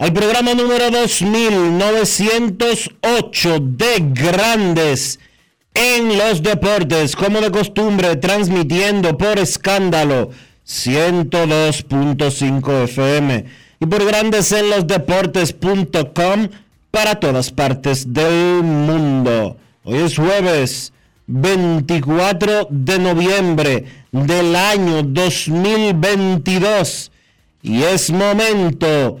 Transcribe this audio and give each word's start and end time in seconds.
al 0.00 0.12
programa 0.14 0.54
número 0.54 0.90
2908 0.90 3.60
de 3.60 4.02
Grandes 4.14 5.20
en 5.74 6.16
los 6.16 6.42
Deportes, 6.42 7.14
como 7.14 7.42
de 7.42 7.50
costumbre, 7.50 8.16
transmitiendo 8.16 9.18
por 9.18 9.38
escándalo 9.38 10.30
102.5 10.66 12.84
FM 12.84 13.44
y 13.78 13.86
por 13.86 14.06
Grandes 14.06 14.50
en 14.52 14.70
los 14.70 14.86
Deportes.com 14.86 16.48
para 16.90 17.20
todas 17.20 17.50
partes 17.50 18.10
del 18.10 18.62
mundo. 18.62 19.58
Hoy 19.84 19.98
es 19.98 20.16
jueves 20.16 20.94
24 21.26 22.68
de 22.70 22.98
noviembre 22.98 23.84
del 24.12 24.56
año 24.56 25.02
2022 25.02 27.12
y 27.62 27.82
es 27.82 28.10
momento 28.10 29.20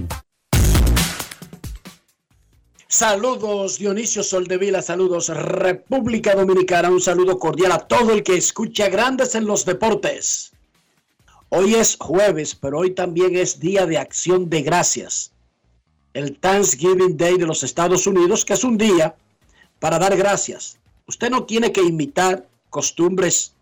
Saludos 2.93 3.77
Dionisio 3.77 4.21
Soldevila, 4.21 4.81
saludos 4.81 5.29
República 5.29 6.35
Dominicana, 6.35 6.89
un 6.89 6.99
saludo 6.99 7.39
cordial 7.39 7.71
a 7.71 7.87
todo 7.87 8.11
el 8.11 8.21
que 8.21 8.35
escucha 8.35 8.89
Grandes 8.89 9.33
en 9.33 9.45
los 9.45 9.63
Deportes. 9.63 10.51
Hoy 11.47 11.75
es 11.75 11.95
jueves, 11.97 12.53
pero 12.53 12.79
hoy 12.79 12.91
también 12.91 13.37
es 13.37 13.61
Día 13.61 13.85
de 13.85 13.97
Acción 13.97 14.49
de 14.49 14.61
Gracias, 14.63 15.31
el 16.13 16.37
Thanksgiving 16.37 17.15
Day 17.15 17.37
de 17.37 17.45
los 17.45 17.63
Estados 17.63 18.07
Unidos, 18.07 18.43
que 18.43 18.55
es 18.55 18.63
un 18.65 18.77
día 18.77 19.15
para 19.79 19.97
dar 19.97 20.17
gracias. 20.17 20.77
Usted 21.07 21.29
no 21.29 21.45
tiene 21.45 21.71
que 21.71 21.83
imitar 21.83 22.45
costumbres 22.69 23.53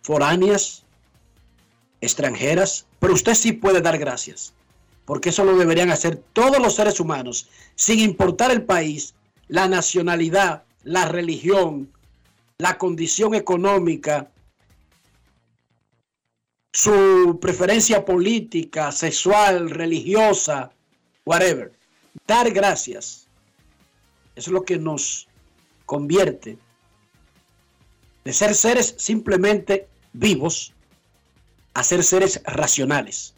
foráneas, 0.00 0.84
extranjeras, 2.00 2.86
pero 2.98 3.12
usted 3.12 3.34
sí 3.34 3.52
puede 3.52 3.82
dar 3.82 3.98
gracias 3.98 4.53
porque 5.04 5.28
eso 5.30 5.44
lo 5.44 5.56
deberían 5.56 5.90
hacer 5.90 6.16
todos 6.32 6.58
los 6.58 6.74
seres 6.74 7.00
humanos, 7.00 7.48
sin 7.74 8.00
importar 8.00 8.50
el 8.50 8.62
país, 8.62 9.14
la 9.48 9.68
nacionalidad, 9.68 10.64
la 10.82 11.06
religión, 11.06 11.90
la 12.58 12.78
condición 12.78 13.34
económica, 13.34 14.30
su 16.72 17.38
preferencia 17.40 18.04
política, 18.04 18.90
sexual, 18.92 19.70
religiosa, 19.70 20.70
whatever. 21.24 21.72
Dar 22.26 22.50
gracias 22.50 23.28
es 24.34 24.48
lo 24.48 24.64
que 24.64 24.78
nos 24.78 25.28
convierte 25.86 26.58
de 28.24 28.32
ser 28.32 28.54
seres 28.54 28.94
simplemente 28.98 29.86
vivos 30.12 30.72
a 31.74 31.84
ser 31.84 32.02
seres 32.02 32.40
racionales. 32.44 33.34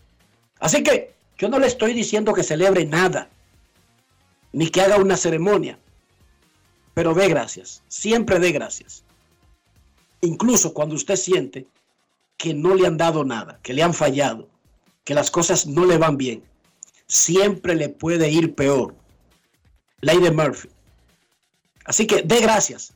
Así 0.61 0.83
que 0.83 1.16
yo 1.39 1.49
no 1.49 1.59
le 1.59 1.67
estoy 1.67 1.93
diciendo 1.93 2.33
que 2.33 2.43
celebre 2.43 2.85
nada, 2.87 3.29
ni 4.53 4.69
que 4.69 4.81
haga 4.81 4.97
una 4.97 5.17
ceremonia, 5.17 5.79
pero 6.95 7.15
dé 7.15 7.29
gracias, 7.29 7.83
siempre 7.89 8.39
dé 8.39 8.53
gracias. 8.53 9.05
Incluso 10.23 10.73
cuando 10.73 10.95
usted 10.95 11.17
siente 11.17 11.67
que 12.37 12.55
no 12.55 12.75
le 12.75 12.87
han 12.87 12.97
dado 12.97 13.25
nada, 13.25 13.61
que 13.63 13.75
le 13.75 13.83
han 13.83 13.95
fallado, 13.95 14.49
que 15.05 15.15
las 15.15 15.31
cosas 15.31 15.67
no 15.67 15.85
le 15.85 15.99
van 15.99 16.17
bien, 16.17 16.43
siempre 17.07 17.75
le 17.75 17.89
puede 17.89 18.31
ir 18.31 18.55
peor. 18.55 18.95
Ley 20.01 20.19
de 20.19 20.31
Murphy. 20.31 20.69
Así 21.85 22.07
que 22.07 22.23
dé 22.23 22.41
gracias. 22.41 22.93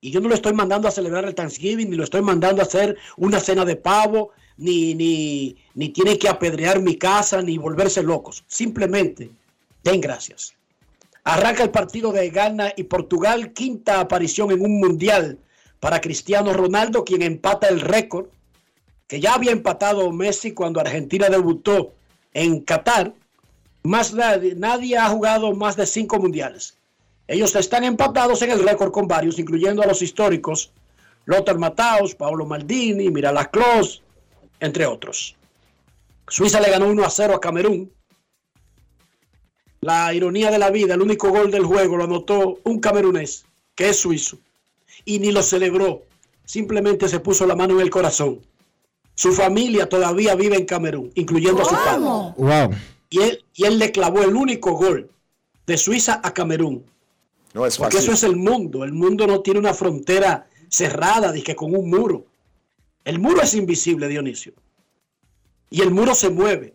Y 0.00 0.10
yo 0.10 0.20
no 0.20 0.28
lo 0.28 0.34
estoy 0.34 0.54
mandando 0.54 0.88
a 0.88 0.90
celebrar 0.90 1.24
el 1.24 1.34
Thanksgiving, 1.34 1.90
ni 1.90 1.96
lo 1.96 2.04
estoy 2.04 2.22
mandando 2.22 2.62
a 2.62 2.64
hacer 2.64 2.96
una 3.16 3.38
cena 3.38 3.64
de 3.64 3.76
pavo, 3.76 4.32
ni, 4.60 4.94
ni, 4.94 5.56
ni 5.74 5.88
tiene 5.88 6.18
que 6.18 6.28
apedrear 6.28 6.80
mi 6.80 6.96
casa, 6.96 7.42
ni 7.42 7.58
volverse 7.58 8.02
locos. 8.02 8.44
Simplemente 8.46 9.30
den 9.82 10.00
gracias. 10.00 10.54
Arranca 11.24 11.62
el 11.62 11.70
partido 11.70 12.12
de 12.12 12.30
Ghana 12.30 12.72
y 12.76 12.84
Portugal, 12.84 13.52
quinta 13.52 14.00
aparición 14.00 14.50
en 14.52 14.62
un 14.62 14.78
mundial 14.78 15.38
para 15.80 16.00
Cristiano 16.00 16.52
Ronaldo, 16.52 17.04
quien 17.04 17.22
empata 17.22 17.68
el 17.68 17.80
récord, 17.80 18.26
que 19.08 19.20
ya 19.20 19.34
había 19.34 19.52
empatado 19.52 20.12
Messi 20.12 20.52
cuando 20.52 20.80
Argentina 20.80 21.28
debutó 21.28 21.92
en 22.34 22.60
Qatar. 22.60 23.14
Más 23.82 24.12
nadie, 24.12 24.54
nadie 24.54 24.98
ha 24.98 25.08
jugado 25.08 25.54
más 25.54 25.76
de 25.76 25.86
cinco 25.86 26.18
mundiales. 26.18 26.76
Ellos 27.26 27.54
están 27.56 27.84
empatados 27.84 28.42
en 28.42 28.50
el 28.50 28.62
récord 28.62 28.92
con 28.92 29.08
varios, 29.08 29.38
incluyendo 29.38 29.82
a 29.82 29.86
los 29.86 30.02
históricos 30.02 30.72
Lothar 31.24 31.58
Matthaus, 31.58 32.14
Paolo 32.14 32.44
Maldini, 32.44 33.10
Mirala 33.10 33.50
Klose, 33.50 34.02
entre 34.60 34.86
otros. 34.86 35.36
Suiza 36.28 36.60
le 36.60 36.70
ganó 36.70 36.86
1 36.86 37.04
a 37.04 37.10
0 37.10 37.34
a 37.34 37.40
Camerún. 37.40 37.92
La 39.80 40.12
ironía 40.12 40.50
de 40.50 40.58
la 40.58 40.70
vida, 40.70 40.94
el 40.94 41.02
único 41.02 41.30
gol 41.30 41.50
del 41.50 41.64
juego 41.64 41.96
lo 41.96 42.04
anotó 42.04 42.60
un 42.64 42.80
camerunés, 42.80 43.46
que 43.74 43.88
es 43.88 43.96
suizo, 43.96 44.38
y 45.06 45.18
ni 45.18 45.32
lo 45.32 45.42
celebró, 45.42 46.02
simplemente 46.44 47.08
se 47.08 47.20
puso 47.20 47.46
la 47.46 47.56
mano 47.56 47.74
en 47.74 47.80
el 47.80 47.90
corazón. 47.90 48.40
Su 49.14 49.32
familia 49.32 49.88
todavía 49.88 50.34
vive 50.34 50.56
en 50.56 50.66
Camerún, 50.66 51.10
incluyendo 51.14 51.62
a 51.62 51.64
su 51.64 51.74
padre. 51.74 52.00
Wow. 52.36 52.70
Y 53.10 53.20
él, 53.20 53.44
y 53.54 53.64
él 53.64 53.78
le 53.78 53.92
clavó 53.92 54.22
el 54.22 54.34
único 54.34 54.72
gol 54.72 55.10
de 55.66 55.76
Suiza 55.76 56.20
a 56.22 56.32
Camerún. 56.32 56.84
No 57.52 57.66
es 57.66 57.76
Porque 57.76 57.96
fácil. 57.96 58.10
eso 58.10 58.14
es 58.14 58.22
el 58.22 58.36
mundo. 58.36 58.84
El 58.84 58.92
mundo 58.92 59.26
no 59.26 59.40
tiene 59.40 59.60
una 59.60 59.74
frontera 59.74 60.48
cerrada, 60.68 61.32
dije 61.32 61.54
con 61.54 61.74
un 61.74 61.90
muro. 61.90 62.26
El 63.04 63.18
muro 63.18 63.42
es 63.42 63.54
invisible, 63.54 64.08
Dionisio. 64.08 64.52
Y 65.70 65.82
el 65.82 65.90
muro 65.90 66.14
se 66.14 66.30
mueve. 66.30 66.74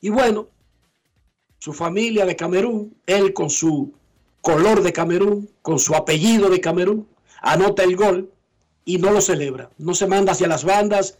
Y 0.00 0.10
bueno, 0.10 0.48
su 1.58 1.72
familia 1.72 2.26
de 2.26 2.36
Camerún, 2.36 2.96
él 3.06 3.32
con 3.32 3.50
su 3.50 3.92
color 4.40 4.82
de 4.82 4.92
Camerún, 4.92 5.50
con 5.62 5.78
su 5.78 5.94
apellido 5.94 6.48
de 6.48 6.60
Camerún, 6.60 7.06
anota 7.42 7.84
el 7.84 7.96
gol 7.96 8.30
y 8.84 8.98
no 8.98 9.10
lo 9.10 9.20
celebra. 9.20 9.70
No 9.78 9.94
se 9.94 10.06
manda 10.06 10.32
hacia 10.32 10.48
las 10.48 10.64
bandas, 10.64 11.18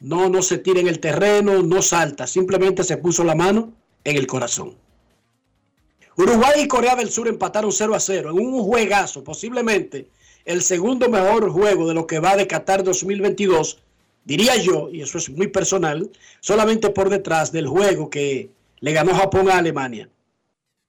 no, 0.00 0.28
no 0.28 0.42
se 0.42 0.58
tira 0.58 0.80
en 0.80 0.88
el 0.88 1.00
terreno, 1.00 1.62
no 1.62 1.82
salta, 1.82 2.26
simplemente 2.26 2.84
se 2.84 2.98
puso 2.98 3.24
la 3.24 3.34
mano 3.34 3.72
en 4.04 4.16
el 4.16 4.26
corazón. 4.26 4.76
Uruguay 6.16 6.62
y 6.62 6.68
Corea 6.68 6.96
del 6.96 7.10
Sur 7.10 7.28
empataron 7.28 7.72
0 7.72 7.94
a 7.94 8.00
0 8.00 8.30
en 8.30 8.38
un 8.38 8.62
juegazo, 8.62 9.22
posiblemente 9.22 10.08
el 10.48 10.62
segundo 10.62 11.10
mejor 11.10 11.50
juego 11.50 11.86
de 11.86 11.92
lo 11.92 12.06
que 12.06 12.20
va 12.20 12.34
de 12.34 12.46
Qatar 12.46 12.82
2022, 12.82 13.82
diría 14.24 14.56
yo, 14.56 14.88
y 14.90 15.02
eso 15.02 15.18
es 15.18 15.28
muy 15.28 15.48
personal, 15.48 16.10
solamente 16.40 16.88
por 16.88 17.10
detrás 17.10 17.52
del 17.52 17.66
juego 17.66 18.08
que 18.08 18.48
le 18.80 18.92
ganó 18.92 19.14
Japón 19.14 19.50
a 19.50 19.58
Alemania. 19.58 20.08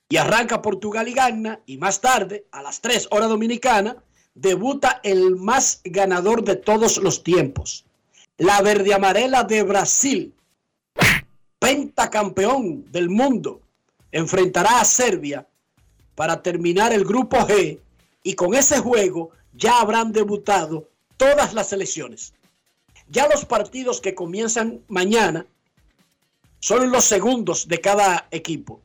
Y 0.08 0.16
arranca 0.16 0.62
Portugal 0.62 1.10
y 1.10 1.14
gana, 1.14 1.60
y 1.66 1.76
más 1.76 2.00
tarde, 2.00 2.46
a 2.54 2.62
las 2.62 2.80
3 2.80 3.10
horas 3.12 3.28
dominicana, 3.28 3.98
debuta 4.34 5.02
el 5.04 5.36
más 5.36 5.82
ganador 5.84 6.46
de 6.46 6.56
todos 6.56 6.98
los 6.98 7.22
tiempos, 7.22 7.84
la 8.38 8.62
verde 8.62 8.94
amarela 8.94 9.44
de 9.44 9.64
Brasil, 9.64 10.34
pentacampeón 11.60 12.90
del 12.94 13.10
mundo, 13.10 13.60
enfrentará 14.14 14.80
a 14.80 14.86
Serbia 14.86 15.46
para 16.16 16.42
terminar 16.42 16.94
el 16.94 17.04
grupo 17.04 17.36
G 17.40 17.78
y 18.24 18.36
con 18.36 18.54
ese 18.54 18.80
juego 18.80 19.32
ya 19.60 19.82
habrán 19.82 20.12
debutado 20.12 20.90
todas 21.18 21.54
las 21.54 21.70
selecciones. 21.70 22.34
Ya 23.10 23.28
los 23.28 23.46
partidos 23.46 24.02
que 24.02 24.16
comienzan 24.16 24.82
mañana 24.88 25.46
son 26.60 26.92
los 26.92 27.04
segundos 27.04 27.68
de 27.68 27.82
cada 27.82 28.28
equipo. 28.32 28.82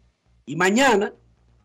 Y 0.47 0.57
mañana, 0.57 1.13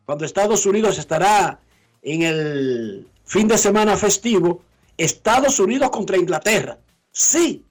cuando 0.06 0.26
Estados 0.26 0.66
Unidos 0.66 0.98
estará 0.98 1.60
en 2.02 2.22
el 2.22 3.08
fin 3.26 3.48
de 3.48 3.58
semana 3.58 3.98
festivo, 3.98 4.62
Estados 4.98 5.60
Unidos 5.60 5.90
contra 5.90 6.18
Inglaterra. 6.18 6.78
Sí, 7.12 7.66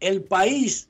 el 0.00 0.22
país 0.22 0.88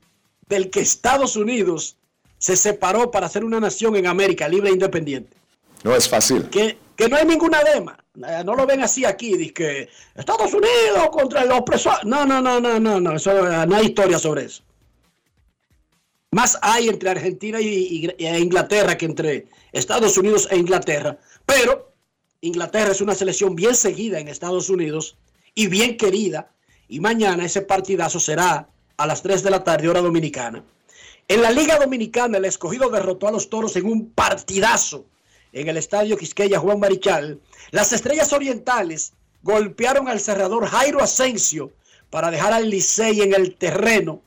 del 0.49 0.71
que 0.71 0.81
Estados 0.81 1.37
Unidos 1.37 1.97
se 2.39 2.57
separó 2.57 3.11
para 3.11 3.29
ser 3.29 3.45
una 3.45 3.61
nación 3.61 3.97
en 3.97 4.07
América 4.07 4.49
libre 4.49 4.71
e 4.71 4.73
independiente. 4.73 5.37
No 5.83 5.95
es 5.95 6.09
fácil. 6.09 6.49
Que, 6.51 6.79
que 6.97 7.09
no 7.09 7.17
hay 7.17 7.27
ninguna 7.27 7.63
dema. 7.63 7.99
Eh, 8.17 8.43
no 8.45 8.55
lo 8.55 8.67
ven 8.67 8.83
así 8.83 9.05
aquí, 9.05 9.37
dice 9.37 9.89
Estados 10.15 10.53
Unidos 10.55 11.09
contra 11.13 11.43
el 11.43 11.53
opresor. 11.53 12.05
No, 12.05 12.25
no, 12.25 12.41
no, 12.41 12.61
no, 12.61 12.81
no, 12.81 13.01
no, 13.01 13.17
eso, 13.17 13.31
eh, 13.31 13.67
no 13.67 13.77
hay 13.77 13.87
historia 13.87 14.19
sobre 14.19 14.45
eso. 14.45 14.63
Más 16.31 16.59
hay 16.61 16.89
entre 16.89 17.11
Argentina 17.11 17.61
y, 17.61 18.11
e 18.19 18.39
Inglaterra 18.39 18.97
que 18.99 19.07
entre 19.07 19.47
Estados 19.73 20.17
Unidos 20.19 20.49
e 20.51 20.57
Inglaterra. 20.57 21.19
Pero 21.45 21.93
Inglaterra 22.41 22.93
es 22.93 23.01
una 23.01 23.15
selección 23.15 23.55
bien 23.55 23.75
seguida 23.75 24.19
en 24.19 24.29
Estados 24.29 24.69
Unidos 24.69 25.17
y 25.55 25.69
bien 25.69 25.97
querida. 25.97 26.51
Y 26.89 27.01
mañana 27.01 27.45
ese 27.45 27.63
partidazo 27.63 28.21
será 28.21 28.69
a 28.97 29.07
las 29.07 29.23
3 29.23 29.43
de 29.43 29.51
la 29.51 29.65
tarde, 29.65 29.89
hora 29.89 30.01
dominicana. 30.01 30.65
En 31.29 31.43
la 31.43 31.51
Liga 31.51 31.79
Dominicana, 31.79 32.39
el 32.39 32.45
escogido 32.45 32.89
derrotó 32.89 33.27
a 33.27 33.33
los 33.33 33.51
toros 33.51 33.75
en 33.77 33.87
un 33.87 34.11
partidazo 34.11 35.07
en 35.57 35.69
el 35.69 35.79
estadio 35.79 36.19
Quisqueya 36.19 36.59
Juan 36.59 36.79
Marichal. 36.79 37.41
Las 37.71 37.91
estrellas 37.93 38.31
orientales 38.35 39.15
golpearon 39.43 40.07
al 40.07 40.21
cerrador 40.21 40.67
Jairo 40.67 41.01
Asensio 41.01 41.73
para 42.11 42.31
dejar 42.31 42.53
al 42.53 42.69
Licey 42.69 43.23
en 43.23 43.35
el 43.35 43.57
terreno. 43.57 44.21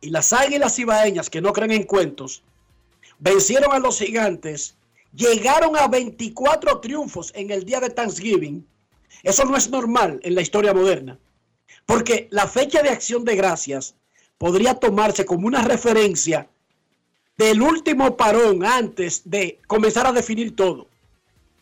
Y 0.00 0.10
las 0.10 0.32
águilas 0.32 0.76
ibaeñas, 0.80 1.30
que 1.30 1.40
no 1.40 1.52
creen 1.52 1.70
en 1.70 1.84
cuentos, 1.84 2.42
vencieron 3.20 3.72
a 3.72 3.78
los 3.78 4.00
gigantes, 4.00 4.74
llegaron 5.14 5.76
a 5.76 5.86
24 5.86 6.80
triunfos 6.80 7.30
en 7.36 7.52
el 7.52 7.64
día 7.64 7.78
de 7.78 7.90
Thanksgiving. 7.90 8.66
Eso 9.22 9.44
no 9.44 9.56
es 9.56 9.70
normal 9.70 10.18
en 10.24 10.34
la 10.34 10.40
historia 10.40 10.74
moderna, 10.74 11.16
porque 11.86 12.26
la 12.32 12.48
fecha 12.48 12.82
de 12.82 12.88
acción 12.88 13.24
de 13.24 13.36
gracias 13.36 13.94
podría 14.36 14.74
tomarse 14.74 15.24
como 15.24 15.46
una 15.46 15.62
referencia 15.62 16.48
del 17.36 17.62
último 17.62 18.16
parón 18.16 18.64
antes 18.64 19.22
de 19.24 19.58
comenzar 19.66 20.06
a 20.06 20.12
definir 20.12 20.54
todo, 20.54 20.86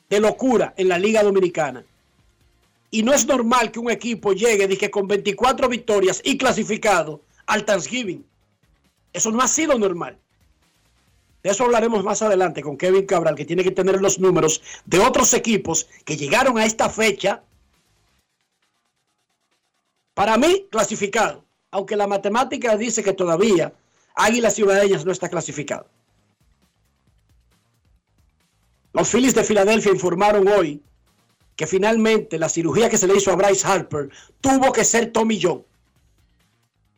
de 0.08 0.20
locura 0.20 0.74
en 0.76 0.88
la 0.88 0.98
Liga 0.98 1.22
Dominicana. 1.22 1.84
Y 2.90 3.02
no 3.02 3.12
es 3.12 3.26
normal 3.26 3.70
que 3.70 3.78
un 3.78 3.90
equipo 3.90 4.32
llegue 4.32 4.76
que 4.76 4.90
con 4.90 5.06
24 5.06 5.68
victorias 5.68 6.20
y 6.24 6.36
clasificado 6.36 7.20
al 7.46 7.64
Thanksgiving. 7.64 8.24
Eso 9.12 9.30
no 9.30 9.40
ha 9.40 9.48
sido 9.48 9.78
normal. 9.78 10.18
De 11.42 11.50
eso 11.50 11.64
hablaremos 11.64 12.04
más 12.04 12.20
adelante 12.20 12.62
con 12.62 12.76
Kevin 12.76 13.06
Cabral, 13.06 13.34
que 13.34 13.44
tiene 13.44 13.64
que 13.64 13.70
tener 13.70 14.00
los 14.00 14.18
números 14.18 14.62
de 14.84 14.98
otros 14.98 15.32
equipos 15.34 15.86
que 16.04 16.16
llegaron 16.16 16.58
a 16.58 16.66
esta 16.66 16.90
fecha. 16.90 17.42
Para 20.14 20.36
mí, 20.36 20.66
clasificado 20.70 21.44
aunque 21.70 21.96
la 21.96 22.06
matemática 22.06 22.76
dice 22.76 23.02
que 23.02 23.12
todavía 23.12 23.72
Águilas 24.14 24.54
Ciudadanas 24.54 25.04
no 25.04 25.12
está 25.12 25.28
clasificado. 25.28 25.86
Los 28.92 29.08
Phillies 29.08 29.34
de 29.34 29.44
Filadelfia 29.44 29.92
informaron 29.92 30.48
hoy 30.48 30.82
que 31.56 31.66
finalmente 31.66 32.38
la 32.38 32.48
cirugía 32.48 32.88
que 32.88 32.98
se 32.98 33.06
le 33.06 33.16
hizo 33.16 33.30
a 33.30 33.36
Bryce 33.36 33.66
Harper 33.66 34.08
tuvo 34.40 34.72
que 34.72 34.84
ser 34.84 35.12
Tommy 35.12 35.38
John. 35.40 35.64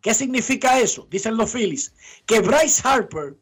¿Qué 0.00 0.14
significa 0.14 0.80
eso? 0.80 1.06
Dicen 1.10 1.36
los 1.36 1.52
Phillies. 1.52 1.92
Que 2.26 2.40
Bryce 2.40 2.80
Harper 2.84 3.36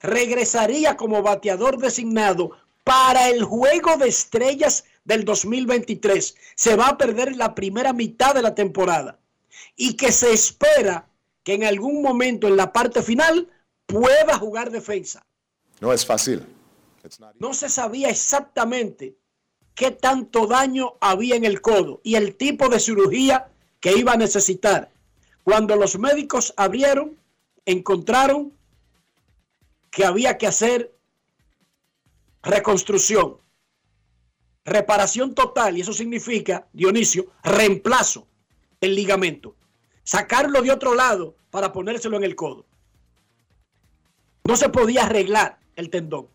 regresaría 0.00 0.96
como 0.96 1.22
bateador 1.22 1.78
designado 1.78 2.52
para 2.84 3.28
el 3.28 3.42
juego 3.44 3.96
de 3.96 4.08
estrellas 4.08 4.84
del 5.04 5.24
2023. 5.24 6.36
Se 6.54 6.76
va 6.76 6.88
a 6.88 6.98
perder 6.98 7.36
la 7.36 7.54
primera 7.54 7.92
mitad 7.92 8.34
de 8.34 8.42
la 8.42 8.54
temporada 8.54 9.18
y 9.76 9.94
que 9.94 10.12
se 10.12 10.32
espera 10.32 11.05
que 11.46 11.54
en 11.54 11.62
algún 11.62 12.02
momento 12.02 12.48
en 12.48 12.56
la 12.56 12.72
parte 12.72 13.02
final 13.02 13.48
pueda 13.86 14.36
jugar 14.36 14.72
defensa. 14.72 15.24
No 15.80 15.92
es 15.92 16.04
fácil. 16.04 16.44
No 17.38 17.54
se 17.54 17.68
sabía 17.68 18.08
exactamente 18.08 19.16
qué 19.76 19.92
tanto 19.92 20.48
daño 20.48 20.94
había 21.00 21.36
en 21.36 21.44
el 21.44 21.60
codo 21.60 22.00
y 22.02 22.16
el 22.16 22.34
tipo 22.34 22.68
de 22.68 22.80
cirugía 22.80 23.52
que 23.78 23.96
iba 23.96 24.14
a 24.14 24.16
necesitar. 24.16 24.90
Cuando 25.44 25.76
los 25.76 25.96
médicos 26.00 26.52
abrieron, 26.56 27.16
encontraron 27.64 28.52
que 29.92 30.04
había 30.04 30.38
que 30.38 30.48
hacer 30.48 30.98
reconstrucción, 32.42 33.36
reparación 34.64 35.32
total, 35.32 35.78
y 35.78 35.82
eso 35.82 35.92
significa, 35.92 36.66
Dionisio, 36.72 37.30
reemplazo 37.44 38.26
el 38.80 38.96
ligamento 38.96 39.54
sacarlo 40.06 40.62
de 40.62 40.70
otro 40.70 40.94
lado 40.94 41.34
para 41.50 41.72
ponérselo 41.72 42.16
en 42.16 42.24
el 42.24 42.36
codo. 42.36 42.64
No 44.44 44.56
se 44.56 44.68
podía 44.68 45.04
arreglar 45.04 45.58
el 45.74 45.90
tendón. 45.90 46.28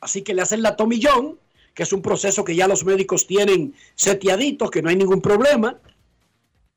Así 0.00 0.22
que 0.22 0.34
le 0.34 0.42
hacen 0.42 0.62
la 0.62 0.76
tomillón, 0.76 1.38
que 1.72 1.84
es 1.84 1.92
un 1.94 2.02
proceso 2.02 2.44
que 2.44 2.54
ya 2.54 2.68
los 2.68 2.84
médicos 2.84 3.26
tienen 3.26 3.74
seteaditos, 3.94 4.70
que 4.70 4.82
no 4.82 4.90
hay 4.90 4.96
ningún 4.96 5.22
problema. 5.22 5.78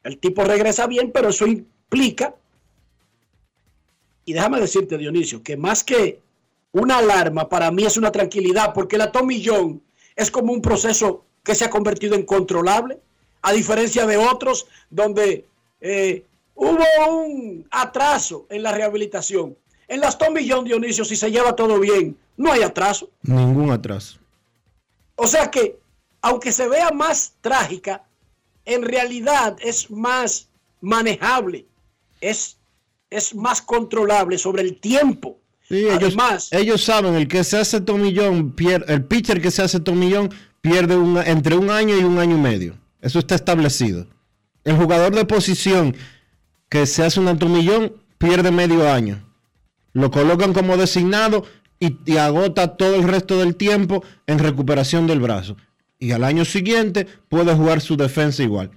El 0.04 0.18
tipo 0.18 0.46
regresa 0.46 0.88
bien, 0.88 1.12
pero 1.12 1.30
eso 1.30 1.46
implica, 1.46 2.34
y 4.24 4.34
déjame 4.34 4.62
decirte, 4.62 4.98
Dionisio, 4.98 5.44
que 5.44 5.58
más 5.58 5.84
que 5.84 6.22
una 6.72 7.00
alarma, 7.00 7.50
para 7.50 7.72
mí 7.72 7.86
es 7.86 7.98
una 7.98 8.12
tranquilidad, 8.12 8.74
porque 8.74 8.98
la 8.98 9.12
tomillón 9.12 9.82
es 10.16 10.32
como 10.32 10.54
un 10.54 10.62
proceso 10.62 11.26
que 11.44 11.56
se 11.56 11.66
ha 11.66 11.70
convertido 11.70 12.16
en 12.16 12.26
controlable, 12.26 13.00
a 13.42 13.52
diferencia 13.52 14.06
de 14.06 14.18
otros 14.18 14.68
donde 14.90 15.46
eh, 15.82 16.26
hubo 16.56 16.84
un 17.18 17.68
atraso 17.72 18.46
en 18.50 18.64
la 18.64 18.72
rehabilitación. 18.72 19.56
En 19.88 20.02
las 20.02 20.18
Tomillón, 20.18 20.66
Dionisio, 20.66 21.06
si 21.06 21.16
se 21.16 21.32
lleva 21.32 21.56
todo 21.56 21.80
bien, 21.80 22.18
no 22.36 22.52
hay 22.52 22.62
atraso. 22.62 23.10
Ningún 23.22 23.72
atraso. 23.72 24.20
O 25.16 25.28
sea 25.28 25.50
que, 25.50 25.80
aunque 26.22 26.52
se 26.52 26.68
vea 26.68 26.92
más 26.92 27.34
trágica, 27.42 28.04
en 28.66 28.84
realidad 28.84 29.58
es 29.62 29.90
más 29.90 30.50
manejable, 30.82 31.66
es, 32.22 32.58
es 33.10 33.34
más 33.34 33.62
controlable 33.62 34.38
sobre 34.38 34.62
el 34.62 34.80
tiempo. 34.80 35.40
ellos, 35.70 36.16
ellos 36.52 36.84
saben, 36.84 37.16
el 37.16 37.28
que 37.28 37.44
se 37.44 37.58
hace 37.58 37.82
tomillón, 37.82 38.56
el 38.88 39.06
pitcher 39.06 39.42
que 39.42 39.52
se 39.52 39.64
hace 39.64 39.80
tomillón 39.80 40.30
pierde 40.62 40.96
entre 41.26 41.56
un 41.56 41.70
año 41.70 41.98
y 41.98 42.04
un 42.04 42.20
año 42.20 42.36
y 42.36 42.42
medio. 42.42 42.78
Eso 43.02 43.20
está 43.20 43.36
establecido. 43.36 44.06
El 44.68 44.76
jugador 44.76 45.16
de 45.16 45.24
posición 45.24 45.96
que 46.68 46.86
se 46.88 47.02
hace 47.02 47.22
un 47.22 47.30
atomillón 47.30 48.04
pierde 48.18 48.52
medio 48.52 48.92
año. 48.92 49.26
Lo 49.94 50.12
colocan 50.12 50.52
como 50.52 50.76
designado 50.76 51.46
y, 51.80 52.18
agota 52.18 52.76
todo 52.76 52.96
el 52.96 53.04
resto 53.04 53.40
del 53.40 53.56
tiempo 53.56 54.04
en 54.26 54.40
recuperación 54.40 55.08
del 55.08 55.22
brazo. 55.22 55.56
Y 56.00 56.12
al 56.12 56.26
año 56.26 56.44
siguiente 56.44 57.08
puede 57.30 57.56
jugar 57.56 57.80
su 57.80 57.96
defensa 57.96 58.44
igual. 58.44 58.72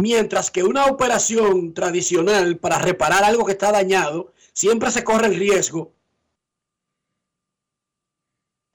Mientras 0.00 0.52
que 0.52 0.62
una 0.62 0.86
operación 0.86 1.74
tradicional 1.74 2.56
para 2.56 2.78
reparar 2.78 3.24
algo 3.24 3.44
que 3.46 3.52
está 3.52 3.72
dañado, 3.72 4.32
siempre 4.52 4.92
se 4.92 5.02
corre 5.02 5.26
el 5.26 5.34
riesgo 5.34 5.92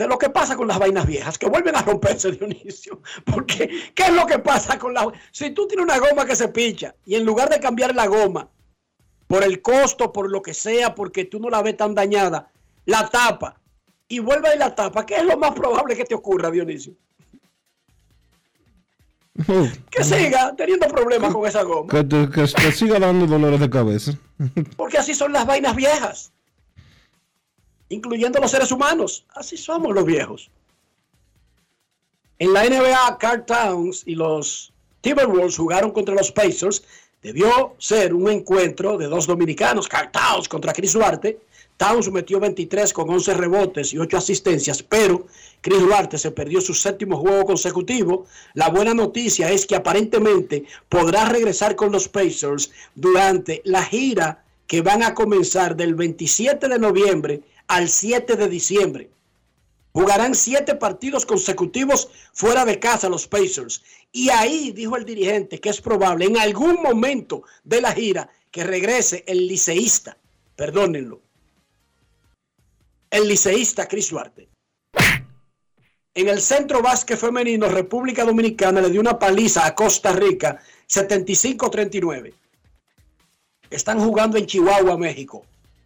de 0.03 0.09
lo 0.09 0.17
que 0.17 0.29
pasa 0.29 0.57
con 0.57 0.67
las 0.67 0.77
vainas 0.77 1.07
viejas, 1.07 1.37
que 1.37 1.47
vuelven 1.47 1.75
a 1.75 1.81
romperse, 1.81 2.31
Dionisio. 2.33 3.01
Porque, 3.25 3.69
¿qué 3.95 4.03
es 4.03 4.13
lo 4.13 4.25
que 4.25 4.39
pasa 4.39 4.77
con 4.77 4.93
la... 4.93 5.11
Si 5.31 5.51
tú 5.51 5.65
tienes 5.67 5.85
una 5.85 5.97
goma 5.97 6.25
que 6.25 6.35
se 6.35 6.49
pincha 6.49 6.93
y 7.05 7.15
en 7.15 7.25
lugar 7.25 7.49
de 7.49 7.59
cambiar 7.59 7.95
la 7.95 8.07
goma, 8.07 8.49
por 9.27 9.43
el 9.43 9.61
costo, 9.61 10.11
por 10.11 10.29
lo 10.29 10.41
que 10.41 10.53
sea, 10.53 10.93
porque 10.93 11.25
tú 11.25 11.39
no 11.39 11.49
la 11.49 11.61
ves 11.61 11.77
tan 11.77 11.95
dañada, 11.95 12.51
la 12.85 13.09
tapa 13.09 13.59
y 14.09 14.19
vuelve 14.19 14.53
y 14.53 14.59
la 14.59 14.75
tapa, 14.75 15.05
¿qué 15.05 15.15
es 15.15 15.23
lo 15.23 15.37
más 15.37 15.53
probable 15.53 15.95
que 15.95 16.03
te 16.03 16.15
ocurra, 16.15 16.51
Dionisio? 16.51 16.93
Que 19.89 20.03
siga 20.03 20.53
teniendo 20.55 20.87
problemas 20.87 21.33
con 21.33 21.47
esa 21.47 21.63
goma. 21.63 21.91
Que 21.91 22.07
que 22.07 22.43
te 22.43 22.71
siga 22.71 22.99
dando 22.99 23.25
dolores 23.25 23.59
de 23.59 23.69
cabeza. 23.69 24.11
Porque 24.75 24.97
así 24.97 25.15
son 25.15 25.33
las 25.33 25.47
vainas 25.47 25.75
viejas. 25.75 26.33
Incluyendo 27.93 28.39
los 28.39 28.51
seres 28.51 28.71
humanos. 28.71 29.25
Así 29.29 29.55
somos 29.55 29.93
los 29.93 30.05
viejos. 30.05 30.49
En 32.39 32.51
la 32.51 32.63
NBA, 32.63 33.17
Carl 33.19 33.45
Towns 33.45 34.03
y 34.05 34.15
los 34.15 34.73
Timberwolves 35.01 35.57
jugaron 35.57 35.91
contra 35.91 36.15
los 36.15 36.31
Pacers. 36.31 36.83
Debió 37.21 37.75
ser 37.77 38.13
un 38.13 38.29
encuentro 38.29 38.97
de 38.97 39.07
dos 39.07 39.27
dominicanos, 39.27 39.87
Carl 39.87 40.11
Towns 40.11 40.49
contra 40.49 40.73
Chris 40.73 40.93
Duarte. 40.93 41.39
Towns 41.77 42.11
metió 42.11 42.39
23 42.39 42.91
con 42.93 43.09
11 43.09 43.33
rebotes 43.35 43.93
y 43.93 43.97
8 43.97 44.17
asistencias, 44.17 44.83
pero 44.83 45.27
Chris 45.61 45.79
Duarte 45.79 46.17
se 46.17 46.31
perdió 46.31 46.61
su 46.61 46.73
séptimo 46.73 47.17
juego 47.17 47.45
consecutivo. 47.45 48.25
La 48.55 48.69
buena 48.69 48.93
noticia 48.93 49.51
es 49.51 49.65
que 49.65 49.75
aparentemente 49.75 50.65
podrá 50.89 51.25
regresar 51.29 51.75
con 51.75 51.91
los 51.91 52.09
Pacers 52.09 52.71
durante 52.95 53.61
la 53.65 53.83
gira 53.83 54.43
que 54.67 54.81
van 54.81 55.03
a 55.03 55.13
comenzar 55.13 55.75
del 55.75 55.95
27 55.95 56.67
de 56.67 56.79
noviembre 56.79 57.41
al 57.75 57.89
7 57.89 58.35
de 58.35 58.47
diciembre. 58.49 59.09
Jugarán 59.93 60.33
siete 60.33 60.75
partidos 60.75 61.25
consecutivos 61.25 62.09
fuera 62.33 62.65
de 62.65 62.79
casa 62.79 63.09
los 63.09 63.27
Pacers. 63.27 63.83
Y 64.11 64.29
ahí 64.29 64.71
dijo 64.71 64.95
el 64.95 65.05
dirigente 65.05 65.59
que 65.59 65.69
es 65.69 65.81
probable 65.81 66.25
en 66.25 66.37
algún 66.37 66.81
momento 66.81 67.43
de 67.63 67.81
la 67.81 67.91
gira 67.91 68.29
que 68.51 68.63
regrese 68.63 69.23
el 69.27 69.47
liceísta, 69.47 70.17
perdónenlo, 70.55 71.21
el 73.09 73.27
liceísta 73.27 73.87
Chris 73.87 74.09
Duarte. 74.09 74.49
En 76.15 76.29
el 76.29 76.41
centro 76.41 76.81
básquet 76.83 77.17
femenino, 77.17 77.67
República 77.69 78.23
Dominicana 78.23 78.81
le 78.81 78.91
dio 78.91 79.01
una 79.01 79.17
paliza 79.17 79.65
a 79.65 79.73
Costa 79.73 80.11
Rica 80.11 80.59
75-39. 80.87 82.33
Están 83.71 83.99
jugando 83.99 84.37
en 84.37 84.45
Chihuahua, 84.45 84.95
México. 84.97 85.43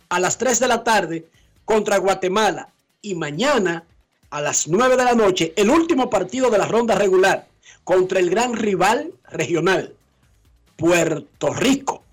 A 0.09 0.19
las 0.19 0.37
3 0.37 0.59
de 0.59 0.67
la 0.67 0.83
tarde 0.83 1.29
contra 1.67 1.97
Guatemala. 1.97 2.69
Y 3.01 3.13
mañana 3.13 3.83
a 4.29 4.41
las 4.41 4.69
9 4.69 4.95
de 4.95 5.03
la 5.03 5.13
noche, 5.13 5.53
el 5.57 5.69
último 5.69 6.09
partido 6.09 6.49
de 6.49 6.57
la 6.57 6.65
ronda 6.65 6.95
regular 6.95 7.45
contra 7.83 8.19
el 8.19 8.29
gran 8.29 8.55
rival 8.55 9.11
regional, 9.29 9.93
Puerto 10.77 11.53
Rico. 11.53 12.03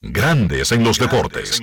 Grandes 0.00 0.70
en 0.72 0.84
los 0.84 0.98
deportes. 0.98 1.60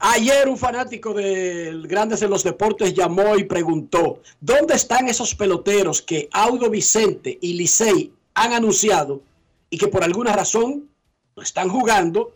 Ayer 0.00 0.48
un 0.48 0.56
fanático 0.56 1.12
del 1.12 1.88
Grandes 1.88 2.22
en 2.22 2.30
los 2.30 2.44
Deportes 2.44 2.94
llamó 2.94 3.36
y 3.36 3.44
preguntó, 3.44 4.22
¿dónde 4.40 4.74
están 4.74 5.08
esos 5.08 5.34
peloteros 5.34 6.02
que 6.02 6.28
Audo 6.32 6.70
Vicente 6.70 7.36
y 7.40 7.54
Licey 7.54 8.12
han 8.34 8.52
anunciado 8.52 9.22
y 9.70 9.76
que 9.76 9.88
por 9.88 10.04
alguna 10.04 10.32
razón 10.32 10.88
no 11.34 11.42
están 11.42 11.68
jugando 11.68 12.32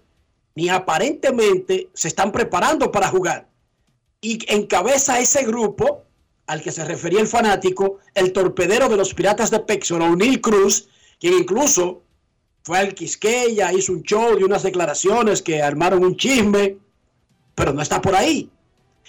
ni 0.57 0.69
aparentemente 0.71 1.89
se 1.95 2.09
están 2.09 2.33
preparando 2.33 2.91
para 2.91 3.07
jugar? 3.07 3.47
Y 4.21 4.41
encabeza 4.53 5.21
ese 5.21 5.45
grupo 5.45 6.03
al 6.49 6.63
que 6.63 6.73
se 6.73 6.85
refería 6.85 7.21
el 7.21 7.29
fanático, 7.29 7.99
el 8.15 8.33
torpedero 8.33 8.89
de 8.89 8.97
los 8.97 9.15
Piratas 9.15 9.53
de 9.53 9.61
Pexor, 9.61 10.03
O'Neill 10.03 10.41
Cruz, 10.41 10.89
quien 11.21 11.35
incluso 11.35 12.03
fue 12.65 12.79
al 12.79 12.95
Quisqueya, 12.95 13.73
hizo 13.73 13.93
un 13.93 14.03
show 14.03 14.37
y 14.37 14.43
unas 14.43 14.65
declaraciones 14.65 15.43
que 15.43 15.63
armaron 15.63 16.05
un 16.05 16.17
chisme 16.17 16.79
pero 17.55 17.73
no 17.73 17.83
está 17.83 18.01
por 18.01 18.15
ahí. 18.15 18.51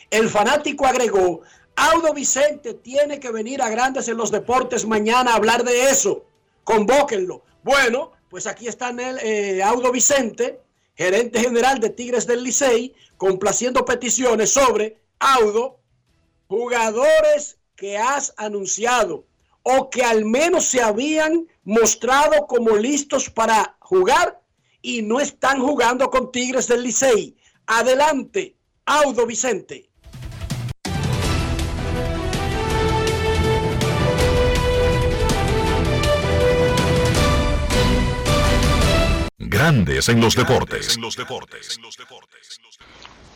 El 0.10 0.30
fanático 0.30 0.86
agregó, 0.86 1.42
Audo 1.76 2.14
Vicente 2.14 2.76
tiene 2.76 3.20
que 3.20 3.32
venir 3.32 3.62
a 3.62 3.70
Grandes 3.70 4.08
en 4.08 4.18
los 4.18 4.32
Deportes 4.32 4.86
mañana 4.86 5.32
a 5.32 5.36
hablar 5.36 5.64
de 5.64 5.90
eso. 5.90 6.26
Convóquenlo. 6.64 7.44
Bueno, 7.64 8.12
pues 8.30 8.48
aquí 8.48 8.68
está 8.68 8.90
el 8.90 9.20
eh, 9.24 9.64
Audo 9.64 9.92
Vicente, 9.92 10.62
gerente 10.96 11.40
general 11.40 11.80
de 11.80 11.90
Tigres 11.90 12.28
del 12.28 12.44
Licey, 12.44 12.94
complaciendo 13.18 13.86
peticiones 13.86 14.52
sobre 14.52 14.98
Audo, 15.20 15.80
jugadores 16.48 17.58
que 17.76 17.98
has 17.98 18.34
anunciado 18.38 19.26
o 19.64 19.90
que 19.90 20.04
al 20.04 20.26
menos 20.26 20.66
se 20.66 20.82
habían 20.82 21.48
mostrado 21.64 22.46
como 22.48 22.76
listos 22.76 23.30
para 23.30 23.78
jugar 23.80 24.42
y 24.82 25.02
no 25.02 25.20
están 25.20 25.62
jugando 25.62 26.10
con 26.10 26.32
Tigres 26.32 26.68
del 26.68 26.84
Licey. 26.84 27.36
Adelante, 27.76 28.56
Audo 28.86 29.26
Vicente. 29.26 29.90
Grandes 39.40 40.08
en 40.08 40.22
los 40.22 40.36
deportes. 40.36 41.00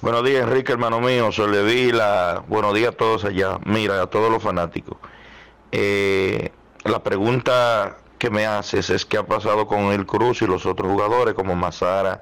Buenos 0.01 0.23
días, 0.23 0.43
Enrique, 0.43 0.71
hermano 0.71 1.01
mío. 1.01 1.31
Soy 1.31 1.91
la 1.91 2.43
Buenos 2.47 2.75
días 2.75 2.89
a 2.89 2.95
todos 2.95 3.25
allá. 3.25 3.57
Mira, 3.65 4.03
a 4.03 4.05
todos 4.05 4.29
los 4.29 4.43
fanáticos. 4.43 4.99
Eh, 5.71 6.51
la 6.83 7.01
pregunta 7.01 7.97
que 8.19 8.29
me 8.29 8.45
haces 8.45 8.91
es 8.91 9.03
qué 9.03 9.17
ha 9.17 9.25
pasado 9.25 9.65
con 9.65 9.85
el 9.85 10.05
Cruz 10.05 10.43
y 10.43 10.45
los 10.45 10.67
otros 10.67 10.91
jugadores 10.91 11.33
como 11.33 11.55
Mazara 11.55 12.21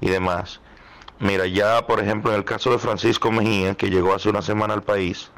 y 0.00 0.08
demás. 0.08 0.60
Mira, 1.22 1.46
ya 1.46 1.86
por 1.86 2.00
ejemplo 2.00 2.32
en 2.32 2.38
el 2.38 2.44
caso 2.44 2.72
de 2.72 2.80
Francisco 2.80 3.30
Mejía, 3.30 3.76
que 3.76 3.90
llegó 3.90 4.12
hace 4.12 4.28
una 4.28 4.42
semana 4.42 4.74
al 4.74 4.82
país, 4.82 5.30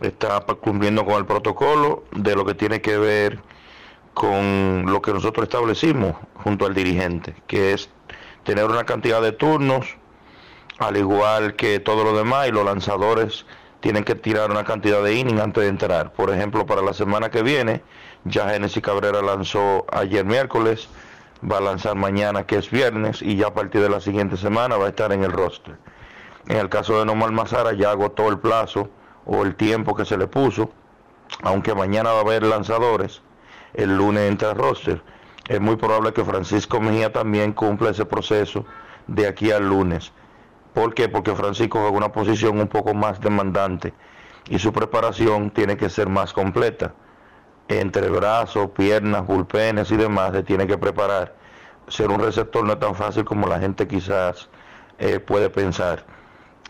está 0.00 0.38
cumpliendo 0.42 1.04
con 1.04 1.16
el 1.16 1.26
protocolo 1.26 2.04
de 2.12 2.36
lo 2.36 2.46
que 2.46 2.54
tiene 2.54 2.80
que 2.80 2.96
ver 2.98 3.40
con 4.14 4.84
lo 4.86 5.02
que 5.02 5.12
nosotros 5.12 5.42
establecimos 5.42 6.14
junto 6.34 6.66
al 6.66 6.74
dirigente, 6.74 7.34
que 7.48 7.72
es 7.72 7.90
tener 8.44 8.66
una 8.66 8.84
cantidad 8.84 9.20
de 9.20 9.32
turnos, 9.32 9.96
al 10.78 10.96
igual 10.96 11.56
que 11.56 11.80
todo 11.80 12.04
lo 12.04 12.16
demás, 12.16 12.46
y 12.46 12.52
los 12.52 12.64
lanzadores 12.64 13.44
tienen 13.80 14.04
que 14.04 14.14
tirar 14.14 14.52
una 14.52 14.62
cantidad 14.62 15.02
de 15.02 15.14
innings 15.14 15.40
antes 15.40 15.64
de 15.64 15.68
entrar. 15.68 16.12
Por 16.12 16.30
ejemplo, 16.30 16.64
para 16.64 16.80
la 16.80 16.94
semana 16.94 17.28
que 17.28 17.42
viene, 17.42 17.82
ya 18.22 18.50
Genesis 18.50 18.84
Cabrera 18.84 19.20
lanzó 19.20 19.84
ayer 19.90 20.24
miércoles, 20.24 20.88
va 21.42 21.58
a 21.58 21.60
lanzar 21.60 21.94
mañana 21.94 22.44
que 22.44 22.56
es 22.56 22.70
viernes 22.70 23.22
y 23.22 23.36
ya 23.36 23.48
a 23.48 23.54
partir 23.54 23.80
de 23.80 23.88
la 23.88 24.00
siguiente 24.00 24.36
semana 24.36 24.76
va 24.76 24.86
a 24.86 24.88
estar 24.88 25.12
en 25.12 25.24
el 25.24 25.32
roster. 25.32 25.76
En 26.46 26.56
el 26.56 26.68
caso 26.68 26.98
de 26.98 27.04
Nomar 27.04 27.32
Mazara 27.32 27.72
ya 27.72 27.90
agotó 27.90 28.28
el 28.28 28.38
plazo 28.38 28.90
o 29.26 29.44
el 29.44 29.54
tiempo 29.54 29.94
que 29.94 30.04
se 30.04 30.16
le 30.16 30.26
puso, 30.26 30.70
aunque 31.42 31.74
mañana 31.74 32.10
va 32.10 32.18
a 32.18 32.22
haber 32.22 32.42
lanzadores, 32.42 33.22
el 33.74 33.96
lunes 33.96 34.30
entra 34.30 34.50
el 34.50 34.56
roster. 34.56 35.02
Es 35.48 35.60
muy 35.60 35.76
probable 35.76 36.12
que 36.12 36.24
Francisco 36.24 36.80
Mejía 36.80 37.12
también 37.12 37.52
cumpla 37.52 37.90
ese 37.90 38.04
proceso 38.04 38.64
de 39.06 39.26
aquí 39.26 39.50
al 39.50 39.68
lunes. 39.68 40.12
¿Por 40.74 40.94
qué? 40.94 41.08
Porque 41.08 41.34
Francisco 41.34 41.78
juega 41.80 41.96
una 41.96 42.12
posición 42.12 42.58
un 42.60 42.68
poco 42.68 42.94
más 42.94 43.20
demandante 43.20 43.92
y 44.48 44.58
su 44.58 44.72
preparación 44.72 45.50
tiene 45.50 45.76
que 45.76 45.90
ser 45.90 46.08
más 46.08 46.32
completa 46.32 46.94
entre 47.68 48.08
brazos, 48.08 48.70
piernas, 48.70 49.26
bullpenes 49.26 49.90
y 49.90 49.96
demás, 49.96 50.32
se 50.32 50.42
tiene 50.42 50.66
que 50.66 50.78
preparar. 50.78 51.34
Ser 51.86 52.10
un 52.10 52.20
receptor 52.20 52.64
no 52.64 52.72
es 52.72 52.80
tan 52.80 52.94
fácil 52.94 53.24
como 53.24 53.46
la 53.46 53.58
gente 53.60 53.86
quizás 53.86 54.48
eh, 54.98 55.20
puede 55.20 55.50
pensar. 55.50 56.04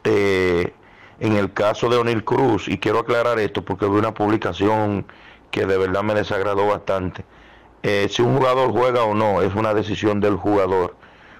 Eh, 0.04 0.72
en 1.20 1.36
el 1.36 1.52
caso 1.52 1.88
de 1.88 1.96
O'Neill 1.96 2.24
Cruz, 2.24 2.68
y 2.68 2.78
quiero 2.78 3.00
aclarar 3.00 3.38
esto 3.38 3.64
porque 3.64 3.86
vi 3.86 3.96
una 3.96 4.14
publicación 4.14 5.06
que 5.50 5.66
de 5.66 5.78
verdad 5.78 6.02
me 6.02 6.14
desagradó 6.14 6.66
bastante. 6.66 7.24
Eh, 7.82 8.08
si 8.10 8.22
un 8.22 8.36
jugador 8.36 8.70
juega 8.72 9.04
o 9.04 9.14
no, 9.14 9.42
es 9.42 9.54
una 9.54 9.74
decisión 9.74 10.20
del 10.20 10.36
jugador. 10.36 10.96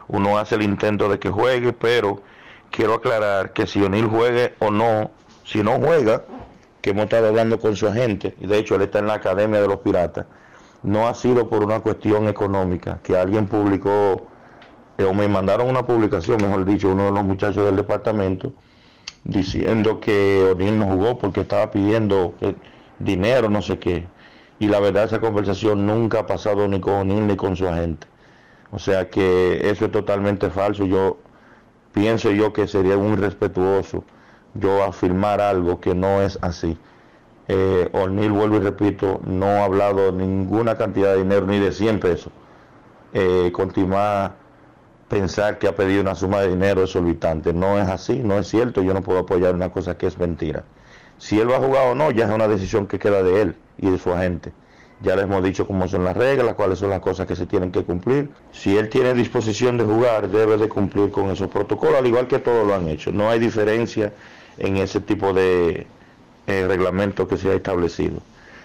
Uno 0.08 0.38
hace 0.38 0.54
el 0.54 0.62
intento 0.62 1.08
de 1.08 1.18
que 1.18 1.30
juegue, 1.30 1.72
pero 1.72 2.22
quiero 2.70 2.94
aclarar 2.94 3.52
que 3.52 3.66
si 3.66 3.82
O'Neill 3.82 4.06
juegue 4.06 4.54
o 4.58 4.70
no, 4.70 5.10
si 5.44 5.62
no 5.62 5.78
juega, 5.78 6.24
que 6.88 6.92
hemos 6.92 7.04
estado 7.04 7.28
hablando 7.28 7.58
con 7.58 7.76
su 7.76 7.86
agente, 7.86 8.34
y 8.40 8.46
de 8.46 8.56
hecho 8.56 8.74
él 8.76 8.82
está 8.82 9.00
en 9.00 9.08
la 9.08 9.14
Academia 9.14 9.60
de 9.60 9.68
los 9.68 9.80
Piratas, 9.80 10.24
no 10.82 11.06
ha 11.06 11.12
sido 11.12 11.46
por 11.50 11.62
una 11.62 11.80
cuestión 11.80 12.28
económica, 12.28 12.98
que 13.02 13.14
alguien 13.14 13.46
publicó, 13.46 14.26
eh, 14.96 15.04
o 15.04 15.12
me 15.12 15.28
mandaron 15.28 15.68
una 15.68 15.84
publicación, 15.84 16.38
mejor 16.40 16.64
dicho, 16.64 16.88
uno 16.88 17.04
de 17.04 17.12
los 17.12 17.24
muchachos 17.24 17.66
del 17.66 17.76
departamento, 17.76 18.54
diciendo 19.24 20.00
que 20.00 20.48
O'Neill 20.50 20.78
no 20.78 20.86
jugó 20.86 21.18
porque 21.18 21.42
estaba 21.42 21.70
pidiendo 21.70 22.32
eh, 22.40 22.54
dinero, 22.98 23.50
no 23.50 23.60
sé 23.60 23.78
qué. 23.78 24.06
Y 24.58 24.68
la 24.68 24.80
verdad 24.80 25.04
esa 25.04 25.20
conversación 25.20 25.86
nunca 25.86 26.20
ha 26.20 26.26
pasado 26.26 26.66
ni 26.68 26.80
con 26.80 26.94
O'Neill 26.94 27.26
ni 27.26 27.36
con 27.36 27.54
su 27.54 27.68
agente. 27.68 28.06
O 28.70 28.78
sea 28.78 29.10
que 29.10 29.68
eso 29.70 29.84
es 29.84 29.92
totalmente 29.92 30.48
falso. 30.48 30.86
Yo 30.86 31.18
pienso 31.92 32.30
yo 32.30 32.54
que 32.54 32.66
sería 32.66 32.96
muy 32.96 33.12
irrespetuoso 33.12 34.04
yo 34.54 34.84
afirmar 34.84 35.40
algo 35.40 35.80
que 35.80 35.94
no 35.94 36.22
es 36.22 36.38
así. 36.42 36.78
Eh, 37.48 37.88
O'Neill, 37.92 38.32
vuelvo 38.32 38.56
y 38.56 38.60
repito, 38.60 39.20
no 39.24 39.46
ha 39.46 39.64
hablado 39.64 40.12
ninguna 40.12 40.76
cantidad 40.76 41.14
de 41.14 41.22
dinero 41.22 41.46
ni 41.46 41.58
de 41.58 41.72
100 41.72 42.00
pesos. 42.00 42.32
Eh, 43.12 43.50
continuar 43.52 44.34
pensar 45.08 45.58
que 45.58 45.66
ha 45.66 45.74
pedido 45.74 46.02
una 46.02 46.14
suma 46.14 46.40
de 46.40 46.48
dinero 46.48 46.82
exorbitante. 46.82 47.52
No 47.52 47.78
es 47.78 47.88
así, 47.88 48.18
no 48.18 48.38
es 48.38 48.48
cierto. 48.48 48.82
Yo 48.82 48.94
no 48.94 49.02
puedo 49.02 49.20
apoyar 49.20 49.54
una 49.54 49.70
cosa 49.70 49.96
que 49.96 50.06
es 50.06 50.18
mentira. 50.18 50.64
Si 51.18 51.40
él 51.40 51.50
va 51.50 51.56
a 51.56 51.60
jugar 51.60 51.88
o 51.88 51.94
no, 51.94 52.10
ya 52.10 52.26
es 52.26 52.30
una 52.30 52.46
decisión 52.46 52.86
que 52.86 52.98
queda 52.98 53.22
de 53.22 53.42
él 53.42 53.56
y 53.78 53.90
de 53.90 53.98
su 53.98 54.12
agente. 54.12 54.52
Ya 55.00 55.14
les 55.14 55.24
hemos 55.24 55.44
dicho 55.44 55.66
cómo 55.66 55.86
son 55.86 56.04
las 56.04 56.16
reglas, 56.16 56.54
cuáles 56.54 56.80
son 56.80 56.90
las 56.90 57.00
cosas 57.00 57.26
que 57.26 57.36
se 57.36 57.46
tienen 57.46 57.70
que 57.70 57.84
cumplir. 57.84 58.30
Si 58.52 58.76
él 58.76 58.88
tiene 58.88 59.14
disposición 59.14 59.78
de 59.78 59.84
jugar, 59.84 60.28
debe 60.28 60.56
de 60.56 60.68
cumplir 60.68 61.10
con 61.12 61.30
esos 61.30 61.48
protocolos, 61.48 61.96
al 61.98 62.06
igual 62.06 62.26
que 62.26 62.40
todos 62.40 62.66
lo 62.66 62.74
han 62.74 62.88
hecho. 62.88 63.12
No 63.12 63.30
hay 63.30 63.38
diferencia 63.38 64.12
en 64.58 64.76
ese 64.76 65.00
tipo 65.00 65.32
de 65.32 65.86
eh, 66.48 66.66
reglamento 66.66 67.28
que 67.28 67.36
se 67.36 67.50
ha 67.50 67.54
establecido. 67.54 68.18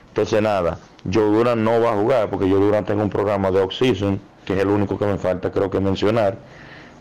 Entonces 0.08 0.42
nada, 0.42 0.80
Joe 1.12 1.26
Duran 1.26 1.64
no 1.64 1.82
va 1.82 1.92
a 1.92 1.96
jugar 1.96 2.30
porque 2.30 2.50
Joe 2.50 2.60
Duran 2.60 2.86
tengo 2.86 3.04
un 3.04 3.10
programa 3.10 3.52
de 3.52 3.62
oxígeno, 3.62 4.18
que 4.46 4.54
es 4.54 4.60
el 4.60 4.70
único 4.70 4.98
que 4.98 5.06
me 5.06 5.18
falta 5.18 5.52
creo 5.52 5.70
que 5.70 5.80
mencionar. 5.80 6.38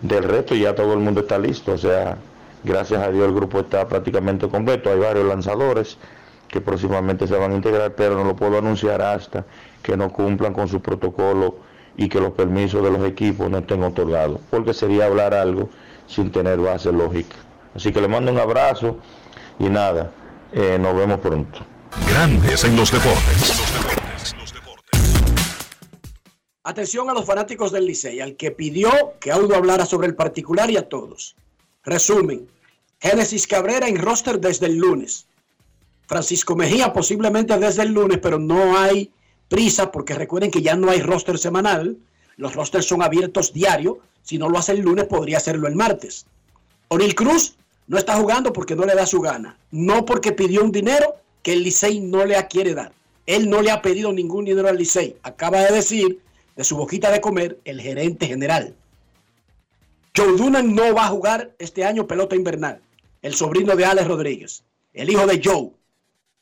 Del 0.02 0.24
resto 0.24 0.54
ya 0.54 0.74
todo 0.74 0.92
el 0.92 0.98
mundo 0.98 1.20
está 1.20 1.38
listo, 1.38 1.72
o 1.72 1.78
sea, 1.78 2.18
gracias 2.64 3.00
a 3.02 3.10
Dios 3.10 3.28
el 3.28 3.34
grupo 3.34 3.60
está 3.60 3.86
prácticamente 3.88 4.48
completo. 4.48 4.90
Hay 4.90 4.98
varios 4.98 5.26
lanzadores 5.26 5.96
que 6.52 6.61
próximamente 6.61 7.26
se 7.26 7.35
van 7.35 7.52
a 7.52 7.54
integrar, 7.54 7.94
pero 7.94 8.14
no 8.14 8.25
lo 8.25 8.37
puedo 8.37 8.59
anunciar 8.59 9.00
hasta 9.00 9.47
que 9.82 9.97
no 9.97 10.12
cumplan 10.12 10.52
con 10.52 10.68
su 10.68 10.82
protocolo 10.82 11.56
y 11.97 12.11
que 12.11 12.21
los 12.21 12.32
permisos 12.32 12.85
de 12.85 12.90
los 12.90 13.02
equipos 13.09 13.50
no 13.50 13.59
estén 13.59 13.82
otorgados, 13.82 14.38
porque 14.50 14.75
sería 14.75 15.06
hablar 15.06 15.32
algo 15.32 15.71
sin 16.06 16.30
tener 16.30 16.59
base 16.59 16.92
lógica. 16.92 17.37
Así 17.75 17.90
que 17.90 18.02
le 18.02 18.06
mando 18.06 18.30
un 18.30 18.38
abrazo 18.38 18.99
y 19.59 19.71
nada, 19.71 20.12
eh, 20.52 20.76
nos 20.78 20.94
vemos 20.94 21.21
pronto. 21.21 21.61
Grandes 22.06 22.64
en 22.64 22.76
los 22.76 22.92
deportes. 22.92 23.62
Atención 26.64 27.09
a 27.09 27.14
los 27.14 27.25
fanáticos 27.25 27.73
del 27.73 27.87
Licey, 27.87 28.21
al 28.21 28.37
que 28.37 28.50
pidió 28.50 28.90
que 29.21 29.32
Audo 29.32 29.56
hablara 29.56 29.87
sobre 29.87 30.06
el 30.06 30.14
particular 30.14 30.71
y 30.71 30.76
a 30.76 30.87
todos. 30.87 31.35
Resumen, 31.82 32.47
Génesis 33.00 33.47
Cabrera 33.47 33.88
en 33.88 33.97
roster 33.97 34.38
desde 34.38 34.66
el 34.66 34.76
lunes. 34.76 35.26
Francisco 36.12 36.54
Mejía 36.54 36.92
posiblemente 36.92 37.59
desde 37.59 37.85
el 37.85 37.92
lunes, 37.95 38.19
pero 38.19 38.38
no 38.38 38.76
hay 38.76 39.11
prisa 39.49 39.90
porque 39.90 40.14
recuerden 40.14 40.50
que 40.50 40.61
ya 40.61 40.76
no 40.76 40.90
hay 40.90 41.00
roster 41.00 41.38
semanal. 41.38 41.97
Los 42.37 42.54
rosters 42.54 42.85
son 42.85 43.00
abiertos 43.00 43.54
diario. 43.54 44.00
Si 44.21 44.37
no 44.37 44.50
lo 44.50 44.59
hace 44.59 44.73
el 44.73 44.83
lunes, 44.83 45.07
podría 45.07 45.38
hacerlo 45.38 45.69
el 45.69 45.75
martes. 45.75 46.26
Oril 46.88 47.14
Cruz 47.14 47.57
no 47.87 47.97
está 47.97 48.16
jugando 48.16 48.52
porque 48.52 48.76
no 48.76 48.85
le 48.85 48.95
da 48.95 49.07
su 49.07 49.23
gana. 49.23 49.57
No 49.71 50.04
porque 50.04 50.33
pidió 50.33 50.62
un 50.62 50.71
dinero 50.71 51.14
que 51.42 51.54
el 51.54 51.62
Licey 51.62 52.00
no 52.00 52.26
le 52.26 52.37
quiere 52.47 52.75
dar. 52.75 52.92
Él 53.25 53.49
no 53.49 53.62
le 53.62 53.71
ha 53.71 53.81
pedido 53.81 54.12
ningún 54.12 54.45
dinero 54.45 54.69
al 54.69 54.76
Licey. 54.76 55.16
Acaba 55.23 55.62
de 55.62 55.73
decir 55.73 56.21
de 56.57 56.64
su 56.64 56.76
boquita 56.76 57.11
de 57.11 57.23
comer 57.23 57.59
el 57.64 57.81
gerente 57.81 58.26
general. 58.26 58.76
Joe 60.14 60.37
Dunan 60.37 60.75
no 60.75 60.94
va 60.94 61.07
a 61.07 61.09
jugar 61.09 61.55
este 61.59 61.87
año 61.87 62.07
pelota 62.07 62.37
invernal. 62.37 62.83
El 63.22 63.33
sobrino 63.33 63.75
de 63.77 63.87
Alex 63.87 64.07
Rodríguez, 64.07 64.62
el 64.92 65.09
hijo 65.09 65.27
de 65.27 65.40
Joe, 65.42 65.70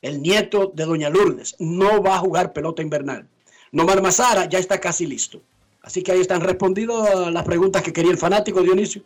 el 0.03 0.23
nieto 0.23 0.73
de 0.75 0.85
Doña 0.85 1.11
Lourdes, 1.11 1.57
no 1.59 2.03
va 2.03 2.17
a 2.17 2.19
jugar 2.19 2.53
pelota 2.53 2.83
invernal. 2.83 3.27
Nomar 3.73 4.03
Mazara 4.03 4.47
ya 4.47 4.59
está 4.59 4.81
casi 4.81 5.07
listo. 5.07 5.41
Así 5.83 6.03
que 6.03 6.13
ahí 6.13 6.21
están 6.21 6.41
respondidas 6.41 7.33
las 7.33 7.45
preguntas 7.45 7.83
que 7.83 7.93
quería 7.93 8.11
el 8.11 8.19
fanático 8.19 8.63
Dionisio. 8.63 9.03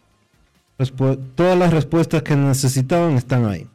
todas 1.37 1.59
las 1.59 1.73
respuestas 1.73 2.23
que 2.23 2.35
necesitaban 2.35 3.17
están 3.17 3.47
ahí. 3.47 3.69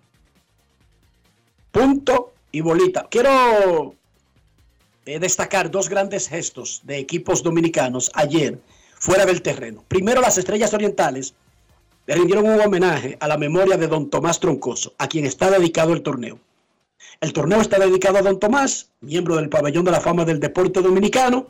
Punto 1.71 2.33
y 2.51 2.61
bolita. 2.61 3.07
Quiero 3.09 3.95
eh, 5.05 5.19
destacar 5.19 5.71
dos 5.71 5.87
grandes 5.87 6.27
gestos 6.27 6.81
de 6.83 6.97
equipos 6.97 7.43
dominicanos 7.43 8.11
ayer 8.15 8.59
fuera 8.95 9.25
del 9.25 9.41
terreno. 9.41 9.83
Primero, 9.87 10.19
las 10.21 10.37
Estrellas 10.37 10.73
Orientales 10.73 11.33
le 12.05 12.15
rindieron 12.15 12.45
un 12.45 12.59
homenaje 12.59 13.17
a 13.19 13.27
la 13.27 13.37
memoria 13.37 13.77
de 13.77 13.87
don 13.87 14.09
Tomás 14.09 14.39
Troncoso, 14.39 14.93
a 14.97 15.07
quien 15.07 15.25
está 15.25 15.49
dedicado 15.51 15.93
el 15.93 16.01
torneo. 16.01 16.39
El 17.21 17.33
torneo 17.33 17.61
está 17.61 17.79
dedicado 17.79 18.17
a 18.17 18.21
don 18.21 18.39
Tomás, 18.39 18.91
miembro 19.01 19.35
del 19.35 19.49
Pabellón 19.49 19.85
de 19.85 19.91
la 19.91 20.01
Fama 20.01 20.25
del 20.25 20.39
Deporte 20.39 20.81
Dominicano, 20.81 21.47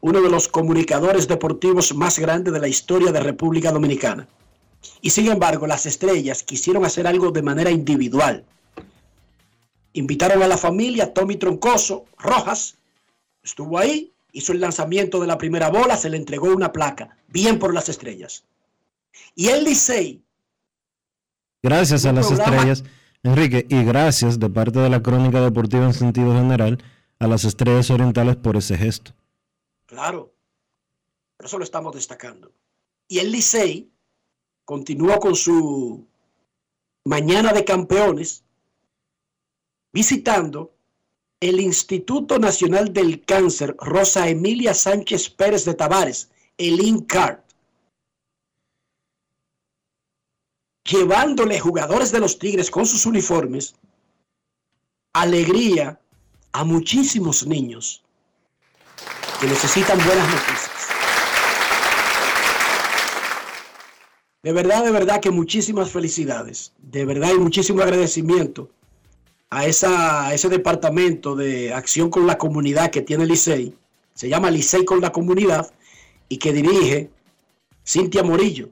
uno 0.00 0.20
de 0.20 0.30
los 0.30 0.48
comunicadores 0.48 1.28
deportivos 1.28 1.94
más 1.94 2.18
grandes 2.18 2.52
de 2.52 2.60
la 2.60 2.68
historia 2.68 3.12
de 3.12 3.20
República 3.20 3.70
Dominicana. 3.70 4.28
Y 5.00 5.10
sin 5.10 5.30
embargo, 5.30 5.66
las 5.66 5.86
estrellas 5.86 6.42
quisieron 6.42 6.84
hacer 6.84 7.06
algo 7.06 7.30
de 7.30 7.42
manera 7.42 7.70
individual. 7.70 8.44
Invitaron 9.92 10.42
a 10.42 10.48
la 10.48 10.56
familia 10.56 11.12
Tommy 11.12 11.36
Troncoso, 11.36 12.06
Rojas, 12.18 12.76
estuvo 13.42 13.78
ahí, 13.78 14.10
hizo 14.32 14.52
el 14.52 14.60
lanzamiento 14.60 15.20
de 15.20 15.26
la 15.26 15.38
primera 15.38 15.68
bola, 15.68 15.96
se 15.96 16.10
le 16.10 16.16
entregó 16.16 16.48
una 16.48 16.72
placa, 16.72 17.16
bien 17.28 17.58
por 17.58 17.74
las 17.74 17.88
estrellas. 17.88 18.44
Y 19.34 19.48
el 19.48 19.64
Licey. 19.64 20.22
Gracias 21.62 22.04
a 22.06 22.12
las 22.12 22.30
estrellas, 22.30 22.82
Enrique, 23.24 23.66
y 23.68 23.84
gracias 23.84 24.40
de 24.40 24.50
parte 24.50 24.80
de 24.80 24.90
la 24.90 25.02
crónica 25.02 25.40
deportiva 25.40 25.84
en 25.84 25.94
sentido 25.94 26.34
general 26.34 26.82
a 27.20 27.28
las 27.28 27.44
estrellas 27.44 27.90
orientales 27.90 28.36
por 28.36 28.56
ese 28.56 28.76
gesto. 28.76 29.12
Claro, 29.86 30.34
eso 31.38 31.58
lo 31.58 31.64
estamos 31.64 31.94
destacando. 31.94 32.50
Y 33.06 33.20
el 33.20 33.30
Licey 33.30 33.90
continúa 34.64 35.18
con 35.18 35.36
su 35.36 36.06
mañana 37.04 37.52
de 37.52 37.64
campeones 37.64 38.44
visitando 39.92 40.74
el 41.40 41.60
Instituto 41.60 42.38
Nacional 42.38 42.92
del 42.92 43.24
Cáncer 43.24 43.76
Rosa 43.78 44.28
Emilia 44.28 44.74
Sánchez 44.74 45.28
Pérez 45.30 45.64
de 45.64 45.74
Tavares, 45.74 46.30
el 46.56 46.80
INCAR, 46.80 47.44
llevándole 50.84 51.60
jugadores 51.60 52.12
de 52.12 52.20
los 52.20 52.38
Tigres 52.38 52.70
con 52.70 52.86
sus 52.86 53.06
uniformes 53.06 53.74
alegría 55.12 56.00
a 56.52 56.64
muchísimos 56.64 57.46
niños 57.46 58.02
que 59.40 59.46
necesitan 59.46 59.98
buenas 59.98 60.28
noticias. 60.28 60.70
De 64.42 64.52
verdad, 64.52 64.84
de 64.84 64.90
verdad 64.90 65.20
que 65.20 65.30
muchísimas 65.30 65.90
felicidades. 65.90 66.72
De 66.78 67.04
verdad 67.04 67.30
y 67.32 67.38
muchísimo 67.38 67.82
agradecimiento 67.82 68.70
a, 69.50 69.66
esa, 69.66 70.34
ese 70.34 70.48
departamento 70.48 71.36
de 71.36 71.72
acción 71.72 72.10
con 72.10 72.26
la 72.26 72.38
comunidad 72.38 72.90
que 72.90 73.02
tiene 73.02 73.24
Licey. 73.24 73.74
Se 74.14 74.28
llama 74.28 74.50
Licey 74.50 74.84
con 74.84 75.00
la 75.00 75.12
comunidad 75.12 75.72
y 76.28 76.38
que 76.38 76.52
dirige 76.52 77.10
Cintia 77.86 78.24
Morillo. 78.24 78.68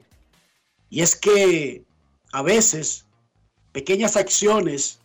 Y 0.89 1.01
es 1.01 1.15
que 1.15 1.83
a 2.31 2.41
veces 2.41 3.05
pequeñas 3.71 4.15
acciones 4.17 4.99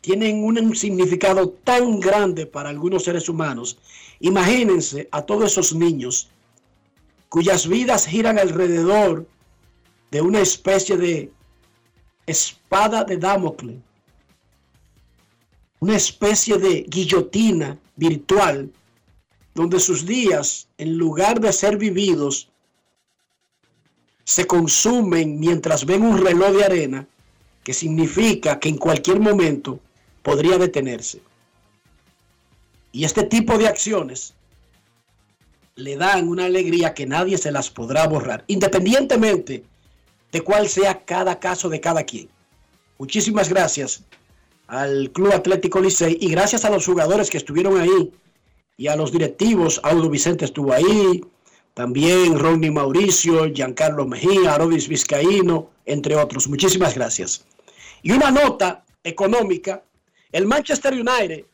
tienen 0.00 0.44
un 0.44 0.74
significado 0.74 1.50
tan 1.50 2.00
grande 2.00 2.46
para 2.46 2.70
algunos 2.70 3.04
seres 3.04 3.28
humanos. 3.28 3.78
Imagínense 4.20 5.08
a 5.12 5.22
todos 5.22 5.52
esos 5.52 5.74
niños 5.74 6.28
cuyas 7.28 7.66
vidas 7.66 8.06
giran 8.06 8.38
alrededor 8.38 9.26
de 10.10 10.20
una 10.20 10.40
especie 10.40 10.96
de 10.96 11.32
espada 12.26 13.04
de 13.04 13.16
Damocles, 13.16 13.76
una 15.80 15.96
especie 15.96 16.58
de 16.58 16.82
guillotina 16.82 17.78
virtual, 17.96 18.70
donde 19.54 19.80
sus 19.80 20.04
días, 20.04 20.68
en 20.78 20.96
lugar 20.96 21.40
de 21.40 21.52
ser 21.52 21.76
vividos, 21.76 22.51
se 24.24 24.46
consumen 24.46 25.40
mientras 25.40 25.84
ven 25.84 26.02
un 26.02 26.18
reloj 26.18 26.52
de 26.52 26.64
arena, 26.64 27.06
que 27.64 27.74
significa 27.74 28.58
que 28.58 28.68
en 28.68 28.76
cualquier 28.76 29.20
momento 29.20 29.80
podría 30.22 30.58
detenerse. 30.58 31.20
Y 32.92 33.04
este 33.04 33.24
tipo 33.24 33.56
de 33.58 33.68
acciones 33.68 34.34
le 35.76 35.96
dan 35.96 36.28
una 36.28 36.44
alegría 36.44 36.94
que 36.94 37.06
nadie 37.06 37.38
se 37.38 37.50
las 37.50 37.70
podrá 37.70 38.06
borrar, 38.06 38.44
independientemente 38.46 39.64
de 40.30 40.40
cuál 40.40 40.68
sea 40.68 41.04
cada 41.04 41.38
caso 41.38 41.68
de 41.68 41.80
cada 41.80 42.04
quien. 42.04 42.28
Muchísimas 42.98 43.48
gracias 43.48 44.04
al 44.66 45.10
Club 45.12 45.32
Atlético 45.32 45.80
Licey 45.80 46.16
y 46.20 46.30
gracias 46.30 46.64
a 46.64 46.70
los 46.70 46.86
jugadores 46.86 47.30
que 47.30 47.38
estuvieron 47.38 47.80
ahí 47.80 48.12
y 48.76 48.86
a 48.86 48.96
los 48.96 49.12
directivos. 49.12 49.80
Audo 49.82 50.08
Vicente 50.08 50.44
estuvo 50.44 50.72
ahí, 50.72 51.22
también 51.74 52.38
Ronnie 52.38 52.70
Mauricio, 52.70 53.52
Giancarlo 53.52 54.06
Mejía, 54.06 54.54
Arodis 54.54 54.88
Vizcaíno, 54.88 55.70
entre 55.86 56.16
otros. 56.16 56.48
Muchísimas 56.48 56.94
gracias. 56.94 57.44
Y 58.02 58.12
una 58.12 58.30
nota 58.30 58.84
económica, 59.04 59.82
el 60.32 60.46
Manchester 60.46 60.92
United, 60.92 61.44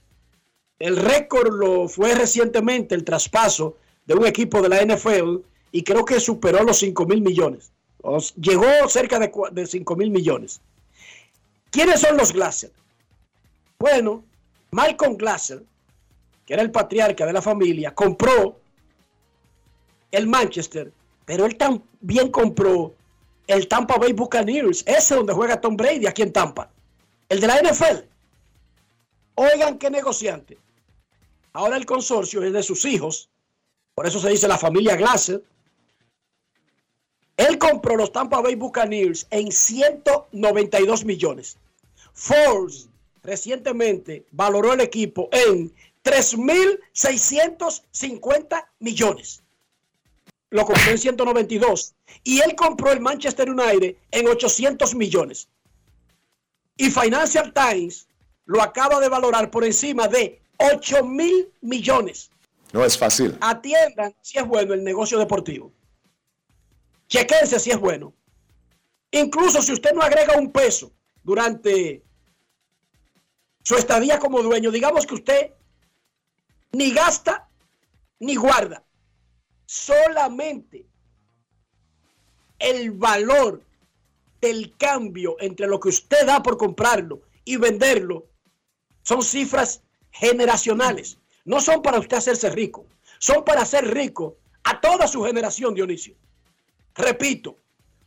El 0.79 0.97
récord 0.97 1.55
lo 1.55 1.89
fue 1.89 2.15
recientemente 2.15 2.95
el 2.95 3.05
traspaso 3.05 3.77
de 4.05 4.15
un 4.15 4.27
equipo 4.27 4.61
de 4.61 4.69
la 4.69 4.85
NFL 4.85 5.39
y 5.73 5.83
creo 5.83 6.05
que 6.05 6.21
superó 6.21 6.63
los 6.65 6.79
5 6.79 7.07
mil 7.07 7.23
millones. 7.23 7.73
llegó 8.41 8.67
cerca 8.89 9.19
de, 9.19 9.33
de 9.53 9.67
5 9.67 9.97
mil 9.97 10.11
millones. 10.11 10.61
¿Quiénes 11.71 12.01
son 12.01 12.17
los 12.17 12.33
Glaser? 12.33 12.71
Bueno, 13.79 14.25
Malcolm 14.71 15.17
Glaser, 15.17 15.63
que 16.45 16.55
era 16.55 16.63
el 16.63 16.71
patriarca 16.71 17.27
de 17.27 17.33
la 17.33 17.43
familia, 17.43 17.95
compró 17.95 18.61
el 20.11 20.27
Manchester, 20.27 20.93
pero 21.25 21.47
él 21.47 21.57
también 21.57 22.31
compró 22.31 22.95
el 23.47 23.69
Tampa 23.69 23.97
Bay 23.97 24.13
Buccaneers, 24.13 24.85
ese 24.87 25.15
donde 25.15 25.33
juega 25.33 25.61
Tom 25.61 25.77
Brady 25.77 26.07
aquí 26.07 26.23
en 26.23 26.33
Tampa, 26.33 26.71
el 27.29 27.41
de 27.41 27.47
la 27.47 27.61
NFL. 27.61 28.05
Oigan 29.35 29.79
qué 29.79 29.91
negociante. 29.91 30.59
Ahora 31.53 31.77
el 31.77 31.87
consorcio 31.87 32.43
es 32.43 32.53
de 32.53 32.63
sus 32.63 32.85
hijos, 32.85 33.31
por 33.95 34.07
eso 34.07 34.21
se 34.21 34.29
dice 34.29 34.49
la 34.49 34.59
familia 34.59 34.97
Glaser. 34.97 35.43
Él 37.37 37.59
compró 37.59 37.97
los 37.97 38.13
Tampa 38.13 38.41
Bay 38.41 38.55
Buccaneers 38.55 39.27
en 39.31 39.53
192 39.53 41.05
millones. 41.05 41.59
Forbes 42.13 42.89
recientemente 43.27 44.25
valoró 44.31 44.73
el 44.73 44.81
equipo 44.81 45.29
en 45.33 45.75
3.650 46.05 48.65
millones. 48.79 49.43
Lo 50.51 50.65
compró 50.65 50.91
en 50.91 50.99
192. 50.99 51.95
Y 52.23 52.41
él 52.41 52.55
compró 52.55 52.93
el 52.93 53.01
Manchester 53.01 53.51
United 53.51 53.97
en 54.13 54.29
800 54.29 54.95
millones. 54.95 55.49
Y 56.77 56.91
Financial 56.91 57.53
Times 57.53 58.07
lo 58.45 58.63
acaba 58.63 59.01
de 59.01 59.09
valorar 59.09 59.51
por 59.51 59.65
encima 59.65 60.07
de 60.07 60.41
8 60.59 61.05
mil 61.05 61.51
millones. 61.61 62.31
No 62.73 62.85
es 62.85 62.97
fácil. 62.97 63.37
Atiendan 63.41 64.15
si 64.21 64.39
es 64.39 64.47
bueno 64.47 64.75
el 64.75 64.85
negocio 64.85 65.19
deportivo. 65.19 65.73
Chequense 67.09 67.59
si 67.59 67.71
es 67.71 67.79
bueno. 67.79 68.13
Incluso 69.11 69.61
si 69.63 69.73
usted 69.73 69.93
no 69.93 70.03
agrega 70.03 70.39
un 70.39 70.53
peso 70.53 70.93
durante 71.23 72.06
su 73.67 73.75
estadía 73.75 74.21
como 74.21 74.45
dueño, 74.45 74.71
digamos 74.71 75.05
que 75.07 75.15
usted 75.17 75.51
ni 76.71 76.93
gasta 76.93 77.49
ni 78.21 78.37
guarda. 78.37 78.85
Solamente 79.67 80.87
el 82.61 82.93
valor 82.93 83.61
del 84.41 84.77
cambio 84.77 85.35
entre 85.41 85.67
lo 85.67 85.81
que 85.81 85.89
usted 85.89 86.25
da 86.25 86.45
por 86.45 86.57
comprarlo 86.57 87.23
y 87.45 87.57
venderlo 87.57 88.27
son 89.03 89.21
cifras 89.25 89.83
generacionales. 90.13 91.19
No 91.45 91.61
son 91.61 91.83
para 91.83 91.99
usted 91.99 92.19
hacerse 92.19 92.51
rico, 92.51 92.87
son 93.19 93.45
para 93.45 93.63
hacer 93.63 93.93
rico 93.93 94.37
a 94.63 94.81
toda 94.81 95.09
su 95.09 95.25
generación, 95.25 95.75
Dionisio. 95.75 96.15
Repito, 96.95 97.57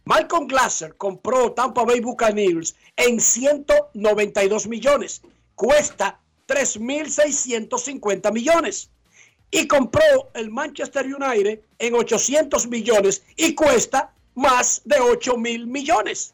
Malcolm 0.05 0.47
Glasser 0.47 0.95
compró 0.95 1.51
Tampa 1.51 1.83
Bay 1.83 1.99
Buccaneers 1.99 2.77
en 2.95 3.19
192 3.19 4.65
millones. 4.65 5.21
Cuesta 5.59 6.17
3.650 6.47 8.31
millones. 8.31 8.89
Y 9.51 9.67
compró 9.67 10.29
el 10.33 10.49
Manchester 10.51 11.05
United 11.05 11.59
en 11.77 11.95
800 11.95 12.65
millones 12.67 13.23
y 13.35 13.53
cuesta 13.55 14.13
más 14.35 14.81
de 14.85 15.01
8 15.01 15.35
mil 15.35 15.67
millones. 15.67 16.33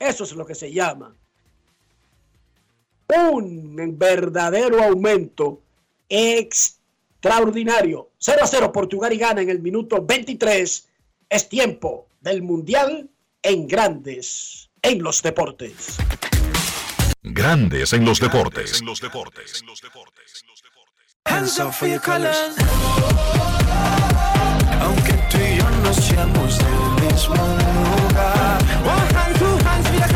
Eso 0.00 0.24
es 0.24 0.32
lo 0.32 0.44
que 0.44 0.56
se 0.56 0.72
llama 0.72 1.14
un 3.14 3.96
verdadero 3.96 4.82
aumento 4.82 5.60
extraordinario. 6.08 8.08
0 8.18 8.40
a 8.42 8.46
0 8.48 8.72
Portugal 8.72 9.12
y 9.12 9.18
gana 9.18 9.42
en 9.42 9.50
el 9.50 9.60
minuto 9.60 10.04
23. 10.04 10.88
Es 11.28 11.48
tiempo 11.48 12.08
del 12.20 12.42
Mundial 12.42 13.08
en 13.40 13.68
Grandes 13.68 14.68
en 14.82 15.00
los 15.00 15.22
Deportes. 15.22 15.96
Grandes 17.28 17.92
en 17.92 18.04
los 18.04 18.20
Deportes. 18.20 18.80
En 18.80 18.86
los 18.86 19.00
Deportes. 19.00 19.64
Hands 21.24 21.58
up 21.58 21.72
for 21.72 21.88
your 21.88 22.00
colors. 22.00 22.54
Aunque 24.80 25.12
tú 25.28 25.38
y 25.38 25.56
yo 25.58 25.68
no 25.82 25.92
seamos 25.92 26.58
del 26.58 27.04
mismo 27.04 27.34
lugar. 27.34 28.62
One 28.84 29.18
hand, 29.18 29.38
two 29.40 29.58
hands, 29.68 29.90
mira 29.90 30.06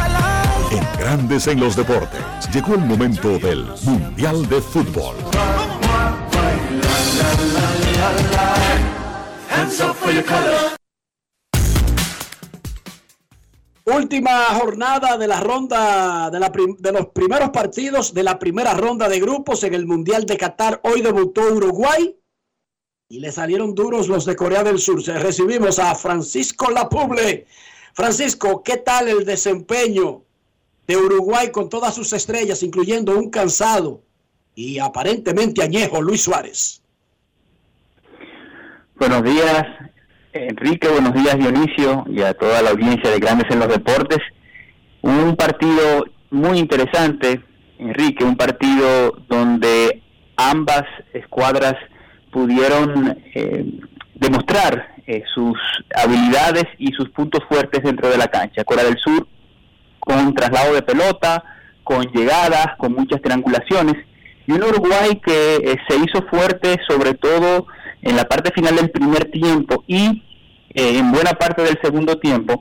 En 0.71 1.01
Grandes 1.01 1.49
en 1.49 1.59
los 1.59 1.75
Deportes, 1.75 2.23
llegó 2.53 2.75
el 2.75 2.83
momento 2.83 3.41
del 3.41 3.67
Mundial 3.83 4.49
de 4.49 4.63
Fútbol. 4.63 5.17
Última 13.85 14.45
jornada 14.55 15.17
de 15.17 15.27
la 15.27 15.41
ronda 15.41 16.31
de, 16.31 16.39
la 16.39 16.53
de 16.79 16.93
los 16.93 17.07
primeros 17.09 17.51
partidos 17.51 18.15
de 18.15 18.23
la 18.23 18.39
primera 18.39 18.75
ronda 18.75 19.09
de 19.09 19.21
grupos 19.21 19.65
en 19.65 19.75
el 19.75 19.87
Mundial 19.87 20.27
de 20.27 20.37
Qatar. 20.37 20.81
Hoy 20.85 21.01
debutó 21.01 21.43
Uruguay 21.53 22.17
y 23.09 23.21
le 23.21 23.33
salieron 23.33 23.75
duros 23.75 24.09
los 24.09 24.25
de 24.25 24.37
Corea 24.37 24.63
del 24.63 24.79
Sur. 24.79 25.03
Recibimos 25.03 25.79
a 25.79 25.95
Francisco 25.95 26.71
Lapuble. 26.71 27.47
Francisco, 27.95 28.63
¿qué 28.63 28.77
tal 28.77 29.09
el 29.09 29.25
desempeño 29.25 30.25
de 30.91 30.97
Uruguay 30.97 31.53
con 31.53 31.69
todas 31.69 31.95
sus 31.95 32.13
estrellas, 32.13 32.65
incluyendo 32.65 33.17
un 33.17 33.31
cansado 33.31 34.03
y 34.57 34.81
aparentemente 34.81 35.63
añejo 35.63 36.03
Luis 36.03 36.23
Suárez. 36.23 36.83
Buenos 38.97 39.23
días, 39.23 39.67
Enrique, 40.33 40.89
buenos 40.89 41.13
días 41.15 41.37
Dionisio 41.37 42.05
y 42.09 42.23
a 42.23 42.35
toda 42.35 42.63
la 42.63 42.71
audiencia 42.71 43.11
de 43.11 43.19
Grandes 43.19 43.51
en 43.51 43.59
los 43.59 43.69
Deportes. 43.69 44.21
Un 45.03 45.35
partido 45.35 46.05
muy 46.31 46.59
interesante, 46.59 47.41
Enrique, 47.79 48.23
un 48.23 48.37
partido 48.37 49.17
donde 49.29 50.03
ambas 50.37 50.85
escuadras 51.15 51.75
pudieron 52.31 53.19
eh, 53.35 53.65
demostrar 54.15 54.95
eh, 55.09 55.25
sus 55.35 55.59
habilidades 55.97 56.67
y 56.79 56.93
sus 56.93 57.11
puntos 57.11 57.43
fuertes 57.49 57.83
dentro 57.83 58.09
de 58.09 58.19
la 58.19 58.29
cancha. 58.29 58.63
Corea 58.63 58.85
del 58.85 58.99
Sur 58.99 59.27
con 59.99 60.33
traslado 60.35 60.75
de 60.75 60.83
pelota, 60.83 61.43
con 61.83 62.05
llegadas, 62.13 62.69
con 62.79 62.93
muchas 62.93 63.21
triangulaciones, 63.21 63.97
y 64.47 64.53
un 64.53 64.63
Uruguay 64.63 65.21
que 65.25 65.57
eh, 65.57 65.77
se 65.89 65.97
hizo 65.97 66.25
fuerte 66.29 66.77
sobre 66.89 67.15
todo 67.15 67.67
en 68.03 68.17
la 68.17 68.25
parte 68.25 68.51
final 68.53 68.77
del 68.77 68.91
primer 68.91 69.31
tiempo 69.31 69.85
y 69.87 70.23
eh, 70.73 70.99
en 70.99 71.13
buena 71.13 71.33
parte 71.33 71.63
del 71.63 71.79
segundo 71.83 72.19
tiempo 72.19 72.61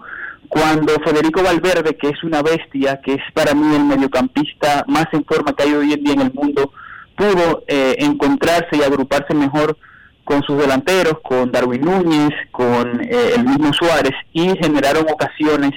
cuando 0.49 0.93
Federico 1.05 1.43
Valverde, 1.43 1.95
que 1.95 2.09
es 2.09 2.23
una 2.23 2.41
bestia, 2.41 2.99
que 3.01 3.13
es 3.13 3.21
para 3.33 3.53
mí 3.53 3.75
el 3.75 3.85
mediocampista 3.85 4.83
más 4.87 5.05
en 5.13 5.23
forma 5.23 5.53
que 5.53 5.63
hay 5.63 5.73
hoy 5.73 5.93
en 5.93 6.03
día 6.03 6.13
en 6.13 6.21
el 6.21 6.33
mundo, 6.33 6.73
pudo 7.15 7.63
eh, 7.67 7.95
encontrarse 7.99 8.75
y 8.75 8.81
agruparse 8.81 9.35
mejor 9.35 9.77
con 10.23 10.41
sus 10.43 10.57
delanteros, 10.57 11.19
con 11.21 11.51
Darwin 11.51 11.81
Núñez, 11.81 12.33
con 12.51 12.99
eh, 13.01 13.33
el 13.35 13.45
mismo 13.45 13.71
Suárez, 13.73 14.13
y 14.33 14.49
generaron 14.57 15.05
ocasiones 15.09 15.71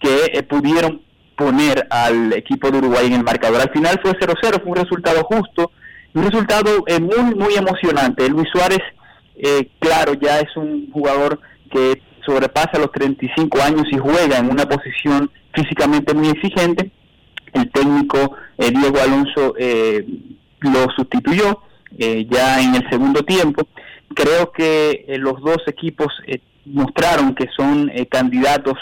que 0.00 0.30
eh, 0.32 0.42
pudieron 0.42 1.02
poner 1.36 1.86
al 1.90 2.32
equipo 2.32 2.70
de 2.70 2.78
Uruguay 2.78 3.06
en 3.06 3.14
el 3.14 3.24
marcador. 3.24 3.60
Al 3.60 3.70
final 3.70 4.00
fue 4.02 4.12
0-0, 4.12 4.62
fue 4.62 4.70
un 4.70 4.76
resultado 4.76 5.22
justo, 5.24 5.72
un 6.14 6.24
resultado 6.24 6.84
muy, 7.02 7.34
muy 7.34 7.54
emocionante. 7.54 8.26
Luis 8.30 8.48
Suárez, 8.50 8.80
claro, 9.78 10.14
ya 10.14 10.40
es 10.40 10.56
un 10.56 10.90
jugador 10.90 11.40
que 11.70 12.00
sobrepasa 12.24 12.78
los 12.78 12.90
35 12.92 13.60
años 13.62 13.84
y 13.90 13.98
juega 13.98 14.38
en 14.38 14.50
una 14.50 14.66
posición 14.66 15.30
físicamente 15.54 16.14
muy 16.14 16.28
exigente. 16.28 16.90
El 17.52 17.70
técnico 17.70 18.36
Diego 18.58 19.00
Alonso 19.00 19.54
lo 20.60 20.86
sustituyó 20.96 21.62
eh, 21.98 22.26
ya 22.28 22.60
en 22.60 22.74
el 22.74 22.88
segundo 22.90 23.22
tiempo. 23.22 23.66
Creo 24.14 24.52
que 24.52 25.04
eh, 25.08 25.18
los 25.18 25.40
dos 25.40 25.58
equipos 25.66 26.08
eh, 26.26 26.40
mostraron 26.64 27.34
que 27.34 27.46
son 27.56 27.90
candidatos 28.10 28.74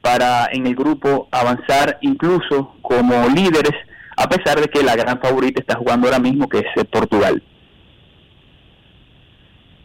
para 0.00 0.48
en 0.52 0.66
el 0.66 0.74
grupo 0.74 1.28
avanzar 1.30 1.98
incluso 2.00 2.74
como 2.80 3.28
líderes, 3.28 3.74
a 4.16 4.28
pesar 4.28 4.60
de 4.60 4.68
que 4.68 4.82
la 4.82 4.96
gran 4.96 5.20
favorita 5.20 5.60
está 5.60 5.76
jugando 5.76 6.06
ahora 6.06 6.18
mismo, 6.18 6.48
que 6.48 6.58
es 6.58 6.84
Portugal. 6.86 7.42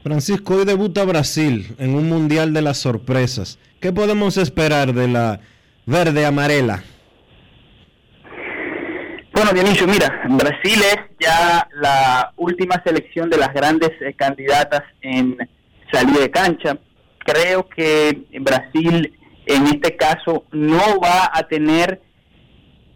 Francisco, 0.04 0.56
hoy 0.56 0.66
debuta 0.66 1.06
Brasil 1.06 1.76
en 1.78 1.94
un 1.94 2.10
Mundial 2.10 2.54
de 2.54 2.64
las 2.64 2.78
Sorpresas. 2.78 3.60
¿Qué 3.80 3.94
podemos 3.94 4.36
esperar 4.38 4.94
de 4.94 5.08
la 5.08 5.40
verde 5.86 6.26
amarela? 6.26 6.84
Bueno, 9.32 9.52
Dionisio, 9.54 9.88
mira, 9.88 10.24
Brasil 10.28 10.82
es 10.82 10.98
ya 11.20 11.68
la 11.76 12.34
última 12.38 12.82
selección 12.84 13.30
de 13.30 13.38
las 13.38 13.54
grandes 13.54 13.92
eh, 14.02 14.14
candidatas 14.14 14.82
en 15.02 15.38
salir 15.92 16.16
de 16.18 16.32
cancha. 16.32 16.78
Creo 17.20 17.70
que 17.70 18.24
Brasil 18.40 19.14
en 19.46 19.68
este 19.68 19.96
caso 19.96 20.46
no 20.52 21.00
va 21.00 21.30
a 21.32 21.44
tener 21.44 22.02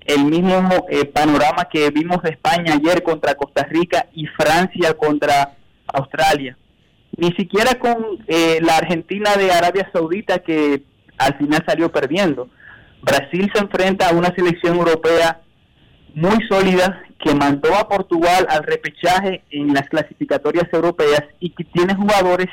el 0.06 0.26
mismo 0.26 0.88
eh, 0.90 1.06
panorama 1.06 1.68
que 1.72 1.90
vimos 1.92 2.24
de 2.24 2.32
España 2.32 2.74
ayer 2.74 3.04
contra 3.04 3.36
Costa 3.36 3.64
Rica 3.64 4.08
y 4.14 4.26
Francia 4.26 4.96
contra 4.96 5.56
Australia. 5.88 6.58
Ni 7.18 7.32
siquiera 7.34 7.76
con 7.76 8.20
eh, 8.28 8.60
la 8.62 8.78
Argentina 8.78 9.36
de 9.36 9.52
Arabia 9.52 9.90
Saudita 9.94 10.40
que 10.40 10.84
al 11.18 11.38
final 11.38 11.64
salió 11.66 11.92
perdiendo. 11.92 12.50
Brasil 13.02 13.50
se 13.54 13.62
enfrenta 13.62 14.10
a 14.10 14.14
una 14.14 14.34
selección 14.36 14.78
europea 14.78 15.42
muy 16.14 16.38
sólida 16.50 17.04
que 17.20 17.34
mandó 17.34 17.74
a 17.76 17.88
Portugal 17.88 18.46
al 18.50 18.64
repechaje 18.64 19.44
en 19.52 19.74
las 19.74 19.88
clasificatorias 19.90 20.66
europeas 20.74 21.24
y 21.40 21.52
que 21.52 21.64
tiene 21.66 21.96
jugadores 21.96 22.48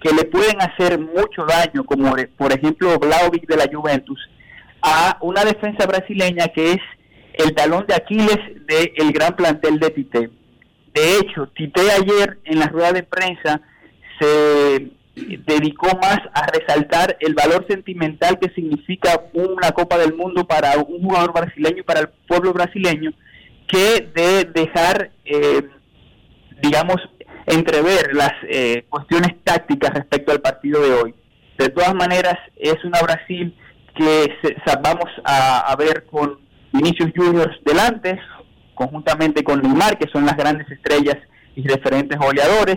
que 0.00 0.12
le 0.12 0.24
pueden 0.24 0.60
hacer 0.60 0.98
mucho 0.98 1.44
daño, 1.46 1.84
como 1.84 2.14
por 2.36 2.52
ejemplo 2.52 2.98
Vlaovic 2.98 3.46
de 3.48 3.56
la 3.56 3.68
Juventus, 3.72 4.20
a 4.82 5.18
una 5.22 5.44
defensa 5.44 5.86
brasileña 5.86 6.48
que 6.48 6.72
es 6.72 6.80
el 7.34 7.54
talón 7.54 7.86
de 7.86 7.94
Aquiles 7.94 8.38
del 8.66 9.12
gran 9.12 9.34
plantel 9.34 9.78
de 9.78 9.90
Tite. 9.90 10.30
De 10.94 11.18
hecho, 11.18 11.48
Tite 11.48 11.80
ayer 11.90 12.38
en 12.44 12.58
la 12.58 12.66
rueda 12.66 12.92
de 12.92 13.02
prensa 13.02 13.60
se 14.18 14.90
dedicó 15.18 15.88
más 15.98 16.18
a 16.34 16.46
resaltar 16.46 17.16
el 17.20 17.34
valor 17.34 17.66
sentimental 17.68 18.38
que 18.38 18.50
significa 18.50 19.22
una 19.32 19.72
Copa 19.72 19.96
del 19.98 20.14
Mundo 20.14 20.46
para 20.46 20.76
un 20.78 21.02
jugador 21.02 21.32
brasileño 21.32 21.78
y 21.78 21.82
para 21.82 22.00
el 22.00 22.08
pueblo 22.28 22.52
brasileño, 22.52 23.12
que 23.66 24.10
de 24.14 24.44
dejar, 24.44 25.10
eh, 25.24 25.62
digamos, 26.62 26.96
entrever 27.46 28.14
las 28.14 28.32
eh, 28.48 28.84
cuestiones 28.88 29.36
tácticas 29.42 29.94
respecto 29.94 30.32
al 30.32 30.40
partido 30.40 30.82
de 30.82 30.92
hoy. 30.92 31.14
De 31.58 31.70
todas 31.70 31.94
maneras, 31.94 32.36
es 32.56 32.76
una 32.84 33.00
Brasil 33.00 33.56
que 33.94 34.34
vamos 34.82 35.10
a, 35.24 35.60
a 35.60 35.76
ver 35.76 36.04
con 36.04 36.38
Vinicius 36.72 37.12
Juniors 37.16 37.56
delante, 37.64 38.20
conjuntamente 38.74 39.42
con 39.42 39.62
Neymar, 39.62 39.96
que 39.96 40.10
son 40.12 40.26
las 40.26 40.36
grandes 40.36 40.70
estrellas 40.70 41.16
y 41.54 41.66
referentes 41.66 42.18
goleadores, 42.18 42.76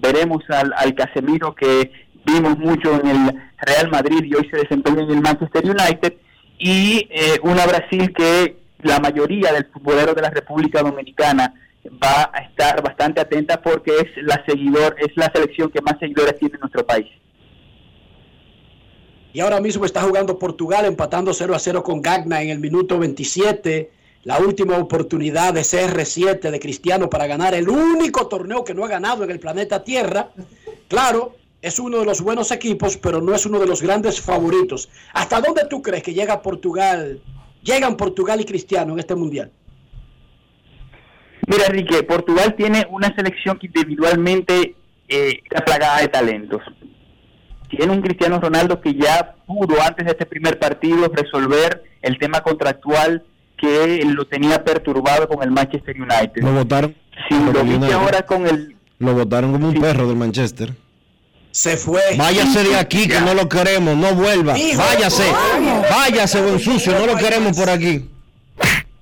veremos 0.00 0.42
al, 0.48 0.72
al 0.76 0.94
Casemiro 0.94 1.54
que 1.54 1.90
vimos 2.24 2.58
mucho 2.58 2.94
en 3.00 3.06
el 3.06 3.34
Real 3.58 3.90
Madrid 3.90 4.24
y 4.24 4.34
hoy 4.34 4.48
se 4.50 4.58
desempeña 4.58 5.02
en 5.02 5.10
el 5.10 5.20
Manchester 5.20 5.64
United, 5.64 6.14
y 6.58 7.06
eh, 7.10 7.38
una 7.42 7.66
Brasil 7.66 8.12
que 8.12 8.58
la 8.82 8.98
mayoría 8.98 9.52
del 9.52 9.66
futbolero 9.66 10.14
de 10.14 10.22
la 10.22 10.30
República 10.30 10.82
Dominicana 10.82 11.54
va 12.02 12.30
a 12.32 12.38
estar 12.40 12.82
bastante 12.82 13.20
atenta 13.20 13.62
porque 13.62 13.92
es 13.96 14.22
la 14.22 14.44
seguidor, 14.46 14.96
es 14.98 15.16
la 15.16 15.30
selección 15.32 15.70
que 15.70 15.80
más 15.80 15.98
seguidores 15.98 16.38
tiene 16.38 16.54
en 16.54 16.60
nuestro 16.60 16.84
país. 16.84 17.06
Y 19.32 19.40
ahora 19.40 19.60
mismo 19.60 19.84
está 19.84 20.02
jugando 20.02 20.38
Portugal 20.38 20.84
empatando 20.84 21.32
0 21.32 21.54
a 21.54 21.58
0 21.58 21.82
con 21.82 22.02
Gagna 22.02 22.42
en 22.42 22.50
el 22.50 22.58
minuto 22.58 22.98
27 22.98 23.90
la 24.28 24.40
última 24.40 24.76
oportunidad 24.76 25.54
de 25.54 25.62
CR7 25.62 26.50
de 26.50 26.60
Cristiano 26.60 27.08
para 27.08 27.26
ganar 27.26 27.54
el 27.54 27.66
único 27.66 28.28
torneo 28.28 28.62
que 28.62 28.74
no 28.74 28.84
ha 28.84 28.88
ganado 28.88 29.24
en 29.24 29.30
el 29.30 29.40
planeta 29.40 29.82
Tierra. 29.82 30.28
Claro, 30.86 31.36
es 31.62 31.78
uno 31.78 32.00
de 32.00 32.04
los 32.04 32.20
buenos 32.20 32.50
equipos, 32.50 32.98
pero 32.98 33.22
no 33.22 33.34
es 33.34 33.46
uno 33.46 33.58
de 33.58 33.66
los 33.66 33.80
grandes 33.80 34.20
favoritos. 34.20 34.90
¿Hasta 35.14 35.40
dónde 35.40 35.62
tú 35.70 35.80
crees 35.80 36.02
que 36.02 36.12
llega 36.12 36.42
Portugal? 36.42 37.22
Llegan 37.62 37.96
Portugal 37.96 38.38
y 38.42 38.44
Cristiano 38.44 38.92
en 38.92 38.98
este 38.98 39.14
mundial. 39.14 39.50
Mira, 41.46 41.64
Enrique, 41.64 42.02
Portugal 42.02 42.54
tiene 42.54 42.86
una 42.90 43.14
selección 43.14 43.58
que 43.58 43.68
individualmente 43.68 44.74
eh, 45.08 45.40
está 45.42 45.64
plagada 45.64 46.02
de 46.02 46.08
talentos. 46.08 46.60
Tiene 47.70 47.90
un 47.94 48.02
Cristiano 48.02 48.38
Ronaldo 48.38 48.78
que 48.78 48.92
ya 48.92 49.36
pudo 49.46 49.80
antes 49.80 50.04
de 50.04 50.10
este 50.10 50.26
primer 50.26 50.58
partido 50.58 51.08
resolver 51.14 51.82
el 52.02 52.18
tema 52.18 52.42
contractual 52.42 53.24
que 53.58 54.04
lo 54.04 54.26
tenía 54.26 54.62
perturbado 54.64 55.28
con 55.28 55.42
el 55.42 55.50
Manchester 55.50 55.96
United. 55.96 56.42
Lo 56.42 56.52
votaron. 56.52 56.94
Sí, 57.28 57.34
lo 57.34 57.94
ahora 57.94 58.22
con 58.22 58.46
el... 58.46 58.76
Lo 58.98 59.14
votaron 59.14 59.52
como 59.52 59.68
un 59.68 59.80
perro 59.80 60.06
del 60.08 60.16
Manchester. 60.16 60.74
Se 61.50 61.76
fue. 61.76 62.00
Váyase 62.16 62.64
de 62.64 62.76
aquí 62.76 63.08
que 63.08 63.20
no 63.20 63.34
lo 63.34 63.48
queremos, 63.48 63.96
no 63.96 64.14
vuelva. 64.14 64.54
váyase. 64.76 65.24
Váyase, 65.90 66.42
buen 66.42 66.58
sucio, 66.58 66.98
no 66.98 67.06
lo 67.06 67.16
queremos 67.16 67.56
por 67.56 67.68
aquí. 67.70 68.08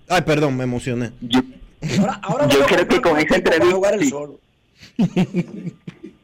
Ay, 0.08 0.22
perdón, 0.22 0.56
me 0.56 0.64
emocioné. 0.64 1.12
Yo, 1.20 1.40
ahora, 2.22 2.48
yo 2.48 2.64
creo 2.66 2.86
que 2.86 3.00
con 3.00 3.18
esa 3.18 3.36
entrevista... 3.36 3.76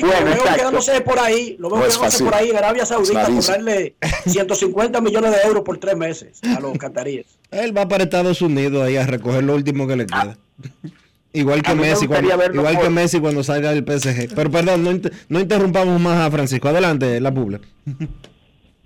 bueno, 0.00 0.20
lo 0.20 0.44
veo 0.44 0.54
quedándose 0.54 1.00
por 1.00 1.18
ahí, 1.18 1.56
lo 1.58 1.70
veo 1.70 1.82
quedándose 1.86 2.24
por 2.24 2.34
ahí 2.34 2.50
en 2.50 2.56
Arabia 2.56 2.86
Saudita 2.86 3.26
por 3.26 3.44
darle 3.44 3.94
150 4.26 5.00
millones 5.00 5.30
de 5.32 5.48
euros 5.48 5.62
por 5.62 5.78
tres 5.78 5.96
meses 5.96 6.40
a 6.44 6.60
los 6.60 6.76
cataríes. 6.78 7.26
Él 7.50 7.76
va 7.76 7.88
para 7.88 8.04
Estados 8.04 8.42
Unidos 8.42 8.82
ahí 8.82 8.96
a 8.96 9.06
recoger 9.06 9.44
lo 9.44 9.54
último 9.54 9.86
que 9.86 9.96
le 9.96 10.06
queda. 10.06 10.36
Igual 11.32 11.62
que 11.62 11.74
Messi, 11.74 12.06
cuando, 12.06 12.30
igual 12.54 12.80
que 12.80 12.88
Messi 12.88 13.20
cuando 13.20 13.44
salga 13.44 13.70
del 13.70 13.84
PSG. 13.84 14.34
Pero 14.34 14.50
perdón, 14.50 14.84
no, 14.84 15.10
no 15.28 15.40
interrumpamos 15.40 16.00
más 16.00 16.18
a 16.18 16.30
Francisco. 16.30 16.68
Adelante, 16.68 17.20
la 17.20 17.32
publi. 17.32 17.58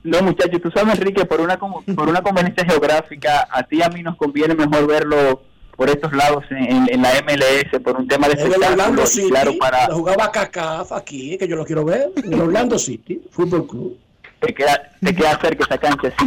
No, 0.03 0.23
muchachos, 0.23 0.61
tú 0.61 0.71
sabes, 0.71 0.99
Enrique, 0.99 1.25
por 1.27 1.41
una 1.41 1.59
por 1.59 2.09
una 2.09 2.23
conveniencia 2.23 2.65
geográfica, 2.65 3.47
a 3.51 3.63
ti 3.63 3.77
y 3.77 3.83
a 3.83 3.89
mí 3.89 4.03
nos 4.03 4.17
conviene 4.17 4.55
mejor 4.55 4.87
verlo 4.87 5.43
por 5.81 5.89
estos 5.89 6.13
lados 6.13 6.45
en, 6.51 7.01
la 7.01 7.09
MLS 7.23 7.81
por 7.83 7.97
un 7.97 8.07
tema 8.07 8.29
de 8.29 8.35
espectáculo. 8.35 8.67
El 8.67 8.73
Orlando 8.81 9.07
City, 9.07 9.31
claro, 9.31 9.53
para... 9.59 9.87
jugaba 9.87 10.31
CACAF 10.31 10.93
aquí, 10.93 11.39
que 11.39 11.49
yo 11.49 11.57
lo 11.57 11.65
quiero 11.65 11.87
ver, 11.87 12.11
el 12.23 12.39
Orlando 12.39 12.79
City, 12.79 13.23
Fútbol 13.31 13.67
Club. 13.67 13.97
Te 14.41 14.53
queda, 14.53 14.93
te 15.01 15.15
queda 15.15 15.41
cerca 15.41 15.65
esa 15.65 15.79
cancha, 15.79 16.13
sí. 16.19 16.27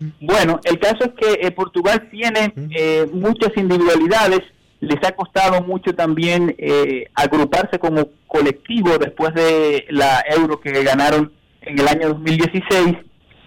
bueno, 0.20 0.60
el 0.64 0.78
caso 0.78 1.04
es 1.04 1.12
que 1.12 1.46
eh, 1.46 1.50
Portugal 1.50 2.10
tiene 2.10 2.52
eh, 2.76 3.08
muchas 3.10 3.56
individualidades, 3.56 4.40
les 4.80 5.02
ha 5.02 5.12
costado 5.12 5.62
mucho 5.62 5.94
también 5.94 6.54
eh, 6.58 7.06
agruparse 7.14 7.78
como 7.78 8.10
colectivo 8.26 8.98
después 8.98 9.32
de 9.32 9.86
la 9.88 10.22
Euro 10.28 10.60
que 10.60 10.84
ganaron 10.84 11.32
en 11.62 11.78
el 11.78 11.88
año 11.88 12.08
2016 12.08 12.98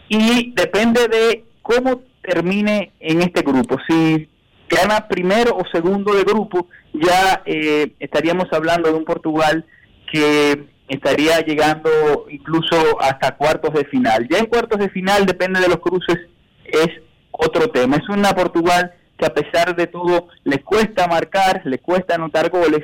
y 0.10 0.52
depende 0.56 1.08
de 1.08 1.45
cómo 1.62 2.02
termine 2.23 2.93
en 2.99 3.21
este 3.21 3.41
grupo. 3.41 3.77
Si 3.88 4.27
gana 4.69 5.07
primero 5.07 5.55
o 5.55 5.63
segundo 5.71 6.13
de 6.13 6.23
grupo, 6.23 6.67
ya 6.93 7.43
eh, 7.45 7.93
estaríamos 7.99 8.47
hablando 8.51 8.89
de 8.89 8.95
un 8.95 9.05
Portugal 9.05 9.65
que 10.12 10.67
estaría 10.88 11.39
llegando 11.41 12.25
incluso 12.29 12.99
hasta 13.01 13.36
cuartos 13.36 13.73
de 13.73 13.86
final. 13.86 14.27
Ya 14.29 14.39
en 14.39 14.45
cuartos 14.47 14.79
de 14.79 14.89
final, 14.89 15.25
depende 15.25 15.59
de 15.59 15.67
los 15.67 15.77
cruces, 15.77 16.17
es 16.65 16.89
otro 17.31 17.69
tema. 17.69 17.97
Es 17.97 18.09
una 18.09 18.33
Portugal 18.33 18.93
que 19.17 19.25
a 19.25 19.33
pesar 19.33 19.75
de 19.75 19.88
todo 19.88 20.27
le 20.43 20.59
cuesta 20.59 21.07
marcar, 21.07 21.62
le 21.65 21.79
cuesta 21.79 22.15
anotar 22.15 22.49
goles. 22.49 22.83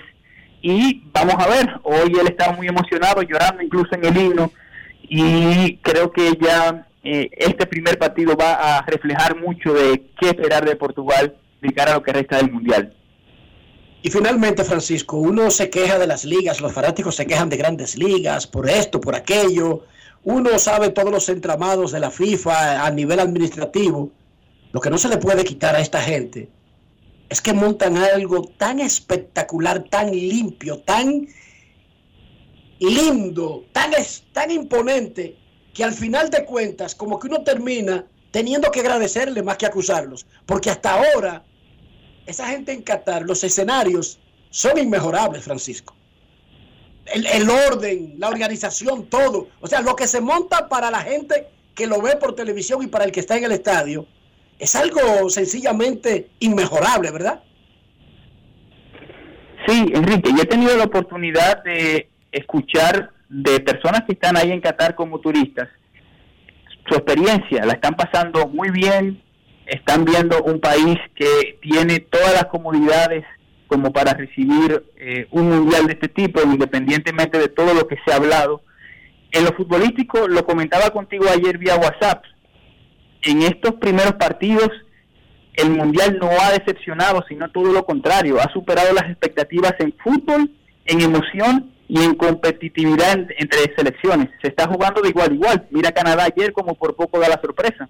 Y 0.62 1.04
vamos 1.14 1.36
a 1.40 1.48
ver, 1.48 1.80
hoy 1.84 2.12
él 2.20 2.28
estaba 2.28 2.56
muy 2.56 2.68
emocionado, 2.68 3.22
llorando 3.22 3.64
incluso 3.64 3.90
en 3.94 4.06
el 4.06 4.18
himno, 4.18 4.52
y 5.02 5.78
creo 5.78 6.12
que 6.12 6.34
ya 6.40 6.86
eh, 7.04 7.30
este 7.32 7.66
primer 7.66 7.98
partido 7.98 8.36
va 8.36 8.78
a 8.78 8.82
reflejar 8.86 9.38
mucho 9.38 9.74
de 9.74 10.04
qué 10.20 10.30
esperar 10.30 10.66
de 10.66 10.76
Portugal 10.76 11.36
de 11.62 11.74
cara 11.74 11.92
a 11.92 11.96
lo 11.96 12.04
que 12.04 12.14
resta 12.14 12.38
del 12.38 12.52
Mundial. 12.52 12.96
Y 14.02 14.10
finalmente, 14.10 14.64
Francisco, 14.64 15.18
uno 15.18 15.52
se 15.52 15.70
queja 15.70 16.00
de 16.00 16.08
las 16.08 16.24
ligas, 16.24 16.62
los 16.62 16.72
fanáticos 16.72 17.16
se 17.16 17.26
quejan 17.26 17.50
de 17.50 17.58
grandes 17.58 17.98
ligas, 17.98 18.48
por 18.48 18.70
esto, 18.70 19.02
por 19.02 19.16
aquello. 19.16 19.84
Uno 20.24 20.58
sabe 20.58 20.90
todos 20.90 21.12
los 21.12 21.28
entramados 21.28 21.92
de 21.92 22.00
la 22.00 22.10
FIFA 22.10 22.86
a 22.86 22.92
nivel 22.92 23.20
administrativo. 23.20 24.12
Lo 24.72 24.80
que 24.80 24.90
no 24.90 24.98
se 24.98 25.10
le 25.10 25.18
puede 25.18 25.44
quitar 25.44 25.76
a 25.76 25.82
esta 25.82 26.02
gente 26.02 26.50
es 27.30 27.42
que 27.42 27.54
montan 27.54 27.98
algo 27.98 28.44
tan 28.58 28.80
espectacular, 28.80 29.84
tan 29.90 30.12
limpio, 30.12 30.80
tan 30.80 31.28
lindo, 32.80 33.66
tan, 33.74 33.92
tan 34.32 34.52
imponente, 34.52 35.38
que 35.74 35.84
al 35.84 35.94
final 35.94 36.30
de 36.30 36.46
cuentas, 36.46 36.96
como 36.96 37.20
que 37.20 37.28
uno 37.28 37.44
termina 37.44 38.06
teniendo 38.32 38.72
que 38.72 38.82
agradecerle 38.82 39.44
más 39.44 39.58
que 39.58 39.66
acusarlos. 39.66 40.26
Porque 40.46 40.70
hasta 40.70 40.94
ahora 40.94 41.44
esa 42.26 42.48
gente 42.48 42.72
en 42.72 42.84
Qatar, 42.84 43.24
los 43.24 43.44
escenarios 43.44 44.20
son 44.50 44.78
inmejorables, 44.78 45.44
Francisco. 45.44 45.96
El, 47.06 47.50
orden, 47.50 48.16
la 48.20 48.28
organización, 48.28 49.08
todo. 49.08 49.48
O 49.62 49.68
sea, 49.68 49.82
lo 49.82 49.96
que 49.96 50.08
se 50.08 50.22
monta 50.22 50.70
para 50.70 50.92
la 50.92 51.02
gente 51.02 51.48
que 51.74 51.88
lo 51.88 52.02
ve 52.02 52.18
por 52.18 52.36
televisión 52.36 52.84
y 52.84 52.88
para 52.88 53.06
el 53.06 53.12
que 53.12 53.22
está 53.22 53.36
en 53.38 53.46
el 53.46 53.52
estadio, 53.52 54.06
es 54.60 54.76
algo 54.76 55.30
sencillamente 55.30 56.30
inmejorable, 56.40 57.10
¿verdad? 57.10 57.42
Sí, 59.66 59.86
Enrique, 59.94 60.30
yo 60.36 60.44
he 60.44 60.46
tenido 60.46 60.78
la 60.78 60.84
oportunidad 60.84 61.64
de 61.64 62.10
escuchar 62.32 63.12
de 63.30 63.60
personas 63.60 64.04
que 64.06 64.14
están 64.14 64.36
ahí 64.38 64.52
en 64.52 64.62
Qatar 64.62 64.96
como 64.96 65.20
turistas 65.20 65.70
su 66.90 66.96
experiencia, 66.96 67.66
la 67.66 67.74
están 67.74 67.96
pasando 67.96 68.48
muy 68.48 68.72
bien, 68.72 69.22
están 69.68 70.06
viendo 70.06 70.42
un 70.44 70.60
país 70.60 70.98
que 71.16 71.60
tiene 71.62 72.00
todas 72.00 72.34
las 72.34 72.46
comodidades 72.46 73.24
como 73.68 73.94
para 73.94 74.14
recibir 74.14 74.84
eh, 74.98 75.28
un 75.30 75.50
mundial 75.50 75.86
de 75.86 75.94
este 75.94 76.08
tipo, 76.08 76.42
independientemente 76.42 77.38
de 77.38 77.50
todo 77.50 77.74
lo 77.76 77.88
que 77.88 77.98
se 78.04 78.12
ha 78.12 78.16
hablado. 78.16 78.64
En 79.32 79.46
lo 79.46 79.54
futbolístico, 79.54 80.28
lo 80.28 80.44
comentaba 80.44 80.90
contigo 80.90 81.26
ayer 81.32 81.60
vía 81.60 81.76
WhatsApp, 81.76 82.24
en 83.22 83.44
estos 83.44 83.76
primeros 83.76 84.14
partidos 84.14 84.70
el 85.54 85.72
mundial 85.72 86.18
no 86.20 86.30
ha 86.42 86.52
decepcionado, 86.52 87.24
sino 87.28 87.52
todo 87.52 87.74
lo 87.74 87.86
contrario, 87.86 88.40
ha 88.40 88.52
superado 88.54 88.94
las 88.94 89.10
expectativas 89.10 89.74
en 89.80 89.94
fútbol, 90.02 90.50
en 90.86 91.02
emoción 91.02 91.74
y 91.90 92.04
en 92.04 92.14
competitividad 92.14 93.18
entre 93.38 93.74
selecciones. 93.76 94.30
Se 94.42 94.50
está 94.50 94.68
jugando 94.68 95.02
de 95.02 95.10
igual 95.10 95.32
a 95.32 95.34
igual. 95.34 95.68
Mira 95.72 95.92
Canadá 95.92 96.26
ayer 96.26 96.54
como 96.54 96.76
por 96.76 96.96
poco 96.96 97.20
da 97.20 97.28
la 97.28 97.42
sorpresa. 97.42 97.90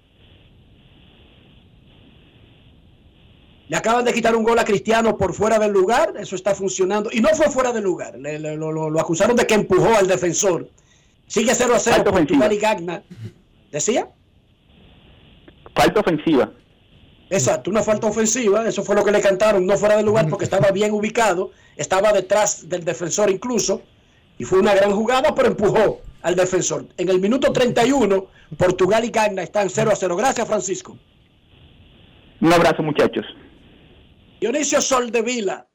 Le 3.68 3.76
acaban 3.76 4.04
de 4.04 4.12
quitar 4.12 4.34
un 4.34 4.42
gol 4.42 4.58
a 4.58 4.64
Cristiano 4.64 5.16
por 5.16 5.32
fuera 5.34 5.58
del 5.58 5.70
lugar, 5.70 6.14
eso 6.18 6.34
está 6.34 6.54
funcionando. 6.54 7.10
Y 7.12 7.20
no 7.20 7.28
fue 7.28 7.50
fuera 7.50 7.72
del 7.72 7.84
lugar, 7.84 8.18
lo, 8.18 8.98
acusaron 8.98 9.36
de 9.36 9.46
que 9.46 9.54
empujó 9.54 9.94
al 9.94 10.08
defensor. 10.08 10.68
Sigue 11.28 11.54
0 11.54 11.74
a 11.76 11.78
0 11.78 12.02
Portugal 12.04 12.52
y 12.52 12.56
Gagna. 12.56 13.02
¿Decía? 13.70 14.08
Falta 15.76 16.00
ofensiva. 16.00 16.52
Exacto, 17.30 17.70
una 17.70 17.82
falta 17.82 18.08
ofensiva, 18.08 18.66
eso 18.68 18.82
fue 18.82 18.96
lo 18.96 19.04
que 19.04 19.12
le 19.12 19.20
cantaron, 19.20 19.64
no 19.64 19.78
fuera 19.78 19.96
del 19.96 20.06
lugar 20.06 20.28
porque 20.28 20.44
estaba 20.44 20.72
bien 20.72 20.90
ubicado, 20.90 21.52
estaba 21.76 22.12
detrás 22.12 22.68
del 22.68 22.84
defensor 22.84 23.30
incluso, 23.30 23.82
y 24.36 24.44
fue 24.44 24.58
una 24.58 24.74
gran 24.74 24.90
jugada, 24.90 25.32
pero 25.32 25.46
empujó 25.48 26.00
al 26.22 26.34
defensor. 26.34 26.86
En 26.96 27.08
el 27.08 27.20
minuto 27.20 27.52
31, 27.52 28.26
Portugal 28.58 29.04
y 29.04 29.10
Gagna 29.10 29.42
están 29.42 29.70
0 29.70 29.92
a 29.92 29.96
0. 29.96 30.16
Gracias, 30.16 30.46
Francisco. 30.46 30.98
Un 32.40 32.52
abrazo, 32.52 32.82
muchachos. 32.82 33.24
Dionisio 34.40 34.80
Soldevila, 34.80 35.68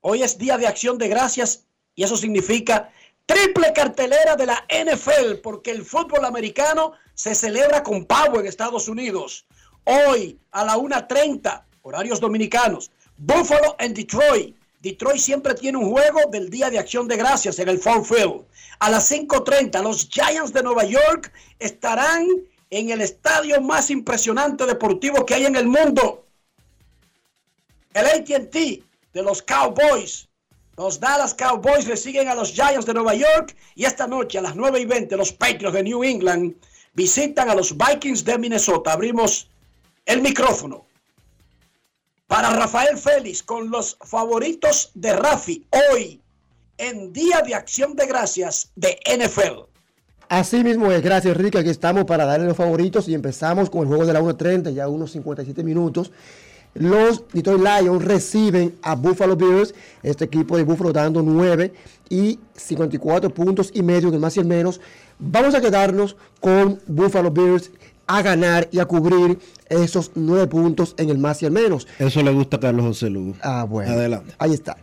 hoy 0.00 0.22
es 0.22 0.38
Día 0.38 0.56
de 0.56 0.66
Acción 0.66 0.96
de 0.96 1.08
Gracias 1.08 1.66
y 1.94 2.04
eso 2.04 2.16
significa 2.16 2.90
triple 3.26 3.72
cartelera 3.74 4.36
de 4.36 4.46
la 4.46 4.64
NFL 4.68 5.40
porque 5.42 5.72
el 5.72 5.84
fútbol 5.84 6.24
americano 6.24 6.92
se 7.14 7.34
celebra 7.34 7.82
con 7.82 8.06
pavo 8.06 8.40
en 8.40 8.46
Estados 8.46 8.88
Unidos. 8.88 9.46
Hoy 9.84 10.38
a 10.52 10.64
la 10.64 10.76
1.30, 10.76 11.62
horarios 11.82 12.20
dominicanos, 12.20 12.90
Buffalo 13.16 13.76
en 13.78 13.94
Detroit. 13.94 14.56
Detroit 14.80 15.20
siempre 15.20 15.54
tiene 15.54 15.78
un 15.78 15.90
juego 15.90 16.30
del 16.30 16.48
Día 16.48 16.70
de 16.70 16.78
Acción 16.78 17.06
de 17.06 17.16
Gracias 17.16 17.58
en 17.58 17.68
el 17.68 17.78
Ford 17.78 18.04
Field. 18.04 18.44
A 18.78 18.88
las 18.88 19.10
5.30, 19.10 19.82
los 19.82 20.08
Giants 20.08 20.52
de 20.52 20.62
Nueva 20.62 20.84
York 20.84 21.32
estarán 21.58 22.26
en 22.70 22.90
el 22.90 23.00
estadio 23.00 23.60
más 23.60 23.90
impresionante 23.90 24.64
deportivo 24.64 25.26
que 25.26 25.34
hay 25.34 25.44
en 25.44 25.56
el 25.56 25.66
mundo, 25.66 26.24
el 27.92 28.06
ATT 28.06 28.54
de 29.12 29.22
los 29.22 29.42
Cowboys. 29.42 30.28
Los 30.76 30.98
Dallas 30.98 31.34
Cowboys 31.34 31.86
le 31.86 31.96
siguen 31.96 32.28
a 32.28 32.34
los 32.34 32.52
Giants 32.52 32.86
de 32.86 32.94
Nueva 32.94 33.14
York 33.14 33.54
y 33.74 33.84
esta 33.84 34.06
noche 34.06 34.38
a 34.38 34.42
las 34.42 34.56
9 34.56 34.80
y 34.80 34.84
20 34.86 35.16
los 35.16 35.32
Patriots 35.32 35.74
de 35.74 35.82
New 35.82 36.02
England 36.04 36.54
visitan 36.94 37.50
a 37.50 37.54
los 37.54 37.76
Vikings 37.76 38.24
de 38.24 38.38
Minnesota. 38.38 38.92
Abrimos 38.92 39.50
el 40.10 40.22
micrófono 40.22 40.86
para 42.26 42.50
Rafael 42.50 42.98
Félix 42.98 43.44
con 43.44 43.70
los 43.70 43.96
favoritos 44.04 44.90
de 44.94 45.12
Rafi 45.12 45.64
hoy 45.92 46.20
en 46.78 47.12
Día 47.12 47.42
de 47.42 47.54
Acción 47.54 47.94
de 47.94 48.06
Gracias 48.06 48.72
de 48.74 48.98
NFL. 49.06 49.68
Así 50.28 50.64
mismo 50.64 50.90
es, 50.90 51.00
gracias 51.00 51.36
Enrique, 51.36 51.58
aquí 51.58 51.70
estamos 51.70 52.06
para 52.06 52.24
darle 52.24 52.46
los 52.46 52.56
favoritos 52.56 53.08
y 53.08 53.14
empezamos 53.14 53.70
con 53.70 53.82
el 53.82 53.86
juego 53.86 54.04
de 54.04 54.12
la 54.12 54.20
1.30, 54.20 54.74
ya 54.74 54.88
unos 54.88 55.12
57 55.12 55.62
minutos. 55.62 56.10
Los 56.74 57.24
Detroit 57.32 57.62
Lions 57.62 58.04
reciben 58.04 58.76
a 58.82 58.96
Buffalo 58.96 59.36
Bills, 59.36 59.74
este 60.02 60.24
equipo 60.24 60.56
de 60.56 60.64
Buffalo 60.64 60.92
dando 60.92 61.22
9 61.22 61.72
y 62.08 62.40
54 62.54 63.30
puntos 63.30 63.70
y 63.74 63.82
medio 63.82 64.08
el 64.08 64.18
más 64.18 64.36
y 64.36 64.40
el 64.40 64.46
menos. 64.46 64.80
Vamos 65.20 65.54
a 65.54 65.60
quedarnos 65.60 66.16
con 66.40 66.80
Buffalo 66.88 67.30
Bills 67.30 67.70
a 68.10 68.22
ganar 68.22 68.68
y 68.72 68.80
a 68.80 68.86
cubrir 68.86 69.38
esos 69.68 70.10
9 70.16 70.48
puntos 70.48 70.94
en 70.98 71.10
el 71.10 71.18
más 71.18 71.42
y 71.42 71.46
el 71.46 71.52
menos. 71.52 71.86
Eso 72.00 72.22
le 72.22 72.32
gusta 72.32 72.56
a 72.56 72.60
Carlos 72.60 72.84
José 72.84 73.08
Lugo. 73.08 73.36
Ah, 73.40 73.64
bueno. 73.68 73.92
Adelante. 73.92 74.34
Ahí 74.38 74.52
está. 74.52 74.76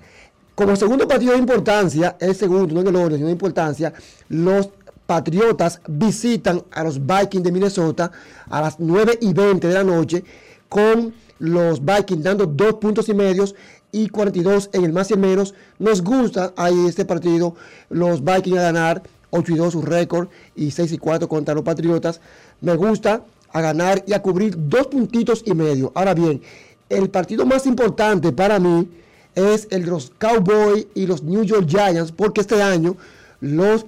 Como 0.55 0.75
segundo 0.77 1.05
partido 1.07 1.33
de 1.33 1.39
importancia, 1.39 2.15
el 2.21 2.33
segundo, 2.33 2.73
no 2.73 2.81
en 2.81 2.87
el 2.87 2.95
orden, 2.95 3.17
sino 3.17 3.27
de 3.27 3.33
importancia, 3.33 3.93
los 4.29 4.69
Patriotas 5.05 5.79
visitan 5.87 6.63
a 6.71 6.83
los 6.83 6.99
Vikings 7.05 7.43
de 7.43 7.51
Minnesota 7.51 8.11
a 8.49 8.61
las 8.61 8.79
9 8.79 9.19
y 9.21 9.33
20 9.33 9.67
de 9.67 9.73
la 9.73 9.83
noche 9.83 10.23
con 10.67 11.13
los 11.39 11.83
Vikings 11.83 12.23
dando 12.23 12.45
dos 12.45 12.73
puntos 12.75 13.07
y 13.07 13.13
medios 13.13 13.55
y 13.91 14.09
42 14.09 14.69
en 14.73 14.83
el 14.83 14.91
más 14.91 15.09
y 15.09 15.13
el 15.13 15.19
menos. 15.19 15.53
Nos 15.79 16.01
gusta 16.01 16.53
ahí 16.57 16.87
este 16.87 17.05
partido. 17.05 17.55
Los 17.89 18.21
Vikings 18.21 18.57
a 18.57 18.63
ganar 18.63 19.03
8 19.29 19.53
y 19.53 19.55
2 19.55 19.73
su 19.73 19.81
récord 19.81 20.29
y 20.55 20.71
6 20.71 20.93
y 20.93 20.97
4 20.97 21.27
contra 21.27 21.53
los 21.53 21.63
Patriotas. 21.63 22.21
Me 22.61 22.75
gusta 22.75 23.23
a 23.51 23.61
ganar 23.61 24.03
y 24.07 24.13
a 24.13 24.21
cubrir 24.21 24.55
dos 24.57 24.87
puntitos 24.87 25.43
y 25.45 25.53
medio. 25.53 25.91
Ahora 25.95 26.13
bien, 26.13 26.41
el 26.89 27.09
partido 27.09 27.45
más 27.45 27.65
importante 27.65 28.31
para 28.31 28.59
mí 28.59 28.87
es 29.35 29.67
el 29.69 29.85
de 29.85 29.91
los 29.91 30.11
Cowboys 30.17 30.87
y 30.95 31.05
los 31.05 31.23
New 31.23 31.43
York 31.43 31.67
Giants 31.67 32.11
porque 32.11 32.41
este 32.41 32.61
año 32.61 32.97
los 33.39 33.85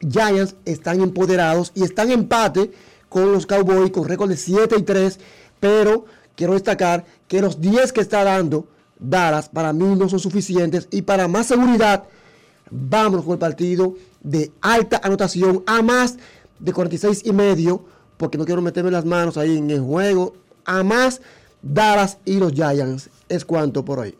Giants 0.00 0.54
están 0.64 1.00
empoderados 1.00 1.72
y 1.74 1.82
están 1.82 2.10
en 2.10 2.20
empate 2.20 2.70
con 3.08 3.32
los 3.32 3.46
Cowboys 3.46 3.90
con 3.90 4.08
récord 4.08 4.30
de 4.30 4.36
7 4.36 4.76
y 4.78 4.82
3, 4.82 5.18
pero 5.58 6.06
quiero 6.34 6.54
destacar 6.54 7.04
que 7.28 7.42
los 7.42 7.60
10 7.60 7.92
que 7.92 8.00
está 8.00 8.24
dando 8.24 8.66
Dallas 8.98 9.48
para 9.48 9.72
mí 9.72 9.96
no 9.96 10.08
son 10.08 10.20
suficientes 10.20 10.88
y 10.90 11.02
para 11.02 11.28
más 11.28 11.46
seguridad, 11.46 12.04
vamos 12.70 13.24
con 13.24 13.32
el 13.32 13.38
partido 13.38 13.94
de 14.22 14.52
alta 14.60 15.00
anotación 15.02 15.62
a 15.66 15.82
más 15.82 16.16
de 16.60 16.72
46 16.72 17.22
y 17.24 17.32
medio, 17.32 17.84
porque 18.16 18.38
no 18.38 18.44
quiero 18.44 18.62
meterme 18.62 18.90
las 18.90 19.04
manos 19.04 19.36
ahí 19.36 19.56
en 19.56 19.70
el 19.70 19.80
juego, 19.80 20.34
a 20.64 20.82
más 20.82 21.20
Dallas 21.62 22.18
y 22.24 22.38
los 22.38 22.52
Giants. 22.52 23.10
Es 23.28 23.44
cuanto 23.44 23.84
por 23.84 23.98
hoy. 23.98 24.16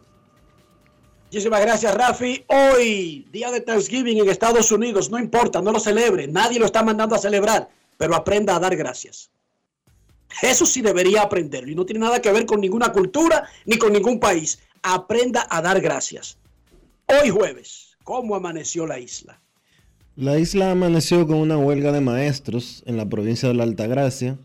Muchísimas 1.27 1.61
gracias, 1.61 1.95
Rafi. 1.95 2.45
Hoy, 2.49 3.29
día 3.31 3.53
de 3.53 3.61
Thanksgiving 3.61 4.19
en 4.19 4.29
Estados 4.29 4.73
Unidos, 4.73 5.11
no 5.11 5.19
importa, 5.19 5.63
no 5.63 5.71
lo 5.71 5.79
celebre, 5.79 6.27
nadie 6.27 6.59
lo 6.59 6.67
está 6.67 6.83
mandando 6.83 7.15
a 7.15 7.19
celebrar, 7.19 7.69
pero 7.97 8.17
aprenda 8.17 8.57
a 8.57 8.59
dar 8.59 8.75
gracias. 8.75 9.31
Eso 10.43 10.67
sí 10.67 10.81
debería 10.81 11.23
aprenderlo 11.23 11.71
y 11.71 11.75
no 11.75 11.87
tiene 11.87 12.01
nada 12.01 12.21
que 12.21 12.33
ver 12.33 12.47
con 12.47 12.61
ninguna 12.61 12.93
cultura 12.93 13.49
ni 13.65 13.79
con 13.79 13.93
ningún 13.93 14.19
país. 14.19 14.59
Aprenda 14.83 15.47
a 15.49 15.61
dar 15.61 15.81
gracias. 15.81 16.39
Hoy 17.07 17.31
jueves, 17.31 17.97
¿cómo 18.03 18.35
amaneció 18.35 18.87
la 18.87 18.99
isla? 18.99 19.41
La 20.17 20.39
isla 20.39 20.73
amaneció 20.73 21.27
con 21.27 21.37
una 21.37 21.57
huelga 21.57 21.93
de 21.93 22.01
maestros 22.01 22.83
en 22.87 22.97
la 22.97 23.09
provincia 23.09 23.49
de 23.49 23.55
la 23.55 23.63
Altagracia. 23.63 24.39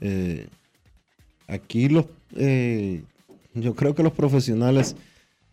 Eh, 0.00 0.48
aquí 1.46 1.88
los, 1.88 2.06
eh, 2.36 3.02
yo 3.54 3.74
creo 3.74 3.94
que 3.94 4.02
los 4.02 4.12
profesionales 4.12 4.96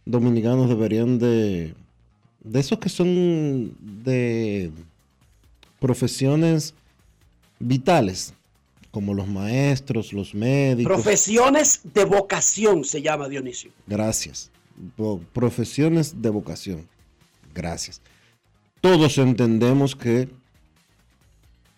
dominicanos 0.05 0.69
deberían 0.69 1.19
de, 1.19 1.73
de 2.43 2.59
esos 2.59 2.79
que 2.79 2.89
son 2.89 3.75
de 4.03 4.71
profesiones 5.79 6.73
vitales, 7.59 8.33
como 8.91 9.13
los 9.13 9.27
maestros, 9.27 10.13
los 10.13 10.35
médicos. 10.35 10.93
Profesiones 10.93 11.81
de 11.93 12.05
vocación 12.05 12.83
se 12.83 13.01
llama 13.01 13.29
Dionisio. 13.29 13.71
Gracias. 13.87 14.51
Profesiones 15.33 16.21
de 16.21 16.29
vocación. 16.29 16.87
Gracias. 17.53 18.01
Todos 18.83 19.17
entendemos 19.17 19.95
que 19.95 20.27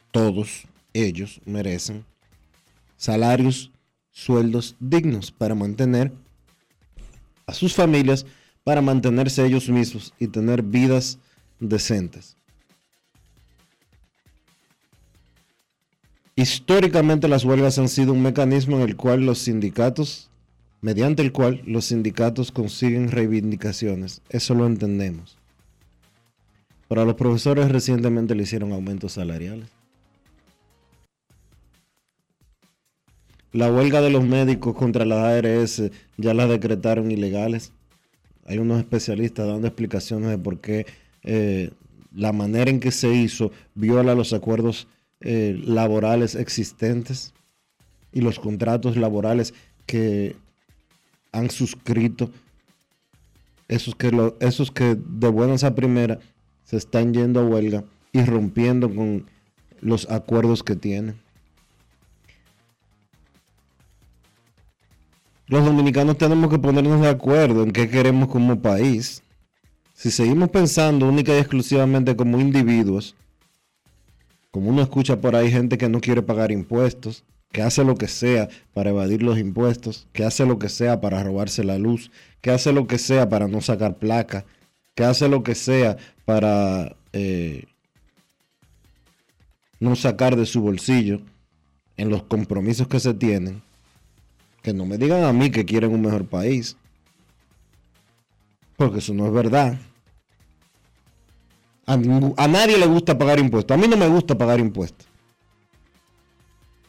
todos 0.09 0.63
ellos 0.91 1.39
merecen 1.45 2.03
salarios, 2.97 3.71
sueldos 4.09 4.75
dignos 4.79 5.29
para 5.29 5.53
mantener 5.53 6.11
a 7.45 7.53
sus 7.53 7.75
familias, 7.75 8.25
para 8.63 8.81
mantenerse 8.81 9.45
ellos 9.45 9.69
mismos 9.69 10.15
y 10.17 10.25
tener 10.25 10.63
vidas 10.63 11.19
decentes. 11.59 12.37
Históricamente 16.35 17.27
las 17.27 17.45
huelgas 17.45 17.77
han 17.77 17.87
sido 17.87 18.13
un 18.13 18.23
mecanismo 18.23 18.77
en 18.77 18.81
el 18.81 18.95
cual 18.95 19.27
los 19.27 19.37
sindicatos, 19.37 20.31
mediante 20.81 21.21
el 21.21 21.31
cual 21.31 21.61
los 21.67 21.85
sindicatos 21.85 22.51
consiguen 22.51 23.11
reivindicaciones. 23.11 24.23
Eso 24.29 24.55
lo 24.55 24.65
entendemos. 24.65 25.37
Pero 26.87 27.01
a 27.01 27.05
los 27.05 27.15
profesores 27.15 27.71
recientemente 27.71 28.35
le 28.35 28.43
hicieron 28.43 28.71
aumentos 28.71 29.13
salariales. 29.13 29.69
La 33.51 33.71
huelga 33.71 34.01
de 34.01 34.09
los 34.09 34.25
médicos 34.25 34.75
contra 34.75 35.05
las 35.05 35.19
ARS 35.19 35.81
ya 36.17 36.33
la 36.33 36.45
decretaron 36.45 37.09
ilegales. 37.09 37.71
Hay 38.45 38.57
unos 38.57 38.79
especialistas 38.79 39.47
dando 39.47 39.67
explicaciones 39.67 40.29
de 40.29 40.37
por 40.37 40.59
qué 40.59 40.85
eh, 41.23 41.71
la 42.13 42.33
manera 42.33 42.69
en 42.69 42.79
que 42.79 42.91
se 42.91 43.13
hizo 43.13 43.51
viola 43.73 44.13
los 44.13 44.33
acuerdos 44.33 44.87
eh, 45.21 45.57
laborales 45.65 46.35
existentes 46.35 47.33
y 48.11 48.21
los 48.21 48.39
contratos 48.39 48.97
laborales 48.97 49.53
que 49.85 50.35
han 51.31 51.49
suscrito. 51.49 52.31
Esos 53.67 53.95
que, 53.95 54.33
esos 54.41 54.69
que 54.69 54.95
de 54.95 55.27
buenas 55.29 55.63
a 55.63 55.73
primera 55.73 56.19
se 56.65 56.77
están 56.77 57.13
yendo 57.13 57.39
a 57.39 57.45
huelga 57.45 57.83
y 58.11 58.23
rompiendo 58.23 58.93
con 58.93 59.25
los 59.79 60.09
acuerdos 60.09 60.63
que 60.63 60.75
tienen. 60.75 61.15
Los 65.47 65.63
dominicanos 65.63 66.17
tenemos 66.17 66.49
que 66.49 66.57
ponernos 66.57 67.01
de 67.01 67.09
acuerdo 67.09 67.63
en 67.63 67.71
qué 67.71 67.87
queremos 67.87 68.29
como 68.29 68.59
país. 68.59 69.21
Si 69.93 70.09
seguimos 70.09 70.49
pensando 70.49 71.07
única 71.07 71.33
y 71.33 71.37
exclusivamente 71.37 72.15
como 72.15 72.39
individuos, 72.39 73.15
como 74.49 74.71
uno 74.71 74.81
escucha 74.81 75.21
por 75.21 75.35
ahí 75.35 75.51
gente 75.51 75.77
que 75.77 75.87
no 75.87 76.01
quiere 76.01 76.23
pagar 76.23 76.51
impuestos, 76.51 77.23
que 77.51 77.61
hace 77.61 77.83
lo 77.83 77.95
que 77.95 78.07
sea 78.07 78.49
para 78.73 78.89
evadir 78.89 79.21
los 79.21 79.37
impuestos, 79.37 80.07
que 80.13 80.25
hace 80.25 80.45
lo 80.45 80.57
que 80.57 80.67
sea 80.67 80.99
para 80.99 81.23
robarse 81.23 81.63
la 81.63 81.77
luz, 81.77 82.11
que 82.41 82.49
hace 82.49 82.73
lo 82.73 82.87
que 82.87 82.97
sea 82.97 83.29
para 83.29 83.47
no 83.47 83.61
sacar 83.61 83.97
placa, 83.97 84.45
que 84.95 85.03
hace 85.03 85.29
lo 85.29 85.43
que 85.43 85.55
sea 85.55 85.97
para 86.25 86.95
eh, 87.13 87.65
no 89.79 89.95
sacar 89.95 90.35
de 90.35 90.45
su 90.45 90.61
bolsillo 90.61 91.21
en 91.97 92.09
los 92.09 92.23
compromisos 92.23 92.87
que 92.87 92.99
se 92.99 93.13
tienen. 93.13 93.61
Que 94.61 94.73
no 94.73 94.85
me 94.85 94.97
digan 94.97 95.23
a 95.23 95.31
mí 95.31 95.51
que 95.51 95.63
quieren 95.63 95.93
un 95.93 96.01
mejor 96.01 96.25
país. 96.25 96.75
Porque 98.75 98.99
eso 98.99 99.13
no 99.13 99.27
es 99.27 99.31
verdad. 99.31 99.79
A, 101.85 101.93
a 101.93 102.47
nadie 102.47 102.77
le 102.77 102.87
gusta 102.87 103.17
pagar 103.17 103.39
impuestos. 103.39 103.77
A 103.77 103.79
mí 103.79 103.87
no 103.87 103.95
me 103.95 104.07
gusta 104.07 104.35
pagar 104.35 104.59
impuestos. 104.59 105.07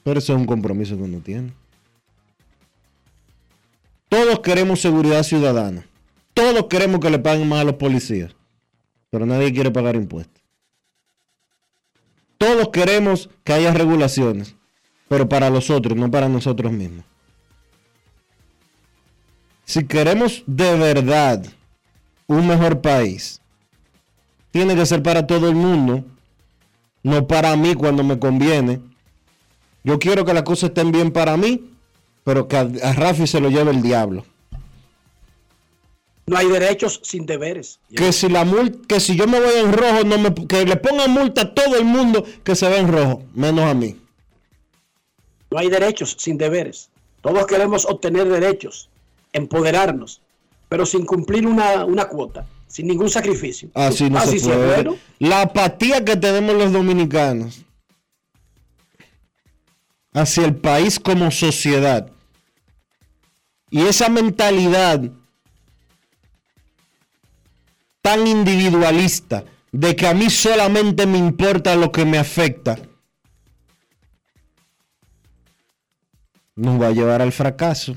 Pero 0.03 0.19
eso 0.19 0.33
es 0.33 0.39
un 0.39 0.47
compromiso 0.47 0.97
que 0.97 1.03
uno 1.03 1.19
tiene. 1.19 1.53
Todos 4.09 4.41
queremos 4.41 4.81
seguridad 4.81 5.23
ciudadana. 5.23 5.85
Todos 6.33 6.67
queremos 6.67 7.01
que 7.01 7.11
le 7.11 7.19
paguen 7.19 7.49
más 7.49 7.61
a 7.61 7.65
los 7.65 7.75
policías. 7.75 8.35
Pero 9.11 9.27
nadie 9.27 9.53
quiere 9.53 9.71
pagar 9.71 9.97
impuestos. 9.97 10.43
Todos 12.39 12.69
queremos 12.69 13.31
que 13.45 13.53
haya 13.53 13.73
regulaciones. 13.73 14.57
Pero 15.09 15.29
para 15.29 15.51
los 15.51 15.71
otros, 15.71 15.97
no 15.97 16.11
para 16.11 16.29
nosotros 16.29 16.73
mismos. 16.73 17.05
Si 19.65 19.85
queremos 19.87 20.45
de 20.47 20.77
verdad 20.77 21.45
un 22.27 22.47
mejor 22.47 22.81
país, 22.81 23.41
tiene 24.51 24.75
que 24.75 24.87
ser 24.87 25.03
para 25.03 25.27
todo 25.27 25.49
el 25.49 25.55
mundo, 25.55 26.05
no 27.03 27.27
para 27.27 27.57
mí 27.57 27.75
cuando 27.75 28.03
me 28.03 28.19
conviene. 28.19 28.81
Yo 29.85 29.99
quiero 29.99 30.25
que 30.25 30.35
las 30.35 30.43
cosas 30.43 30.71
estén 30.71 30.93
bien 30.93 31.13
para 31.13 31.37
mí, 31.37 31.71
pero 32.25 32.49
que 32.49 32.57
a, 32.57 32.93
Rafi 32.93 33.27
se 33.27 33.41
lo 33.41 33.49
lleve 33.49 33.71
el 33.71 33.83
diablo. 33.83 34.25
No 36.27 36.37
hay 36.37 36.49
derechos 36.49 37.01
sin 37.05 37.25
deberes. 37.25 37.79
Que 37.95 38.13
si 38.13 38.29
la 38.29 38.45
mul- 38.45 38.85
que 38.87 38.99
si 38.99 39.15
yo 39.17 39.27
me 39.29 39.39
voy 39.39 39.55
en 39.61 39.73
rojo, 39.73 40.03
no 40.05 40.19
me, 40.19 40.35
que 40.35 40.65
le 40.65 40.77
pongan 40.77 41.11
multa 41.13 41.43
a 41.43 41.55
todo 41.55 41.77
el 41.77 41.85
mundo 41.85 42.25
que 42.43 42.57
se 42.57 42.69
ve 42.69 42.79
en 42.79 42.89
rojo, 42.93 43.23
menos 43.35 43.65
a 43.65 43.75
mí. 43.75 43.97
No 45.51 45.59
hay 45.59 45.69
derechos 45.71 46.17
sin 46.19 46.37
deberes. 46.37 46.91
Todos 47.21 47.47
queremos 47.47 47.85
obtener 47.87 48.29
derechos, 48.29 48.89
empoderarnos, 49.33 50.21
pero 50.69 50.85
sin 50.85 51.07
cumplir 51.07 51.47
una, 51.47 51.85
una 51.85 52.07
cuota, 52.09 52.45
sin 52.67 52.89
ningún 52.89 53.09
sacrificio. 53.09 53.69
Así 53.75 54.11
no 54.11 54.19
Así 54.19 54.41
se 54.41 54.47
puede. 54.47 54.67
bueno. 54.75 54.97
La 55.21 55.43
apatía 55.43 56.05
que 56.05 56.17
tenemos 56.17 56.57
los 56.57 56.73
dominicanos 56.73 57.63
hacia 60.13 60.45
el 60.45 60.57
país 60.57 60.99
como 60.99 61.31
sociedad 61.31 62.11
y 63.71 63.83
esa 63.83 64.09
mentalidad 64.09 65.03
tan 68.07 68.25
individualista 68.25 69.45
de 69.73 69.97
que 69.97 70.07
a 70.07 70.15
mí 70.15 70.31
solamente 70.31 71.07
me 71.09 71.19
importa 71.19 71.75
lo 71.75 71.91
que 71.91 72.05
me 72.05 72.19
afecta 72.19 72.79
nos 76.55 76.81
va 76.81 76.87
a 76.87 76.93
llevar 76.93 77.21
al 77.21 77.33
fracaso. 77.33 77.97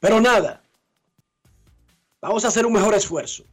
Pero 0.00 0.20
nada, 0.20 0.60
vamos 2.20 2.44
a 2.44 2.48
hacer 2.48 2.66
un 2.66 2.72
mejor 2.72 2.94
esfuerzo. 2.94 3.44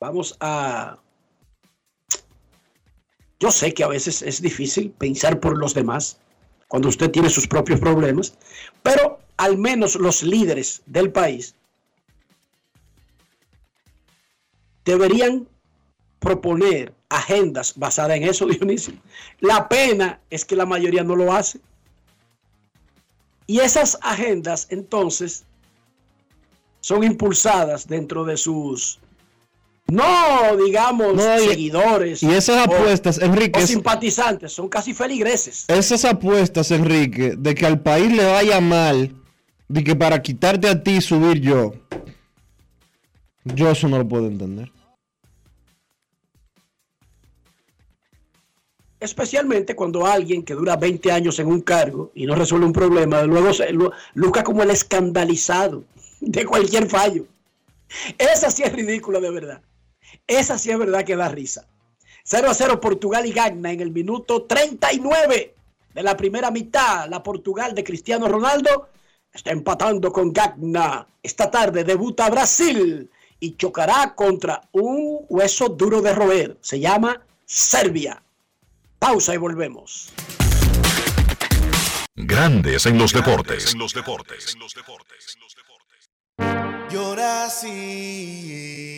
Vamos 0.00 0.36
a... 0.40 0.98
Yo 3.38 3.52
sé 3.52 3.72
que 3.72 3.84
a 3.84 3.88
veces 3.88 4.22
es 4.22 4.42
difícil 4.42 4.90
pensar 4.90 5.38
por 5.38 5.56
los 5.56 5.72
demás 5.72 6.18
cuando 6.68 6.88
usted 6.88 7.10
tiene 7.10 7.30
sus 7.30 7.46
propios 7.46 7.80
problemas, 7.80 8.34
pero 8.82 9.18
al 9.38 9.58
menos 9.58 9.96
los 9.96 10.22
líderes 10.22 10.82
del 10.86 11.10
país 11.10 11.54
deberían 14.84 15.48
proponer 16.18 16.94
agendas 17.08 17.74
basadas 17.76 18.16
en 18.16 18.24
eso, 18.24 18.46
Dionisio. 18.46 18.94
La 19.40 19.68
pena 19.68 20.20
es 20.30 20.44
que 20.44 20.56
la 20.56 20.66
mayoría 20.66 21.04
no 21.04 21.16
lo 21.16 21.32
hace. 21.32 21.60
Y 23.46 23.60
esas 23.60 23.98
agendas 24.02 24.66
entonces 24.70 25.44
son 26.80 27.02
impulsadas 27.02 27.88
dentro 27.88 28.24
de 28.24 28.36
sus, 28.36 28.98
no 29.90 30.56
digamos, 30.56 31.14
No, 31.14 31.40
y- 31.40 31.48
seguidores. 31.48 32.22
Y 32.22 32.30
esas 32.30 32.58
o- 32.66 32.72
apuestas, 32.72 33.18
Enrique, 33.18 33.58
o 33.58 33.62
es- 33.62 33.70
simpatizantes, 33.70 34.52
son 34.52 34.68
casi 34.68 34.92
feligreses. 34.94 35.64
esas 35.68 36.04
apuestas, 36.04 36.70
Enrique, 36.70 37.34
de 37.36 37.54
que 37.54 37.66
al 37.66 37.80
país 37.80 38.12
le 38.12 38.24
vaya 38.24 38.60
mal, 38.60 39.14
de 39.68 39.84
que 39.84 39.96
para 39.96 40.20
quitarte 40.22 40.68
a 40.68 40.82
ti 40.82 41.00
subir 41.00 41.40
yo, 41.40 41.72
yo 43.44 43.70
eso 43.70 43.88
no 43.88 43.98
lo 43.98 44.06
puedo 44.08 44.26
entender. 44.26 44.70
Especialmente 49.00 49.76
cuando 49.76 50.04
alguien 50.06 50.42
que 50.42 50.54
dura 50.54 50.74
20 50.76 51.12
años 51.12 51.38
en 51.38 51.46
un 51.46 51.60
cargo 51.60 52.10
y 52.14 52.26
no 52.26 52.34
resuelve 52.34 52.66
un 52.66 52.72
problema, 52.72 53.22
luego 53.22 53.52
se 53.54 53.72
lu- 53.72 53.92
luca 54.14 54.42
como 54.42 54.64
el 54.64 54.70
escandalizado 54.72 55.84
de 56.20 56.44
cualquier 56.44 56.88
fallo. 56.88 57.24
Esa 58.18 58.50
sí 58.50 58.64
es 58.64 58.72
ridícula 58.72 59.20
de 59.20 59.30
verdad. 59.30 59.62
Esa 60.28 60.58
sí 60.58 60.70
es 60.70 60.78
verdad 60.78 61.04
que 61.04 61.16
da 61.16 61.28
risa. 61.30 61.66
0 62.22 62.50
a 62.50 62.54
0 62.54 62.80
Portugal 62.80 63.24
y 63.24 63.32
Gagna 63.32 63.72
en 63.72 63.80
el 63.80 63.90
minuto 63.90 64.42
39 64.42 65.54
de 65.94 66.02
la 66.02 66.16
primera 66.18 66.50
mitad. 66.50 67.08
La 67.08 67.22
Portugal 67.22 67.74
de 67.74 67.82
Cristiano 67.82 68.28
Ronaldo 68.28 68.90
está 69.32 69.50
empatando 69.52 70.12
con 70.12 70.30
Gagna. 70.30 71.06
Esta 71.22 71.50
tarde 71.50 71.82
debuta 71.82 72.28
Brasil 72.28 73.10
y 73.40 73.56
chocará 73.56 74.14
contra 74.14 74.60
un 74.72 75.24
hueso 75.30 75.70
duro 75.70 76.02
de 76.02 76.14
roer. 76.14 76.58
Se 76.60 76.78
llama 76.78 77.22
Serbia. 77.46 78.22
Pausa 78.98 79.32
y 79.32 79.38
volvemos. 79.38 80.12
Grandes 82.14 82.84
en 82.84 82.98
los 82.98 83.14
deportes. 83.14 83.72
En 83.72 83.78
los 83.78 83.94
deportes. 83.94 84.56
Llora 86.90 87.44
así. 87.46 88.97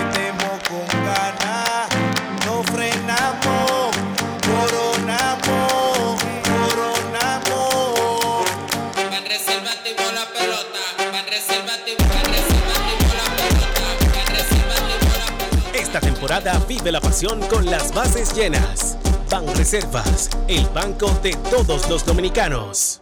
vive 16.65 16.93
la 16.93 17.01
pasión 17.01 17.41
con 17.49 17.65
las 17.65 17.93
bases 17.93 18.33
llenas. 18.33 18.97
Ban 19.29 19.45
Reservas, 19.57 20.29
el 20.47 20.65
banco 20.67 21.09
de 21.21 21.35
todos 21.49 21.89
los 21.89 22.05
dominicanos. 22.05 23.01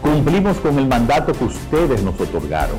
Cumplimos 0.00 0.58
con 0.58 0.78
el 0.78 0.86
mandato 0.86 1.32
que 1.32 1.44
ustedes 1.44 2.02
nos 2.02 2.20
otorgaron. 2.20 2.78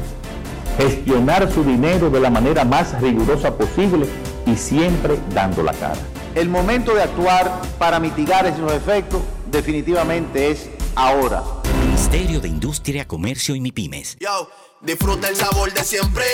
Gestionar 0.78 1.52
su 1.52 1.64
dinero 1.64 2.10
de 2.10 2.20
la 2.20 2.30
manera 2.30 2.64
más 2.64 3.00
rigurosa 3.02 3.56
posible 3.58 4.08
y 4.46 4.56
siempre 4.56 5.18
dando 5.34 5.64
la 5.64 5.74
cara. 5.74 6.00
El 6.36 6.50
momento 6.50 6.94
de 6.94 7.02
actuar 7.02 7.52
para 7.80 8.00
mitigar 8.00 8.46
esos 8.46 8.72
efectos 8.72 9.22
definitivamente 9.50 10.52
es 10.52 10.70
ahora. 10.96 11.44
Ministerio 11.82 12.40
de 12.40 12.48
Industria, 12.48 13.08
Comercio 13.08 13.56
y 13.56 13.62
MIPIMES. 13.62 14.18
Yo, 14.20 14.50
disfruta 14.82 15.30
el 15.30 15.36
sabor 15.36 15.74
de 15.74 15.84
siempre 15.84 16.26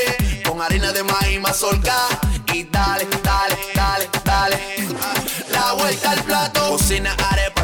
con 0.45 0.61
harina 0.61 0.91
de 0.91 1.03
maíz 1.03 1.39
mazorca 1.39 1.95
y 2.53 2.63
dale, 2.65 3.07
dale, 3.23 3.57
dale, 3.73 4.09
dale. 4.25 4.57
La 5.51 5.73
vuelta 5.73 6.11
al 6.11 6.23
plato, 6.23 6.69
cocina 6.71 7.15
arepa, 7.29 7.52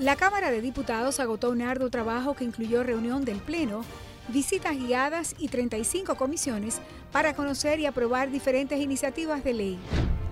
La 0.00 0.16
Cámara 0.16 0.50
de 0.50 0.62
Diputados 0.62 1.20
agotó 1.20 1.50
un 1.50 1.60
arduo 1.60 1.90
trabajo 1.90 2.32
que 2.32 2.44
incluyó 2.44 2.82
reunión 2.82 3.22
del 3.26 3.36
Pleno, 3.36 3.84
visitas 4.28 4.74
guiadas 4.74 5.34
y 5.38 5.48
35 5.48 6.14
comisiones 6.14 6.80
para 7.12 7.34
conocer 7.34 7.78
y 7.80 7.84
aprobar 7.84 8.30
diferentes 8.30 8.80
iniciativas 8.80 9.44
de 9.44 9.52
ley. 9.52 9.78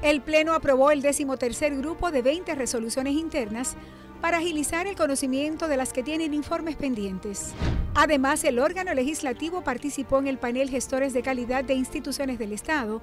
El 0.00 0.22
Pleno 0.22 0.54
aprobó 0.54 0.90
el 0.90 1.02
decimotercer 1.02 1.76
grupo 1.76 2.10
de 2.10 2.22
20 2.22 2.54
resoluciones 2.54 3.12
internas 3.12 3.76
para 4.22 4.38
agilizar 4.38 4.86
el 4.86 4.96
conocimiento 4.96 5.68
de 5.68 5.76
las 5.76 5.92
que 5.92 6.02
tienen 6.02 6.32
informes 6.32 6.76
pendientes. 6.76 7.52
Además, 7.94 8.44
el 8.44 8.60
órgano 8.60 8.94
legislativo 8.94 9.64
participó 9.64 10.18
en 10.18 10.28
el 10.28 10.38
panel 10.38 10.70
Gestores 10.70 11.12
de 11.12 11.20
Calidad 11.20 11.62
de 11.62 11.74
Instituciones 11.74 12.38
del 12.38 12.54
Estado 12.54 13.02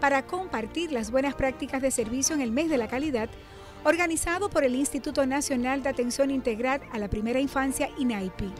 para 0.00 0.24
compartir 0.24 0.92
las 0.92 1.10
buenas 1.10 1.34
prácticas 1.34 1.82
de 1.82 1.90
servicio 1.90 2.34
en 2.34 2.40
el 2.40 2.52
mes 2.52 2.70
de 2.70 2.78
la 2.78 2.88
calidad, 2.88 3.28
organizado 3.86 4.50
por 4.50 4.64
el 4.64 4.74
Instituto 4.74 5.24
Nacional 5.26 5.84
de 5.84 5.88
Atención 5.88 6.32
Integral 6.32 6.80
a 6.90 6.98
la 6.98 7.08
Primera 7.08 7.38
Infancia, 7.38 7.88
INAIPI. 7.98 8.52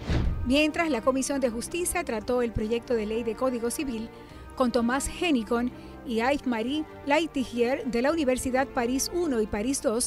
Mientras 0.47 0.89
la 0.89 1.01
Comisión 1.01 1.41
de 1.41 1.51
Justicia 1.51 2.05
trató 2.05 2.43
el 2.43 2.53
proyecto 2.53 2.95
de 2.95 3.07
ley 3.07 3.25
de 3.25 3.35
Código 3.35 3.73
Civil 3.73 4.09
con 4.55 4.71
Tomás 4.71 5.09
Henicon 5.09 5.73
y 6.07 6.21
Yves-Marie 6.21 6.85
Laitigier 7.07 7.85
de 7.87 8.03
la 8.03 8.13
Universidad 8.13 8.69
París 8.69 9.11
I 9.13 9.43
y 9.43 9.47
París 9.49 9.81
II, 9.85 9.99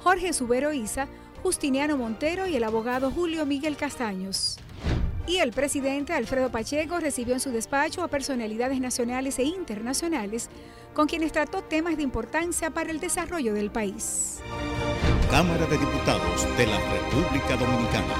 Jorge 0.00 0.34
Subero 0.34 0.74
Isa, 0.74 1.08
Justiniano 1.42 1.96
Montero 1.96 2.46
y 2.46 2.56
el 2.56 2.64
abogado 2.64 3.10
Julio 3.10 3.46
Miguel 3.46 3.78
Castaños. 3.78 4.58
Y 5.26 5.38
el 5.38 5.52
presidente 5.52 6.12
Alfredo 6.12 6.50
Pacheco 6.50 7.00
recibió 7.00 7.34
en 7.34 7.40
su 7.40 7.50
despacho 7.50 8.02
a 8.02 8.08
personalidades 8.08 8.80
nacionales 8.80 9.38
e 9.38 9.44
internacionales 9.44 10.48
con 10.94 11.08
quienes 11.08 11.32
trató 11.32 11.62
temas 11.62 11.96
de 11.96 12.02
importancia 12.02 12.70
para 12.70 12.90
el 12.90 13.00
desarrollo 13.00 13.52
del 13.52 13.70
país. 13.70 14.38
Cámara 15.30 15.66
de 15.66 15.76
Diputados 15.76 16.46
de 16.56 16.66
la 16.66 16.78
República 16.78 17.56
Dominicana. 17.56 18.14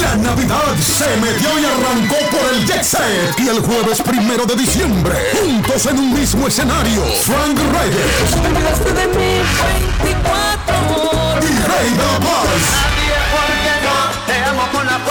La 0.00 0.16
Navidad 0.16 0.76
se 0.78 1.16
metió 1.16 1.58
y 1.58 1.64
arrancó 1.64 2.16
por 2.30 2.54
el 2.54 2.64
Jet 2.66 2.82
Set. 2.82 3.40
Y 3.40 3.48
el 3.48 3.60
jueves 3.60 4.00
primero 4.02 4.46
de 4.46 4.54
diciembre, 4.54 5.14
juntos 5.40 5.86
en 5.86 5.98
un 5.98 6.14
mismo 6.14 6.46
escenario, 6.46 7.02
Frank 7.22 7.58
Reyes 7.58 8.36
y 11.42 11.52
Rey 11.66 11.90
de 11.90 12.06
la 12.06 12.20
Paz. 12.20 12.96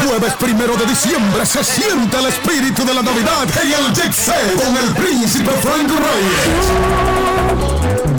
Jueves 0.05 0.33
primero 0.33 0.75
de 0.75 0.85
diciembre 0.85 1.45
se 1.45 1.63
siente 1.63 2.17
el 2.17 2.27
espíritu 2.27 2.85
de 2.85 2.93
la 2.93 3.01
Navidad 3.01 3.43
en 3.61 3.71
el 3.71 3.93
Jet 3.93 4.13
Set 4.13 4.55
con 4.55 4.77
el 4.77 4.93
príncipe 4.93 5.51
Frank 5.61 5.89
Reyes. 5.89 6.65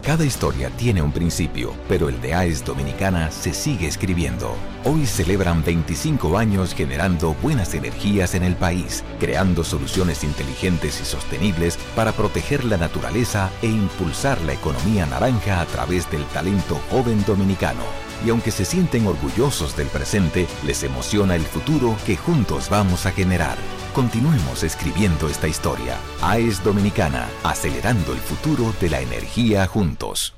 Cada 0.00 0.24
historia 0.24 0.70
tiene 0.76 1.02
un 1.02 1.10
principio, 1.10 1.74
pero 1.88 2.08
el 2.08 2.20
de 2.20 2.34
AES 2.34 2.64
Dominicana 2.64 3.32
se 3.32 3.52
sigue 3.52 3.88
escribiendo. 3.88 4.54
Hoy 4.90 5.04
celebran 5.04 5.62
25 5.62 6.38
años 6.38 6.72
generando 6.74 7.34
buenas 7.42 7.74
energías 7.74 8.34
en 8.34 8.42
el 8.42 8.56
país, 8.56 9.04
creando 9.20 9.62
soluciones 9.62 10.24
inteligentes 10.24 10.98
y 11.02 11.04
sostenibles 11.04 11.76
para 11.94 12.12
proteger 12.12 12.64
la 12.64 12.78
naturaleza 12.78 13.50
e 13.60 13.66
impulsar 13.66 14.40
la 14.40 14.54
economía 14.54 15.04
naranja 15.04 15.60
a 15.60 15.66
través 15.66 16.10
del 16.10 16.24
talento 16.28 16.80
joven 16.90 17.22
dominicano. 17.26 17.82
Y 18.24 18.30
aunque 18.30 18.50
se 18.50 18.64
sienten 18.64 19.06
orgullosos 19.06 19.76
del 19.76 19.88
presente, 19.88 20.46
les 20.64 20.82
emociona 20.82 21.36
el 21.36 21.42
futuro 21.42 21.94
que 22.06 22.16
juntos 22.16 22.70
vamos 22.70 23.04
a 23.04 23.12
generar. 23.12 23.58
Continuemos 23.94 24.62
escribiendo 24.62 25.28
esta 25.28 25.48
historia. 25.48 25.98
AES 26.22 26.64
Dominicana, 26.64 27.28
acelerando 27.44 28.14
el 28.14 28.20
futuro 28.20 28.72
de 28.80 28.88
la 28.88 29.02
energía 29.02 29.66
juntos. 29.66 30.37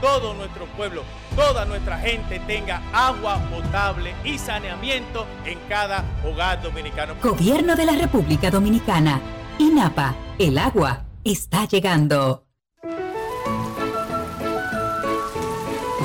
todo 0.00 0.34
nuestro 0.34 0.66
pueblo, 0.76 1.02
toda 1.36 1.64
nuestra 1.64 1.98
gente 1.98 2.40
tenga 2.40 2.82
agua 2.92 3.38
potable 3.50 4.14
y 4.24 4.38
saneamiento 4.38 5.26
en 5.44 5.58
cada 5.68 6.04
hogar 6.24 6.62
dominicano. 6.62 7.14
Gobierno 7.22 7.76
de 7.76 7.86
la 7.86 7.92
República 7.92 8.50
Dominicana. 8.50 9.20
INAPA. 9.58 10.14
El 10.38 10.58
agua 10.58 11.04
está 11.22 11.64
llegando. 11.66 12.44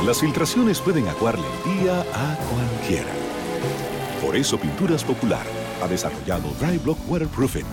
Las 0.06 0.22
filtraciones 0.22 0.80
pueden 0.80 1.08
acuarle 1.08 1.46
el 1.46 1.80
día 1.80 2.02
a 2.02 2.36
cualquiera. 2.36 3.12
Por 4.24 4.36
eso 4.36 4.58
Pinturas 4.58 5.04
Popular 5.04 5.46
ha 5.84 5.88
desarrollado 5.88 6.50
Dry 6.60 6.78
Block 6.78 6.98
Waterproofing, 7.10 7.66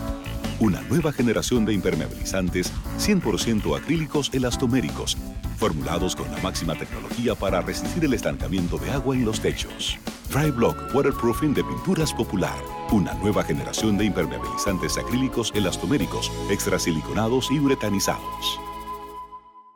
una 0.61 0.81
nueva 0.83 1.13
generación 1.13 1.65
de 1.65 1.73
impermeabilizantes 1.73 2.73
100% 2.99 3.77
acrílicos 3.77 4.31
elastoméricos, 4.35 5.17
formulados 5.57 6.15
con 6.15 6.31
la 6.31 6.39
máxima 6.39 6.75
tecnología 6.75 7.35
para 7.35 7.61
resistir 7.61 8.05
el 8.05 8.15
estancamiento 8.15 8.79
de 8.79 8.91
agua 8.91 9.15
en 9.15 9.25
los 9.25 9.41
techos. 9.41 9.99
Dry 10.31 10.51
Block 10.51 10.77
Waterproofing 10.95 11.55
de 11.55 11.65
Pinturas 11.65 12.13
Popular, 12.13 12.59
una 12.93 13.15
nueva 13.15 13.43
generación 13.43 13.97
de 13.97 14.05
impermeabilizantes 14.05 14.99
acrílicos 14.99 15.53
elastoméricos, 15.55 16.31
extrasiliconados 16.51 17.51
y 17.51 17.59
uretanizados. 17.59 18.61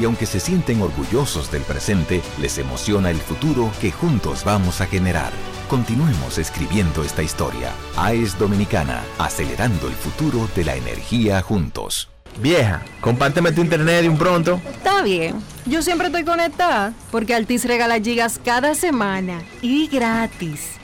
Y 0.00 0.04
aunque 0.04 0.26
se 0.26 0.40
sienten 0.40 0.82
orgullosos 0.82 1.50
del 1.50 1.62
presente, 1.62 2.22
les 2.40 2.58
emociona 2.58 3.10
el 3.10 3.18
futuro 3.18 3.70
que 3.80 3.92
juntos 3.92 4.44
vamos 4.44 4.80
a 4.80 4.86
generar. 4.86 5.32
Continuemos 5.68 6.38
escribiendo 6.38 7.02
esta 7.02 7.22
historia. 7.22 7.70
AES 7.96 8.38
Dominicana, 8.38 9.02
acelerando 9.18 9.88
el 9.88 9.94
futuro 9.94 10.48
de 10.54 10.64
la 10.64 10.76
energía 10.76 11.40
juntos. 11.42 12.10
Vieja, 12.40 12.82
compárteme 13.00 13.52
tu 13.52 13.60
internet 13.60 14.02
de 14.02 14.08
un 14.08 14.18
pronto. 14.18 14.60
Está 14.68 15.02
bien. 15.02 15.36
Yo 15.66 15.82
siempre 15.82 16.08
estoy 16.08 16.24
conectada 16.24 16.92
porque 17.10 17.34
Altis 17.34 17.64
regala 17.64 18.00
gigas 18.00 18.40
cada 18.44 18.74
semana 18.74 19.42
y 19.62 19.86
gratis. 19.86 20.83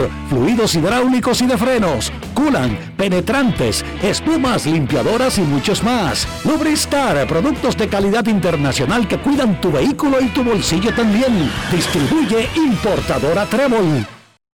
fluidos 0.29 0.75
hidráulicos 0.75 1.41
y 1.41 1.47
de 1.47 1.57
frenos, 1.57 2.11
culan, 2.33 2.93
penetrantes, 2.97 3.83
espumas, 4.01 4.65
limpiadoras 4.65 5.37
y 5.37 5.41
muchos 5.41 5.83
más. 5.83 6.27
Lubristar, 6.45 7.27
productos 7.27 7.77
de 7.77 7.87
calidad 7.87 8.25
internacional 8.27 9.07
que 9.07 9.17
cuidan 9.17 9.59
tu 9.61 9.71
vehículo 9.71 10.21
y 10.21 10.27
tu 10.27 10.43
bolsillo 10.43 10.93
también. 10.93 11.51
Distribuye 11.71 12.49
importadora 12.55 13.45
Trébol. 13.45 14.05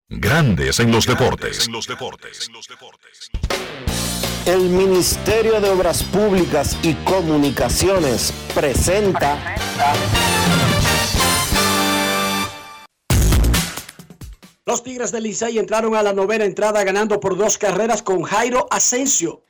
Grandes 0.09 0.79
en 0.79 0.91
los 0.91 1.05
deportes. 1.05 1.69
El 4.45 4.69
Ministerio 4.69 5.59
de 5.59 5.69
Obras 5.69 6.03
Públicas 6.03 6.77
y 6.81 6.93
Comunicaciones 6.93 8.33
presenta 8.55 9.37
Los 14.67 14.83
Tigres 14.83 15.13
del 15.13 15.23
Licey 15.23 15.57
entraron 15.59 15.95
a 15.95 16.03
la 16.03 16.11
novena 16.11 16.43
entrada 16.43 16.83
ganando 16.83 17.21
por 17.21 17.37
dos 17.37 17.57
carreras 17.57 18.03
con 18.03 18.23
Jairo 18.23 18.67
Asensio, 18.69 19.41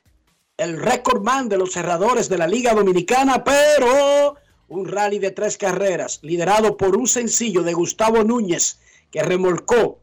el 0.56 0.80
récord 0.80 1.24
man 1.24 1.48
de 1.48 1.56
los 1.56 1.72
cerradores 1.72 2.28
de 2.28 2.38
la 2.38 2.46
Liga 2.46 2.72
Dominicana, 2.72 3.42
pero 3.42 4.36
un 4.68 4.86
rally 4.86 5.18
de 5.18 5.32
tres 5.32 5.58
carreras 5.58 6.20
liderado 6.22 6.76
por 6.76 6.96
un 6.96 7.08
sencillo 7.08 7.64
de 7.64 7.72
Gustavo 7.74 8.22
Núñez 8.22 8.78
que 9.10 9.24
remolcó 9.24 9.98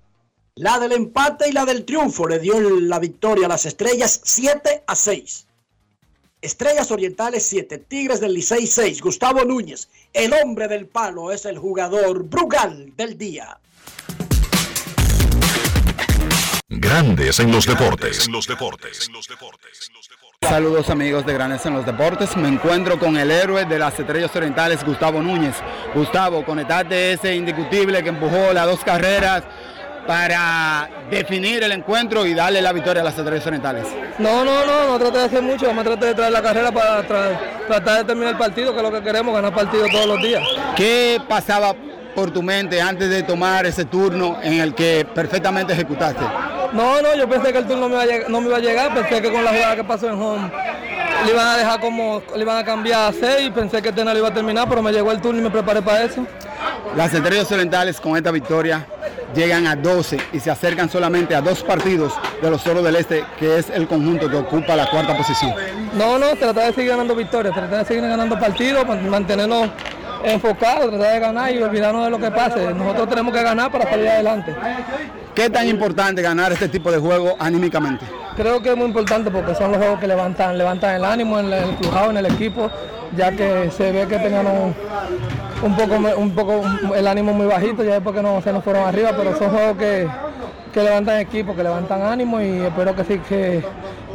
la 0.56 0.80
del 0.80 0.92
empate 0.92 1.48
y 1.48 1.54
la 1.54 1.64
del 1.64 1.86
triunfo, 1.86 2.28
le 2.28 2.40
dio 2.40 2.60
la 2.60 3.00
victoria 3.00 3.46
a 3.46 3.50
las 3.50 3.66
estrellas 3.66 4.20
7 4.22 4.84
a 4.86 4.96
6. 4.98 5.48
Estrellas 6.42 6.92
Orientales 6.92 7.46
7, 7.46 7.78
Tigres 7.78 8.20
del 8.20 8.34
Licey 8.34 8.68
6, 8.68 9.02
Gustavo 9.02 9.46
Núñez, 9.46 9.88
el 10.12 10.34
hombre 10.34 10.68
del 10.68 10.88
palo, 10.88 11.32
es 11.32 11.46
el 11.46 11.58
jugador 11.58 12.24
Brugal 12.24 12.94
del 12.98 13.18
día. 13.18 13.62
Grandes 16.86 17.40
en 17.40 17.52
los 17.52 17.66
deportes. 17.66 18.30
Saludos 20.40 20.90
amigos 20.92 21.26
de 21.26 21.34
Grandes 21.34 21.66
en 21.66 21.74
los 21.74 21.84
Deportes. 21.84 22.38
Me 22.38 22.48
encuentro 22.48 23.00
con 23.00 23.18
el 23.18 23.32
héroe 23.32 23.66
de 23.66 23.80
las 23.80 24.00
Estrellas 24.00 24.30
Orientales, 24.36 24.86
Gustavo 24.86 25.20
Núñez. 25.20 25.56
Gustavo, 25.96 26.46
conectate 26.46 27.14
ese 27.14 27.34
indiscutible 27.36 28.04
que 28.04 28.10
empujó 28.10 28.54
las 28.54 28.68
dos 28.68 28.82
carreras 28.84 29.44
para 30.06 30.88
definir 31.10 31.64
el 31.64 31.72
encuentro 31.72 32.24
y 32.28 32.36
darle 32.36 32.62
la 32.62 32.72
victoria 32.72 33.02
a 33.02 33.06
las 33.06 33.18
estrellas 33.18 33.48
orientales? 33.48 33.88
No, 34.20 34.46
no, 34.46 34.64
no, 34.64 34.88
no 34.90 35.00
traté 35.00 35.18
de 35.18 35.24
hacer 35.26 35.42
mucho, 35.42 35.74
me 35.74 35.84
traté 35.84 36.06
de 36.06 36.14
traer 36.14 36.32
la 36.34 36.44
carrera 36.44 36.72
para 36.72 37.08
tra- 37.08 37.66
tratar 37.68 37.98
de 37.98 38.04
terminar 38.04 38.34
el 38.34 38.38
partido, 38.38 38.72
que 38.74 38.78
es 38.78 38.84
lo 38.84 38.92
que 38.92 39.02
queremos, 39.02 39.34
ganar 39.34 39.56
partido 39.56 39.88
todos 39.92 40.06
los 40.06 40.22
días. 40.22 40.44
¿Qué 40.76 41.20
pasaba 41.28 41.74
por 42.16 42.32
tu 42.32 42.42
mente 42.42 42.82
antes 42.82 43.10
de 43.10 43.22
tomar 43.24 43.66
ese 43.66 43.86
turno 43.86 44.38
en 44.42 44.62
el 44.62 44.74
que 44.74 45.06
perfectamente 45.14 45.74
ejecutaste? 45.74 46.22
No, 46.74 47.02
no, 47.02 47.16
yo 47.16 47.28
pensé 47.30 47.52
que 47.52 47.60
el 47.60 47.66
turno 47.68 47.88
no 47.90 47.98
me 47.98 48.04
iba 48.06 48.26
a 48.26 48.30
no 48.30 48.42
me 48.42 48.48
iba 48.48 48.58
a 48.58 48.62
llegar, 48.62 48.94
pensé 48.94 49.22
que 49.22 49.32
con 49.32 49.44
la 49.44 49.52
jugada 49.52 49.76
que 49.76 49.84
pasó 49.84 50.08
en 50.08 50.14
home 50.22 50.52
le 51.26 51.32
iban 51.32 51.48
a 51.48 51.58
dejar 51.58 51.80
como, 51.80 52.22
le 52.36 52.42
iban 52.42 52.58
a 52.58 52.64
cambiar 52.64 53.10
a 53.10 53.14
6, 53.14 53.52
pensé 53.54 53.82
que 53.82 53.92
Tena 53.92 54.14
lo 54.14 54.20
iba 54.20 54.28
a 54.30 54.34
terminar, 54.34 54.68
pero 54.70 54.82
me 54.82 54.92
llegó 54.92 55.12
el 55.12 55.22
turno 55.22 55.40
y 55.40 55.44
me 55.44 55.50
preparé 55.50 55.82
para 55.82 56.04
eso. 56.04 56.26
Las 56.96 57.14
estrellas 57.14 57.52
orientales 57.52 58.00
con 58.00 58.16
esta 58.16 58.32
victoria 58.32 58.86
llegan 59.34 59.68
a 59.68 59.76
12 59.76 60.18
y 60.34 60.40
se 60.40 60.52
acercan 60.52 60.90
solamente 60.90 61.36
a 61.36 61.42
dos 61.42 61.64
partidos 61.64 62.14
de 62.42 62.50
los 62.50 62.64
Toros 62.64 62.84
del 62.84 62.96
Este, 62.96 63.24
que 63.40 63.58
es 63.58 63.70
el 63.70 63.88
conjunto 63.88 64.30
que 64.30 64.36
ocupa 64.38 64.76
la 64.76 64.90
cuarta 64.90 65.16
posición. 65.18 65.54
No, 65.94 66.18
no, 66.20 66.28
tratar 66.36 66.68
de 66.68 66.74
seguir 66.74 66.92
ganando 66.92 67.16
victorias, 67.16 67.54
tratar 67.54 67.80
de 67.80 67.86
seguir 67.86 68.04
ganando 68.08 68.40
partidos, 68.40 68.86
man- 68.88 69.10
mantenernos 69.10 69.70
enfocados, 70.26 70.90
tratar 70.90 71.14
de 71.14 71.20
ganar 71.20 71.54
y 71.54 71.62
olvidarnos 71.62 72.06
de 72.06 72.12
lo 72.12 72.20
que 72.20 72.32
pase. 72.32 72.74
Nosotros 72.74 73.10
tenemos 73.10 73.34
que 73.34 73.44
ganar 73.44 73.72
para 73.72 73.90
salir 73.90 74.08
adelante. 74.08 74.56
¿Qué 75.34 75.50
tan 75.50 75.68
importante 75.68 76.22
ganar 76.22 76.52
este 76.52 76.70
tipo 76.70 76.92
de 76.92 76.98
juego 76.98 77.36
anímicamente? 77.40 78.06
Creo 78.36 78.62
que 78.62 78.70
es 78.70 78.78
muy 78.78 78.88
importante 78.88 79.32
porque 79.32 79.56
son 79.56 79.72
los 79.72 79.78
juegos 79.78 80.00
que 80.00 80.08
levantan, 80.08 80.58
levantan 80.58 80.96
el 80.96 81.06
ánimo 81.06 81.40
en 81.40 81.52
el 81.52 81.64
empujado 81.64 82.12
en 82.12 82.18
el 82.18 82.26
equipo, 82.26 82.70
ya 83.16 83.32
que 83.32 83.72
se 83.76 83.92
ve 83.92 84.08
que 84.08 84.18
tenían 84.18 84.46
un, 84.48 84.76
un 85.64 85.76
poco, 85.76 85.96
un 86.18 86.32
poco 86.32 86.62
el 86.96 87.08
ánimo 87.08 87.34
muy 87.34 87.46
bajito, 87.48 87.84
ya 87.84 87.96
después 87.96 88.16
que 88.16 88.22
no 88.22 88.42
se 88.42 88.52
nos 88.52 88.64
fueron 88.64 88.88
arriba, 88.88 89.12
pero 89.16 89.38
son 89.38 89.50
juegos 89.50 89.78
que, 89.78 90.08
que 90.74 90.84
levantan 90.84 91.20
equipo, 91.20 91.56
que 91.56 91.64
levantan 91.64 92.02
ánimo 92.02 92.42
y 92.42 92.62
espero 92.62 92.96
que 92.96 93.04
sí 93.04 93.20
que 93.28 93.64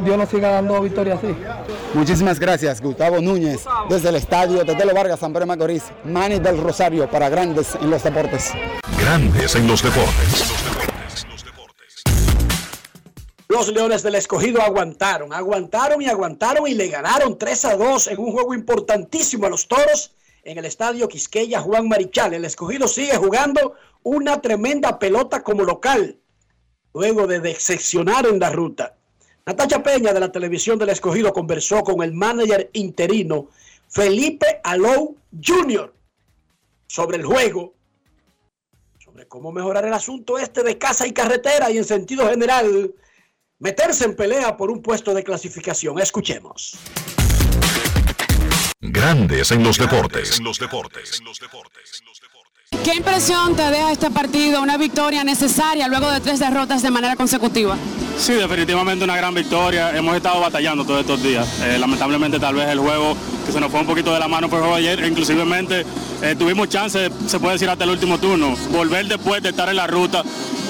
Dios 0.03 0.17
nos 0.17 0.29
siga 0.29 0.49
dando 0.51 0.81
victorias 0.81 1.19
así. 1.19 1.35
Muchísimas 1.93 2.39
gracias, 2.39 2.81
Gustavo 2.81 3.19
Núñez, 3.21 3.65
desde 3.89 4.09
el 4.09 4.15
estadio 4.15 4.65
Tetelo 4.65 4.93
Vargas, 4.93 5.19
San 5.19 5.31
Pedro 5.31 5.41
de 5.41 5.47
Macorís, 5.47 5.83
Manny 6.05 6.39
del 6.39 6.57
Rosario 6.57 7.09
para 7.09 7.29
Grandes 7.29 7.75
en 7.81 7.89
los 7.89 8.03
Deportes. 8.03 8.51
Grandes 8.99 9.55
en 9.55 9.67
los 9.67 9.83
deportes. 9.83 10.90
Los 13.51 13.67
Leones 13.67 14.01
del 14.01 14.15
Escogido 14.15 14.61
aguantaron, 14.61 15.33
aguantaron 15.33 16.01
y 16.01 16.07
aguantaron 16.07 16.65
y 16.67 16.73
le 16.73 16.87
ganaron 16.87 17.37
3 17.37 17.65
a 17.65 17.75
2 17.75 18.07
en 18.07 18.19
un 18.19 18.31
juego 18.31 18.53
importantísimo 18.53 19.45
a 19.45 19.49
los 19.49 19.67
Toros 19.67 20.15
en 20.45 20.57
el 20.57 20.63
estadio 20.63 21.09
Quisqueya 21.09 21.59
Juan 21.59 21.89
Marichal. 21.89 22.33
El 22.33 22.45
Escogido 22.45 22.87
sigue 22.87 23.17
jugando 23.17 23.73
una 24.03 24.39
tremenda 24.39 24.97
pelota 24.97 25.43
como 25.43 25.65
local, 25.65 26.17
luego 26.93 27.27
de 27.27 27.41
decepcionar 27.41 28.25
en 28.25 28.39
la 28.39 28.51
ruta. 28.51 28.95
Natacha 29.45 29.83
Peña 29.83 30.13
de 30.13 30.21
la 30.21 30.31
televisión 30.31 30.79
del 30.79 30.87
Escogido 30.87 31.33
conversó 31.33 31.83
con 31.83 32.01
el 32.03 32.13
manager 32.13 32.69
interino 32.71 33.49
Felipe 33.89 34.61
Alou 34.63 35.17
Jr. 35.45 35.93
sobre 36.87 37.17
el 37.17 37.25
juego, 37.25 37.73
sobre 38.97 39.27
cómo 39.27 39.51
mejorar 39.51 39.83
el 39.83 39.93
asunto 39.93 40.39
este 40.39 40.63
de 40.63 40.77
casa 40.77 41.05
y 41.05 41.11
carretera 41.11 41.69
y 41.69 41.79
en 41.79 41.83
sentido 41.83 42.29
general 42.29 42.95
meterse 43.61 44.05
en 44.05 44.15
pelea 44.15 44.57
por 44.57 44.69
un 44.69 44.81
puesto 44.81 45.13
de 45.13 45.23
clasificación. 45.23 45.99
Escuchemos. 45.99 46.75
Grandes 48.81 49.51
en 49.51 49.63
los 49.63 49.77
deportes. 49.77 50.39
En 50.39 50.43
los 50.43 50.59
deportes. 50.59 51.21
¿Qué 52.83 52.95
impresión 52.97 53.55
te 53.55 53.61
deja 53.61 53.91
este 53.91 54.09
partido? 54.09 54.61
Una 54.61 54.75
victoria 54.75 55.23
necesaria 55.23 55.87
luego 55.87 56.09
de 56.09 56.19
tres 56.19 56.39
derrotas 56.39 56.81
de 56.81 56.89
manera 56.89 57.15
consecutiva. 57.15 57.77
Sí, 58.17 58.33
definitivamente 58.33 59.05
una 59.05 59.15
gran 59.15 59.35
victoria. 59.35 59.95
Hemos 59.95 60.15
estado 60.15 60.41
batallando 60.41 60.83
todos 60.83 61.01
estos 61.01 61.21
días. 61.21 61.47
Eh, 61.61 61.77
lamentablemente 61.77 62.39
tal 62.39 62.55
vez 62.55 62.67
el 62.69 62.79
juego 62.79 63.15
que 63.45 63.51
se 63.51 63.59
nos 63.59 63.69
fue 63.71 63.81
un 63.81 63.85
poquito 63.85 64.11
de 64.13 64.19
la 64.19 64.27
mano 64.27 64.49
fue 64.49 64.57
el 64.57 64.63
juego 64.63 64.75
ayer. 64.75 65.05
Inclusivemente 65.05 65.85
eh, 66.23 66.35
tuvimos 66.37 66.69
chance, 66.69 67.09
se 67.27 67.39
puede 67.39 67.53
decir 67.53 67.69
hasta 67.69 67.83
el 67.83 67.91
último 67.91 68.17
turno, 68.17 68.55
volver 68.71 69.07
después 69.07 69.43
de 69.43 69.49
estar 69.49 69.69
en 69.69 69.75
la 69.75 69.85
ruta, 69.85 70.23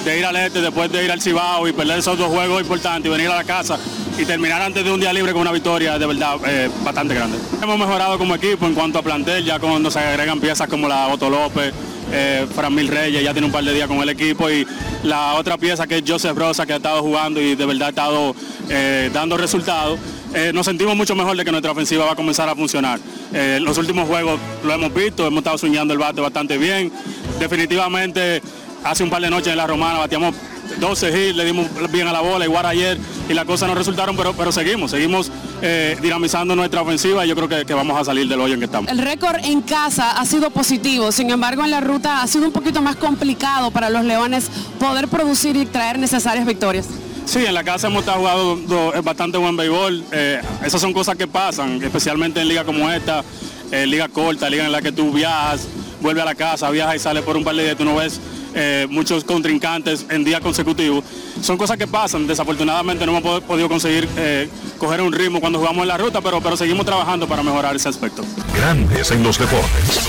de 0.04 0.20
ir 0.20 0.26
al 0.26 0.36
este, 0.36 0.62
después 0.62 0.92
de 0.92 1.06
ir 1.06 1.12
al 1.12 1.22
Cibao 1.22 1.68
y 1.68 1.72
perder 1.72 2.00
esos 2.00 2.18
dos 2.18 2.28
juegos 2.28 2.62
importantes 2.62 3.08
y 3.08 3.10
venir 3.10 3.30
a 3.30 3.36
la 3.36 3.46
casa 3.46 3.80
y 4.18 4.26
terminar 4.26 4.62
antes 4.62 4.84
de 4.84 4.92
un 4.92 5.00
día 5.00 5.14
libre 5.14 5.32
con 5.32 5.42
una 5.42 5.52
victoria 5.52 5.98
de 5.98 6.06
verdad 6.06 6.36
eh, 6.46 6.70
bastante 6.84 7.16
grande. 7.16 7.38
Hemos 7.62 7.80
mejorado 7.80 8.18
como 8.18 8.36
equipo 8.36 8.66
en 8.66 8.74
cuanto 8.74 9.00
a 9.00 9.02
plantel, 9.02 9.46
ya 9.46 9.60
cuando 9.60 9.90
se 9.90 10.00
agregan 10.00 10.40
piezas 10.40 10.68
como 10.68 10.88
la 10.88 11.08
Otto 11.08 11.30
López, 11.30 11.74
eh, 12.12 12.46
Fran 12.54 12.76
Reyes 12.76 13.24
ya 13.24 13.32
tiene 13.32 13.48
un 13.48 13.52
par 13.52 13.64
de 13.64 13.74
días 13.74 13.88
con 13.88 13.98
el 13.98 14.10
equipo 14.10 14.50
y 14.50 14.66
la 15.04 15.36
otra 15.36 15.58
pieza 15.58 15.88
que 15.88 15.98
es 15.98 16.04
Joseph 16.06 16.38
Rosa 16.38 16.66
que 16.66 16.74
ha 16.74 16.78
estado 16.78 17.02
jugando 17.02 17.42
y 17.42 17.56
de 17.56 17.66
verdad 17.66 17.88
ha 17.88 17.90
estado 17.90 18.36
eh, 18.70 19.10
dando 19.14 19.38
resultados. 19.38 20.00
Eh, 20.34 20.52
nos 20.54 20.66
sentimos 20.66 20.96
mucho 20.96 21.16
mejor 21.16 21.36
de 21.36 21.44
que 21.44 21.52
nuestra 21.52 21.72
ofensiva 21.72 22.06
va 22.06 22.14
a 22.14 22.16
comenzar 22.16 22.48
a 22.48 22.56
funcionar. 22.56 23.00
Eh, 23.34 23.60
los 23.62 23.78
últimos 23.78 24.08
juegos 24.08 24.40
lo 24.64 24.74
hemos 24.74 24.94
visto, 24.94 25.28
hemos 25.28 25.40
estado 25.40 25.58
soñando 25.58 25.94
el 25.94 26.00
bate 26.00 26.22
bastante 26.22 26.58
bien. 26.58 26.92
Definitivamente 27.40 28.42
hace 28.84 29.04
un 29.04 29.10
par 29.10 29.22
de 29.22 29.30
noches 29.30 29.48
en 29.48 29.58
la 29.58 29.68
Romana 29.68 30.00
bateamos 30.00 30.36
12 30.80 31.10
hits, 31.10 31.36
le 31.36 31.46
dimos 31.46 31.68
bien 31.92 32.08
a 32.08 32.14
la 32.14 32.22
bola, 32.22 32.46
igual 32.46 32.66
ayer, 32.66 32.98
y 33.30 33.34
las 33.34 33.46
cosas 33.46 33.68
no 33.68 33.76
resultaron, 33.76 34.16
pero, 34.16 34.34
pero 34.34 34.52
seguimos, 34.52 34.92
seguimos 34.92 35.32
eh, 35.62 35.98
dinamizando 36.02 36.56
nuestra 36.56 36.82
ofensiva 36.82 37.26
y 37.26 37.30
yo 37.30 37.36
creo 37.36 37.50
que, 37.50 37.66
que 37.66 37.74
vamos 37.74 38.00
a 38.00 38.06
salir 38.06 38.28
del 38.28 38.40
hoyo 38.40 38.54
en 38.54 38.60
que 38.60 38.66
estamos. 38.66 38.90
El 38.90 39.00
récord 39.00 39.44
en 39.44 39.62
casa 39.62 40.12
ha 40.12 40.26
sido 40.26 40.50
positivo, 40.50 41.12
sin 41.12 41.30
embargo 41.30 41.64
en 41.64 41.72
la 41.72 41.82
ruta 41.82 42.22
ha 42.22 42.28
sido 42.28 42.46
un 42.46 42.52
poquito 42.52 42.82
más 42.82 42.96
complicado 42.96 43.72
para 43.72 43.90
los 43.90 44.06
Leones 44.06 44.50
poder 44.80 45.08
producir 45.08 45.56
y 45.56 45.66
traer 45.66 46.00
necesarias 46.00 46.46
victorias. 46.46 46.88
Sí, 47.26 47.46
en 47.46 47.54
la 47.54 47.64
casa 47.64 47.88
hemos 47.88 48.02
estado 48.02 48.20
jugando 48.20 48.94
bastante 49.04 49.38
buen 49.38 49.56
béisbol. 49.56 50.04
Eh, 50.12 50.42
esas 50.66 50.82
son 50.82 50.92
cosas 50.92 51.16
que 51.16 51.28
pasan, 51.28 51.82
especialmente 51.82 52.42
en 52.42 52.48
ligas 52.48 52.66
como 52.66 52.90
esta, 52.90 53.24
eh, 53.72 53.86
liga 53.86 54.10
corta, 54.10 54.50
liga 54.50 54.66
en 54.66 54.72
la 54.72 54.82
que 54.82 54.92
tú 54.92 55.12
viajas, 55.12 55.68
vuelves 56.02 56.24
a 56.24 56.26
la 56.26 56.36
casa, 56.36 56.70
viajas 56.72 56.96
y 56.96 57.00
sales 57.00 57.24
por 57.24 57.38
un 57.38 57.44
par 57.44 57.56
de 57.56 57.64
días, 57.64 57.78
tú 57.78 57.86
no 57.86 57.96
ves 57.96 58.20
eh, 58.56 58.88
muchos 58.90 59.24
contrincantes 59.24 60.06
en 60.10 60.24
días 60.24 60.42
consecutivos. 60.42 61.04
Son 61.42 61.58
cosas 61.58 61.78
que 61.78 61.88
pasan. 61.88 62.28
Desafortunadamente 62.28 63.06
no 63.06 63.18
hemos 63.18 63.24
pod- 63.24 63.42
podido 63.44 63.68
conseguir 63.70 64.08
eh, 64.18 64.48
coger 64.78 65.02
un 65.02 65.12
ritmo 65.14 65.40
cuando 65.40 65.60
jugamos 65.60 65.82
en 65.84 65.88
la 65.88 65.98
ruta, 65.98 66.22
pero, 66.22 66.42
pero 66.42 66.56
seguimos 66.58 66.86
trabajando 66.86 67.28
para 67.28 67.44
mejorar 67.44 67.76
ese 67.76 67.90
aspecto. 67.90 68.24
Grandes 68.56 69.12
en 69.12 69.24
los 69.24 69.38
deportes. 69.38 70.02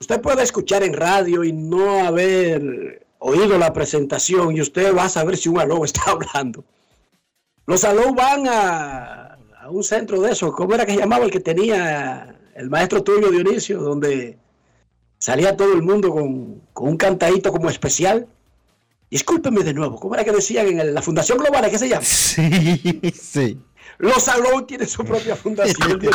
Usted 0.00 0.20
puede 0.20 0.42
escuchar 0.42 0.82
en 0.82 0.92
radio 0.94 1.44
y 1.44 1.52
no 1.52 2.04
haber 2.04 3.06
oído 3.18 3.58
la 3.58 3.72
presentación 3.72 4.56
y 4.56 4.60
usted 4.60 4.94
va 4.96 5.04
a 5.04 5.08
saber 5.08 5.36
si 5.36 5.48
un 5.48 5.60
aló 5.60 5.84
está 5.84 6.02
hablando. 6.10 6.64
Los 7.66 7.84
aló 7.84 8.12
van 8.14 8.48
a, 8.48 9.38
a 9.60 9.70
un 9.70 9.84
centro 9.84 10.20
de 10.20 10.32
eso. 10.32 10.50
¿Cómo 10.52 10.74
era 10.74 10.84
que 10.84 10.94
se 10.94 10.98
llamaba 10.98 11.24
el 11.24 11.30
que 11.30 11.38
tenía 11.40 12.34
el 12.56 12.68
maestro 12.70 13.04
tuyo 13.04 13.30
Dionisio? 13.30 13.80
Donde 13.80 14.38
salía 15.20 15.56
todo 15.56 15.72
el 15.74 15.82
mundo 15.82 16.10
con, 16.10 16.60
con 16.72 16.88
un 16.88 16.96
cantadito 16.96 17.52
como 17.52 17.70
especial. 17.70 18.26
Discúlpeme 19.10 19.62
de 19.62 19.74
nuevo, 19.74 20.00
¿cómo 20.00 20.14
era 20.14 20.24
que 20.24 20.32
decían 20.32 20.66
en 20.66 20.94
la 20.94 21.02
Fundación 21.02 21.38
Global? 21.38 21.70
¿Qué 21.70 21.78
se 21.78 21.88
llama? 21.88 22.04
Sí, 22.04 23.00
sí. 23.12 23.60
Los 23.98 24.22
Salón 24.22 24.66
tienen 24.66 24.88
su 24.88 25.04
propia 25.04 25.36
fundación. 25.36 26.00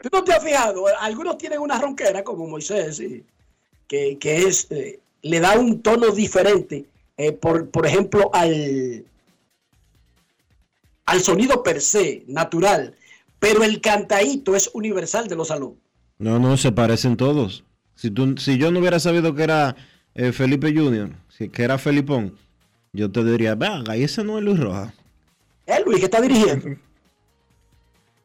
¿Tú 0.00 0.08
no 0.12 0.24
te 0.24 0.32
has 0.32 0.42
fijado? 0.42 0.86
Algunos 0.98 1.38
tienen 1.38 1.60
una 1.60 1.78
ronquera 1.78 2.24
como 2.24 2.48
Moisés, 2.48 2.96
sí, 2.96 3.24
que, 3.86 4.18
que 4.18 4.38
es, 4.38 4.66
eh, 4.70 4.98
le 5.22 5.40
da 5.40 5.58
un 5.58 5.82
tono 5.82 6.10
diferente, 6.10 6.86
eh, 7.16 7.32
por, 7.32 7.70
por 7.70 7.86
ejemplo, 7.86 8.30
al, 8.32 9.04
al 11.04 11.20
sonido 11.20 11.62
per 11.62 11.80
se, 11.80 12.24
natural. 12.26 12.96
Pero 13.38 13.62
el 13.62 13.80
cantadito 13.80 14.56
es 14.56 14.70
universal 14.72 15.28
de 15.28 15.36
los 15.36 15.48
salud. 15.48 15.74
No, 16.20 16.38
no, 16.38 16.56
se 16.56 16.70
parecen 16.70 17.16
todos. 17.16 17.64
Si, 17.96 18.10
tú, 18.10 18.36
si 18.38 18.56
yo 18.58 18.70
no 18.70 18.78
hubiera 18.80 19.00
sabido 19.00 19.34
que 19.34 19.42
era 19.42 19.74
eh, 20.14 20.30
Felipe 20.32 20.72
Junior, 20.72 21.10
si- 21.28 21.48
que 21.48 21.62
era 21.64 21.78
Felipón, 21.78 22.34
yo 22.92 23.10
te 23.10 23.24
diría, 23.24 23.54
venga, 23.54 23.96
y 23.96 24.04
ese 24.04 24.22
no 24.22 24.38
es 24.38 24.44
Luis 24.44 24.60
Rojas. 24.60 24.92
Es 25.66 25.84
Luis 25.84 25.98
que 25.98 26.04
está 26.04 26.20
dirigiendo. 26.20 26.76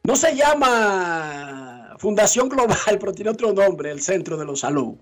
No 0.04 0.14
se 0.14 0.36
llama 0.36 1.94
Fundación 1.98 2.48
Global, 2.48 2.76
pero 3.00 3.12
tiene 3.12 3.30
otro 3.30 3.52
nombre, 3.52 3.90
el 3.90 4.00
Centro 4.00 4.36
de 4.36 4.44
los 4.44 4.60
Salud. 4.60 4.94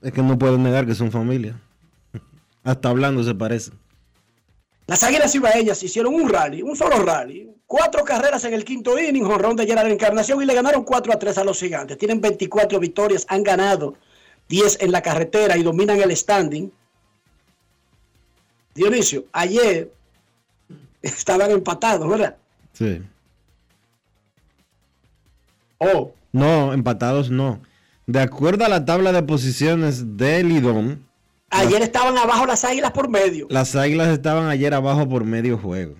Es 0.00 0.12
que 0.12 0.22
no 0.22 0.38
puedo 0.38 0.56
negar 0.58 0.86
que 0.86 0.94
son 0.94 1.10
familia. 1.10 1.60
Hasta 2.64 2.88
hablando 2.88 3.22
se 3.24 3.34
parecen. 3.34 3.74
Las 4.86 5.02
Águilas 5.02 5.34
Ibaeñas 5.34 5.82
hicieron 5.82 6.14
un 6.14 6.28
rally, 6.28 6.62
un 6.62 6.76
solo 6.76 7.02
rally. 7.02 7.50
Cuatro 7.66 8.04
carreras 8.04 8.44
en 8.44 8.52
el 8.52 8.64
quinto 8.64 8.98
inning, 8.98 9.24
jonrón 9.24 9.56
de 9.56 9.66
Gerard 9.66 9.90
Encarnación 9.90 10.42
y 10.42 10.46
le 10.46 10.54
ganaron 10.54 10.84
4 10.84 11.12
a 11.12 11.18
3 11.18 11.38
a 11.38 11.44
los 11.44 11.58
gigantes. 11.58 11.96
Tienen 11.96 12.20
24 12.20 12.78
victorias, 12.78 13.24
han 13.28 13.42
ganado 13.42 13.94
10 14.48 14.82
en 14.82 14.92
la 14.92 15.00
carretera 15.00 15.56
y 15.56 15.62
dominan 15.62 16.00
el 16.00 16.14
standing. 16.14 16.70
Dionisio, 18.74 19.24
ayer 19.32 19.90
estaban 21.00 21.50
empatados, 21.50 22.08
¿verdad? 22.08 22.36
Sí. 22.72 23.02
Oh. 25.78 26.12
No, 26.32 26.72
empatados 26.72 27.30
no. 27.30 27.60
De 28.06 28.20
acuerdo 28.20 28.64
a 28.64 28.68
la 28.68 28.84
tabla 28.84 29.12
de 29.12 29.22
posiciones 29.22 30.16
del 30.18 30.48
Lidón, 30.48 31.06
Ayer 31.50 31.82
estaban 31.82 32.16
abajo 32.18 32.46
las 32.46 32.64
águilas 32.64 32.92
por 32.92 33.08
medio. 33.08 33.46
las 33.50 33.76
águilas 33.76 34.08
estaban 34.08 34.48
ayer 34.48 34.74
abajo 34.74 35.08
por 35.08 35.24
medio 35.24 35.56
juego. 35.58 35.94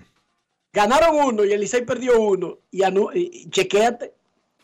Ganaron 0.73 1.15
uno 1.15 1.45
y 1.45 1.53
el 1.53 1.61
Licey 1.61 1.85
perdió 1.85 2.19
uno. 2.21 2.57
Y, 2.71 2.79
anu- 2.81 3.09
y 3.13 3.49
chequéate. 3.49 4.13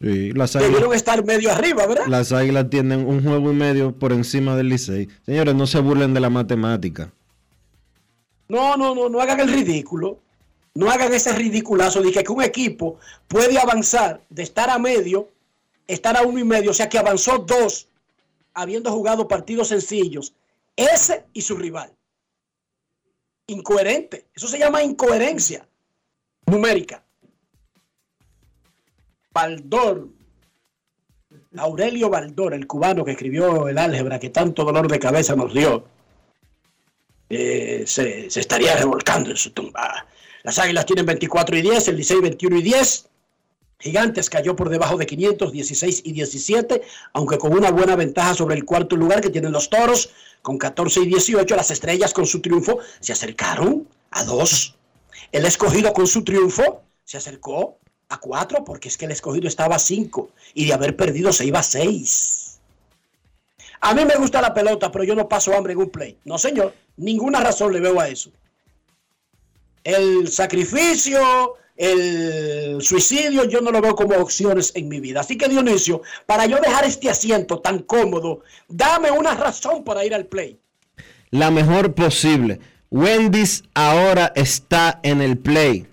Sí, 0.01 0.33
las 0.33 0.51
Debieron 0.53 0.75
águilas, 0.77 0.97
estar 0.97 1.23
medio 1.23 1.51
arriba, 1.51 1.85
¿verdad? 1.85 2.07
las 2.07 2.31
águilas 2.33 2.69
tienen 2.69 3.05
un 3.07 3.23
juego 3.23 3.51
y 3.51 3.55
medio 3.55 3.93
por 3.97 4.11
encima 4.11 4.55
del 4.57 4.67
Licey. 4.69 5.07
Señores, 5.25 5.55
no 5.55 5.67
se 5.67 5.79
burlen 5.79 6.13
de 6.13 6.19
la 6.19 6.29
matemática. 6.29 7.11
No, 8.49 8.75
no, 8.75 8.93
no, 8.93 9.07
no 9.09 9.21
hagan 9.21 9.39
el 9.39 9.51
ridículo. 9.51 10.19
No 10.73 10.89
hagan 10.89 11.13
ese 11.13 11.33
ridiculazo 11.33 12.01
de 12.01 12.11
que 12.11 12.23
que 12.23 12.31
un 12.31 12.41
equipo 12.41 12.97
puede 13.27 13.59
avanzar 13.59 14.21
de 14.29 14.43
estar 14.43 14.69
a 14.69 14.79
medio, 14.79 15.27
estar 15.87 16.15
a 16.15 16.21
uno 16.23 16.39
y 16.39 16.45
medio, 16.45 16.71
o 16.71 16.73
sea 16.73 16.87
que 16.87 16.97
avanzó 16.97 17.39
dos, 17.39 17.87
habiendo 18.53 18.89
jugado 18.91 19.27
partidos 19.27 19.67
sencillos, 19.67 20.33
ese 20.75 21.25
y 21.33 21.41
su 21.41 21.55
rival. 21.57 21.95
Incoherente. 23.47 24.27
Eso 24.33 24.47
se 24.47 24.59
llama 24.59 24.83
incoherencia 24.83 25.67
numérica. 26.45 27.03
Baldor, 29.33 30.09
Aurelio 31.57 32.09
Baldor, 32.09 32.53
el 32.53 32.67
cubano 32.67 33.05
que 33.05 33.11
escribió 33.11 33.67
el 33.67 33.77
álgebra 33.77 34.19
que 34.19 34.29
tanto 34.29 34.65
dolor 34.65 34.89
de 34.91 34.99
cabeza 34.99 35.35
nos 35.35 35.53
dio, 35.53 35.85
eh, 37.29 37.83
se, 37.87 38.29
se 38.29 38.39
estaría 38.41 38.75
revolcando 38.75 39.29
en 39.29 39.37
su 39.37 39.51
tumba. 39.51 40.05
Las 40.43 40.59
Águilas 40.59 40.85
tienen 40.85 41.05
24 41.05 41.57
y 41.57 41.61
10, 41.61 41.87
el 41.89 41.95
Licey 41.97 42.19
21 42.19 42.57
y 42.57 42.61
10. 42.61 43.09
Gigantes 43.81 44.29
cayó 44.29 44.55
por 44.55 44.69
debajo 44.69 44.95
de 44.95 45.07
500, 45.07 45.51
16 45.51 46.01
y 46.05 46.11
17, 46.11 46.81
aunque 47.13 47.37
con 47.37 47.53
una 47.53 47.71
buena 47.71 47.95
ventaja 47.95 48.35
sobre 48.35 48.55
el 48.55 48.63
cuarto 48.63 48.95
lugar 48.95 49.21
que 49.21 49.31
tienen 49.31 49.51
los 49.51 49.69
Toros, 49.69 50.11
con 50.41 50.57
14 50.57 51.01
y 51.01 51.07
18. 51.07 51.55
Las 51.55 51.71
Estrellas 51.71 52.13
con 52.13 52.27
su 52.27 52.41
triunfo 52.41 52.79
se 52.99 53.13
acercaron 53.13 53.87
a 54.11 54.23
2. 54.23 54.75
El 55.31 55.45
escogido 55.45 55.93
con 55.93 56.07
su 56.07 56.23
triunfo 56.23 56.83
se 57.03 57.17
acercó 57.17 57.77
a 58.09 58.19
4, 58.19 58.63
porque 58.63 58.89
es 58.89 58.97
que 58.97 59.05
el 59.05 59.11
escogido 59.11 59.47
estaba 59.47 59.77
a 59.77 59.79
5 59.79 60.29
y 60.53 60.65
de 60.67 60.73
haber 60.73 60.95
perdido 60.95 61.33
se 61.33 61.45
iba 61.45 61.59
a 61.59 61.63
6. 61.63 62.59
A 63.81 63.95
mí 63.95 64.05
me 64.05 64.15
gusta 64.15 64.41
la 64.41 64.53
pelota, 64.53 64.91
pero 64.91 65.03
yo 65.03 65.15
no 65.15 65.27
paso 65.27 65.55
hambre 65.55 65.73
en 65.73 65.79
un 65.79 65.89
play. 65.89 66.17
No, 66.23 66.37
señor, 66.37 66.75
ninguna 66.97 67.39
razón 67.39 67.73
le 67.73 67.79
veo 67.79 67.99
a 67.99 68.07
eso. 68.07 68.29
El 69.83 70.27
sacrificio, 70.27 71.55
el 71.77 72.81
suicidio, 72.81 73.45
yo 73.45 73.61
no 73.61 73.71
lo 73.71 73.81
veo 73.81 73.95
como 73.95 74.15
opciones 74.15 74.71
en 74.75 74.87
mi 74.87 74.99
vida. 74.99 75.21
Así 75.21 75.37
que 75.37 75.47
Dionisio, 75.47 76.01
para 76.25 76.45
yo 76.45 76.57
dejar 76.57 76.85
este 76.85 77.09
asiento 77.09 77.59
tan 77.59 77.79
cómodo, 77.79 78.41
dame 78.67 79.11
una 79.11 79.33
razón 79.35 79.83
para 79.83 80.05
ir 80.05 80.13
al 80.13 80.25
play. 80.25 80.59
La 81.31 81.49
mejor 81.49 81.93
posible. 81.93 82.59
Wendy's 82.89 83.63
ahora 83.73 84.33
está 84.35 84.99
en 85.03 85.21
el 85.21 85.37
play. 85.37 85.87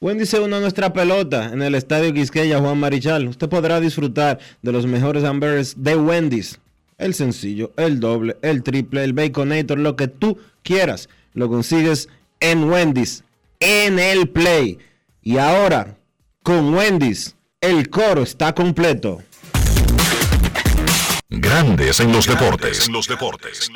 Wendy's 0.00 0.30
se 0.30 0.40
une 0.40 0.56
a 0.56 0.60
nuestra 0.60 0.92
pelota 0.92 1.50
en 1.52 1.62
el 1.62 1.74
Estadio 1.74 2.12
Quisqueya 2.12 2.58
Juan 2.58 2.78
Marichal. 2.78 3.28
Usted 3.28 3.48
podrá 3.48 3.80
disfrutar 3.80 4.38
de 4.62 4.72
los 4.72 4.86
mejores 4.86 5.24
hamburgers 5.24 5.74
de 5.76 5.96
Wendy's. 5.96 6.58
El 6.98 7.12
sencillo, 7.12 7.72
el 7.76 8.00
doble, 8.00 8.36
el 8.40 8.62
triple, 8.62 9.04
el 9.04 9.12
baconator, 9.12 9.78
lo 9.78 9.96
que 9.96 10.08
tú 10.08 10.38
quieras. 10.62 11.10
Lo 11.34 11.48
consigues 11.48 12.08
en 12.40 12.64
Wendy's, 12.64 13.24
en 13.60 13.98
el 13.98 14.28
play. 14.28 14.78
Y 15.22 15.38
ahora, 15.38 15.98
con 16.42 16.74
Wendy's, 16.74 17.36
el 17.60 17.88
coro 17.90 18.22
está 18.22 18.54
completo. 18.54 19.22
Grandes 21.28 22.00
en 22.00 22.12
los 22.12 22.26
deportes. 22.26 22.86
En 22.86 22.92
los 22.92 23.08
deportes. 23.08 23.70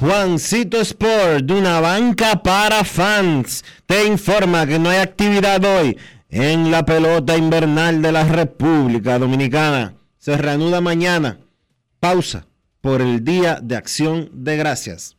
Juancito 0.00 0.80
Sport, 0.80 1.44
de 1.44 1.54
una 1.54 1.78
banca 1.78 2.42
para 2.42 2.82
fans, 2.82 3.64
te 3.86 4.04
informa 4.04 4.66
que 4.66 4.80
no 4.80 4.90
hay 4.90 4.98
actividad 4.98 5.64
hoy 5.64 5.96
en 6.32 6.70
la 6.70 6.86
pelota 6.86 7.36
invernal 7.36 8.00
de 8.00 8.10
la 8.10 8.24
República 8.24 9.18
Dominicana. 9.18 9.96
Se 10.16 10.34
reanuda 10.38 10.80
mañana. 10.80 11.40
Pausa 12.00 12.46
por 12.80 13.02
el 13.02 13.22
Día 13.22 13.58
de 13.62 13.76
Acción 13.76 14.30
de 14.32 14.56
Gracias. 14.56 15.18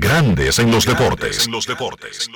Grandes 0.00 0.58
en 0.58 0.70
los 0.70 0.86
deportes. 0.86 1.44
En 1.44 1.52
los 1.52 1.66
deportes. 1.66 2.26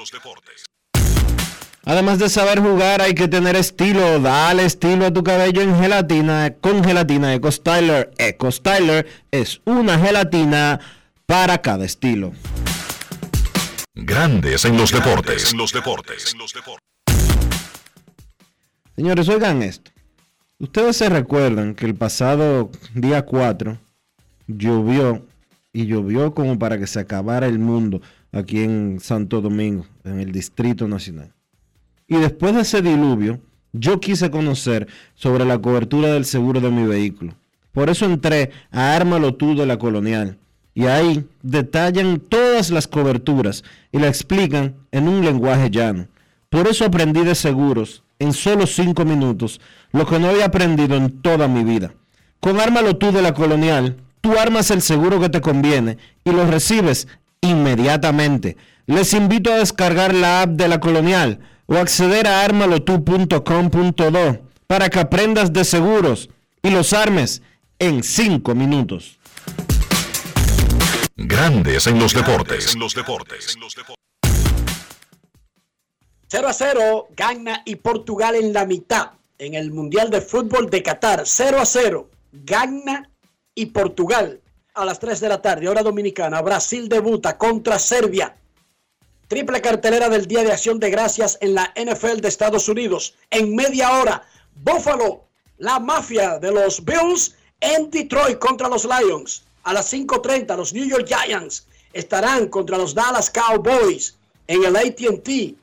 Además 1.87 2.19
de 2.19 2.29
saber 2.29 2.61
jugar, 2.61 3.01
hay 3.01 3.15
que 3.15 3.27
tener 3.27 3.57
estilo. 3.57 4.21
Dale 4.21 4.67
estilo 4.67 5.07
a 5.07 5.11
tu 5.11 5.25
cabello 5.25 5.63
en 5.63 5.75
gelatina 5.81 6.53
con 6.61 6.85
gelatina 6.85 7.33
Eco 7.33 7.51
Styler. 7.51 8.11
Eco 8.19 8.53
Styler 8.53 9.07
es 9.31 9.63
una 9.65 9.99
gelatina 9.99 10.79
para 11.25 11.63
cada 11.63 11.87
estilo. 11.87 12.33
Grandes 13.95 14.67
en 14.67 14.77
los 14.77 14.93
deportes. 14.93 15.53
En 15.53 15.57
los 15.57 15.73
deportes. 15.73 16.37
Señores, 18.95 19.29
oigan 19.31 19.63
esto. 19.63 19.91
Ustedes 20.59 20.99
se 20.99 21.09
recuerdan 21.09 21.75
que 21.75 21.87
el 21.87 21.95
pasado 21.95 22.71
día 22.93 23.23
4 23.23 23.79
llovió 24.49 25.25
y 25.75 25.87
llovió 25.87 26.33
como 26.33 26.59
para 26.59 26.79
que 26.79 26.87
se 26.87 27.01
acabara 27.01 27.47
el 27.47 27.59
mundo 27.59 28.01
aquí 28.33 28.61
en 28.61 29.01
Santo 29.01 29.43
Domingo, 29.43 29.85
en 30.05 30.21
el 30.21 30.33
Distrito 30.33 30.89
Nacional. 30.89 31.35
Y 32.09 32.17
después 32.17 32.55
de 32.55 32.63
ese 32.63 32.81
diluvio, 32.81 33.41
yo 33.73 34.01
quise 34.01 34.31
conocer 34.31 34.87
sobre 35.15 35.45
la 35.45 35.59
cobertura 35.59 36.13
del 36.13 36.25
seguro 36.25 36.61
de 36.61 36.71
mi 36.71 36.87
vehículo. 36.87 37.35
Por 37.73 37.91
eso 37.91 38.07
entré 38.07 38.53
a 38.71 38.95
Ármalo 38.95 39.35
tú 39.35 39.57
de 39.57 39.67
la 39.67 39.79
Colonial. 39.79 40.39
Y 40.75 40.87
ahí 40.87 41.25
detallan 41.43 42.21
todas 42.21 42.71
las 42.71 42.87
coberturas 42.87 43.65
y 43.93 43.99
la 43.99 44.09
explican 44.09 44.75
en 44.93 45.09
un 45.09 45.25
lenguaje 45.25 45.71
llano. 45.71 46.07
Por 46.51 46.69
eso 46.69 46.85
aprendí 46.85 47.25
de 47.25 47.35
seguros 47.35 48.05
en 48.21 48.33
solo 48.33 48.67
cinco 48.67 49.05
minutos 49.05 49.61
lo 49.93 50.07
que 50.07 50.19
no 50.21 50.29
había 50.29 50.47
aprendido 50.47 50.97
en 50.97 51.11
toda 51.21 51.49
mi 51.49 51.65
vida. 51.65 51.93
Con 52.39 52.61
Ármalo 52.61 52.97
tú 52.97 53.11
de 53.11 53.23
la 53.23 53.35
Colonial, 53.35 53.97
tú 54.25 54.39
armas 54.39 54.71
el 54.71 54.81
seguro 54.81 55.21
que 55.21 55.29
te 55.29 55.43
conviene 55.43 55.99
y 56.25 56.31
lo 56.31 56.47
recibes 56.47 57.09
inmediatamente. 57.43 58.57
Les 58.87 59.13
invito 59.13 59.53
a 59.53 59.59
descargar 59.59 60.15
la 60.15 60.41
app 60.41 60.53
de 60.53 60.67
la 60.67 60.81
Colonial 60.81 61.41
o 61.67 61.77
acceder 61.77 62.27
a 62.27 62.43
armalotu.com.do 62.43 64.39
para 64.67 64.89
que 64.89 64.99
aprendas 64.99 65.53
de 65.53 65.63
seguros 65.65 66.31
y 66.63 66.71
los 66.71 66.95
armes 66.95 67.43
en 67.79 68.03
5 68.03 68.55
minutos. 68.55 69.19
Grandes 71.17 71.87
en 71.87 71.99
los 71.99 72.15
deportes. 72.15 72.73
En 72.73 72.81
los 72.81 72.95
deportes. 72.95 73.59
0 76.29 76.49
a 76.49 76.53
0, 76.55 77.09
Ghana 77.15 77.61
y 77.67 77.77
Portugal 77.77 78.37
en 78.37 78.55
la 78.55 78.65
mitad 78.65 79.11
en 79.37 79.53
el 79.53 79.71
Mundial 79.71 80.09
de 80.09 80.23
Fútbol 80.23 80.71
de 80.71 80.83
Qatar. 80.83 81.25
0 81.27 81.59
a 81.61 81.67
0, 81.67 82.09
Ghana 82.33 83.11
y 83.55 83.67
Portugal 83.67 84.41
a 84.75 84.85
las 84.85 84.99
3 84.99 85.21
de 85.21 85.29
la 85.29 85.41
tarde, 85.41 85.69
hora 85.69 85.83
dominicana. 85.83 86.43
Brasil 86.43 86.89
debuta 86.89 87.39
contra 87.39 87.79
Serbia. 87.79 88.37
Triple 89.29 89.61
cartelera 89.61 90.09
del 90.09 90.27
Día 90.27 90.43
de 90.43 90.53
Acción 90.53 90.81
de 90.81 90.91
Gracias 90.91 91.39
en 91.41 91.55
la 91.55 91.73
NFL 91.77 92.21
de 92.21 92.29
Estados 92.29 92.69
Unidos. 92.69 93.15
En 93.31 93.55
media 93.55 93.99
hora, 93.99 94.27
Buffalo, 94.57 95.25
la 95.59 95.79
mafia 95.79 96.39
de 96.39 96.51
los 96.51 96.85
Bills 96.85 97.37
en 97.61 97.91
Detroit 97.91 98.39
contra 98.39 98.69
los 98.69 98.85
Lions. 98.85 99.45
A 99.63 99.73
las 99.73 99.93
5.30, 99.93 100.57
los 100.57 100.75
New 100.75 100.85
York 100.85 101.07
Giants 101.07 101.67
estarán 101.93 102.49
contra 102.49 102.77
los 102.77 102.95
Dallas 102.95 103.31
Cowboys 103.31 104.17
en 104.49 104.65
el 104.65 104.77
ATT 104.77 105.57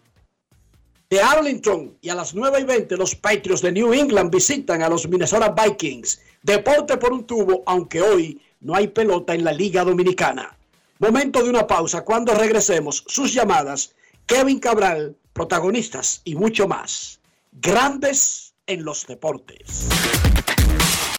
de 1.12 1.22
Arlington 1.22 1.98
y 2.02 2.08
a 2.08 2.16
las 2.16 2.34
9 2.34 2.62
y 2.62 2.64
20 2.64 2.96
los 2.96 3.16
Patriots 3.16 3.62
de 3.62 3.74
New 3.74 3.94
England 3.94 4.34
visitan 4.34 4.82
a 4.82 4.88
los 4.88 5.10
Minnesota 5.10 5.54
Vikings. 5.54 6.22
Deporte 6.42 6.96
por 6.96 7.12
un 7.12 7.26
tubo, 7.26 7.64
aunque 7.66 8.02
hoy 8.02 8.42
no 8.62 8.74
hay 8.76 8.88
pelota 8.88 9.36
en 9.36 9.44
la 9.44 9.52
Liga 9.52 9.84
Dominicana. 9.84 10.58
Momento 11.00 11.44
de 11.44 11.50
una 11.50 11.68
pausa. 11.68 12.06
Cuando 12.06 12.34
regresemos, 12.34 13.04
sus 13.08 13.34
llamadas, 13.34 13.94
Kevin 14.26 14.60
Cabral, 14.60 15.18
protagonistas 15.34 16.22
y 16.24 16.36
mucho 16.36 16.66
más. 16.66 17.20
Grandes 17.52 18.54
en 18.66 18.86
los 18.86 19.06
deportes. 19.06 19.90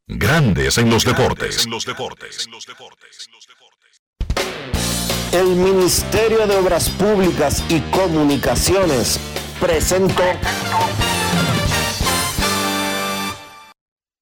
Grandes 0.06 0.78
en 0.78 0.88
los 0.88 1.04
deportes. 1.04 1.68
El 5.32 5.48
Ministerio 5.48 6.46
de 6.46 6.56
Obras 6.56 6.88
Públicas 6.88 7.62
y 7.68 7.80
Comunicaciones 7.90 9.20
presentó. 9.62 10.24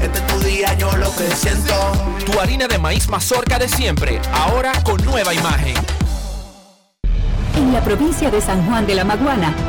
Este 0.00 0.18
es 0.18 0.26
tu 0.26 0.40
día, 0.40 0.74
yo 0.74 0.96
lo 0.96 1.14
que 1.16 1.28
siento. 1.34 1.74
Tu 2.24 2.38
harina 2.38 2.66
de 2.68 2.78
maíz 2.78 3.08
mazorca 3.08 3.58
de 3.58 3.68
siempre, 3.68 4.20
ahora 4.32 4.72
con 4.82 5.04
nueva 5.04 5.34
imagen. 5.34 5.74
En 7.56 7.72
la 7.72 7.82
provincia 7.82 8.30
de 8.30 8.40
San 8.40 8.64
Juan 8.66 8.86
de 8.86 8.94
la 8.94 9.04
Maguana 9.04 9.54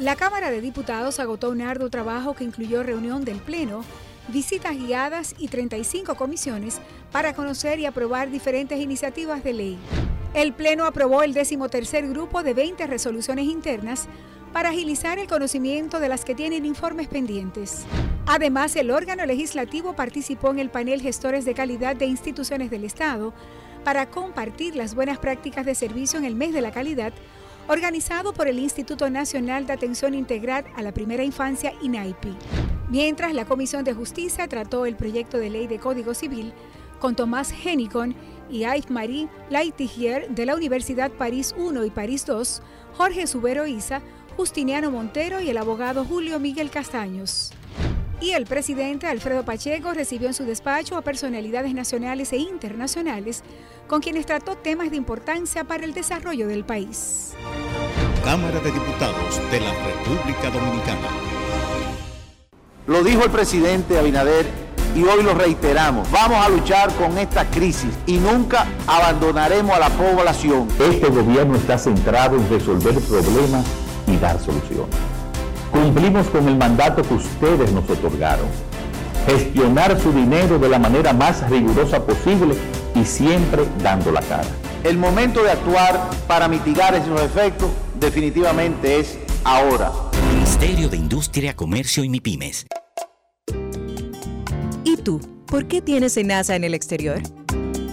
La 0.00 0.16
Cámara 0.16 0.50
de 0.50 0.62
Diputados 0.62 1.20
agotó 1.20 1.50
un 1.50 1.60
arduo 1.60 1.90
trabajo 1.90 2.32
que 2.32 2.42
incluyó 2.42 2.82
reunión 2.82 3.22
del 3.22 3.36
Pleno, 3.36 3.84
visitas 4.28 4.74
guiadas 4.74 5.34
y 5.36 5.48
35 5.48 6.14
comisiones 6.14 6.80
para 7.12 7.34
conocer 7.34 7.78
y 7.78 7.84
aprobar 7.84 8.30
diferentes 8.30 8.80
iniciativas 8.80 9.44
de 9.44 9.52
ley. 9.52 9.78
El 10.32 10.54
Pleno 10.54 10.86
aprobó 10.86 11.22
el 11.22 11.34
decimotercer 11.34 12.08
grupo 12.08 12.42
de 12.42 12.54
20 12.54 12.86
resoluciones 12.86 13.44
internas 13.44 14.08
para 14.54 14.70
agilizar 14.70 15.18
el 15.18 15.28
conocimiento 15.28 16.00
de 16.00 16.08
las 16.08 16.24
que 16.24 16.34
tienen 16.34 16.64
informes 16.64 17.08
pendientes. 17.08 17.84
Además, 18.24 18.76
el 18.76 18.90
órgano 18.92 19.26
legislativo 19.26 19.94
participó 19.96 20.50
en 20.50 20.60
el 20.60 20.70
panel 20.70 21.02
Gestores 21.02 21.44
de 21.44 21.52
Calidad 21.52 21.94
de 21.94 22.06
Instituciones 22.06 22.70
del 22.70 22.84
Estado 22.84 23.34
para 23.84 24.08
compartir 24.08 24.76
las 24.76 24.94
buenas 24.94 25.18
prácticas 25.18 25.66
de 25.66 25.74
servicio 25.74 26.18
en 26.18 26.24
el 26.24 26.36
mes 26.36 26.54
de 26.54 26.62
la 26.62 26.70
calidad, 26.70 27.12
organizado 27.70 28.32
por 28.32 28.48
el 28.48 28.58
Instituto 28.58 29.08
Nacional 29.10 29.64
de 29.64 29.72
Atención 29.72 30.14
Integral 30.14 30.64
a 30.74 30.82
la 30.82 30.90
Primera 30.90 31.22
Infancia, 31.22 31.72
INAIPI. 31.80 32.36
Mientras 32.88 33.32
la 33.32 33.44
Comisión 33.44 33.84
de 33.84 33.94
Justicia 33.94 34.48
trató 34.48 34.86
el 34.86 34.96
proyecto 34.96 35.38
de 35.38 35.50
ley 35.50 35.68
de 35.68 35.78
Código 35.78 36.12
Civil 36.12 36.52
con 36.98 37.14
Tomás 37.14 37.52
Henicon 37.52 38.16
y 38.50 38.64
Yves-Marie 38.64 39.28
Laitigier 39.50 40.28
de 40.30 40.46
la 40.46 40.56
Universidad 40.56 41.12
París 41.12 41.54
I 41.56 41.86
y 41.86 41.90
París 41.90 42.24
II, 42.26 42.42
Jorge 42.94 43.28
Subero 43.28 43.68
Isa, 43.68 44.02
Justiniano 44.36 44.90
Montero 44.90 45.40
y 45.40 45.48
el 45.48 45.56
abogado 45.56 46.04
Julio 46.04 46.40
Miguel 46.40 46.70
Castaños. 46.70 47.52
Y 48.20 48.32
el 48.32 48.44
presidente 48.44 49.06
Alfredo 49.06 49.44
Pacheco 49.44 49.94
recibió 49.94 50.28
en 50.28 50.34
su 50.34 50.44
despacho 50.44 50.96
a 50.96 51.02
personalidades 51.02 51.72
nacionales 51.72 52.32
e 52.34 52.36
internacionales 52.36 53.42
con 53.88 54.02
quienes 54.02 54.26
trató 54.26 54.56
temas 54.56 54.90
de 54.90 54.96
importancia 54.96 55.64
para 55.64 55.84
el 55.84 55.94
desarrollo 55.94 56.46
del 56.46 56.64
país. 56.64 57.32
Cámara 58.22 58.60
de 58.60 58.70
Diputados 58.70 59.40
de 59.50 59.60
la 59.60 59.72
República 59.72 60.50
Dominicana. 60.50 61.08
Lo 62.86 63.02
dijo 63.02 63.24
el 63.24 63.30
presidente 63.30 63.98
Abinader 63.98 64.46
y 64.94 65.02
hoy 65.02 65.22
lo 65.22 65.32
reiteramos. 65.32 66.10
Vamos 66.10 66.44
a 66.44 66.50
luchar 66.50 66.92
con 66.96 67.16
esta 67.16 67.48
crisis 67.50 67.90
y 68.06 68.18
nunca 68.18 68.66
abandonaremos 68.86 69.74
a 69.74 69.78
la 69.78 69.88
población. 69.88 70.68
Este 70.78 71.08
gobierno 71.08 71.56
está 71.56 71.78
centrado 71.78 72.36
en 72.36 72.48
resolver 72.50 72.94
problemas 73.00 73.64
y 74.06 74.16
dar 74.18 74.38
soluciones. 74.38 75.19
Cumplimos 75.70 76.26
con 76.28 76.48
el 76.48 76.56
mandato 76.56 77.02
que 77.02 77.14
ustedes 77.14 77.72
nos 77.72 77.88
otorgaron. 77.88 78.46
Gestionar 79.26 79.98
su 80.00 80.12
dinero 80.12 80.58
de 80.58 80.68
la 80.68 80.78
manera 80.78 81.12
más 81.12 81.48
rigurosa 81.48 82.04
posible 82.04 82.54
y 82.94 83.04
siempre 83.04 83.64
dando 83.82 84.10
la 84.10 84.20
cara. 84.22 84.48
El 84.82 84.98
momento 84.98 85.42
de 85.42 85.50
actuar 85.50 86.10
para 86.26 86.48
mitigar 86.48 86.94
esos 86.94 87.20
efectos 87.20 87.70
definitivamente 87.98 88.98
es 88.98 89.18
ahora. 89.44 89.92
Ministerio 90.32 90.88
de 90.88 90.96
Industria, 90.96 91.54
Comercio 91.54 92.02
y 92.02 92.08
MIPIMES. 92.08 92.66
¿Y 94.84 94.96
tú? 94.96 95.20
¿Por 95.46 95.66
qué 95.66 95.80
tienes 95.80 96.16
NASA 96.24 96.56
en 96.56 96.64
el 96.64 96.74
exterior? 96.74 97.20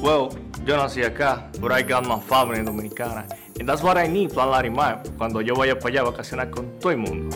Well, 0.01 0.30
yo 0.65 0.78
nací 0.78 1.03
acá, 1.03 1.49
but 1.59 1.71
I 1.71 1.84
got 1.84 2.05
my 2.07 2.19
family 2.19 2.63
dominicana. 2.63 3.25
And 3.59 3.67
that's 3.67 3.82
what 3.82 3.97
I 3.97 4.07
need, 4.07 4.32
Plan 4.32 4.51
Larimar, 4.51 5.03
cuando 5.17 5.41
yo 5.41 5.55
vaya 5.55 5.78
para 5.78 5.89
allá 5.89 6.01
a 6.01 6.11
vacacionar 6.11 6.49
con 6.49 6.80
todo 6.80 6.91
el 6.91 6.97
mundo. 6.97 7.36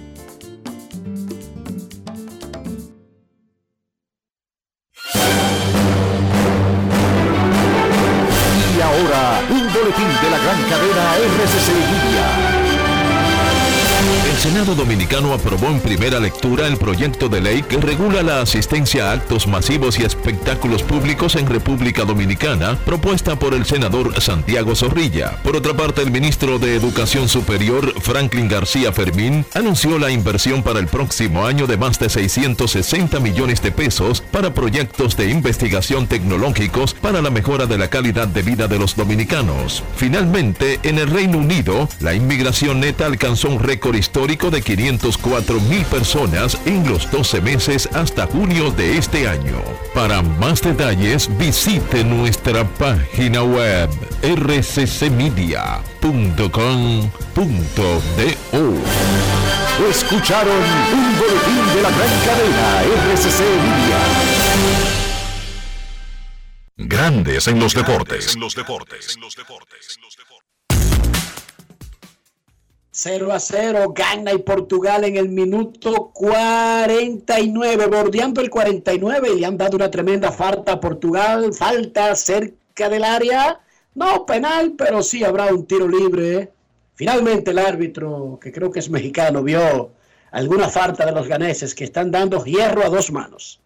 Dominicano 14.75 15.33
aprobó 15.33 15.67
en 15.67 15.79
primera 15.79 16.19
lectura 16.19 16.67
el 16.67 16.77
proyecto 16.77 17.29
de 17.29 17.41
ley 17.41 17.63
que 17.63 17.77
regula 17.77 18.23
la 18.23 18.41
asistencia 18.41 19.09
a 19.09 19.13
actos 19.13 19.47
masivos 19.47 19.99
y 19.99 20.03
espectáculos 20.03 20.83
públicos 20.83 21.35
en 21.35 21.47
República 21.47 22.05
Dominicana, 22.05 22.77
propuesta 22.85 23.37
por 23.37 23.53
el 23.53 23.65
senador 23.65 24.19
Santiago 24.21 24.75
Zorrilla. 24.75 25.37
Por 25.43 25.55
otra 25.55 25.73
parte, 25.73 26.01
el 26.01 26.11
ministro 26.11 26.59
de 26.59 26.75
Educación 26.75 27.27
Superior, 27.27 27.93
Franklin 28.01 28.47
García 28.47 28.91
Fermín, 28.91 29.45
anunció 29.53 29.99
la 29.99 30.11
inversión 30.11 30.63
para 30.63 30.79
el 30.79 30.87
próximo 30.87 31.45
año 31.45 31.67
de 31.67 31.77
más 31.77 31.99
de 31.99 32.09
660 32.09 33.19
millones 33.19 33.61
de 33.61 33.71
pesos 33.71 34.21
para 34.31 34.53
proyectos 34.53 35.17
de 35.17 35.29
investigación 35.29 36.07
tecnológicos 36.07 36.93
para 36.93 37.21
la 37.21 37.29
mejora 37.29 37.65
de 37.65 37.77
la 37.77 37.89
calidad 37.89 38.27
de 38.27 38.41
vida 38.41 38.67
de 38.67 38.79
los 38.79 38.95
dominicanos. 38.95 39.83
Finalmente, 39.95 40.79
en 40.83 40.97
el 40.97 41.09
Reino 41.09 41.37
Unido, 41.37 41.89
la 41.99 42.13
inmigración 42.13 42.79
neta 42.79 43.05
alcanzó 43.05 43.49
un 43.49 43.59
récord 43.59 43.95
histórico 43.95 44.49
de 44.49 44.60
504 44.61 45.59
mil 45.61 45.83
personas 45.85 46.57
en 46.65 46.87
los 46.87 47.09
12 47.11 47.41
meses 47.41 47.89
hasta 47.93 48.27
junio 48.27 48.71
de 48.71 48.97
este 48.97 49.27
año. 49.27 49.61
Para 49.93 50.21
más 50.21 50.61
detalles 50.61 51.29
visite 51.37 52.03
nuestra 52.03 52.63
página 52.63 53.43
web 53.43 53.89
rccmedia.com.do. 54.21 55.71
Escucharon 59.89 60.61
un 60.93 61.17
boletín 61.17 61.75
de 61.75 61.81
la 61.81 61.89
gran 61.89 62.19
cadena 62.25 62.83
RCC 63.13 63.39
Libia. 63.39 63.99
Grandes 66.77 67.47
en 67.47 67.59
los 67.59 67.73
deportes. 67.73 68.37
0 73.03 73.31
a 73.31 73.39
0, 73.39 73.93
gana 73.95 74.31
y 74.31 74.37
Portugal 74.37 75.03
en 75.05 75.17
el 75.17 75.27
minuto 75.27 76.11
49, 76.13 77.87
bordeando 77.87 78.41
el 78.41 78.51
49 78.51 79.29
y 79.35 79.39
le 79.39 79.45
han 79.47 79.57
dado 79.57 79.75
una 79.75 79.89
tremenda 79.89 80.31
falta 80.31 80.73
a 80.73 80.79
Portugal, 80.79 81.51
falta 81.51 82.15
cerca 82.15 82.89
del 82.89 83.03
área, 83.03 83.59
no 83.95 84.23
penal, 84.27 84.75
pero 84.77 85.01
sí 85.01 85.23
habrá 85.23 85.51
un 85.51 85.65
tiro 85.65 85.87
libre. 85.87 86.51
Finalmente 86.93 87.49
el 87.49 87.57
árbitro, 87.57 88.37
que 88.39 88.51
creo 88.51 88.69
que 88.71 88.77
es 88.77 88.89
mexicano, 88.91 89.41
vio 89.41 89.93
alguna 90.29 90.69
falta 90.69 91.03
de 91.03 91.11
los 91.11 91.27
ganeses 91.27 91.73
que 91.73 91.85
están 91.85 92.11
dando 92.11 92.45
hierro 92.45 92.83
a 92.83 92.89
dos 92.89 93.11
manos. 93.11 93.59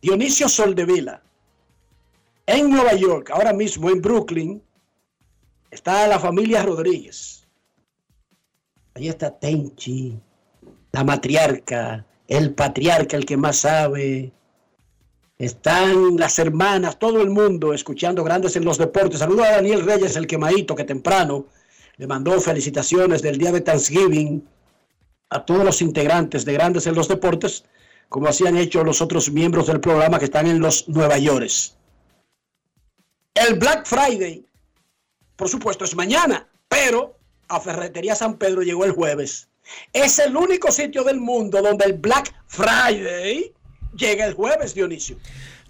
Dionisio 0.00 0.48
Soldevila, 0.48 1.20
en 2.46 2.70
Nueva 2.70 2.94
York, 2.94 3.30
ahora 3.32 3.52
mismo 3.52 3.90
en 3.90 4.00
Brooklyn, 4.00 4.62
está 5.74 6.06
la 6.06 6.18
familia 6.18 6.62
Rodríguez. 6.62 7.46
Ahí 8.94 9.08
está 9.08 9.36
Tenchi, 9.36 10.16
la 10.92 11.02
matriarca, 11.02 12.06
el 12.28 12.54
patriarca, 12.54 13.16
el 13.16 13.26
que 13.26 13.36
más 13.36 13.58
sabe. 13.58 14.32
Están 15.36 16.16
las 16.16 16.38
hermanas, 16.38 16.98
todo 16.98 17.20
el 17.20 17.30
mundo 17.30 17.74
escuchando 17.74 18.22
grandes 18.22 18.54
en 18.54 18.64
los 18.64 18.78
deportes. 18.78 19.18
Saludo 19.18 19.42
a 19.42 19.50
Daniel 19.50 19.84
Reyes, 19.84 20.14
el 20.14 20.28
quemadito, 20.28 20.76
que 20.76 20.84
temprano 20.84 21.46
le 21.96 22.06
mandó 22.06 22.40
felicitaciones 22.40 23.20
del 23.20 23.36
día 23.36 23.50
de 23.50 23.60
Thanksgiving 23.60 24.46
a 25.30 25.44
todos 25.44 25.64
los 25.64 25.82
integrantes 25.82 26.44
de 26.44 26.52
grandes 26.52 26.86
en 26.86 26.94
los 26.94 27.08
deportes, 27.08 27.64
como 28.08 28.28
así 28.28 28.46
han 28.46 28.56
hecho 28.56 28.84
los 28.84 29.00
otros 29.00 29.28
miembros 29.32 29.66
del 29.66 29.80
programa 29.80 30.20
que 30.20 30.26
están 30.26 30.46
en 30.46 30.60
los 30.60 30.88
Nueva 30.88 31.18
York. 31.18 31.50
El 33.34 33.58
Black 33.58 33.86
Friday 33.86 34.46
por 35.36 35.48
supuesto, 35.48 35.84
es 35.84 35.94
mañana, 35.94 36.46
pero 36.68 37.18
a 37.48 37.60
Ferretería 37.60 38.14
San 38.14 38.36
Pedro 38.36 38.62
llegó 38.62 38.84
el 38.84 38.92
jueves. 38.92 39.48
Es 39.92 40.18
el 40.18 40.36
único 40.36 40.70
sitio 40.70 41.04
del 41.04 41.20
mundo 41.20 41.62
donde 41.62 41.86
el 41.86 41.94
Black 41.94 42.34
Friday 42.46 43.52
llega 43.96 44.26
el 44.26 44.34
jueves, 44.34 44.74
Dionisio. 44.74 45.16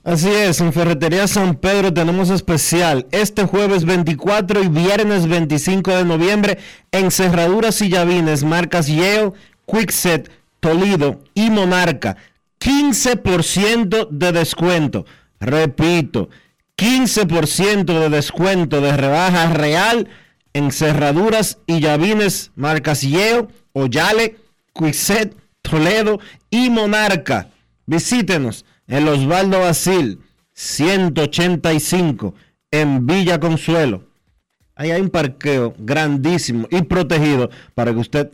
Así 0.03 0.29
es, 0.29 0.61
en 0.61 0.73
Ferretería 0.73 1.27
San 1.27 1.55
Pedro 1.57 1.95
tenemos 1.95 2.29
especial 2.29 3.07
este 3.11 3.47
jueves 3.47 3.87
24 3.87 4.63
y 4.63 4.69
viernes 4.69 5.27
25 5.27 5.91
de 5.93 6.05
noviembre 6.05 6.59
en 6.93 7.11
cerraduras 7.11 7.81
y 7.81 7.89
llavines, 7.89 8.45
marcas 8.45 8.87
Yale, 8.87 9.33
Quickset, 9.67 10.31
Toledo 10.61 11.21
y 11.33 11.49
Monarca. 11.49 12.19
15% 12.61 14.09
de 14.11 14.33
descuento. 14.33 15.07
Repito, 15.41 16.29
15% 16.77 17.85
de 17.85 18.09
descuento 18.09 18.81
de 18.81 18.97
rebaja 18.97 19.53
real 19.53 20.09
en 20.53 20.73
cerraduras 20.73 21.59
y 21.67 21.81
llavines 21.81 22.53
marcas 22.57 23.03
Yeo, 23.03 23.49
Oyale, 23.73 24.37
Toledo 25.63 26.21
y 26.51 26.71
Monarca. 26.71 27.51
Visítenos 27.87 28.65
en 28.87 29.09
Osvaldo 29.09 29.61
Basil 29.61 30.21
185 30.53 32.35
en 32.71 33.07
Villa 33.07 33.39
Consuelo. 33.41 34.05
Ahí 34.77 34.91
hay 34.91 35.01
un 35.01 35.11
parqueo 35.11 35.75
grandísimo 35.79 36.67
y 36.71 36.83
protegido 36.83 37.51
para 37.75 37.93
que 37.93 37.99
usted 37.99 38.31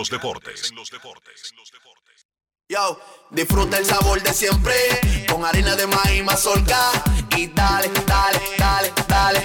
Yo, 2.70 3.00
disfruta 3.30 3.78
el 3.78 3.86
sabor 3.86 4.24
de 4.24 4.34
siempre 4.34 4.74
con 5.30 5.44
harina 5.44 5.76
de 5.76 5.86
maíz 5.86 6.24
mazorca 6.24 6.80
y 7.36 7.48
dale, 7.48 7.92
dale, 8.08 8.40
dale, 8.58 8.94
dale. 9.06 9.42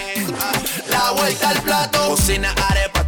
La 0.89 1.11
vuelta 1.11 1.51
al 1.51 1.61
plato, 1.63 2.11
cocina 2.11 2.55
arepa, 2.71 2.88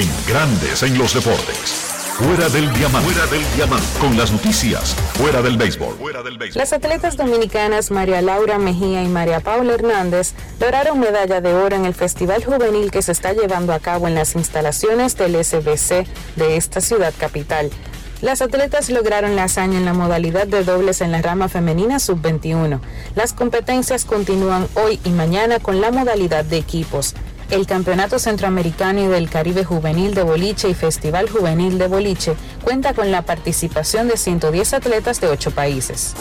En 0.00 0.08
Grandes 0.26 0.82
en 0.82 0.96
los 0.96 1.12
deportes. 1.12 1.90
Fuera 2.16 2.48
del 2.48 2.72
diamante. 2.72 3.10
Fuera 3.10 3.30
del 3.30 3.44
diamante. 3.54 3.86
Con 4.00 4.16
las 4.16 4.32
noticias. 4.32 4.94
Fuera 5.12 5.42
del 5.42 5.58
béisbol. 5.58 5.94
Fuera 5.96 6.22
del 6.22 6.38
béisbol. 6.38 6.58
Las 6.58 6.72
atletas 6.72 7.18
dominicanas 7.18 7.90
María 7.90 8.22
Laura 8.22 8.58
Mejía 8.58 9.02
y 9.02 9.08
María 9.08 9.40
Paula 9.40 9.74
Hernández 9.74 10.32
lograron 10.58 11.00
medalla 11.00 11.42
de 11.42 11.52
oro 11.52 11.76
en 11.76 11.84
el 11.84 11.92
Festival 11.92 12.42
Juvenil 12.42 12.90
que 12.90 13.02
se 13.02 13.12
está 13.12 13.34
llevando 13.34 13.74
a 13.74 13.78
cabo 13.78 14.08
en 14.08 14.14
las 14.14 14.36
instalaciones 14.36 15.18
del 15.18 15.34
SBC 15.44 16.06
de 16.36 16.56
esta 16.56 16.80
ciudad 16.80 17.12
capital. 17.18 17.68
Las 18.22 18.40
atletas 18.40 18.88
lograron 18.88 19.36
la 19.36 19.44
hazaña 19.44 19.76
en 19.76 19.84
la 19.84 19.92
modalidad 19.92 20.46
de 20.46 20.64
dobles 20.64 21.02
en 21.02 21.12
la 21.12 21.20
rama 21.20 21.48
femenina 21.48 21.98
sub-21. 21.98 22.80
Las 23.16 23.34
competencias 23.34 24.06
continúan 24.06 24.66
hoy 24.76 24.98
y 25.04 25.10
mañana 25.10 25.58
con 25.58 25.82
la 25.82 25.90
modalidad 25.90 26.46
de 26.46 26.56
equipos. 26.56 27.14
El 27.50 27.66
Campeonato 27.66 28.20
Centroamericano 28.20 29.04
y 29.04 29.08
del 29.08 29.28
Caribe 29.28 29.64
Juvenil 29.64 30.14
de 30.14 30.22
Boliche 30.22 30.68
y 30.68 30.74
Festival 30.74 31.28
Juvenil 31.28 31.78
de 31.78 31.88
Boliche 31.88 32.36
cuenta 32.62 32.94
con 32.94 33.10
la 33.10 33.22
participación 33.22 34.06
de 34.06 34.16
110 34.16 34.74
atletas 34.74 35.20
de 35.20 35.26
8 35.26 35.50
países. 35.50 36.14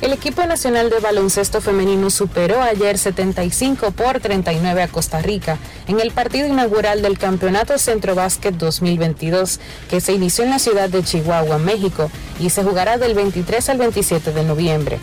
El 0.00 0.12
equipo 0.12 0.44
nacional 0.46 0.90
de 0.90 0.98
baloncesto 0.98 1.60
femenino 1.60 2.10
superó 2.10 2.60
ayer 2.60 2.98
75 2.98 3.92
por 3.92 4.18
39 4.18 4.82
a 4.82 4.88
Costa 4.88 5.22
Rica 5.22 5.58
en 5.86 6.00
el 6.00 6.10
partido 6.10 6.48
inaugural 6.48 7.02
del 7.02 7.16
Campeonato 7.16 7.78
Centro 7.78 8.16
Básquet 8.16 8.56
2022 8.56 9.60
que 9.88 10.00
se 10.00 10.12
inició 10.12 10.42
en 10.42 10.50
la 10.50 10.58
ciudad 10.58 10.88
de 10.88 11.04
Chihuahua, 11.04 11.58
México 11.58 12.10
y 12.40 12.50
se 12.50 12.64
jugará 12.64 12.98
del 12.98 13.14
23 13.14 13.68
al 13.68 13.78
27 13.78 14.32
de 14.32 14.42
noviembre. 14.42 14.98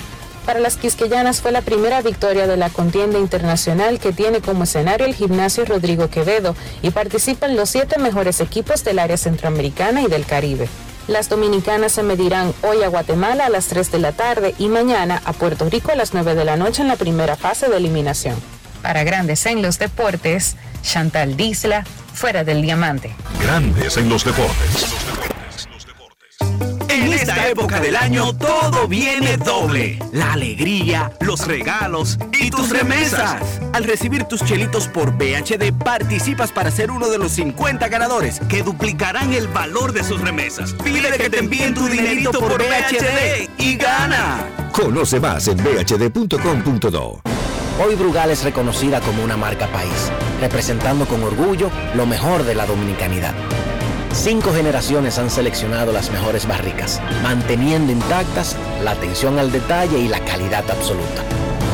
Para 0.48 0.62
las 0.62 0.78
quisqueyanas 0.78 1.42
fue 1.42 1.52
la 1.52 1.62
primera 1.62 2.02
victoria 2.02 2.48
de 2.48 2.56
la 2.56 2.70
contienda 2.70 3.20
internacional 3.20 4.00
que 4.00 4.14
tiene 4.14 4.40
como 4.40 4.64
escenario 4.64 5.06
el 5.06 5.14
gimnasio 5.14 5.66
Rodrigo 5.66 6.10
Quevedo 6.10 6.56
y 6.82 6.92
participan 6.92 7.58
los 7.58 7.70
siete 7.70 8.00
mejores 8.00 8.40
equipos 8.40 8.86
del 8.86 9.00
área 9.00 9.18
centroamericana 9.18 10.04
y 10.04 10.08
del 10.08 10.26
Caribe. 10.26 10.70
Las 11.10 11.28
dominicanas 11.28 11.92
se 11.92 12.02
medirán 12.02 12.54
hoy 12.64 12.82
a 12.82 12.88
Guatemala 12.88 13.48
a 13.48 13.50
las 13.50 13.68
3 13.68 13.92
de 13.92 14.00
la 14.00 14.14
tarde 14.14 14.56
y 14.58 14.70
mañana 14.70 15.22
a 15.26 15.34
Puerto 15.34 15.70
Rico 15.70 15.92
a 15.92 15.96
las 15.96 16.14
9 16.14 16.34
de 16.34 16.46
la 16.46 16.56
noche 16.56 16.82
en 16.82 16.88
la 16.88 16.96
primera 16.96 17.36
fase 17.36 17.68
de 17.68 17.76
eliminación. 17.76 18.36
Para 18.82 19.04
Grandes 19.04 19.46
en 19.48 19.62
los 19.62 19.80
Deportes, 19.80 20.56
Chantal 20.82 21.36
Disla, 21.36 21.84
fuera 22.14 22.46
del 22.46 22.62
diamante. 22.62 23.14
Grandes 23.42 23.98
en 23.98 24.08
los 24.08 24.24
deportes. 24.24 24.86
En 26.40 26.77
esta 27.18 27.50
época 27.50 27.80
del 27.80 27.96
año 27.96 28.34
todo 28.34 28.88
viene 28.88 29.38
doble. 29.38 30.00
La 30.12 30.34
alegría, 30.34 31.12
los 31.20 31.48
regalos 31.48 32.18
y 32.40 32.50
tus 32.50 32.70
remesas. 32.70 33.42
Al 33.74 33.84
recibir 33.84 34.26
tus 34.26 34.44
chelitos 34.44 34.88
por 34.88 35.18
BHD 35.18 35.74
participas 35.84 36.52
para 36.52 36.72
ser 36.72 36.92
uno 36.92 37.10
de 37.10 37.18
los 37.18 37.32
50 37.34 37.88
ganadores 37.88 38.40
que 38.48 38.64
duplicarán 38.64 39.34
el 39.34 39.48
valor 39.48 39.94
de 39.94 40.04
sus 40.04 40.22
remesas. 40.22 40.74
Pide 40.74 41.18
que 41.18 41.30
te 41.30 41.40
envíen 41.40 41.74
tu 41.74 41.88
dinerito 41.88 42.40
por 42.40 42.58
BHD 42.58 43.50
y 43.58 43.76
gana. 43.76 44.70
Conoce 44.72 45.20
más 45.20 45.48
en 45.48 45.58
bhd.com.do. 45.58 47.22
Hoy 47.80 47.96
Brugal 47.96 48.32
es 48.32 48.44
reconocida 48.44 49.00
como 49.02 49.24
una 49.24 49.38
marca 49.38 49.68
país, 49.68 50.12
representando 50.42 51.06
con 51.06 51.24
orgullo 51.24 51.70
lo 51.96 52.06
mejor 52.06 52.44
de 52.44 52.56
la 52.56 52.66
dominicanidad. 52.66 53.34
Cinco 54.14 54.52
generaciones 54.52 55.20
han 55.20 55.30
seleccionado 55.30 55.92
las 55.92 56.12
mejores 56.12 56.48
barricas, 56.48 57.02
manteniendo 57.22 57.92
intactas 57.92 58.56
la 58.84 58.92
atención 58.92 59.38
al 59.40 59.52
detalle 59.52 60.00
y 60.00 60.08
la 60.08 60.20
calidad 60.26 60.70
absoluta. 60.70 61.24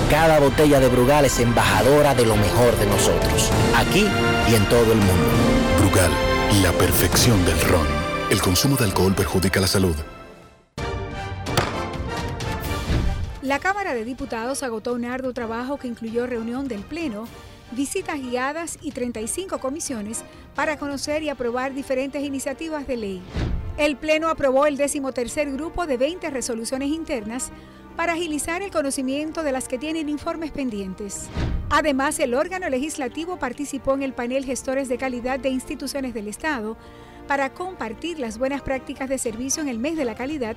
Cada 0.09 0.39
botella 0.39 0.79
de 0.79 0.89
Brugal 0.89 1.25
es 1.25 1.39
embajadora 1.39 2.13
de 2.13 2.25
lo 2.25 2.35
mejor 2.35 2.77
de 2.77 2.85
nosotros, 2.85 3.49
aquí 3.75 4.05
y 4.49 4.55
en 4.55 4.65
todo 4.69 4.91
el 4.91 4.99
mundo. 4.99 5.25
Brugal, 5.79 6.11
la 6.61 6.71
perfección 6.73 7.43
del 7.45 7.59
ron. 7.61 7.87
El 8.29 8.41
consumo 8.41 8.75
de 8.75 8.85
alcohol 8.85 9.15
perjudica 9.15 9.59
la 9.59 9.67
salud. 9.67 9.95
La 13.41 13.59
Cámara 13.59 13.93
de 13.93 14.05
Diputados 14.05 14.63
agotó 14.63 14.93
un 14.93 15.05
arduo 15.05 15.33
trabajo 15.33 15.77
que 15.77 15.87
incluyó 15.87 16.25
reunión 16.27 16.67
del 16.67 16.81
Pleno, 16.81 17.27
visitas 17.75 18.19
guiadas 18.19 18.77
y 18.81 18.91
35 18.91 19.59
comisiones 19.59 20.23
para 20.55 20.77
conocer 20.77 21.23
y 21.23 21.29
aprobar 21.29 21.73
diferentes 21.73 22.23
iniciativas 22.23 22.87
de 22.87 22.97
ley. 22.97 23.21
El 23.77 23.97
Pleno 23.97 24.29
aprobó 24.29 24.65
el 24.65 24.77
decimotercer 24.77 25.51
grupo 25.51 25.87
de 25.87 25.97
20 25.97 26.29
resoluciones 26.29 26.89
internas 26.89 27.51
para 27.95 28.13
agilizar 28.13 28.61
el 28.61 28.71
conocimiento 28.71 29.43
de 29.43 29.51
las 29.51 29.67
que 29.67 29.77
tienen 29.77 30.09
informes 30.09 30.51
pendientes. 30.51 31.27
Además, 31.69 32.19
el 32.19 32.33
órgano 32.33 32.69
legislativo 32.69 33.37
participó 33.37 33.93
en 33.93 34.03
el 34.03 34.13
panel 34.13 34.45
Gestores 34.45 34.89
de 34.89 34.97
Calidad 34.97 35.39
de 35.39 35.49
Instituciones 35.49 36.13
del 36.13 36.27
Estado 36.27 36.77
para 37.27 37.53
compartir 37.53 38.19
las 38.19 38.37
buenas 38.37 38.61
prácticas 38.61 39.09
de 39.09 39.17
servicio 39.17 39.63
en 39.63 39.69
el 39.69 39.79
mes 39.79 39.95
de 39.95 40.05
la 40.05 40.15
calidad, 40.15 40.55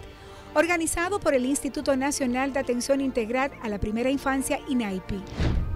organizado 0.54 1.20
por 1.20 1.34
el 1.34 1.44
Instituto 1.44 1.96
Nacional 1.96 2.52
de 2.52 2.60
Atención 2.60 3.00
Integral 3.00 3.50
a 3.62 3.68
la 3.68 3.78
Primera 3.78 4.10
Infancia, 4.10 4.60
INAIPI. 4.68 5.22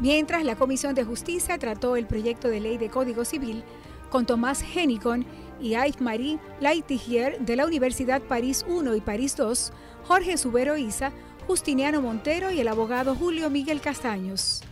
Mientras 0.00 0.44
la 0.44 0.56
Comisión 0.56 0.94
de 0.94 1.04
Justicia 1.04 1.58
trató 1.58 1.96
el 1.96 2.06
proyecto 2.06 2.48
de 2.48 2.60
ley 2.60 2.78
de 2.78 2.88
Código 2.88 3.24
Civil 3.24 3.62
con 4.08 4.26
Tomás 4.26 4.62
Henicon 4.62 5.26
y 5.60 5.70
Yves-Marie 5.70 6.38
Laitigier 6.60 7.38
de 7.40 7.56
la 7.56 7.66
Universidad 7.66 8.22
París 8.22 8.64
I 8.68 8.96
y 8.96 9.00
París 9.00 9.36
II, 9.38 9.72
Jorge 10.04 10.36
Subero 10.36 10.76
Isa, 10.76 11.12
Justiniano 11.46 12.00
Montero 12.00 12.50
y 12.50 12.60
el 12.60 12.68
abogado 12.68 13.14
Julio 13.14 13.50
Miguel 13.50 13.80
Castaños. 13.80 14.62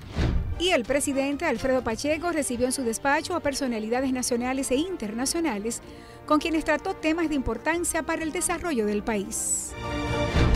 Y 0.61 0.71
el 0.71 0.85
presidente 0.85 1.45
Alfredo 1.45 1.85
Pacheco 1.85 2.33
recibió 2.33 2.67
en 2.67 2.73
su 2.73 2.83
despacho 2.83 3.37
a 3.37 3.41
personalidades 3.41 4.13
nacionales 4.13 4.71
e 4.73 4.77
internacionales 4.77 5.83
con 6.27 6.41
quienes 6.41 6.65
trató 6.65 6.95
temas 6.95 7.29
de 7.29 7.37
importancia 7.37 8.03
para 8.03 8.25
el 8.25 8.33
desarrollo 8.33 8.85
del 8.85 9.05
país. 9.05 9.73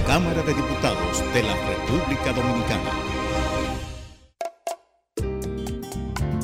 Cámara 0.06 0.42
de 0.42 0.54
Diputados 0.54 1.22
de 1.32 1.42
la 1.44 1.54
República 1.54 2.32
Dominicana. 2.32 2.90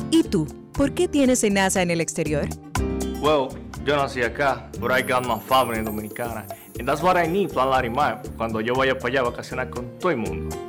¿Y 0.09 0.23
tú? 0.23 0.47
¿Por 0.73 0.93
qué 0.93 1.09
tienes 1.09 1.43
NASA 1.43 1.81
en 1.81 1.91
el 1.91 1.99
exterior? 1.99 2.47
Well, 3.21 3.49
yo 3.85 3.97
nací 3.97 4.23
acá, 4.23 4.69
but 4.79 4.91
I 4.91 5.01
got 5.01 5.27
my 5.27 5.37
family 5.39 5.83
dominicana. 5.83 6.45
And 6.79 6.87
that's 6.87 7.03
what 7.03 7.17
I 7.17 7.27
need, 7.27 7.51
Plan 7.51 7.69
Larimar, 7.69 8.21
cuando 8.37 8.61
yo 8.61 8.73
vaya 8.73 8.97
para 8.97 9.09
allá 9.09 9.19
a 9.19 9.23
vacacionar 9.23 9.69
con 9.69 9.99
todo 9.99 10.11
el 10.11 10.17
mundo. 10.17 10.68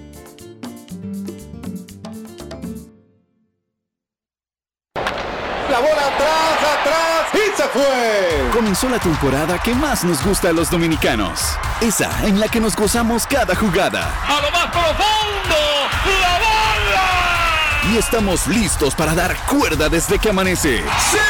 fue. 7.73 8.49
Comenzó 8.53 8.89
la 8.89 8.99
temporada 8.99 9.57
que 9.59 9.73
más 9.73 10.03
nos 10.03 10.23
gusta 10.23 10.49
a 10.49 10.53
los 10.53 10.69
dominicanos. 10.69 11.57
Esa 11.79 12.09
en 12.25 12.39
la 12.39 12.47
que 12.47 12.59
nos 12.59 12.75
gozamos 12.75 13.25
cada 13.25 13.55
jugada. 13.55 14.13
A 14.27 14.41
lo 14.41 14.51
más 14.51 14.67
profundo, 14.67 15.57
la 16.21 16.39
bola. 16.39 17.93
Y 17.93 17.97
estamos 17.97 18.47
listos 18.47 18.95
para 18.95 19.13
dar 19.15 19.35
cuerda 19.47 19.89
desde 19.89 20.19
que 20.19 20.29
amanece. 20.29 20.83
¡Señores! 21.09 21.21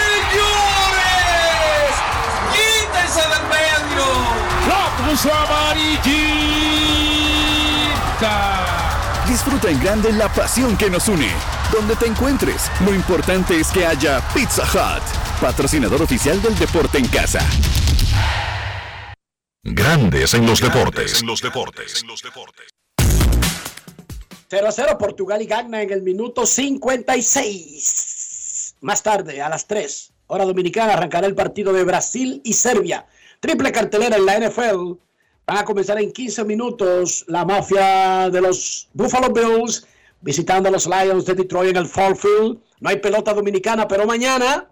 ¡Quítense 2.52 3.22
del 3.22 3.48
medio! 3.48 4.06
¡La 4.68 5.10
puso 5.10 5.30
Disfruta 9.28 9.70
en 9.70 9.80
grande 9.82 10.12
la 10.12 10.28
pasión 10.28 10.76
que 10.76 10.90
nos 10.90 11.08
une. 11.08 11.32
Donde 11.72 11.96
te 11.96 12.06
encuentres, 12.06 12.70
lo 12.86 12.94
importante 12.94 13.58
es 13.58 13.70
que 13.70 13.86
haya 13.86 14.20
Pizza 14.34 14.64
Hut, 14.64 15.02
patrocinador 15.40 16.02
oficial 16.02 16.42
del 16.42 16.60
deporte 16.60 16.98
en 16.98 17.08
casa. 17.08 17.40
Grandes 19.64 20.34
en 20.34 20.46
los 20.46 20.60
deportes. 20.60 21.22
En 21.22 21.28
los 21.28 21.42
deportes. 21.42 22.04
0 24.50 24.68
a 24.68 24.72
0 24.72 24.98
Portugal 24.98 25.42
y 25.42 25.46
Gagna 25.46 25.82
en 25.82 25.92
el 25.92 26.02
minuto 26.02 26.46
56. 26.46 28.76
Más 28.82 29.02
tarde, 29.02 29.42
a 29.42 29.48
las 29.48 29.66
3, 29.66 30.12
hora 30.28 30.44
dominicana, 30.44 30.92
arrancará 30.94 31.26
el 31.26 31.36
partido 31.36 31.72
de 31.72 31.86
Brasil 31.86 32.42
y 32.44 32.52
Serbia. 32.52 33.06
Triple 33.40 33.72
cartelera 33.72 34.18
en 34.18 34.26
la 34.26 34.38
NFL. 34.38 34.98
Van 35.48 35.60
a 35.60 35.64
comenzar 35.64 36.02
en 36.02 36.12
15 36.12 36.44
minutos 36.44 37.24
la 37.28 37.46
mafia 37.46 38.30
de 38.30 38.42
los 38.42 38.90
Buffalo 38.94 39.32
Bills 39.32 39.88
visitando 40.22 40.70
a 40.70 40.72
los 40.72 40.88
Lions 40.88 41.26
de 41.26 41.36
Detroit 41.36 41.72
en 41.72 41.78
el 41.78 41.88
Fall 41.88 42.16
Field. 42.16 42.60
No 42.80 42.90
hay 42.90 42.98
pelota 42.98 43.34
dominicana, 43.34 43.88
pero 43.88 44.06
mañana, 44.06 44.72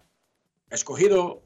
escogido, 0.70 1.42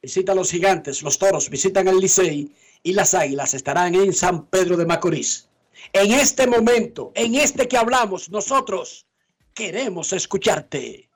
visita 0.00 0.32
a 0.32 0.34
los 0.34 0.50
gigantes, 0.50 1.02
los 1.02 1.18
toros 1.18 1.50
visitan 1.50 1.88
el 1.88 1.98
Licey 1.98 2.52
y 2.82 2.92
las 2.92 3.14
águilas 3.14 3.54
estarán 3.54 3.94
en 3.94 4.12
San 4.12 4.46
Pedro 4.46 4.76
de 4.76 4.86
Macorís. 4.86 5.48
En 5.92 6.12
este 6.12 6.46
momento, 6.46 7.12
en 7.14 7.34
este 7.34 7.68
que 7.68 7.76
hablamos, 7.76 8.30
nosotros 8.30 9.06
queremos 9.54 10.12
escucharte. 10.12 11.06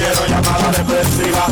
quiero 0.00 0.26
llamada 0.26 0.72
depresiva. 0.72 1.46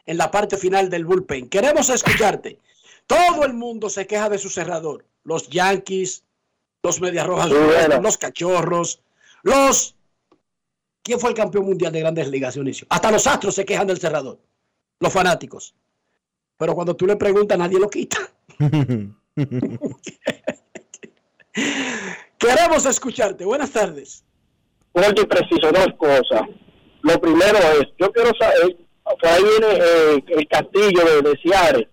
en 0.07 0.19
la 0.19 0.31
parte 0.31 0.57
final 0.57 0.91
del 0.91 1.05
bullpen. 1.05 1.49
Queremos 1.49 1.89
escucharte. 1.89 2.59
Todo 3.07 3.45
el 3.45 3.55
mundo 3.55 3.89
se 3.89 4.07
queja 4.07 4.29
de 4.29 4.39
su 4.39 4.51
cerrador. 4.51 5.07
Los 5.23 5.49
Yankees, 5.49 6.25
los 6.83 7.01
Medias 7.01 7.27
Rojas, 7.27 7.51
los 8.03 8.19
Cachorros, 8.19 9.01
los... 9.43 9.95
¿Quién 11.03 11.21
fue 11.21 11.31
el 11.31 11.37
campeón 11.37 11.65
mundial 11.65 11.93
de 11.93 12.01
grandes 12.01 12.29
ligas, 12.29 12.55
Dionisio? 12.55 12.87
Hasta 12.91 13.11
los 13.11 13.27
Astros 13.27 13.55
se 13.55 13.65
quejan 13.65 13.87
del 13.87 13.99
cerrador. 13.99 14.39
Los 15.01 15.13
fanáticos. 15.13 15.75
Pero 16.59 16.75
cuando 16.75 16.97
tú 16.97 17.07
le 17.07 17.17
preguntas, 17.17 17.57
nadie 17.57 17.79
lo 17.79 17.89
quita. 17.89 18.19
Queremos 22.39 22.85
escucharte. 22.85 23.45
Buenas 23.45 23.71
tardes. 23.71 24.25
Corto 24.93 25.23
y 25.23 25.27
preciso, 25.27 25.71
dos 25.73 25.95
cosas. 25.97 26.43
Lo 27.03 27.21
primero 27.21 27.59
es, 27.81 27.87
yo 27.99 28.11
quiero 28.13 28.31
saber, 28.39 28.77
por 29.05 29.27
ahí 29.27 29.43
viene 29.43 29.75
eh, 29.75 30.25
el 30.37 30.49
castillo 30.49 31.05
de, 31.05 31.23
de. 31.23 31.89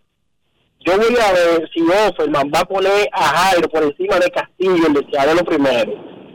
Yo 0.85 0.97
voy 0.97 1.15
a 1.17 1.33
ver 1.33 1.69
si 1.73 1.81
Offerman 1.81 2.51
va 2.53 2.59
a 2.59 2.65
poner 2.65 3.09
a 3.11 3.23
Jairo 3.23 3.67
por 3.69 3.83
encima 3.83 4.19
de 4.19 4.29
Castillo, 4.29 4.87
el 4.87 4.93
de 4.93 5.05
Ciares, 5.09 5.35
lo 5.35 5.43
primero. 5.43 5.91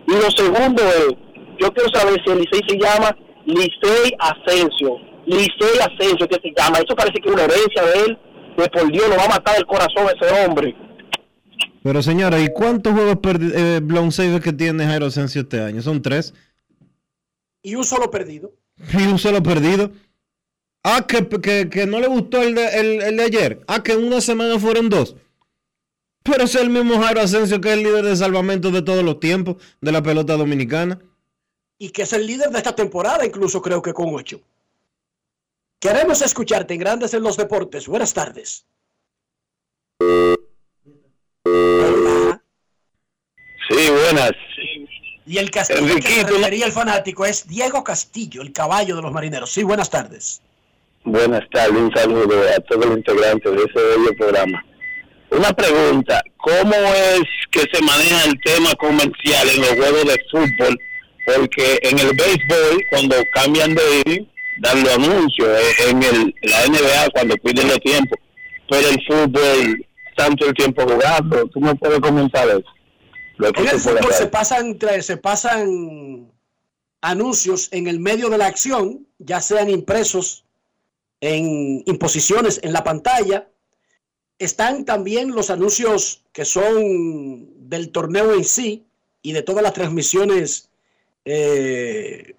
Y 0.09 0.13
lo 0.13 0.31
segundo 0.33 0.83
es, 0.83 1.15
yo 1.61 1.73
quiero 1.73 1.89
saber 1.95 2.21
si 2.25 2.33
el 2.33 2.41
Licey 2.41 2.61
se 2.69 2.77
llama 2.77 3.17
Licey 3.47 4.13
Asensio. 4.19 4.97
Licey 5.27 5.79
Asensio, 5.79 6.27
que 6.27 6.41
se 6.43 6.53
llama. 6.57 6.79
Eso 6.79 6.97
parece 6.97 7.21
que 7.21 7.29
es 7.29 7.35
una 7.35 7.45
herencia 7.45 7.83
de 7.85 8.05
él, 8.07 8.19
que 8.57 8.69
por 8.71 8.91
Dios 8.91 9.09
lo 9.09 9.17
va 9.17 9.27
a 9.27 9.29
matar 9.29 9.57
el 9.57 9.67
corazón 9.67 10.09
a 10.09 10.11
ese 10.11 10.45
hombre. 10.45 10.75
Pero 11.83 12.03
señora, 12.03 12.41
¿y 12.41 12.49
cuántos 12.49 12.93
juegos 12.93 13.19
eh, 13.25 13.81
blown 13.83 14.11
que 14.43 14.53
tiene 14.53 14.85
Jairo 14.85 15.07
Asensio 15.07 15.43
este 15.43 15.63
año? 15.63 15.81
Son 15.81 16.03
tres. 16.03 16.35
Y 17.63 17.75
un 17.75 17.85
solo 17.85 18.11
perdido. 18.11 18.53
Y 18.93 19.03
un 19.07 19.19
solo 19.19 19.43
perdido. 19.43 19.93
Ah, 20.83 21.07
que, 21.07 21.29
que, 21.29 21.69
que 21.69 21.87
no 21.87 22.01
le 22.01 22.07
gustó 22.07 22.43
el 22.43 22.55
de, 22.55 22.67
el, 22.81 23.03
el 23.03 23.17
de 23.17 23.23
ayer. 23.23 23.61
Ah, 23.67 23.83
que 23.83 23.93
en 23.93 24.05
una 24.05 24.21
semana 24.21 24.59
fueron 24.59 24.89
dos. 24.89 25.17
Pero 26.23 26.45
es 26.45 26.55
el 26.55 26.71
mismo 26.71 27.01
Jairo 27.03 27.21
Asensio 27.21 27.61
que 27.61 27.69
es 27.69 27.75
el 27.75 27.83
líder 27.83 28.05
de 28.05 28.17
salvamento 28.17 28.71
de 28.71 28.83
todos 28.83 29.03
los 29.03 29.21
tiempos 29.21 29.57
de 29.81 29.93
la 29.93 30.03
pelota 30.03 30.37
dominicana. 30.37 30.99
Y 31.79 31.91
que 31.91 32.03
es 32.03 32.13
el 32.13 32.27
líder 32.27 32.51
de 32.51 32.59
esta 32.59 32.75
temporada, 32.75 33.25
incluso 33.25 33.63
creo 33.63 33.81
que 33.81 33.95
con 33.95 34.15
ocho. 34.15 34.41
Queremos 35.79 36.21
escucharte 36.21 36.75
en 36.75 36.81
Grandes 36.81 37.15
en 37.15 37.23
los 37.23 37.39
Deportes. 37.39 37.87
Buenas 37.89 38.13
tardes. 38.13 38.67
Sí, 43.69 43.89
buenas. 43.91 44.33
Y 45.31 45.39
el 45.39 45.49
castillo 45.49 45.95
que 45.95 46.03
se 46.03 46.09
Enriquito, 46.09 46.39
refería 46.39 46.67
el 46.67 46.73
fanático 46.73 47.25
es 47.25 47.47
Diego 47.47 47.85
Castillo, 47.85 48.43
el 48.43 48.53
caballo 48.53 48.97
de 48.97 49.03
los 49.03 49.13
marineros. 49.13 49.53
Sí, 49.53 49.63
buenas 49.63 49.89
tardes. 49.89 50.43
Buenas 51.05 51.49
tardes, 51.53 51.77
un 51.81 51.93
saludo 51.95 52.35
a 52.49 52.59
todos 52.63 52.87
los 52.87 52.97
integrantes 52.97 53.53
de 53.53 53.59
ese 53.59 53.81
bello 53.81 54.17
programa. 54.19 54.65
Una 55.31 55.53
pregunta, 55.53 56.21
¿cómo 56.37 56.75
es 56.75 57.23
que 57.53 57.61
se 57.73 57.81
maneja 57.81 58.25
el 58.25 58.41
tema 58.41 58.75
comercial 58.75 59.49
en 59.55 59.61
los 59.61 59.71
juegos 59.71 60.05
de 60.05 60.21
fútbol? 60.33 60.81
Porque 61.25 61.79
en 61.83 61.99
el 62.01 62.09
béisbol, 62.09 62.85
cuando 62.91 63.15
cambian 63.33 63.73
de 63.77 64.03
ir, 64.07 64.27
dan 64.59 64.83
los 64.83 64.95
anuncios, 64.97 65.49
eh, 65.49 65.91
en 65.91 66.03
el, 66.03 66.35
la 66.43 66.67
NBA 66.67 67.11
cuando 67.13 67.37
piden 67.37 67.69
los 67.69 67.79
tiempos, 67.79 68.19
pero 68.69 68.89
el 68.89 69.01
fútbol, 69.07 69.87
tanto 70.17 70.49
el 70.49 70.55
tiempo 70.55 70.83
jugando, 70.83 71.47
¿tú 71.55 71.61
me 71.61 71.73
puedes 71.77 72.01
comentar 72.01 72.49
eso? 72.49 72.80
En 73.43 73.69
el 73.69 73.81
fútbol 73.81 74.13
se 74.13 74.27
pasan, 74.27 74.79
se 75.01 75.17
pasan 75.17 76.33
anuncios 77.01 77.69
en 77.73 77.87
el 77.87 77.99
medio 77.99 78.29
de 78.29 78.39
la 78.39 78.47
acción, 78.47 79.07
ya 79.19 79.41
sean 79.41 79.71
impresos 79.71 80.45
en 81.21 81.83
imposiciones 81.87 82.61
en 82.63 82.73
la 82.73 82.85
pantalla. 82.85 83.49
Están 84.39 84.85
también 84.85 85.33
los 85.33 85.51
anuncios 85.51 86.25
que 86.33 86.45
son 86.45 87.69
del 87.69 87.91
torneo 87.91 88.35
en 88.35 88.45
sí 88.45 88.87
y 89.23 89.33
de 89.33 89.43
todas 89.43 89.63
las 89.63 89.75
transmisiones 89.75 90.71
eh, 91.25 92.35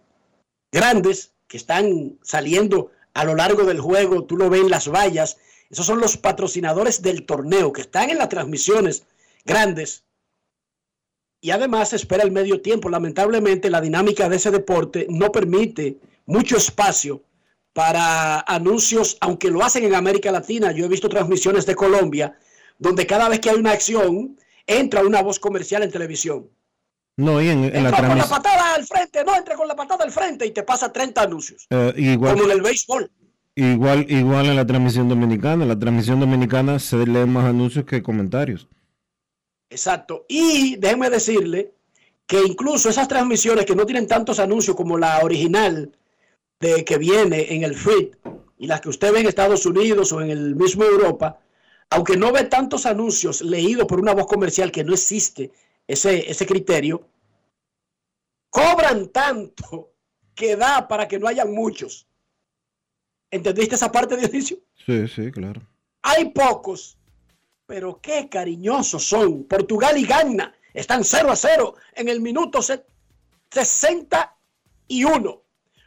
grandes 0.72 1.34
que 1.48 1.58
están 1.58 2.18
saliendo 2.24 2.92
a 3.14 3.24
lo 3.24 3.36
largo 3.36 3.64
del 3.64 3.80
juego. 3.80 4.24
Tú 4.24 4.38
lo 4.38 4.50
ves 4.50 4.62
en 4.62 4.70
las 4.70 4.88
vallas. 4.88 5.38
Esos 5.70 5.86
son 5.86 6.00
los 6.00 6.18
patrocinadores 6.18 7.02
del 7.02 7.26
torneo 7.26 7.72
que 7.72 7.82
están 7.82 8.10
en 8.10 8.18
las 8.18 8.30
transmisiones 8.30 9.04
grandes 9.46 10.04
y 11.42 11.52
además 11.52 11.90
se 11.90 11.96
espera 11.98 12.24
el 12.24 12.32
medio 12.32 12.62
tiempo. 12.62 12.90
Lamentablemente 12.90 13.70
la 13.70 13.82
dinámica 13.82 14.30
de 14.30 14.36
ese 14.38 14.52
deporte 14.52 15.08
no 15.10 15.32
permite 15.32 15.98
mucho 16.26 16.56
espacio 16.58 17.24
para 17.74 18.42
anuncios, 18.42 19.18
aunque 19.22 19.50
lo 19.50 19.64
hacen 19.64 19.84
en 19.84 19.96
América 19.96 20.32
Latina. 20.32 20.72
Yo 20.72 20.86
he 20.86 20.90
visto 20.90 21.10
transmisiones 21.10 21.66
de 21.66 21.76
Colombia 21.76 22.38
donde 22.78 23.06
cada 23.06 23.30
vez 23.30 23.40
que 23.40 23.50
hay 23.50 23.58
una 23.58 23.72
acción 23.72 24.38
entra 24.66 25.02
una 25.06 25.22
voz 25.22 25.40
comercial 25.40 25.84
en 25.84 25.92
televisión. 25.92 26.48
No, 27.18 27.42
y 27.42 27.50
en, 27.50 27.64
en 27.66 27.84
la 27.84 27.90
Entra 27.90 28.08
con 28.08 28.18
la 28.18 28.26
patada 28.28 28.74
al 28.76 28.86
frente, 28.86 29.24
no, 29.24 29.36
entra 29.36 29.56
con 29.56 29.68
la 29.68 29.76
patada 29.76 30.04
al 30.04 30.12
frente 30.12 30.46
y 30.46 30.52
te 30.52 30.64
pasa 30.64 30.92
30 30.92 31.22
anuncios. 31.22 31.68
eh, 31.70 31.94
igual, 31.98 32.34
Como 32.34 32.46
en 32.46 32.52
el 32.52 32.62
béisbol. 32.62 33.12
igual, 33.56 34.06
igual 34.10 34.46
en 34.48 34.56
la 34.56 34.66
transmisión 34.66 35.10
dominicana. 35.10 35.64
En 35.64 35.70
la 35.70 35.78
transmisión 35.78 36.20
dominicana 36.20 36.80
se 36.80 37.06
leen 37.06 37.32
más 37.32 37.46
anuncios 37.46 37.86
que 37.86 38.02
comentarios. 38.02 38.68
Exacto. 39.72 40.26
Y 40.28 40.76
déjenme 40.76 41.10
decirle 41.10 41.74
que 42.28 42.42
incluso 42.46 42.90
esas 42.90 43.08
transmisiones 43.08 43.66
que 43.66 43.76
no 43.76 43.86
tienen 43.86 44.06
tantos 44.06 44.40
anuncios 44.40 44.76
como 44.76 44.98
la 44.98 45.20
original 45.24 45.98
de 46.60 46.84
que 46.84 46.98
viene 46.98 47.54
en 47.54 47.64
el 47.64 47.76
feed 47.76 48.16
y 48.58 48.68
las 48.68 48.82
que 48.82 48.90
usted 48.90 49.14
ve 49.14 49.22
en 49.22 49.28
Estados 49.28 49.66
Unidos 49.66 50.12
o 50.12 50.22
en 50.22 50.30
el 50.30 50.56
mismo 50.56 50.84
Europa, 50.84 51.40
aunque 51.90 52.18
no 52.18 52.34
ve 52.34 52.44
tantos 52.44 52.86
anuncios 52.86 53.42
leídos 53.42 53.88
por 53.88 54.00
una 54.00 54.14
voz 54.14 54.28
comercial 54.28 54.72
que 54.72 54.84
no 54.84 54.94
existe 54.94 55.52
ese, 55.88 56.30
ese 56.30 56.46
criterio, 56.46 57.08
cobran 58.50 59.08
tanto 59.08 59.94
que 60.36 60.58
da 60.58 60.88
para 60.88 61.08
que 61.08 61.18
no 61.18 61.28
hayan 61.28 61.54
muchos. 61.54 62.08
¿Entendiste 63.32 63.76
esa 63.76 63.92
parte, 63.92 64.18
Dionisio? 64.18 64.58
Sí, 64.86 65.08
sí, 65.08 65.32
claro. 65.32 65.62
Hay 66.02 66.30
pocos, 66.32 66.98
pero 67.72 68.00
qué 68.02 68.28
cariñosos 68.28 69.08
son. 69.08 69.46
Portugal 69.46 69.98
y 69.98 70.06
Ghana 70.06 70.54
están 70.74 71.06
0 71.06 71.32
a 71.32 71.38
0 71.38 71.76
en 71.96 72.10
el 72.10 72.20
minuto 72.20 72.62
61. 72.62 75.42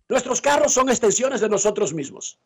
Nuestros 0.08 0.40
carros 0.40 0.72
son 0.72 0.88
extensiones 0.88 1.42
de 1.42 1.50
nosotros 1.50 1.92
mismos. 1.92 2.38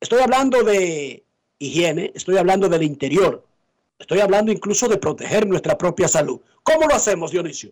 Estoy 0.00 0.22
hablando 0.22 0.64
de 0.64 1.24
higiene, 1.60 2.10
estoy 2.16 2.36
hablando 2.36 2.68
del 2.68 2.82
interior, 2.82 3.46
estoy 3.96 4.18
hablando 4.18 4.50
incluso 4.50 4.88
de 4.88 4.98
proteger 4.98 5.46
nuestra 5.46 5.78
propia 5.78 6.08
salud. 6.08 6.40
¿Cómo 6.64 6.88
lo 6.88 6.96
hacemos, 6.96 7.30
Dionisio? 7.30 7.70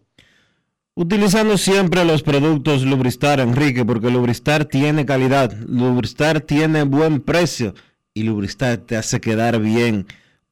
Utilizando 0.94 1.58
siempre 1.58 2.04
los 2.04 2.22
productos 2.22 2.84
Lubristar, 2.84 3.40
Enrique, 3.40 3.84
porque 3.84 4.08
Lubristar 4.08 4.66
tiene 4.66 5.04
calidad, 5.04 5.52
Lubristar 5.66 6.42
tiene 6.42 6.84
buen 6.84 7.22
precio 7.22 7.74
y 8.14 8.22
Lubristar 8.22 8.76
te 8.76 8.96
hace 8.96 9.20
quedar 9.20 9.58
bien. 9.58 10.06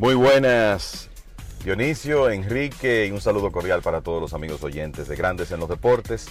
Muy 0.00 0.14
buenas, 0.14 1.10
Dionisio, 1.62 2.30
Enrique 2.30 3.04
y 3.04 3.10
un 3.10 3.20
saludo 3.20 3.52
cordial 3.52 3.82
para 3.82 4.00
todos 4.00 4.18
los 4.18 4.32
amigos 4.32 4.64
oyentes 4.64 5.08
de 5.08 5.14
Grandes 5.14 5.52
en 5.52 5.60
los 5.60 5.68
Deportes 5.68 6.26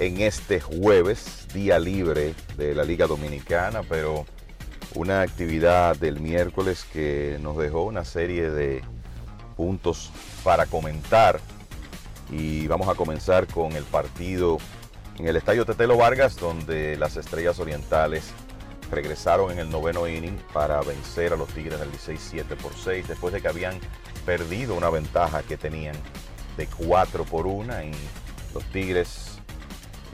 en 0.00 0.20
este 0.20 0.60
jueves, 0.60 1.46
día 1.54 1.78
libre 1.78 2.34
de 2.56 2.74
la 2.74 2.82
Liga 2.82 3.06
Dominicana, 3.06 3.82
pero 3.88 4.26
una 4.96 5.20
actividad 5.20 5.94
del 5.94 6.18
miércoles 6.18 6.84
que 6.92 7.38
nos 7.40 7.56
dejó 7.58 7.84
una 7.84 8.04
serie 8.04 8.50
de 8.50 8.82
puntos 9.56 10.10
para 10.42 10.66
comentar. 10.66 11.38
Y 12.28 12.66
vamos 12.66 12.88
a 12.88 12.96
comenzar 12.96 13.46
con 13.46 13.70
el 13.76 13.84
partido 13.84 14.58
en 15.20 15.28
el 15.28 15.36
Estadio 15.36 15.64
Tetelo 15.64 15.96
Vargas 15.96 16.34
donde 16.34 16.96
las 16.96 17.16
Estrellas 17.16 17.60
Orientales 17.60 18.32
regresaron 18.92 19.50
en 19.50 19.58
el 19.58 19.70
noveno 19.70 20.06
inning 20.06 20.38
para 20.52 20.80
vencer 20.82 21.32
a 21.32 21.36
los 21.36 21.48
Tigres 21.48 21.80
del 21.80 21.90
16 21.90 22.20
7 22.30 22.56
por 22.56 22.74
6 22.74 23.08
después 23.08 23.32
de 23.32 23.40
que 23.40 23.48
habían 23.48 23.80
perdido 24.26 24.74
una 24.74 24.90
ventaja 24.90 25.42
que 25.42 25.56
tenían 25.56 25.96
de 26.56 26.66
4 26.66 27.24
por 27.24 27.46
1 27.46 27.84
y 27.84 27.92
los 28.54 28.64
Tigres 28.66 29.38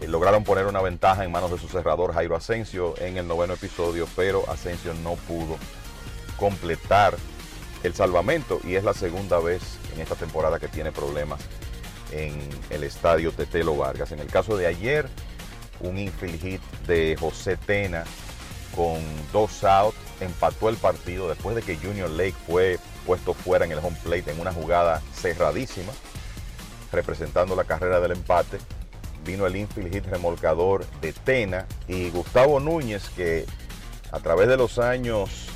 eh, 0.00 0.06
lograron 0.06 0.44
poner 0.44 0.66
una 0.66 0.80
ventaja 0.80 1.24
en 1.24 1.32
manos 1.32 1.50
de 1.50 1.58
su 1.58 1.68
cerrador 1.68 2.14
Jairo 2.14 2.36
Asensio 2.36 2.94
en 2.98 3.16
el 3.16 3.26
noveno 3.26 3.54
episodio, 3.54 4.06
pero 4.14 4.48
Asensio 4.48 4.94
no 5.02 5.14
pudo 5.14 5.56
completar 6.36 7.16
el 7.82 7.94
salvamento 7.94 8.60
y 8.64 8.76
es 8.76 8.84
la 8.84 8.94
segunda 8.94 9.40
vez 9.40 9.62
en 9.94 10.00
esta 10.00 10.14
temporada 10.14 10.60
que 10.60 10.68
tiene 10.68 10.92
problemas 10.92 11.40
en 12.12 12.38
el 12.70 12.84
estadio 12.84 13.32
Tetelo 13.32 13.76
Vargas. 13.76 14.12
En 14.12 14.20
el 14.20 14.28
caso 14.28 14.56
de 14.56 14.66
ayer, 14.66 15.08
un 15.80 15.98
infield 15.98 16.40
hit 16.40 16.62
de 16.86 17.16
José 17.18 17.56
Tena 17.56 18.04
con 18.74 19.00
dos 19.32 19.64
outs 19.64 19.96
empató 20.20 20.68
el 20.68 20.76
partido 20.76 21.28
después 21.28 21.54
de 21.54 21.62
que 21.62 21.76
Junior 21.76 22.10
Lake 22.10 22.34
fue 22.46 22.78
puesto 23.06 23.34
fuera 23.34 23.64
en 23.64 23.72
el 23.72 23.78
home 23.78 23.96
plate 24.02 24.30
en 24.30 24.40
una 24.40 24.52
jugada 24.52 25.02
cerradísima, 25.14 25.92
representando 26.92 27.56
la 27.56 27.64
carrera 27.64 28.00
del 28.00 28.12
empate. 28.12 28.58
Vino 29.24 29.46
el 29.46 29.56
infield 29.56 29.92
hit 29.92 30.06
remolcador 30.06 30.86
de 31.00 31.12
Tena 31.12 31.66
y 31.86 32.10
Gustavo 32.10 32.60
Núñez, 32.60 33.08
que 33.10 33.46
a 34.10 34.20
través 34.20 34.48
de 34.48 34.56
los 34.56 34.78
años 34.78 35.48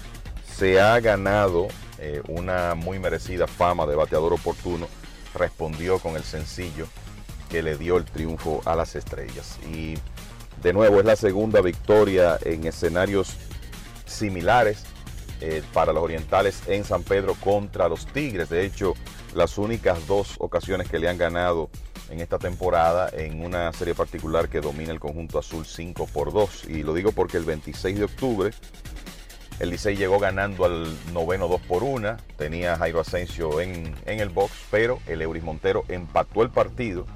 se 0.57 0.81
ha 0.81 1.01
ganado 1.01 1.69
eh, 1.99 2.23
una 2.29 2.75
muy 2.75 2.99
merecida 2.99 3.47
fama 3.47 3.87
de 3.87 3.97
bateador 3.97 4.33
oportuno, 4.33 4.89
respondió 5.35 5.99
con 5.99 6.17
el 6.17 6.25
sencillo 6.25 6.87
que 7.49 7.63
le 7.63 7.77
dio 7.77 7.97
el 7.97 8.05
triunfo 8.05 8.63
a 8.65 8.75
las 8.75 8.95
estrellas. 8.97 9.59
Y 9.71 9.95
de 10.63 10.73
nuevo 10.73 11.01
es 11.01 11.05
la 11.05 11.17
segunda 11.17 11.61
victoria 11.61 12.39
en 12.45 12.67
escenarios 12.67 13.35
similares 14.07 14.85
eh, 15.41 15.63
para 15.73 15.93
los 15.93 16.03
orientales 16.03 16.63
en 16.69 16.85
San 16.85 17.03
Pedro 17.03 17.35
contra 17.35 17.89
los 17.89 18.07
Tigres. 18.07 18.49
De 18.49 18.65
hecho, 18.65 18.95
las 19.35 19.59
únicas 19.59 20.07
dos 20.07 20.37
ocasiones 20.39 20.89
que 20.89 21.01
le 21.01 21.09
han 21.09 21.19
ganado 21.19 21.69
en 22.11 22.21
esta 22.21 22.39
temporada 22.39 23.11
en 23.13 23.45
una 23.45 23.73
serie 23.73 23.95
particular 23.95 24.49
que 24.49 24.61
domina 24.61 24.93
el 24.93 25.01
conjunto 25.01 25.39
azul 25.39 25.67
5 25.67 26.07
por 26.07 26.33
2. 26.33 26.67
Y 26.69 26.85
lo 26.85 26.95
digo 26.95 27.11
porque 27.11 27.39
el 27.39 27.45
26 27.45 27.99
de 27.99 28.05
octubre 28.05 28.51
el 29.59 29.71
Licey 29.71 29.97
llegó 29.97 30.19
ganando 30.19 30.65
al 30.65 30.87
noveno 31.13 31.49
2 31.49 31.61
por 31.63 31.83
1. 31.83 32.17
Tenía 32.37 32.77
Jairo 32.77 33.01
Asensio 33.01 33.61
en, 33.61 33.95
en 34.07 34.21
el 34.21 34.29
box, 34.29 34.53
pero 34.71 35.01
el 35.07 35.23
Euris 35.23 35.43
Montero 35.43 35.85
empató 35.89 36.43
el 36.43 36.51
partido 36.51 37.07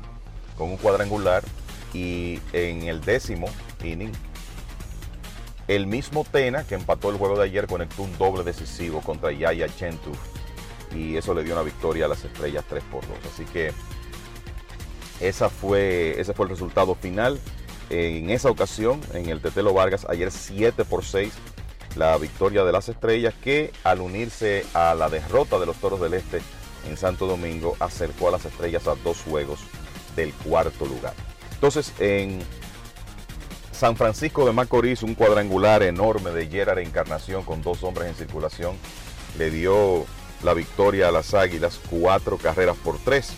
con 0.57 0.71
un 0.71 0.77
cuadrangular 0.79 1.45
y 1.93 2.41
en 2.53 2.83
el 2.83 3.01
décimo 3.01 3.49
inning 3.83 4.13
el 5.69 5.87
mismo 5.87 6.25
Tena 6.31 6.65
que 6.65 6.77
empató 6.77 7.11
el 7.11 7.17
juego 7.17 7.37
de 7.37 7.45
ayer 7.45 7.67
conectó 7.67 8.03
un 8.03 8.17
doble 8.19 8.45
decisivo 8.45 9.01
contra 9.01 9.33
Yaya 9.33 9.69
Chentu 9.69 10.13
y 10.95 11.17
eso 11.17 11.35
le 11.35 11.43
dio 11.43 11.55
una 11.55 11.63
victoria 11.63 12.05
a 12.05 12.09
las 12.09 12.25
estrellas 12.25 12.65
3 12.69 12.85
por 12.85 13.07
2. 13.07 13.19
Así 13.33 13.45
que 13.47 13.73
esa 15.21 15.49
fue, 15.49 16.21
ese 16.21 16.33
fue 16.35 16.47
el 16.47 16.51
resultado 16.51 16.95
final. 16.95 17.41
En 17.91 18.31
esa 18.31 18.51
ocasión, 18.51 19.01
en 19.13 19.29
el 19.29 19.41
Tetelo 19.41 19.73
Vargas, 19.73 20.07
ayer 20.09 20.31
7 20.31 20.85
por 20.85 21.05
6, 21.05 21.33
la 21.97 22.17
victoria 22.19 22.65
de 22.65 22.73
las 22.73 22.89
estrellas 22.89 23.35
que 23.35 23.73
al 23.85 24.01
unirse 24.01 24.65
a 24.75 24.95
la 24.95 25.09
derrota 25.09 25.59
de 25.59 25.67
los 25.67 25.77
Toros 25.77 26.01
del 26.01 26.15
Este 26.15 26.41
en 26.89 26.97
Santo 26.97 27.27
Domingo 27.27 27.77
acercó 27.81 28.29
a 28.29 28.33
las 28.33 28.45
estrellas 28.45 28.87
a 28.87 28.95
dos 28.97 29.23
juegos 29.23 29.61
del 30.15 30.33
cuarto 30.33 30.85
lugar. 30.85 31.15
Entonces, 31.57 31.93
en 31.99 32.41
San 33.73 33.97
Francisco 33.97 34.45
de 34.45 34.53
Macorís, 34.53 35.03
un 35.03 35.15
cuadrangular 35.15 35.83
enorme 35.83 36.31
de 36.31 36.47
Gerard 36.47 36.79
Encarnación 36.79 37.45
con 37.45 37.63
dos 37.63 37.83
hombres 37.83 38.09
en 38.09 38.15
circulación, 38.15 38.77
le 39.39 39.51
dio 39.51 40.05
la 40.43 40.53
victoria 40.53 41.09
a 41.09 41.11
las 41.11 41.33
Águilas, 41.33 41.81
cuatro 41.91 42.37
carreras 42.37 42.77
por 42.77 42.99
tres. 42.99 43.33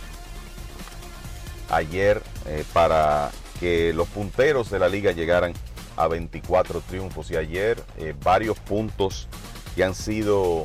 Ayer, 1.70 2.20
eh, 2.46 2.64
para 2.72 3.30
que 3.60 3.92
los 3.92 4.08
punteros 4.08 4.68
de 4.70 4.80
la 4.80 4.88
liga 4.88 5.12
llegaran 5.12 5.52
a 5.96 6.08
24 6.08 6.80
triunfos 6.80 7.30
y 7.30 7.36
ayer 7.36 7.82
eh, 7.98 8.14
varios 8.22 8.58
puntos 8.58 9.28
que 9.76 9.84
han 9.84 9.94
sido 9.94 10.64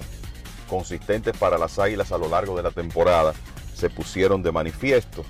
consistentes 0.67 1.37
para 1.37 1.59
las 1.59 1.77
Águilas 1.77 2.11
a 2.11 2.17
lo 2.17 2.29
largo 2.29 2.55
de 2.57 2.63
la 2.63 2.71
temporada 2.71 3.33
se 3.75 3.89
pusieron 3.89 4.41
de 4.41 4.51
manifiesto. 4.51 5.23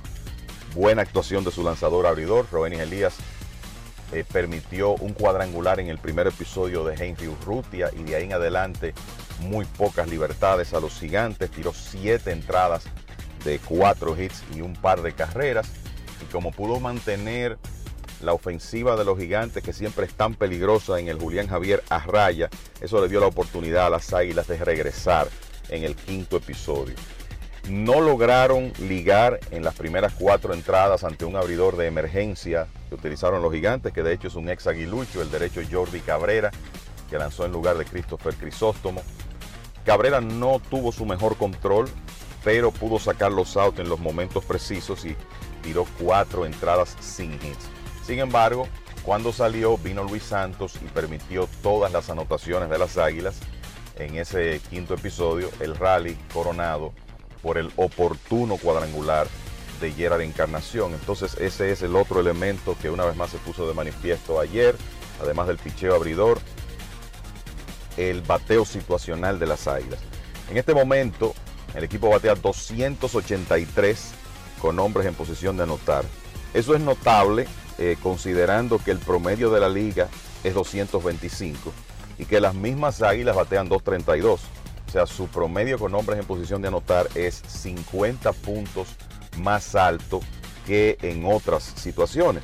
Buena 0.76 1.04
actuación 1.04 1.44
de 1.44 1.52
su 1.52 1.64
lanzador 1.64 2.08
abridor, 2.08 2.48
Robenis 2.52 2.80
Elías, 2.80 3.14
eh, 4.12 4.26
permitió 4.32 4.94
un 4.96 5.14
cuadrangular 5.14 5.80
en 5.80 5.88
el 5.88 6.00
primer 6.00 6.26
episodio 6.26 6.84
de 6.84 6.96
Henry 6.96 7.28
Urrutia 7.28 7.92
y 7.96 8.04
de 8.04 8.16
ahí 8.16 8.24
en 8.24 8.34
adelante 8.34 8.94
muy 9.42 9.66
pocas 9.66 10.08
libertades 10.08 10.74
a 10.74 10.80
los 10.80 11.00
gigantes. 11.00 11.52
Tiró 11.52 11.74
siete 11.74 12.32
entradas 12.32 12.86
de 13.46 13.60
cuatro 13.60 14.20
hits 14.20 14.44
y 14.56 14.62
un 14.62 14.74
par 14.74 15.04
de 15.04 15.14
carreras. 15.14 15.68
Y 16.22 16.32
como 16.32 16.52
pudo 16.52 16.80
mantener 16.80 17.60
la 18.22 18.34
ofensiva 18.34 18.96
de 18.96 19.06
los 19.06 19.20
gigantes, 19.20 19.62
que 19.62 19.74
siempre 19.74 20.06
es 20.08 20.14
tan 20.14 20.34
peligrosa 20.34 21.00
en 21.00 21.08
el 21.08 21.20
Julián 21.20 21.48
Javier 21.48 21.84
a 21.90 22.00
raya, 22.00 22.50
eso 22.82 23.00
le 23.00 23.10
dio 23.10 23.20
la 23.20 23.28
oportunidad 23.28 23.88
a 23.88 23.90
las 23.92 24.12
Águilas 24.12 24.48
de 24.48 24.58
regresar 24.58 25.28
en 25.70 25.84
el 25.84 25.96
quinto 25.96 26.38
episodio. 26.38 26.96
No 27.70 28.02
lograron 28.02 28.74
ligar 28.78 29.40
en 29.52 29.64
las 29.64 29.76
primeras 29.76 30.14
cuatro 30.14 30.54
entradas 30.54 31.06
ante 31.06 31.24
un 31.24 31.38
abridor 31.38 31.78
de 31.78 31.88
emergencia 31.88 32.68
que 32.90 32.96
utilizaron 32.96 33.42
los 33.42 33.54
gigantes, 33.54 33.94
que 33.94 34.04
de 34.04 34.14
hecho 34.14 34.28
es 34.28 34.36
un 34.36 34.50
ex 34.50 34.68
aguilucho, 34.68 35.22
el 35.22 35.32
derecho 35.32 35.62
Jordi 35.72 36.02
Cabrera, 36.02 36.52
que 37.10 37.18
lanzó 37.18 37.46
en 37.46 37.54
lugar 37.54 37.78
de 37.78 37.86
Christopher 37.86 38.36
Crisóstomo. 38.36 39.02
Cabrera 39.86 40.20
no 40.20 40.62
tuvo 40.70 40.92
su 40.92 41.06
mejor 41.06 41.38
control, 41.38 41.90
pero 42.44 42.72
pudo 42.72 43.00
sacar 43.00 43.32
los 43.32 43.56
outs 43.56 43.80
en 43.80 43.88
los 43.88 44.00
momentos 44.00 44.44
precisos 44.44 45.06
y 45.06 45.16
tiró 45.62 45.86
cuatro 46.02 46.46
entradas 46.46 46.98
sin 47.00 47.34
hits. 47.36 47.70
Sin 48.06 48.20
embargo, 48.20 48.68
cuando 49.04 49.32
salió 49.32 49.78
vino 49.78 50.04
Luis 50.04 50.24
Santos 50.24 50.76
y 50.84 50.86
permitió 50.90 51.48
todas 51.62 51.94
las 51.94 52.10
anotaciones 52.10 52.70
de 52.70 52.78
las 52.78 52.98
Águilas 52.98 53.38
en 53.98 54.18
ese 54.18 54.60
quinto 54.70 54.96
episodio, 54.96 55.50
el 55.62 55.76
rally 55.78 56.18
coronado 56.34 56.94
por 57.44 57.60
el 57.60 57.72
oportuno 57.76 58.58
cuadrangular 58.58 59.28
de 59.80 59.92
Gerard 59.92 60.22
Encarnación. 60.22 60.94
Entonces 60.94 61.36
ese 61.40 61.72
es 61.72 61.84
el 61.84 61.96
otro 61.96 62.22
elemento 62.22 62.76
que 62.82 62.90
una 62.90 63.06
vez 63.06 63.16
más 63.16 63.30
se 63.30 63.38
puso 63.38 63.68
de 63.68 63.76
manifiesto 63.76 64.40
ayer, 64.40 64.76
además 65.22 65.48
del 65.48 65.58
picheo 65.58 65.94
abridor, 65.94 66.40
el 67.98 68.22
bateo 68.22 68.66
situacional 68.66 69.38
de 69.38 69.46
las 69.46 69.68
Águilas. 69.68 70.00
En 70.50 70.58
este 70.58 70.74
momento, 70.74 71.34
el 71.76 71.84
equipo 71.84 72.10
batea 72.10 72.36
283 72.36 74.12
con 74.60 74.80
hombres 74.80 75.06
en 75.06 75.14
posición 75.14 75.58
de 75.58 75.64
anotar. 75.64 76.06
Eso 76.54 76.76
es 76.76 76.82
notable 76.82 77.48
eh, 77.78 77.98
considerando 78.02 78.80
que 78.80 78.92
el 78.92 79.00
promedio 79.00 79.52
de 79.52 79.60
la 79.60 79.70
liga 79.70 80.08
es 80.44 80.54
225 80.54 81.72
y 82.18 82.26
que 82.26 82.40
las 82.40 82.54
mismas 82.54 83.02
águilas 83.02 83.36
batean 83.36 83.68
232. 83.68 84.42
Sea, 84.94 85.08
su 85.08 85.28
promedio 85.28 85.80
con 85.80 85.96
hombres 85.96 86.20
en 86.20 86.26
posición 86.28 86.62
de 86.62 86.68
anotar 86.68 87.10
es 87.16 87.42
50 87.48 88.32
puntos 88.32 88.90
más 89.40 89.74
alto 89.74 90.20
que 90.68 91.00
en 91.02 91.26
otras 91.26 91.64
situaciones. 91.64 92.44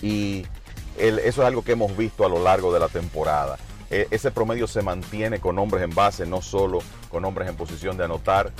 Y 0.00 0.46
eso 0.96 1.42
es 1.42 1.46
algo 1.46 1.62
que 1.62 1.72
hemos 1.72 1.94
visto 1.94 2.24
a 2.24 2.30
lo 2.30 2.42
largo 2.42 2.72
de 2.72 2.80
la 2.80 2.88
temporada. 2.88 3.58
E, 3.90 4.08
ese 4.10 4.30
promedio 4.30 4.66
se 4.66 4.80
mantiene 4.80 5.40
con 5.40 5.58
hombres 5.58 5.84
en 5.84 5.94
base, 5.94 6.24
no 6.24 6.40
solo 6.40 6.78
con 7.10 7.26
hombres 7.26 7.50
en 7.50 7.56
posición 7.56 7.98
de 7.98 8.04
anotar. 8.04 8.50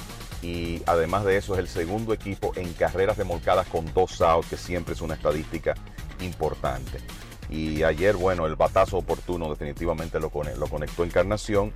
Y 0.43 0.83
además 0.85 1.25
de 1.25 1.39
eso 1.39 1.55
es 1.55 1.61
el 1.61 1.69
segundo 1.69 2.13
equipo 2.13 2.53
en 2.57 2.75
carreras 2.75 3.17
remolcadas 3.17 3.67
con 3.69 3.91
dos 3.95 4.21
outs, 4.21 4.51
que 4.51 4.59
siempre 4.59 4.93
es 4.93 5.01
una 5.01 5.15
estadística 5.15 5.77
importante. 6.21 6.99
Y 7.49 7.85
ayer, 7.85 8.17
bueno, 8.17 8.45
el 8.45 8.55
batazo 8.55 8.99
oportuno 8.99 9.49
definitivamente 9.49 10.21
lo, 10.21 10.31
lo 10.59 10.67
conectó 10.67 11.05
Encarnación 11.05 11.73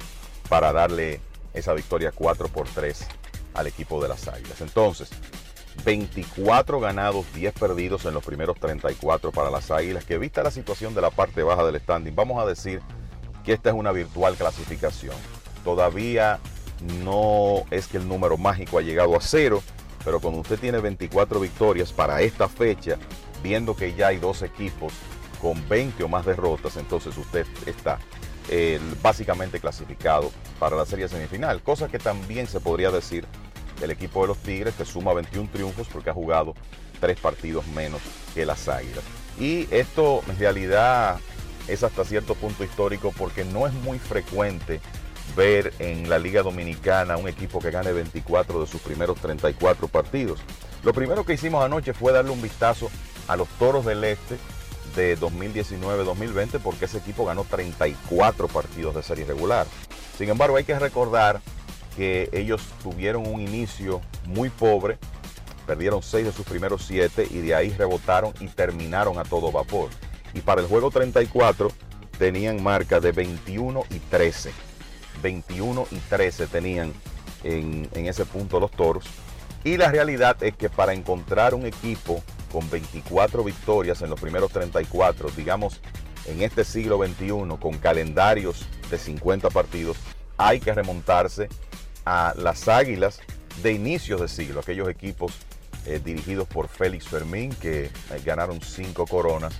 para 0.48 0.73
darle 0.73 1.20
esa 1.55 1.74
victoria 1.74 2.12
4 2.12 2.48
por 2.48 2.69
3 2.69 3.06
al 3.55 3.66
equipo 3.66 4.01
de 4.02 4.09
las 4.09 4.28
Águilas. 4.28 4.60
Entonces, 4.60 5.10
24 5.85 6.81
ganados, 6.81 7.27
10 7.35 7.55
perdidos 7.55 8.05
en 8.05 8.15
los 8.15 8.24
primeros 8.24 8.59
34 8.59 9.32
para 9.32 9.51
las 9.51 9.70
Águilas, 9.70 10.05
que 10.05 10.19
vista 10.19 10.43
la 10.43 10.51
situación 10.51 10.94
de 10.94 11.01
la 11.01 11.10
parte 11.10 11.43
baja 11.43 11.65
del 11.65 11.81
standing, 11.81 12.15
vamos 12.15 12.43
a 12.43 12.47
decir 12.47 12.81
que 13.44 13.52
esta 13.52 13.70
es 13.70 13.74
una 13.74 13.93
virtual 13.93 14.35
clasificación. 14.36 15.15
Todavía 15.65 16.39
no 17.05 17.65
es 17.70 17.86
que 17.86 17.97
el 17.97 18.09
número 18.09 18.36
mágico 18.36 18.78
ha 18.78 18.82
llegado 18.82 19.16
a 19.16 19.20
cero, 19.20 19.62
pero 20.05 20.20
cuando 20.20 20.40
usted 20.40 20.59
tiene 20.59 20.78
24 20.78 21.40
victorias 21.40 21.93
para 21.93 22.20
esta 22.23 22.48
fecha, 22.48 22.97
viendo 23.43 23.77
que 23.77 23.94
ya 23.94 24.09
hay 24.09 24.19
dos 24.19 24.43
equipos 24.43 24.93
con 25.40 25.69
20 25.69 26.02
o 26.05 26.09
más 26.09 26.27
derrotas, 26.27 26.77
entonces 26.77 27.16
usted 27.16 27.47
está 27.66 27.98
eh, 28.49 28.81
básicamente 29.03 29.61
clasificado 29.61 30.31
para 30.59 30.77
la 30.77 30.87
serie 30.87 31.09
semifinal, 31.09 31.62
cosa 31.62 31.89
que 31.89 31.99
también 31.99 32.47
se 32.47 32.61
podría 32.61 32.91
decir 32.91 33.27
el 33.83 33.91
equipo 33.91 34.23
de 34.23 34.29
los 34.29 34.39
Tigres, 34.39 34.75
que 34.75 34.85
suma 34.85 35.12
21 35.12 35.51
triunfos 35.53 35.87
porque 35.89 36.11
ha 36.11 36.15
jugado 36.15 36.55
tres 37.01 37.19
partidos 37.20 37.66
menos 37.69 38.01
que 38.35 38.47
las 38.47 38.69
Águilas. 38.69 39.05
Y 39.39 39.69
esto 39.70 40.23
en 40.29 40.39
realidad 40.39 41.19
es 41.69 41.83
hasta 41.85 42.05
cierto 42.05 42.35
punto 42.35 42.65
histórico 42.65 43.12
porque 43.16 43.45
no 43.45 43.66
es 43.66 43.73
muy 43.75 43.99
frecuente 43.99 44.81
ver 45.37 45.73
en 45.79 46.09
la 46.09 46.19
Liga 46.19 46.43
Dominicana 46.43 47.16
un 47.16 47.29
equipo 47.29 47.61
que 47.61 47.70
gane 47.70 47.93
24 47.93 48.61
de 48.61 48.66
sus 48.66 48.81
primeros 48.81 49.20
34 49.20 49.87
partidos. 49.89 50.41
Lo 50.83 50.93
primero 50.93 51.25
que 51.25 51.35
hicimos 51.35 51.65
anoche 51.65 51.93
fue 51.93 52.12
darle 52.12 52.31
un 52.31 52.43
vistazo 52.43 52.91
a 53.29 53.37
los 53.37 53.49
Toros 53.59 53.85
del 53.85 54.03
Este 54.05 54.37
de 54.94 55.19
2019-2020 55.19 56.60
porque 56.60 56.86
ese 56.86 56.98
equipo 56.98 57.24
ganó 57.24 57.44
34 57.44 58.48
partidos 58.48 58.94
de 58.94 59.02
serie 59.02 59.24
regular. 59.24 59.66
Sin 60.16 60.28
embargo, 60.28 60.56
hay 60.56 60.65
que 60.65 60.78
recordar 60.78 61.40
que 61.97 62.28
ellos 62.32 62.62
tuvieron 62.82 63.27
un 63.27 63.40
inicio 63.40 64.01
muy 64.27 64.51
pobre, 64.51 64.98
perdieron 65.66 66.02
seis 66.02 66.24
de 66.24 66.32
sus 66.32 66.47
primeros 66.47 66.86
siete 66.86 67.27
y 67.31 67.39
de 67.39 67.55
ahí 67.55 67.70
rebotaron 67.70 68.32
y 68.40 68.48
terminaron 68.48 69.19
a 69.19 69.24
todo 69.24 69.51
vapor. 69.51 69.90
Y 70.35 70.40
para 70.40 70.60
el 70.60 70.66
juego 70.66 70.90
34 70.90 71.70
tenían 72.19 72.62
marca 72.62 73.01
de 73.01 73.12
21 73.12 73.85
y 73.90 73.98
13. 73.98 74.52
21 75.23 75.86
y 75.90 75.97
13 75.97 76.47
tenían 76.47 76.93
en, 77.44 77.89
en 77.94 78.06
ese 78.06 78.24
punto 78.24 78.60
los 78.60 78.70
toros. 78.70 79.05
Y 79.65 79.77
la 79.77 79.90
realidad 79.90 80.36
es 80.43 80.56
que 80.56 80.69
para 80.69 80.94
encontrar 80.94 81.55
un 81.55 81.66
equipo 81.66 82.23
con 82.53 82.69
24 82.70 83.45
victorias 83.45 84.03
en 84.03 84.11
los 84.11 84.20
primeros 84.20 84.51
34, 84.53 85.31
digamos 85.37 85.81
en 86.27 86.43
este 86.43 86.65
siglo 86.65 86.99
XXI, 86.99 87.57
con 87.61 87.79
calendarios 87.79 88.66
de 88.91 88.99
50 88.99 89.49
partidos, 89.51 89.97
hay 90.37 90.61
que 90.61 90.73
remontarse 90.73 91.49
a 92.05 92.35
las 92.37 92.69
Águilas 92.69 93.20
de 93.62 93.73
inicios 93.73 94.20
de 94.20 94.29
siglo, 94.29 94.61
aquellos 94.61 94.89
equipos 94.89 95.33
eh, 95.87 96.01
dirigidos 96.05 96.47
por 96.47 96.69
Félix 96.69 97.09
Fermín 97.09 97.51
que 97.51 97.85
eh, 97.85 97.91
ganaron 98.25 98.61
cinco 98.61 99.07
coronas 99.07 99.55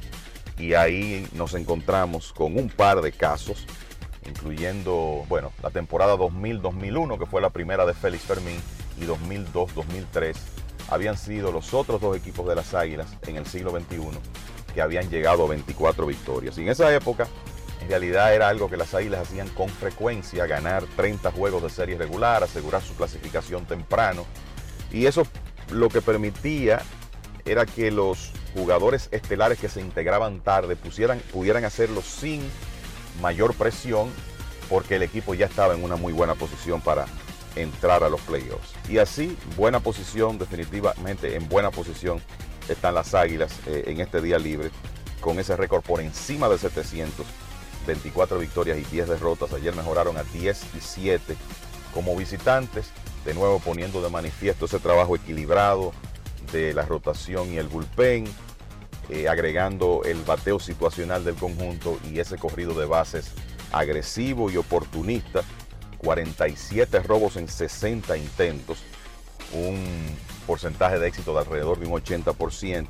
y 0.59 0.75
ahí 0.75 1.27
nos 1.33 1.55
encontramos 1.55 2.33
con 2.33 2.59
un 2.59 2.69
par 2.69 3.01
de 3.01 3.13
casos, 3.13 3.67
incluyendo, 4.27 5.25
bueno, 5.29 5.53
la 5.63 5.71
temporada 5.71 6.17
2000-2001 6.17 7.19
que 7.19 7.27
fue 7.27 7.41
la 7.41 7.51
primera 7.51 7.87
de 7.87 7.95
Félix 7.95 8.25
Fermín 8.25 8.61
y 9.01 9.05
2002-2003 9.05 10.37
habían 10.89 11.17
sido 11.17 11.53
los 11.53 11.75
otros 11.75 12.01
dos 12.01 12.17
equipos 12.17 12.47
de 12.49 12.55
las 12.55 12.75
Águilas 12.75 13.09
en 13.27 13.37
el 13.37 13.47
siglo 13.47 13.71
XXI 13.71 13.99
que 14.75 14.83
habían 14.83 15.11
llegado 15.11 15.45
a 15.45 15.49
24 15.49 16.07
victorias. 16.07 16.59
Y 16.59 16.63
en 16.63 16.69
esa 16.69 16.95
época 16.95 17.27
en 17.81 17.89
realidad 17.89 18.35
era 18.35 18.49
algo 18.49 18.69
que 18.69 18.77
las 18.77 18.95
Águilas 18.95 19.23
hacían 19.23 19.49
con 19.51 19.69
frecuencia, 19.69 20.47
ganar 20.47 20.85
30 20.97 21.31
juegos 21.31 21.63
de 21.63 21.71
serie 21.71 21.97
regular, 21.97 22.43
asegurar 22.43 22.83
su 22.83 22.95
clasificación 22.95 23.67
temprano. 23.67 24.27
Y 24.93 25.07
eso 25.07 25.27
lo 25.71 25.89
que 25.89 26.03
permitía 26.03 26.83
era 27.45 27.67
que 27.67 27.91
los 27.91 28.33
jugadores 28.55 29.09
estelares 29.11 29.59
que 29.59 29.69
se 29.69 29.81
integraban 29.81 30.41
tarde 30.41 30.77
pudieran 30.77 31.65
hacerlo 31.65 32.03
sin 32.03 32.43
mayor 33.21 33.55
presión 33.55 34.11
porque 34.69 34.97
el 34.97 35.03
equipo 35.03 35.35
ya 35.35 35.47
estaba 35.47 35.75
en 35.75 35.83
una 35.83 35.97
muy 35.97 36.13
buena 36.13 36.35
posición 36.35 36.81
para 36.81 37.07
entrar 37.57 38.05
a 38.05 38.09
los 38.09 38.21
playoffs. 38.23 38.73
Y 38.89 38.99
así, 38.99 39.37
buena 39.57 39.81
posición, 39.81 40.39
definitivamente 40.39 41.37
en 41.37 41.49
buena 41.49 41.71
posición 41.71 42.21
están 42.69 42.95
las 42.95 43.15
Águilas 43.15 43.53
eh, 43.67 43.85
en 43.87 44.01
este 44.01 44.21
día 44.21 44.39
libre, 44.39 44.71
con 45.21 45.39
ese 45.39 45.57
récord 45.57 45.83
por 45.83 46.01
encima 46.01 46.49
de 46.49 46.59
700 46.59 47.27
24 47.89 48.39
victorias 48.39 48.79
y 48.79 48.85
10 48.85 49.09
derrotas. 49.09 49.53
Ayer 49.53 49.75
mejoraron 49.75 50.17
a 50.17 50.23
10 50.23 50.63
y 50.77 50.81
7 50.81 51.37
como 51.93 52.15
visitantes, 52.15 52.91
de 53.25 53.35
nuevo 53.35 53.59
poniendo 53.59 54.01
de 54.03 54.11
manifiesto 54.11 54.67
ese 54.67 54.79
trabajo 54.79 55.17
equilibrado 55.17 55.93
de 56.53 56.75
la 56.75 56.83
rotación 56.83 57.53
y 57.53 57.57
el 57.57 57.67
bullpen, 57.67 58.25
eh, 59.09 59.29
agregando 59.29 60.03
el 60.05 60.23
bateo 60.23 60.61
situacional 60.61 61.25
del 61.25 61.35
conjunto 61.35 61.99
y 62.11 62.21
ese 62.21 62.37
corrido 62.37 62.75
de 62.75 62.87
bases 62.87 63.33
agresivo 63.73 64.51
y 64.51 64.57
oportunista. 64.57 65.43
47 65.99 67.01
robos 67.01 67.37
en 67.37 67.49
60 67.49 68.17
intentos, 68.17 68.79
un 69.53 69.85
porcentaje 70.47 70.99
de 70.99 71.09
éxito 71.09 71.33
de 71.35 71.41
alrededor 71.41 71.79
de 71.79 71.87
un 71.87 71.93
80%, 71.93 72.87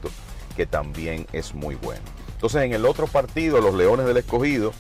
que 0.57 0.67
también 0.67 1.27
es 1.33 1.55
muy 1.55 1.75
bueno. 1.77 2.03
Entonces 2.33 2.63
en 2.63 2.73
el 2.73 2.85
otro 2.85 3.07
partido, 3.07 3.61
los 3.61 3.75
Leones 3.75 4.07
del 4.07 4.17
Escogido 4.17 4.73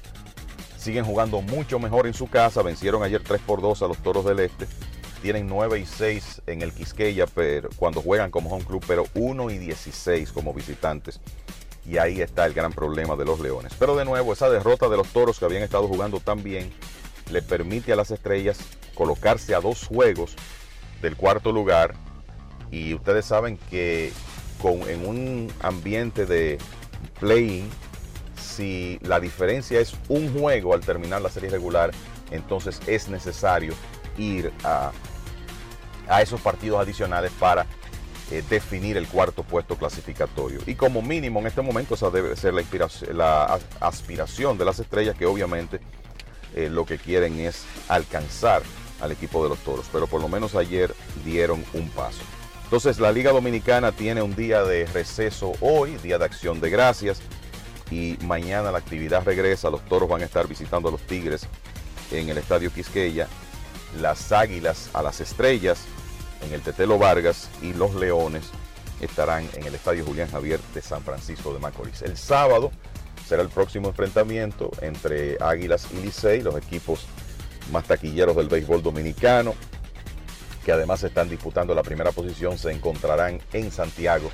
siguen 0.78 1.04
jugando 1.04 1.40
mucho 1.42 1.78
mejor 1.78 2.06
en 2.06 2.14
su 2.14 2.28
casa. 2.28 2.62
Vencieron 2.62 3.02
ayer 3.02 3.22
3 3.22 3.40
por 3.42 3.60
2 3.60 3.82
a 3.82 3.88
los 3.88 3.98
Toros 3.98 4.24
del 4.24 4.40
Este. 4.40 4.66
Tienen 5.22 5.48
9 5.48 5.80
y 5.80 5.86
6 5.86 6.42
en 6.46 6.62
el 6.62 6.72
Quisqueya 6.72 7.26
pero, 7.26 7.68
cuando 7.76 8.00
juegan 8.00 8.30
como 8.30 8.50
home 8.50 8.64
club, 8.64 8.84
pero 8.86 9.04
1 9.14 9.50
y 9.50 9.58
16 9.58 10.30
como 10.32 10.54
visitantes. 10.54 11.20
Y 11.84 11.98
ahí 11.98 12.20
está 12.20 12.46
el 12.46 12.54
gran 12.54 12.72
problema 12.72 13.16
de 13.16 13.24
los 13.24 13.40
Leones. 13.40 13.72
Pero 13.78 13.96
de 13.96 14.04
nuevo, 14.04 14.32
esa 14.32 14.48
derrota 14.50 14.88
de 14.88 14.96
los 14.96 15.08
Toros 15.08 15.38
que 15.38 15.44
habían 15.44 15.62
estado 15.62 15.88
jugando 15.88 16.20
tan 16.20 16.42
bien 16.42 16.72
le 17.30 17.42
permite 17.42 17.92
a 17.92 17.96
las 17.96 18.10
estrellas 18.10 18.58
colocarse 18.94 19.54
a 19.54 19.60
dos 19.60 19.86
juegos 19.86 20.34
del 21.02 21.16
cuarto 21.16 21.52
lugar. 21.52 21.94
Y 22.70 22.94
ustedes 22.94 23.24
saben 23.24 23.58
que 23.70 24.12
con, 24.60 24.82
en 24.88 25.06
un 25.06 25.52
ambiente 25.60 26.26
de 26.26 26.58
play 27.20 27.68
si 28.58 28.98
la 29.02 29.20
diferencia 29.20 29.80
es 29.80 29.94
un 30.08 30.32
juego 30.36 30.74
al 30.74 30.80
terminar 30.80 31.22
la 31.22 31.30
serie 31.30 31.48
regular, 31.50 31.92
entonces 32.30 32.80
es 32.86 33.08
necesario 33.08 33.72
ir 34.16 34.52
a, 34.64 34.90
a 36.08 36.22
esos 36.22 36.40
partidos 36.40 36.80
adicionales 36.80 37.30
para 37.38 37.66
eh, 38.30 38.42
definir 38.50 38.96
el 38.96 39.06
cuarto 39.06 39.42
puesto 39.42 39.76
clasificatorio. 39.76 40.60
Y 40.66 40.74
como 40.74 41.02
mínimo 41.02 41.40
en 41.40 41.46
este 41.46 41.62
momento 41.62 41.94
esa 41.94 42.10
debe 42.10 42.36
ser 42.36 42.52
la, 42.52 42.64
la 43.14 43.58
aspiración 43.80 44.58
de 44.58 44.64
las 44.64 44.78
estrellas 44.80 45.16
que 45.16 45.24
obviamente 45.24 45.80
eh, 46.54 46.68
lo 46.70 46.84
que 46.84 46.98
quieren 46.98 47.38
es 47.38 47.64
alcanzar 47.88 48.62
al 49.00 49.12
equipo 49.12 49.42
de 49.42 49.50
los 49.50 49.58
toros. 49.58 49.86
Pero 49.92 50.06
por 50.06 50.20
lo 50.20 50.28
menos 50.28 50.54
ayer 50.54 50.94
dieron 51.24 51.64
un 51.74 51.88
paso. 51.90 52.20
Entonces 52.64 52.98
la 52.98 53.12
Liga 53.12 53.32
Dominicana 53.32 53.92
tiene 53.92 54.20
un 54.22 54.36
día 54.36 54.62
de 54.62 54.86
receso 54.86 55.52
hoy, 55.60 55.96
Día 55.96 56.18
de 56.18 56.26
Acción 56.26 56.60
de 56.60 56.68
Gracias, 56.68 57.20
y 57.90 58.18
mañana 58.24 58.70
la 58.70 58.78
actividad 58.78 59.24
regresa. 59.24 59.70
Los 59.70 59.84
toros 59.86 60.08
van 60.08 60.22
a 60.22 60.26
estar 60.26 60.46
visitando 60.46 60.88
a 60.88 60.92
los 60.92 61.00
Tigres 61.02 61.46
en 62.10 62.28
el 62.28 62.38
Estadio 62.38 62.72
Quisqueya, 62.72 63.26
las 64.00 64.32
Águilas 64.32 64.90
a 64.92 65.02
las 65.02 65.20
Estrellas 65.20 65.78
en 66.42 66.52
el 66.52 66.60
Tetelo 66.60 66.98
Vargas 66.98 67.48
y 67.62 67.72
los 67.72 67.94
Leones 67.94 68.44
estarán 69.00 69.48
en 69.54 69.66
el 69.66 69.74
Estadio 69.74 70.04
Julián 70.04 70.30
Javier 70.30 70.60
de 70.74 70.82
San 70.82 71.02
Francisco 71.02 71.52
de 71.52 71.60
Macorís. 71.60 72.02
El 72.02 72.16
sábado 72.16 72.70
será 73.28 73.42
el 73.42 73.50
próximo 73.50 73.88
enfrentamiento 73.88 74.70
entre 74.80 75.36
Águilas 75.38 75.88
y 75.92 76.00
Licey, 76.00 76.40
los 76.40 76.56
equipos 76.56 77.04
más 77.70 77.84
taquilleros 77.84 78.34
del 78.34 78.48
béisbol 78.48 78.82
dominicano, 78.82 79.54
que 80.64 80.72
además 80.72 81.02
están 81.02 81.28
disputando 81.28 81.74
la 81.74 81.82
primera 81.82 82.10
posición, 82.10 82.56
se 82.56 82.72
encontrarán 82.72 83.38
en 83.52 83.70
Santiago 83.70 84.30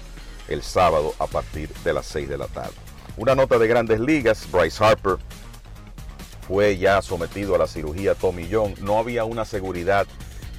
el 0.47 0.63
sábado 0.63 1.13
a 1.19 1.27
partir 1.27 1.69
de 1.83 1.93
las 1.93 2.07
6 2.07 2.29
de 2.29 2.39
la 2.39 2.47
tarde. 2.47 2.75
Una 3.17 3.35
nota 3.35 3.59
de 3.59 3.67
grandes 3.67 3.99
ligas, 3.99 4.49
Bryce 4.51 4.85
Harper 4.85 5.17
fue 6.47 6.79
ya 6.79 7.03
sometido 7.03 7.57
a 7.57 7.59
la 7.59 7.67
cirugía 7.67 8.15
Tommy 8.15 8.49
John. 8.51 8.75
No 8.81 8.99
había 8.99 9.25
una 9.25 9.45
seguridad 9.45 10.07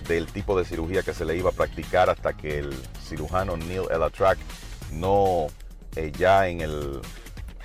del 0.09 0.27
tipo 0.27 0.57
de 0.57 0.65
cirugía 0.65 1.03
que 1.03 1.13
se 1.13 1.23
le 1.23 1.37
iba 1.37 1.51
a 1.51 1.53
practicar 1.53 2.09
hasta 2.09 2.33
que 2.33 2.59
el 2.59 2.73
cirujano 3.07 3.55
Neil 3.55 3.83
Elatrack 3.89 4.37
no 4.91 5.47
eh, 5.95 6.11
ya 6.17 6.47
en, 6.47 6.61
el, 6.61 7.01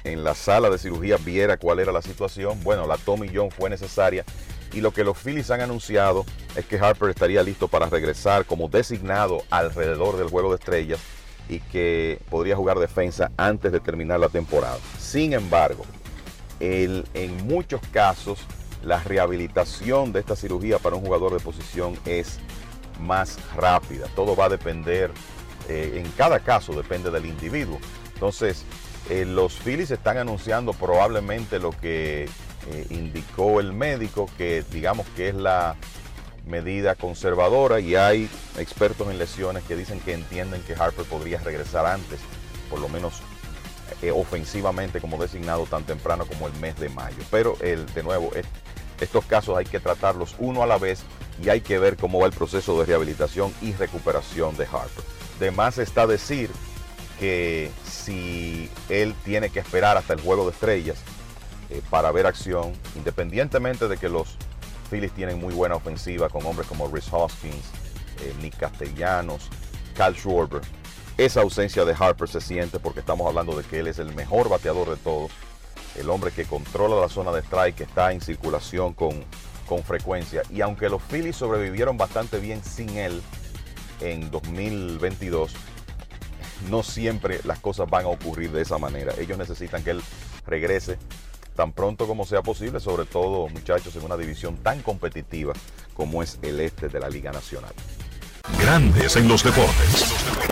en 0.04 0.24
la 0.24 0.34
sala 0.34 0.70
de 0.70 0.78
cirugía 0.78 1.16
viera 1.16 1.56
cuál 1.56 1.80
era 1.80 1.92
la 1.92 2.02
situación. 2.02 2.62
Bueno, 2.62 2.86
la 2.86 2.96
Tommy 2.96 3.30
John 3.32 3.50
fue 3.50 3.70
necesaria 3.70 4.24
y 4.72 4.80
lo 4.80 4.92
que 4.92 5.04
los 5.04 5.18
Phillies 5.18 5.50
han 5.50 5.60
anunciado 5.60 6.24
es 6.54 6.64
que 6.64 6.78
Harper 6.78 7.10
estaría 7.10 7.42
listo 7.42 7.68
para 7.68 7.86
regresar 7.86 8.44
como 8.44 8.68
designado 8.68 9.42
alrededor 9.50 10.16
del 10.16 10.28
juego 10.28 10.50
de 10.50 10.56
estrellas 10.56 11.00
y 11.48 11.58
que 11.58 12.20
podría 12.30 12.56
jugar 12.56 12.78
defensa 12.78 13.32
antes 13.36 13.72
de 13.72 13.80
terminar 13.80 14.20
la 14.20 14.28
temporada. 14.28 14.78
Sin 14.98 15.32
embargo, 15.32 15.84
en 16.60 17.46
muchos 17.46 17.80
casos 17.92 18.46
la 18.84 19.02
rehabilitación 19.02 20.12
de 20.12 20.20
esta 20.20 20.36
cirugía 20.36 20.78
para 20.78 20.96
un 20.96 21.04
jugador 21.04 21.32
de 21.32 21.40
posición 21.40 21.98
es 22.06 22.38
más 23.00 23.38
rápida. 23.54 24.06
Todo 24.14 24.36
va 24.36 24.46
a 24.46 24.48
depender, 24.48 25.10
eh, 25.68 26.02
en 26.04 26.10
cada 26.12 26.40
caso 26.40 26.72
depende 26.72 27.10
del 27.10 27.26
individuo. 27.26 27.78
Entonces, 28.14 28.64
eh, 29.10 29.24
los 29.24 29.54
Phillies 29.54 29.90
están 29.90 30.18
anunciando 30.18 30.72
probablemente 30.72 31.58
lo 31.58 31.72
que 31.72 32.24
eh, 32.24 32.86
indicó 32.90 33.58
el 33.58 33.72
médico, 33.72 34.28
que 34.38 34.64
digamos 34.70 35.06
que 35.16 35.30
es 35.30 35.34
la 35.34 35.74
medida 36.46 36.94
conservadora 36.94 37.80
y 37.80 37.96
hay 37.96 38.30
expertos 38.56 39.08
en 39.08 39.18
lesiones 39.18 39.64
que 39.64 39.74
dicen 39.74 39.98
que 40.00 40.14
entienden 40.14 40.62
que 40.62 40.74
Harper 40.74 41.04
podría 41.06 41.40
regresar 41.40 41.86
antes, 41.86 42.20
por 42.70 42.78
lo 42.78 42.88
menos 42.88 43.20
ofensivamente 44.14 45.00
como 45.00 45.18
designado 45.18 45.66
tan 45.66 45.82
temprano 45.82 46.24
como 46.24 46.46
el 46.46 46.54
mes 46.54 46.78
de 46.78 46.88
mayo. 46.88 47.18
Pero 47.30 47.56
de 47.60 48.02
nuevo, 48.02 48.30
estos 49.00 49.24
casos 49.26 49.58
hay 49.58 49.66
que 49.66 49.80
tratarlos 49.80 50.36
uno 50.38 50.62
a 50.62 50.66
la 50.66 50.78
vez 50.78 51.02
y 51.42 51.48
hay 51.48 51.60
que 51.60 51.78
ver 51.78 51.96
cómo 51.96 52.20
va 52.20 52.26
el 52.26 52.32
proceso 52.32 52.78
de 52.78 52.86
rehabilitación 52.86 53.52
y 53.60 53.72
recuperación 53.72 54.56
de 54.56 54.64
Harper. 54.64 55.04
De 55.40 55.50
más 55.50 55.78
está 55.78 56.06
decir 56.06 56.50
que 57.20 57.70
si 57.84 58.70
él 58.88 59.14
tiene 59.24 59.50
que 59.50 59.60
esperar 59.60 59.96
hasta 59.96 60.14
el 60.14 60.20
juego 60.20 60.46
de 60.46 60.52
estrellas 60.52 60.98
eh, 61.68 61.82
para 61.90 62.10
ver 62.10 62.26
acción, 62.26 62.72
independientemente 62.96 63.86
de 63.86 63.98
que 63.98 64.08
los 64.08 64.36
Phillies 64.90 65.12
tienen 65.12 65.38
muy 65.38 65.54
buena 65.54 65.76
ofensiva 65.76 66.28
con 66.28 66.44
hombres 66.46 66.66
como 66.66 66.88
Rhys 66.88 67.12
Hoskins, 67.12 67.54
eh, 68.22 68.34
Nick 68.40 68.56
Castellanos, 68.56 69.50
Cal 69.94 70.16
Schwarber, 70.16 70.62
esa 71.18 71.42
ausencia 71.42 71.84
de 71.84 71.94
Harper 71.96 72.28
se 72.28 72.40
siente 72.40 72.80
porque 72.80 73.00
estamos 73.00 73.26
hablando 73.26 73.54
de 73.54 73.62
que 73.64 73.80
él 73.80 73.86
es 73.88 73.98
el 73.98 74.14
mejor 74.14 74.48
bateador 74.48 74.88
de 74.88 74.96
todos 74.96 75.30
el 75.96 76.08
hombre 76.08 76.30
que 76.30 76.44
controla 76.44 77.00
la 77.00 77.08
zona 77.08 77.32
de 77.32 77.40
strike, 77.40 77.76
que 77.76 77.84
está 77.84 78.12
en 78.12 78.20
circulación 78.20 78.94
con, 78.94 79.24
con 79.66 79.82
frecuencia. 79.82 80.42
Y 80.50 80.60
aunque 80.60 80.88
los 80.88 81.02
Phillies 81.02 81.36
sobrevivieron 81.36 81.96
bastante 81.96 82.38
bien 82.38 82.62
sin 82.64 82.90
él 82.90 83.20
en 84.00 84.30
2022, 84.30 85.52
no 86.68 86.82
siempre 86.82 87.40
las 87.44 87.58
cosas 87.58 87.88
van 87.88 88.04
a 88.04 88.08
ocurrir 88.08 88.50
de 88.50 88.62
esa 88.62 88.78
manera. 88.78 89.14
Ellos 89.18 89.38
necesitan 89.38 89.82
que 89.82 89.90
él 89.90 90.02
regrese 90.46 90.98
tan 91.56 91.72
pronto 91.72 92.06
como 92.06 92.24
sea 92.24 92.42
posible, 92.42 92.80
sobre 92.80 93.04
todo 93.04 93.48
muchachos 93.48 93.94
en 93.96 94.04
una 94.04 94.16
división 94.16 94.56
tan 94.56 94.82
competitiva 94.82 95.52
como 95.94 96.22
es 96.22 96.38
el 96.42 96.60
este 96.60 96.88
de 96.88 97.00
la 97.00 97.08
Liga 97.08 97.32
Nacional. 97.32 97.72
Grandes 98.58 99.16
en 99.16 99.28
los 99.28 99.44
deportes. 99.44 100.49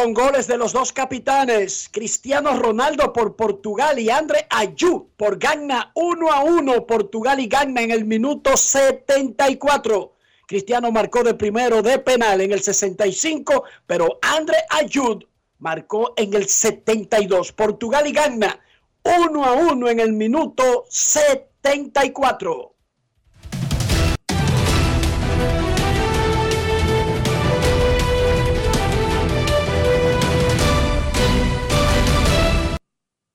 Con 0.00 0.14
goles 0.14 0.46
de 0.46 0.56
los 0.56 0.72
dos 0.72 0.92
capitanes, 0.92 1.88
Cristiano 1.90 2.56
Ronaldo 2.56 3.12
por 3.12 3.34
Portugal 3.34 3.98
y 3.98 4.10
André 4.10 4.46
Ayú 4.48 5.10
por 5.16 5.40
Gana 5.40 5.90
1 5.96 6.30
a 6.30 6.44
1, 6.44 6.86
Portugal 6.86 7.40
y 7.40 7.48
Gana 7.48 7.82
en 7.82 7.90
el 7.90 8.04
minuto 8.04 8.56
74. 8.56 10.14
Cristiano 10.46 10.92
marcó 10.92 11.24
de 11.24 11.34
primero 11.34 11.82
de 11.82 11.98
penal 11.98 12.40
en 12.40 12.52
el 12.52 12.62
65, 12.62 13.64
pero 13.88 14.20
André 14.22 14.58
Ayud 14.70 15.24
marcó 15.58 16.14
en 16.16 16.32
el 16.32 16.46
72. 16.46 17.50
Portugal 17.50 18.06
y 18.06 18.12
Gana 18.12 18.60
1 19.02 19.44
a 19.44 19.52
1 19.54 19.88
en 19.88 19.98
el 19.98 20.12
minuto 20.12 20.84
74. 20.88 22.72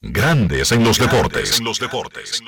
Grandes 0.06 0.74
en 0.74 0.84
los 0.84 1.00
deportes. 1.00 1.60
En 1.60 1.64
los 1.64 1.80
deportes. 1.80 2.44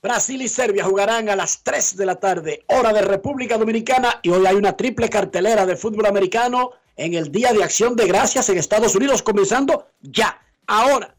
Brasil 0.00 0.40
y 0.40 0.46
Serbia 0.46 0.84
jugarán 0.84 1.28
a 1.28 1.34
las 1.34 1.64
3 1.64 1.96
de 1.96 2.06
la 2.06 2.14
tarde, 2.14 2.64
hora 2.68 2.92
de 2.92 3.02
República 3.02 3.58
Dominicana, 3.58 4.20
y 4.22 4.30
hoy 4.30 4.46
hay 4.46 4.54
una 4.54 4.76
triple 4.76 5.08
cartelera 5.08 5.66
de 5.66 5.74
fútbol 5.74 6.06
americano 6.06 6.70
en 6.94 7.14
el 7.14 7.32
Día 7.32 7.52
de 7.52 7.64
Acción 7.64 7.96
de 7.96 8.06
Gracias 8.06 8.48
en 8.48 8.58
Estados 8.58 8.94
Unidos, 8.94 9.24
comenzando 9.24 9.88
ya, 10.02 10.40
ahora. 10.68 11.16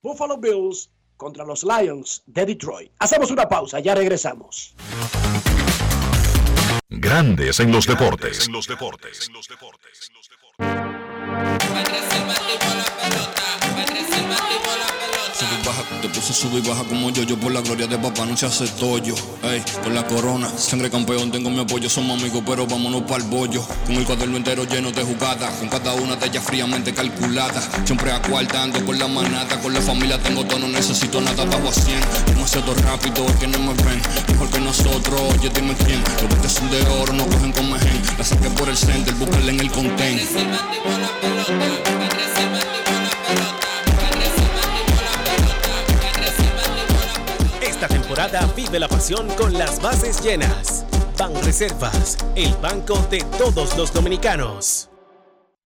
Buffalo 0.00 0.38
Bills 0.38 0.88
contra 1.18 1.44
los 1.44 1.62
Lions 1.62 2.22
de 2.24 2.46
Detroit. 2.46 2.92
Hacemos 2.98 3.30
una 3.30 3.46
pausa, 3.46 3.80
ya 3.80 3.94
regresamos. 3.94 4.74
Grandes 6.88 7.60
en 7.60 7.72
los 7.72 7.86
deportes. 7.86 8.46
En 8.46 8.54
los 8.54 8.66
deportes. 8.66 9.30
Padre, 11.30 13.09
te 16.02 16.08
puse 16.10 16.34
sube 16.34 16.58
y 16.58 16.68
baja 16.68 16.84
como 16.84 17.08
yo, 17.08 17.22
yo 17.22 17.34
por 17.38 17.50
la 17.50 17.62
gloria 17.62 17.86
de 17.86 17.96
papá 17.96 18.26
no 18.26 18.36
se 18.36 18.44
hace 18.44 18.66
tollo. 18.68 19.14
Ey, 19.42 19.62
con 19.82 19.94
la 19.94 20.06
corona, 20.06 20.46
sangre 20.54 20.90
campeón, 20.90 21.30
tengo 21.30 21.48
mi 21.48 21.60
apoyo, 21.60 21.88
somos 21.88 22.20
amigos, 22.20 22.42
pero 22.46 22.66
vámonos 22.66 23.02
para 23.02 23.24
el 23.24 23.30
bollo. 23.30 23.66
Con 23.86 23.94
el 23.96 24.04
cuaderno 24.04 24.36
entero 24.36 24.64
lleno 24.64 24.92
de 24.92 25.02
jugadas, 25.02 25.54
con 25.54 25.70
cada 25.70 25.94
una 25.94 26.16
de 26.16 26.26
ellas 26.26 26.44
fríamente 26.44 26.92
calculada. 26.92 27.62
Siempre 27.86 28.12
acuartando 28.12 28.84
con 28.84 28.98
la 28.98 29.08
manata, 29.08 29.58
con 29.60 29.72
la 29.72 29.80
familia 29.80 30.18
tengo 30.22 30.44
todo, 30.44 30.58
no 30.58 30.68
necesito 30.68 31.22
nada, 31.22 31.42
bajo 31.46 31.68
a 31.68 31.72
100. 31.72 32.00
Demasiado 32.26 32.74
rápido, 32.74 33.24
que 33.38 33.46
no 33.46 33.58
me 33.60 33.72
ven, 33.82 34.02
mejor 34.28 34.50
que 34.50 34.60
nosotros, 34.60 35.20
oye 35.38 35.50
dime 35.54 35.74
quién. 35.86 36.02
Los 36.20 36.36
botes 36.36 36.52
son 36.52 36.70
de 36.70 36.82
oro, 36.82 37.14
no 37.14 37.26
cogen 37.26 37.52
con 37.52 37.72
mejen. 37.72 38.02
La 38.18 38.24
saqué 38.24 38.50
por 38.50 38.68
el 38.68 38.76
center, 38.76 39.14
búscala 39.14 39.50
en 39.50 39.60
el 39.60 39.70
content. 39.70 40.20
Temporada 48.20 48.52
vive 48.54 48.78
la 48.78 48.88
pasión 48.88 49.28
con 49.36 49.54
las 49.54 49.80
bases 49.80 50.22
llenas. 50.22 50.84
Ban 51.18 51.34
Reservas, 51.42 52.18
el 52.36 52.52
banco 52.56 52.98
de 53.10 53.24
todos 53.38 53.76
los 53.78 53.94
dominicanos. 53.94 54.89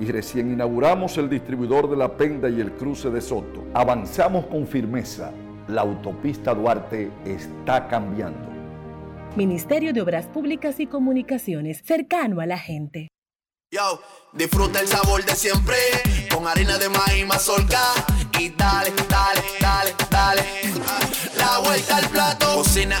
y 0.00 0.10
recién 0.12 0.52
inauguramos 0.52 1.16
el 1.16 1.30
distribuidor 1.30 1.88
de 1.88 1.96
La 1.96 2.16
Penda 2.16 2.48
y 2.50 2.60
el 2.60 2.72
cruce 2.72 3.10
de 3.10 3.20
Soto. 3.20 3.64
Avanzamos 3.74 4.46
con 4.46 4.66
firmeza. 4.66 5.32
La 5.68 5.82
autopista 5.82 6.54
Duarte 6.54 7.10
está 7.24 7.88
cambiando. 7.88 8.50
Ministerio 9.36 9.92
de 9.94 10.02
Obras 10.02 10.26
Públicas 10.26 10.78
y 10.78 10.86
Comunicaciones, 10.86 11.82
cercano 11.84 12.40
a 12.40 12.46
la 12.46 12.58
gente. 12.58 13.08
Yo, 13.70 14.02
disfruta 14.34 14.80
el 14.80 14.88
sabor 14.88 15.24
de 15.24 15.34
siempre, 15.34 15.76
con 16.34 16.46
harina 16.46 16.76
de 16.76 16.90
maíz 16.90 17.26
mazorca 17.26 17.80
y 18.38 18.50
dale, 18.50 18.92
dale, 19.08 19.42
dale, 19.58 19.94
dale. 20.10 20.42
La 21.38 21.58
vuelta 21.60 21.96
al 21.96 22.08
plato, 22.10 22.56
cocina 22.56 23.00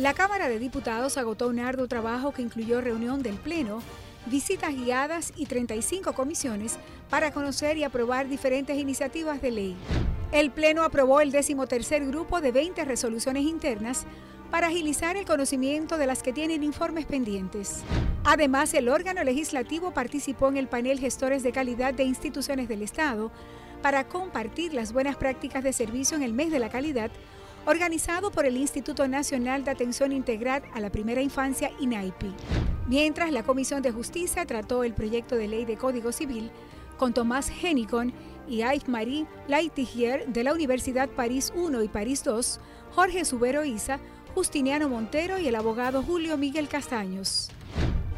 La 0.00 0.14
Cámara 0.14 0.48
de 0.48 0.58
Diputados 0.58 1.18
agotó 1.18 1.48
un 1.48 1.58
arduo 1.58 1.86
trabajo 1.86 2.32
que 2.32 2.40
incluyó 2.40 2.80
reunión 2.80 3.22
del 3.22 3.36
Pleno, 3.36 3.82
visitas 4.24 4.74
guiadas 4.74 5.30
y 5.36 5.44
35 5.44 6.14
comisiones 6.14 6.78
para 7.10 7.32
conocer 7.32 7.76
y 7.76 7.84
aprobar 7.84 8.26
diferentes 8.26 8.78
iniciativas 8.78 9.42
de 9.42 9.50
ley. 9.50 9.76
El 10.32 10.52
Pleno 10.52 10.84
aprobó 10.84 11.20
el 11.20 11.30
decimotercer 11.30 12.06
grupo 12.06 12.40
de 12.40 12.50
20 12.50 12.82
resoluciones 12.86 13.42
internas 13.42 14.06
para 14.50 14.68
agilizar 14.68 15.18
el 15.18 15.26
conocimiento 15.26 15.98
de 15.98 16.06
las 16.06 16.22
que 16.22 16.32
tienen 16.32 16.62
informes 16.62 17.04
pendientes. 17.04 17.82
Además, 18.24 18.72
el 18.72 18.88
órgano 18.88 19.22
legislativo 19.22 19.90
participó 19.90 20.48
en 20.48 20.56
el 20.56 20.66
panel 20.66 20.98
Gestores 20.98 21.42
de 21.42 21.52
Calidad 21.52 21.92
de 21.92 22.04
Instituciones 22.04 22.68
del 22.68 22.80
Estado 22.80 23.30
para 23.82 24.08
compartir 24.08 24.72
las 24.72 24.94
buenas 24.94 25.16
prácticas 25.16 25.62
de 25.62 25.74
servicio 25.74 26.16
en 26.16 26.22
el 26.22 26.32
mes 26.32 26.50
de 26.50 26.58
la 26.58 26.70
calidad 26.70 27.10
organizado 27.66 28.30
por 28.30 28.46
el 28.46 28.56
Instituto 28.56 29.06
Nacional 29.08 29.64
de 29.64 29.70
Atención 29.70 30.12
Integral 30.12 30.62
a 30.74 30.80
la 30.80 30.90
Primera 30.90 31.22
Infancia, 31.22 31.70
INAIPI. 31.80 32.32
Mientras 32.86 33.30
la 33.32 33.42
Comisión 33.42 33.82
de 33.82 33.92
Justicia 33.92 34.46
trató 34.46 34.84
el 34.84 34.94
proyecto 34.94 35.36
de 35.36 35.48
ley 35.48 35.64
de 35.64 35.76
Código 35.76 36.12
Civil 36.12 36.50
con 36.96 37.14
Tomás 37.14 37.50
Henicon 37.50 38.12
y 38.48 38.58
Yves-Marie 38.58 39.26
Laitigier 39.48 40.26
de 40.26 40.44
la 40.44 40.52
Universidad 40.52 41.08
París 41.08 41.52
I 41.56 41.84
y 41.84 41.88
París 41.88 42.22
II, 42.26 42.60
Jorge 42.94 43.24
Subero 43.24 43.64
Isa, 43.64 44.00
Justiniano 44.34 44.88
Montero 44.88 45.38
y 45.38 45.48
el 45.48 45.54
abogado 45.54 46.02
Julio 46.02 46.36
Miguel 46.36 46.68
Castaños. 46.68 47.50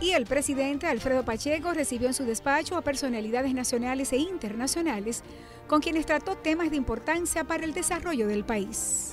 Y 0.02 0.10
el 0.10 0.26
presidente 0.26 0.88
Alfredo 0.88 1.24
Pacheco 1.24 1.72
recibió 1.72 2.08
en 2.08 2.14
su 2.14 2.24
despacho 2.24 2.76
a 2.76 2.82
personalidades 2.82 3.54
nacionales 3.54 4.12
e 4.12 4.16
internacionales 4.16 5.22
con 5.68 5.80
quienes 5.80 6.06
trató 6.06 6.34
temas 6.34 6.70
de 6.70 6.76
importancia 6.76 7.44
para 7.44 7.64
el 7.64 7.72
desarrollo 7.72 8.26
del 8.26 8.42
país. 8.44 9.12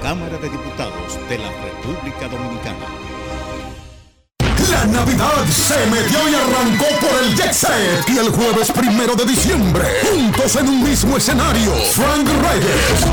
Cámara 0.00 0.38
de 0.38 0.48
Diputados 0.48 1.18
de 1.28 1.38
la 1.38 1.50
República 1.52 2.28
Dominicana. 2.28 2.86
La 4.70 4.86
Navidad 4.86 5.44
se 5.50 5.86
metió 5.90 6.28
y 6.30 6.34
arrancó 6.34 6.86
por 6.98 7.22
el 7.22 7.36
Jet 7.36 7.52
Set. 7.52 8.08
Y 8.08 8.16
el 8.16 8.30
jueves 8.30 8.72
primero 8.72 9.14
de 9.14 9.26
diciembre, 9.26 9.84
juntos 10.10 10.56
en 10.56 10.66
un 10.66 10.82
mismo 10.82 11.18
escenario, 11.18 11.74
Frank 11.92 12.26
Reyes. 12.26 13.04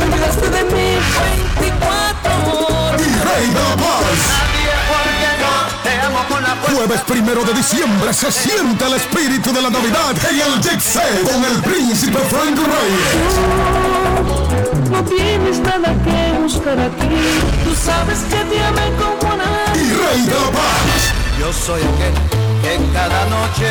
Y 2.97 3.19
Rey 3.25 3.47
de 3.47 3.59
la 3.59 3.75
Paz. 3.75 4.47
Jueves 6.73 7.01
primero 7.01 7.43
de 7.43 7.53
diciembre 7.53 8.13
se 8.13 8.31
siente 8.31 8.85
el 8.85 8.93
espíritu 8.93 9.53
de 9.53 9.61
la 9.61 9.69
Navidad 9.69 10.15
en 10.29 10.39
el 10.39 10.61
Jet 10.61 10.79
Set 10.79 11.23
con 11.31 11.43
el 11.43 11.61
príncipe 11.63 12.17
Frank 12.29 12.57
Reyes. 12.57 13.37
No 14.91 15.03
tienes 15.03 15.59
nada 15.59 15.95
que 16.03 16.39
buscar 16.41 16.79
aquí. 16.79 17.07
Tú 17.63 17.75
sabes 17.75 18.19
que 18.29 18.43
te 18.45 18.63
amé 18.63 18.91
como 18.97 19.37
nadie. 19.37 19.81
Y 19.81 19.89
Rey 19.93 20.21
de 20.23 20.33
la 20.33 20.51
Paz. 20.51 21.13
Yo 21.39 21.53
soy 21.53 21.81
aquel 21.81 22.46
que 22.61 22.77
cada 22.93 23.25
noche 23.25 23.67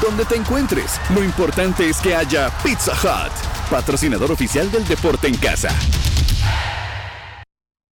Donde 0.00 0.24
te 0.24 0.36
encuentres, 0.36 1.00
lo 1.12 1.24
importante 1.24 1.88
es 1.88 2.00
que 2.00 2.14
haya 2.14 2.50
Pizza 2.62 2.92
Hut, 2.92 3.32
patrocinador 3.68 4.30
oficial 4.30 4.70
del 4.70 4.86
deporte 4.86 5.26
en 5.26 5.36
casa. 5.36 5.70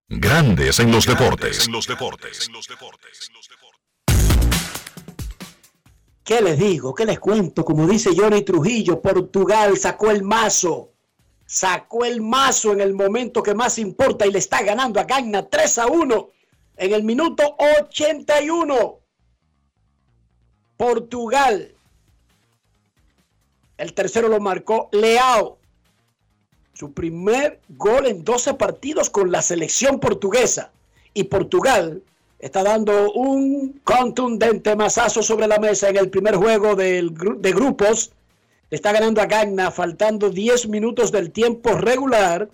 Grandes 0.08 0.80
en 0.80 0.92
los 0.92 1.06
deportes. 1.06 1.66
¿Qué 6.22 6.42
les 6.42 6.58
digo? 6.58 6.94
¿Qué 6.94 7.06
les 7.06 7.18
cuento? 7.18 7.64
Como 7.64 7.86
dice 7.86 8.10
Johnny 8.14 8.42
Trujillo, 8.42 9.00
Portugal 9.00 9.78
sacó 9.78 10.10
el 10.10 10.22
mazo. 10.22 10.92
Sacó 11.46 12.04
el 12.04 12.20
mazo 12.20 12.72
en 12.72 12.82
el 12.82 12.92
momento 12.92 13.42
que 13.42 13.54
más 13.54 13.78
importa 13.78 14.26
y 14.26 14.30
le 14.30 14.40
está 14.40 14.62
ganando 14.62 15.00
a 15.00 15.04
Ghana 15.04 15.48
3 15.48 15.78
a 15.78 15.86
1 15.86 16.30
en 16.76 16.92
el 16.92 17.02
minuto 17.02 17.56
81. 17.58 18.98
Portugal. 20.76 21.73
El 23.84 23.92
tercero 23.92 24.28
lo 24.28 24.40
marcó 24.40 24.88
Leao. 24.92 25.58
Su 26.72 26.94
primer 26.94 27.60
gol 27.68 28.06
en 28.06 28.24
12 28.24 28.54
partidos 28.54 29.10
con 29.10 29.30
la 29.30 29.42
selección 29.42 30.00
portuguesa. 30.00 30.72
Y 31.12 31.24
Portugal 31.24 32.02
está 32.38 32.62
dando 32.62 33.12
un 33.12 33.82
contundente 33.84 34.74
mazazo 34.74 35.22
sobre 35.22 35.46
la 35.48 35.58
mesa 35.58 35.90
en 35.90 35.98
el 35.98 36.08
primer 36.08 36.36
juego 36.36 36.74
del 36.74 37.12
de 37.12 37.52
grupos. 37.52 38.12
Está 38.70 38.90
ganando 38.90 39.20
a 39.20 39.26
Ghana 39.26 39.70
faltando 39.70 40.30
10 40.30 40.68
minutos 40.68 41.12
del 41.12 41.30
tiempo 41.30 41.74
regular. 41.74 42.48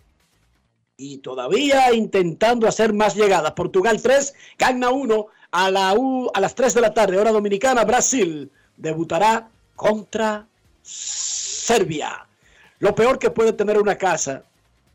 Y 0.96 1.18
todavía 1.18 1.94
intentando 1.94 2.66
hacer 2.66 2.92
más 2.92 3.14
llegadas. 3.14 3.52
Portugal 3.52 4.02
3, 4.02 4.34
Ghana 4.58 4.90
1 4.90 5.26
a, 5.52 5.66
a 6.34 6.40
las 6.40 6.54
3 6.56 6.74
de 6.74 6.80
la 6.80 6.92
tarde, 6.92 7.18
hora 7.18 7.30
dominicana. 7.30 7.84
Brasil 7.84 8.50
debutará 8.76 9.48
contra 9.76 10.49
Serbia. 10.90 12.26
Lo 12.80 12.94
peor 12.94 13.18
que 13.18 13.30
puede 13.30 13.52
tener 13.52 13.78
una 13.78 13.96
casa 13.96 14.44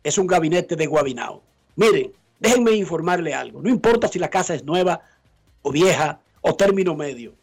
es 0.03 0.17
un 0.17 0.27
gabinete 0.27 0.76
de 0.76 0.88
Guabinao. 0.88 1.41
Miren, 1.76 2.11
déjenme 2.39 2.72
informarle 2.72 3.34
algo. 3.34 3.61
No 3.61 3.69
importa 3.69 4.07
si 4.07 4.19
la 4.19 4.30
casa 4.30 4.53
es 4.53 4.63
nueva 4.63 5.01
o 5.61 5.72
vieja 5.72 6.19
o 6.41 6.55
término 6.55 6.95
medio. 6.95 7.34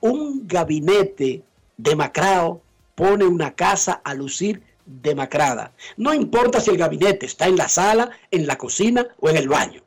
Un 0.00 0.46
gabinete 0.46 1.42
demacrado 1.76 2.60
pone 2.94 3.24
una 3.24 3.54
casa 3.54 4.00
a 4.04 4.12
lucir 4.14 4.62
demacrada. 4.86 5.72
No 5.96 6.12
importa 6.12 6.60
si 6.60 6.70
el 6.70 6.76
gabinete 6.76 7.26
está 7.26 7.46
en 7.46 7.56
la 7.56 7.68
sala, 7.68 8.10
en 8.30 8.46
la 8.46 8.58
cocina 8.58 9.06
o 9.20 9.30
en 9.30 9.36
el 9.36 9.48
baño. 9.48 9.82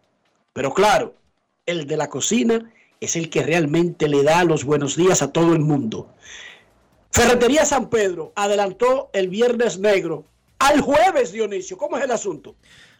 Pero 0.54 0.74
claro, 0.74 1.14
el 1.66 1.86
de 1.86 1.98
la 1.98 2.10
cocina 2.10 2.72
es 3.00 3.16
el 3.16 3.30
que 3.30 3.44
realmente 3.44 4.08
le 4.08 4.24
da 4.24 4.44
los 4.44 4.64
buenos 4.64 4.96
días 4.96 5.22
a 5.22 5.32
todo 5.32 5.54
el 5.54 5.60
mundo. 5.60 6.10
Ferretería 7.12 7.66
San 7.66 7.90
Pedro 7.90 8.34
adelantó 8.36 9.10
el 9.14 9.30
viernes 9.30 9.80
negro 9.80 10.26
al 10.60 10.82
jueves, 10.82 11.32
Dionisio. 11.32 11.78
¿Cómo 11.78 11.98
es 11.98 12.04
el 12.04 12.12
asunto? 12.12 12.56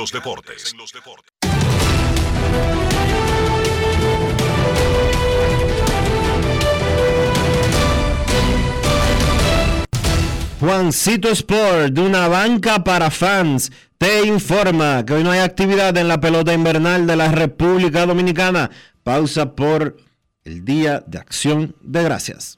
Juancito 10.60 11.28
Sport, 11.30 11.92
de 11.92 12.00
una 12.00 12.26
banca 12.26 12.82
para 12.82 13.12
fans, 13.12 13.70
te 13.96 14.26
informa 14.26 15.04
que 15.06 15.14
hoy 15.14 15.22
no 15.22 15.30
hay 15.30 15.38
actividad 15.38 15.96
en 15.96 16.08
la 16.08 16.20
pelota 16.20 16.52
invernal 16.52 17.06
de 17.06 17.14
la 17.14 17.30
República 17.30 18.04
Dominicana. 18.06 18.68
Pausa 19.04 19.54
por 19.54 19.96
el 20.44 20.64
Día 20.64 21.04
de 21.06 21.18
Acción 21.18 21.76
de 21.80 22.02
Gracias. 22.02 22.57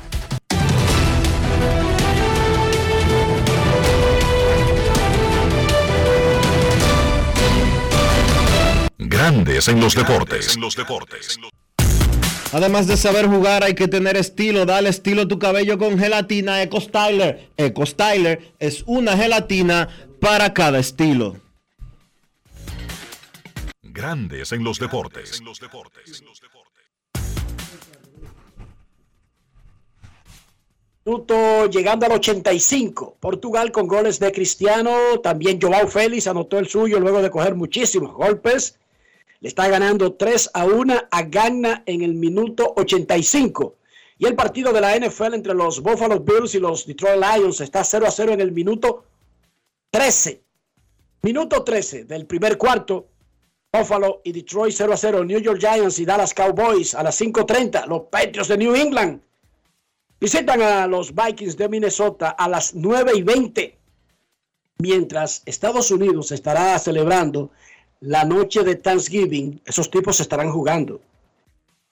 Grandes 9.21 9.67
en 9.67 9.79
los 9.79 9.93
deportes. 9.93 10.57
Además 12.53 12.87
de 12.87 12.97
saber 12.97 13.27
jugar, 13.27 13.63
hay 13.63 13.75
que 13.75 13.87
tener 13.87 14.17
estilo. 14.17 14.65
Dale 14.65 14.89
estilo 14.89 15.21
a 15.21 15.27
tu 15.27 15.37
cabello 15.37 15.77
con 15.77 15.99
gelatina 15.99 16.63
Eco 16.63 16.81
Styler. 16.81 17.51
Eco 17.55 17.85
Styler 17.85 18.55
es 18.57 18.83
una 18.87 19.15
gelatina 19.15 19.89
para 20.19 20.51
cada 20.55 20.79
estilo. 20.79 21.35
Grandes 23.83 24.53
en 24.53 24.63
los 24.63 24.79
deportes. 24.79 25.39
Minuto 31.05 31.67
llegando 31.67 32.07
al 32.07 32.13
85. 32.13 33.17
Portugal 33.19 33.71
con 33.71 33.85
goles 33.85 34.19
de 34.19 34.31
Cristiano. 34.31 35.19
También 35.21 35.61
Joao 35.61 35.87
Félix 35.87 36.25
anotó 36.25 36.57
el 36.57 36.67
suyo 36.67 36.99
luego 36.99 37.21
de 37.21 37.29
coger 37.29 37.53
muchísimos 37.53 38.13
golpes. 38.13 38.79
Le 39.41 39.49
está 39.49 39.67
ganando 39.67 40.13
3 40.13 40.51
a 40.53 40.65
1 40.65 40.93
a 41.09 41.23
Ghana 41.23 41.83
en 41.87 42.03
el 42.03 42.13
minuto 42.13 42.73
85. 42.77 43.75
Y 44.19 44.27
el 44.27 44.35
partido 44.35 44.71
de 44.71 44.81
la 44.81 44.95
NFL 44.95 45.33
entre 45.33 45.55
los 45.55 45.81
Buffalo 45.81 46.19
Bills 46.19 46.53
y 46.53 46.59
los 46.59 46.85
Detroit 46.85 47.19
Lions 47.19 47.59
está 47.59 47.83
0 47.83 48.05
a 48.07 48.11
0 48.11 48.33
en 48.33 48.41
el 48.41 48.51
minuto 48.51 49.03
13. 49.89 50.43
Minuto 51.23 51.63
13 51.63 52.05
del 52.05 52.27
primer 52.27 52.55
cuarto. 52.59 53.07
Buffalo 53.73 54.21
y 54.23 54.31
Detroit 54.31 54.75
0 54.77 54.93
a 54.93 54.97
0. 54.97 55.23
New 55.25 55.39
York 55.39 55.59
Giants 55.59 55.97
y 55.97 56.05
Dallas 56.05 56.35
Cowboys 56.35 56.93
a 56.93 57.01
las 57.01 57.19
5.30. 57.19 57.87
Los 57.87 58.03
Patriots 58.11 58.47
de 58.47 58.57
New 58.57 58.75
England 58.75 59.21
visitan 60.19 60.61
a 60.61 60.85
los 60.85 61.15
Vikings 61.15 61.57
de 61.57 61.67
Minnesota 61.67 62.29
a 62.29 62.47
las 62.47 62.75
9 62.75 63.13
y 63.15 63.23
20. 63.23 63.77
Mientras 64.77 65.41
Estados 65.47 65.89
Unidos 65.89 66.31
estará 66.31 66.77
celebrando 66.77 67.49
la 68.01 68.25
noche 68.25 68.63
de 68.63 68.75
Thanksgiving, 68.75 69.61
esos 69.65 69.89
tipos 69.89 70.19
estarán 70.19 70.51
jugando. 70.51 71.01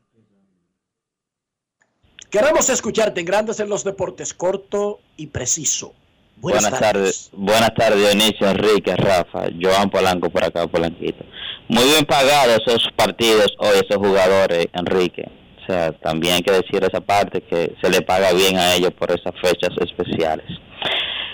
Queremos 2.28 2.68
escucharte 2.68 3.20
en 3.20 3.26
Grandes 3.26 3.58
en 3.60 3.70
los 3.70 3.84
Deportes, 3.84 4.34
corto 4.34 5.00
y 5.16 5.28
preciso. 5.28 5.94
Buenas, 6.36 6.78
tardes. 6.78 7.30
Buenas 7.32 7.72
tardes, 7.74 7.98
Dionisio, 7.98 8.50
Enrique, 8.50 8.94
Rafa, 8.96 9.46
Joan 9.58 9.88
Polanco 9.88 10.28
por 10.28 10.44
acá, 10.44 10.66
Polanquito. 10.66 11.24
Muy 11.68 11.84
bien 11.84 12.04
pagados 12.04 12.60
esos 12.66 12.88
partidos 12.96 13.52
o 13.58 13.66
esos 13.66 13.96
jugadores, 13.96 14.66
Enrique. 14.72 15.24
O 15.62 15.66
sea, 15.66 15.92
también 16.00 16.34
hay 16.36 16.42
que 16.42 16.52
decir 16.52 16.84
esa 16.84 17.00
parte 17.00 17.40
que 17.42 17.74
se 17.82 17.90
le 17.90 18.02
paga 18.02 18.32
bien 18.32 18.56
a 18.56 18.74
ellos 18.74 18.92
por 18.98 19.10
esas 19.10 19.32
fechas 19.42 19.70
especiales. 19.80 20.46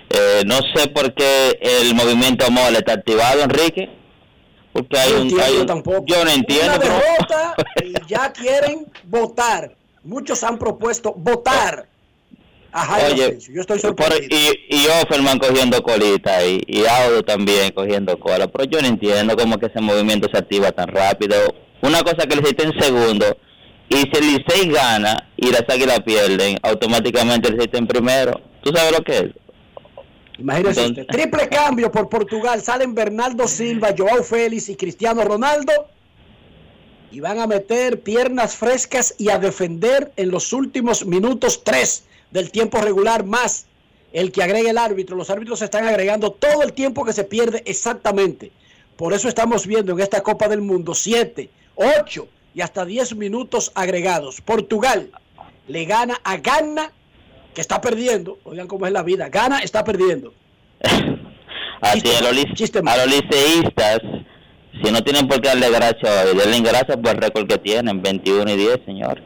Eh, 0.09 0.43
no 0.47 0.57
sé 0.75 0.89
por 0.89 1.13
qué 1.15 1.59
el 1.61 1.95
movimiento 1.95 2.51
MOL 2.51 2.75
está 2.77 2.95
activado, 2.95 3.43
Enrique. 3.43 3.89
Porque 4.73 4.99
hay 4.99 5.11
No 5.11 5.17
un, 5.17 5.23
entiendo 5.25 5.45
hay 5.45 5.57
un- 5.59 5.67
tampoco. 5.67 6.05
yo 6.07 6.25
no 6.25 6.31
entiendo. 6.31 6.77
Una 6.77 6.79
derrota 6.79 7.55
y 7.85 7.93
ya 8.09 8.33
quieren 8.33 8.87
votar. 9.05 9.75
Muchos 10.05 10.43
han 10.45 10.59
propuesto 10.59 11.13
votar 11.15 11.89
a 12.73 12.85
Jairo 12.87 13.15
Oye. 13.15 13.39
Yo 13.53 13.61
estoy 13.61 13.79
sorprendido. 13.79 14.29
y, 14.31 14.77
y 14.77 14.87
Offerman 15.03 15.39
cogiendo 15.39 15.83
colita 15.83 16.45
y, 16.45 16.63
y 16.67 16.85
Audo 16.87 17.23
también 17.23 17.71
cogiendo 17.73 18.19
cola, 18.19 18.49
pero 18.49 18.65
yo 18.65 18.81
no 18.81 18.89
entiendo 18.89 19.37
cómo 19.37 19.59
que 19.59 19.67
ese 19.67 19.81
movimiento 19.81 20.29
se 20.33 20.39
activa 20.39 20.73
tan 20.73 20.89
rápido. 20.89 21.37
Una 21.83 22.03
cosa 22.03 22.27
que 22.27 22.37
le 22.37 22.43
hiciste 22.43 22.65
en 22.65 22.81
segundo 22.81 23.37
y 23.89 23.97
si 23.97 24.11
el 24.15 24.27
Licey 24.27 24.71
gana 24.71 25.31
y 25.37 25.51
las 25.51 25.65
águilas 25.69 26.01
pierden, 26.01 26.59
automáticamente 26.63 27.49
el 27.49 27.57
Licey 27.57 27.79
en 27.79 27.87
primero. 27.87 28.41
¿Tú 28.63 28.73
sabes 28.75 28.93
lo 28.93 29.05
que 29.05 29.19
es? 29.19 29.27
Imagínese 30.39 30.87
usted. 30.87 31.07
Triple 31.09 31.49
cambio 31.49 31.93
por 31.93 32.09
Portugal. 32.09 32.63
Salen 32.63 32.95
Bernardo 32.95 33.47
Silva, 33.47 33.95
Joao 33.97 34.23
Félix 34.25 34.71
y 34.71 34.77
Cristiano 34.77 35.23
Ronaldo. 35.25 35.73
Y 37.11 37.21
van 37.21 37.39
a 37.39 37.47
meter 37.47 38.01
piernas 38.01 38.57
frescas 38.57 39.15
y 39.19 39.29
a 39.29 39.39
defender 39.39 40.13
en 40.17 40.31
los 40.31 40.55
últimos 40.55 41.05
minutos 41.05 41.63
tres 41.63 42.05
del 42.33 42.51
tiempo 42.51 42.79
regular 42.81 43.25
más 43.25 43.67
el 44.13 44.33
que 44.33 44.43
agregue 44.43 44.71
el 44.71 44.79
árbitro. 44.79 45.17
Los 45.17 45.31
árbitros 45.31 45.63
están 45.63 45.87
agregando 45.87 46.33
todo 46.33 46.63
el 46.63 46.73
tiempo 46.73 47.05
que 47.05 47.13
se 47.13 47.25
pierde 47.25 47.63
exactamente. 47.67 48.51
Por 48.97 49.13
eso 49.13 49.29
estamos 49.29 49.67
viendo 49.67 49.93
en 49.93 50.01
esta 50.01 50.23
Copa 50.23 50.49
del 50.49 50.61
Mundo 50.61 50.95
7, 50.95 51.49
8 51.75 52.29
y 52.55 52.61
hasta 52.61 52.85
10 52.85 53.17
minutos 53.17 53.73
agregados. 53.75 54.41
Portugal 54.41 55.11
le 55.69 55.85
gana 55.85 56.21
a 56.25 56.37
Ghana, 56.37 56.93
que 57.55 57.61
está 57.61 57.81
perdiendo. 57.81 58.39
Oigan 58.45 58.67
cómo 58.67 58.87
es 58.87 58.93
la 58.93 59.03
vida. 59.03 59.29
Ghana 59.29 59.61
está 59.61 59.85
perdiendo. 59.85 60.35
Así 61.81 62.03
a 62.15 62.21
los, 62.21 62.31
a 62.31 62.97
los 62.97 63.07
liceístas, 63.07 64.01
si 64.85 64.93
no 64.93 65.03
tienen 65.03 65.27
por 65.27 65.41
qué 65.41 65.49
darle 65.49 65.69
gracias 65.69 66.27
hoy, 66.27 66.39
denle 66.39 66.61
gracias 66.61 66.97
por 66.97 67.09
el 67.09 67.17
récord 67.17 67.49
que 67.49 67.59
tienen, 67.59 68.01
21 68.01 68.51
y 68.53 68.57
10, 68.57 68.81
señor. 68.87 69.21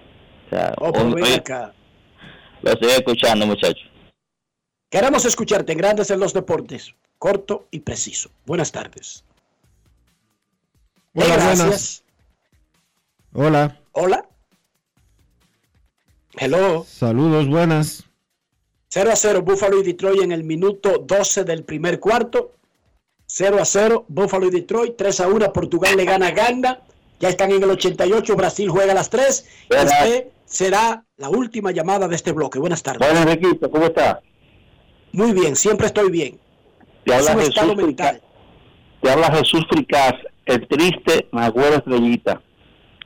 O 0.47 0.51
sea, 0.51 0.75
Oh, 0.79 0.91
hoy-. 0.91 1.43
Lo 2.67 2.73
estoy 2.73 2.91
escuchando, 2.91 3.47
muchachos. 3.47 3.89
Queremos 4.91 5.25
escucharte 5.25 5.73
en 5.73 5.79
Grandes 5.79 6.11
en 6.11 6.21
los 6.21 6.33
Deportes. 6.33 6.95
Corto 7.19 7.67
y 7.71 7.81
preciso. 7.81 8.31
Buenas 8.45 8.73
tardes. 8.73 9.25
Hola, 11.15 11.37
Gracias. 11.37 11.59
buenas. 11.59 12.03
Hola, 13.33 13.81
Hola. 13.93 14.29
Hello. 16.39 16.85
saludos, 16.89 17.49
buenas. 17.49 18.05
0 18.89 19.11
a 19.13 19.17
0 19.17 19.43
Buffalo 19.43 19.81
y 19.81 19.83
Detroit 19.83 20.23
en 20.23 20.33
el 20.33 20.45
minuto 20.45 20.99
12 20.99 21.45
del 21.45 21.65
primer 21.65 21.99
cuarto. 22.01 22.53
0 23.27 23.59
a 23.61 23.65
0 23.65 24.05
Buffalo 24.09 24.47
y 24.47 24.51
Detroit. 24.51 24.97
3 24.97 25.21
a 25.21 25.29
1 25.29 25.53
Portugal 25.53 25.97
le 25.97 26.05
gana 26.05 26.29
a 26.29 26.31
Ghana. 26.33 26.83
Ya 27.21 27.29
están 27.31 27.51
en 27.53 27.63
el 27.63 27.71
88. 27.71 28.37
Brasil 28.37 28.69
juega 28.71 28.93
a 28.93 28.95
las 28.95 29.09
3. 29.11 29.47
Buenas. 29.69 29.93
Este 29.93 30.31
será 30.47 31.05
la 31.19 31.29
última 31.29 31.73
llamada 31.73 32.09
de 32.09 32.17
este 32.17 32.33
bloque. 32.33 32.59
Buenas 32.59 32.83
tardes. 32.83 33.07
Buenas, 33.07 33.27
Enriquito, 33.27 33.71
¿cómo 33.71 33.85
está? 33.85 34.23
Muy 35.13 35.33
bien, 35.33 35.55
siempre 35.57 35.89
estoy 35.89 36.11
bien. 36.11 36.39
Te 37.05 37.15
Es 37.15 37.29
habla, 37.29 37.43
Jesús 37.45 37.77
mental. 37.77 38.23
te 39.03 39.11
habla 39.11 39.31
Jesús 39.33 39.65
Fricás, 39.71 40.15
el 40.47 40.67
triste 40.67 41.29
Magüero 41.33 41.77
Estrellita. 41.77 42.41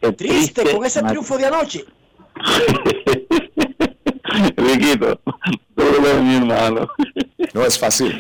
El 0.01 0.17
Triste 0.17 0.63
con 0.75 0.85
ese 0.87 1.03
triunfo 1.03 1.37
de 1.37 1.45
anoche. 1.47 1.85
Enriquito, 4.57 5.21
todo 5.77 5.91
lo 6.01 6.09
de 6.09 6.21
mi 6.23 6.37
hermano. 6.37 6.89
No 7.53 7.67
es 7.67 7.79
fácil. 7.79 8.11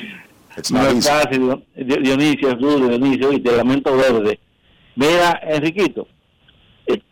No 0.70 0.86
es 0.88 1.08
fácil, 1.08 1.64
Di- 1.74 1.96
Dionisio, 2.02 2.54
Dionisio, 2.56 3.32
y 3.32 3.40
te 3.40 3.56
lamento 3.56 3.96
verde. 3.96 4.38
Mira, 4.96 5.40
Enriquito, 5.42 6.02
eh, 6.02 6.06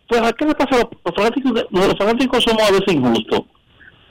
pues, 0.08 0.20
¿a 0.22 0.32
qué 0.32 0.44
le 0.46 0.54
pasa 0.54 0.76
a 0.76 0.78
los, 0.78 1.14
fanáticos? 1.14 1.54
de- 1.54 1.66
Los 1.70 1.96
fanáticos 1.98 2.42
somos 2.44 2.62
a 2.62 2.72
veces 2.72 2.94
injustos. 2.94 3.42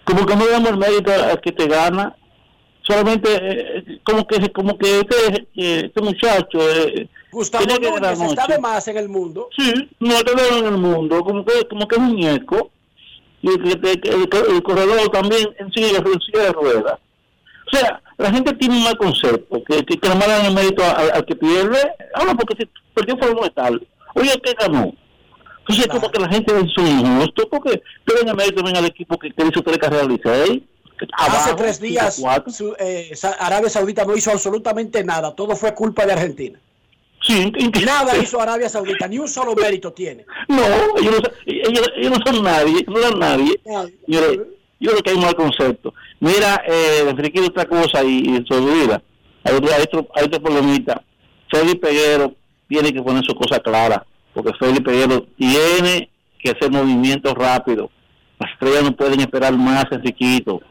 Como 0.03 0.25
que 0.25 0.35
no 0.35 0.47
damos 0.47 0.69
el 0.69 0.77
mérito 0.77 1.11
al 1.11 1.41
que 1.41 1.51
te 1.51 1.67
gana. 1.67 2.15
Solamente, 2.83 3.27
eh, 3.33 3.99
como 4.05 4.25
que 4.25 4.49
como 4.53 4.77
que 4.77 4.99
este, 5.01 5.47
eh, 5.57 5.81
este 5.87 6.01
muchacho... 6.01 6.59
Eh, 6.61 7.09
Gustavo 7.31 7.65
tiene 7.65 7.81
que 7.81 7.91
Núñez 7.99 8.21
está 8.21 8.47
de 8.47 8.59
más 8.59 8.87
en 8.87 8.95
el 8.97 9.09
mundo. 9.09 9.49
Sí, 9.57 9.89
no 9.99 10.21
te 10.23 10.33
veo 10.33 10.59
en 10.59 10.65
el 10.67 10.77
mundo, 10.77 11.21
como 11.23 11.43
que, 11.43 11.67
como 11.67 11.85
que 11.87 11.95
es 11.97 12.01
muñeco. 12.01 12.71
Y 13.41 13.49
el, 13.49 13.61
que- 13.81 13.91
el, 14.09 14.29
el 14.55 14.63
corredor 14.63 15.09
también 15.09 15.49
en 15.59 15.71
silla, 15.73 15.97
en 15.97 16.21
silla 16.21 16.43
de 16.45 16.51
ruedas. 16.53 16.99
O 17.71 17.75
sea, 17.75 18.01
la 18.17 18.31
gente 18.31 18.53
tiene 18.53 18.77
un 18.77 18.83
mal 18.85 18.97
concepto, 18.97 19.61
que, 19.65 19.83
que, 19.85 19.97
que 19.97 20.07
le 20.07 20.15
mandan 20.15 20.45
el 20.45 20.53
mérito 20.53 20.81
al, 20.83 21.11
al 21.11 21.25
que 21.25 21.35
pierde. 21.35 21.79
Ahora, 22.15 22.33
porque 22.35 22.55
si 22.57 22.69
perdió 22.93 23.17
fue 23.17 23.29
un 23.31 23.49
tal. 23.49 23.85
Oye, 24.15 24.31
¿qué 24.41 24.53
ganó? 24.57 24.93
Entonces, 25.69 25.87
como 25.87 26.09
que 26.11 26.19
la 26.19 26.29
gente 26.29 26.53
es 26.57 26.71
injusto, 26.77 27.47
porque 27.49 27.81
que 28.05 28.13
den 28.15 28.29
el 28.29 28.35
mérito 28.35 28.55
también 28.57 28.77
al 28.77 28.85
equipo 28.85 29.17
que, 29.19 29.31
que 29.31 29.45
hizo 29.45 29.61
tres 29.61 29.77
carreras 29.77 30.07
Licey. 30.07 30.67
Hace 31.13 31.53
tres 31.53 31.79
días 31.79 32.15
su- 32.47 32.75
eh, 32.79 33.11
Arabia 33.39 33.69
Saudita 33.69 34.03
no 34.05 34.15
hizo 34.15 34.31
absolutamente 34.31 35.03
nada. 35.03 35.35
Todo 35.35 35.55
fue 35.55 35.73
culpa 35.75 36.05
de 36.05 36.13
Argentina. 36.13 36.59
Sí, 37.21 37.51
Nada 37.85 38.17
hizo 38.21 38.39
Arabia 38.41 38.69
Saudita, 38.69 39.07
ni 39.07 39.19
un 39.19 39.27
solo 39.27 39.53
mérito 39.55 39.91
tiene. 39.93 40.25
No, 40.47 40.61
ellos 40.97 41.21
no, 41.21 41.29
ellos, 41.45 41.91
ellos 41.95 42.11
no 42.17 42.25
son 42.31 42.43
nadie, 42.43 42.85
no 42.87 42.97
son 43.01 43.19
nadie. 43.19 43.59
Yo, 44.07 44.21
yo 44.79 44.91
creo 44.91 45.03
que 45.03 45.09
hay 45.11 45.15
un 45.17 45.23
mal 45.23 45.35
concepto. 45.35 45.93
Mira, 46.19 46.63
eh, 46.67 47.05
Enrique, 47.07 47.41
otra 47.41 47.65
cosa 47.65 48.03
y, 48.03 48.19
y 48.19 48.45
se 48.47 48.53
olvida. 48.55 49.01
Hay 49.43 49.55
otro, 49.55 50.07
hay 50.15 50.23
otro, 50.25 50.41
problemita. 50.41 51.01
Felipe 51.51 51.87
Peguero 51.87 52.33
tiene 52.67 52.91
que 52.91 53.01
poner 53.01 53.23
su 53.23 53.33
cosa 53.35 53.59
clara, 53.59 54.05
porque 54.37 54.53
Felipe 54.59 54.91
Peguero 54.91 55.25
tiene 55.35 56.09
que 56.39 56.51
hacer 56.51 56.71
movimientos 56.71 57.33
rápidos. 57.33 57.89
Las 58.39 58.51
estrellas 58.51 58.83
no 58.83 58.95
pueden 58.95 59.19
esperar 59.19 59.57
más, 59.57 59.85
Enriquito. 59.91 60.61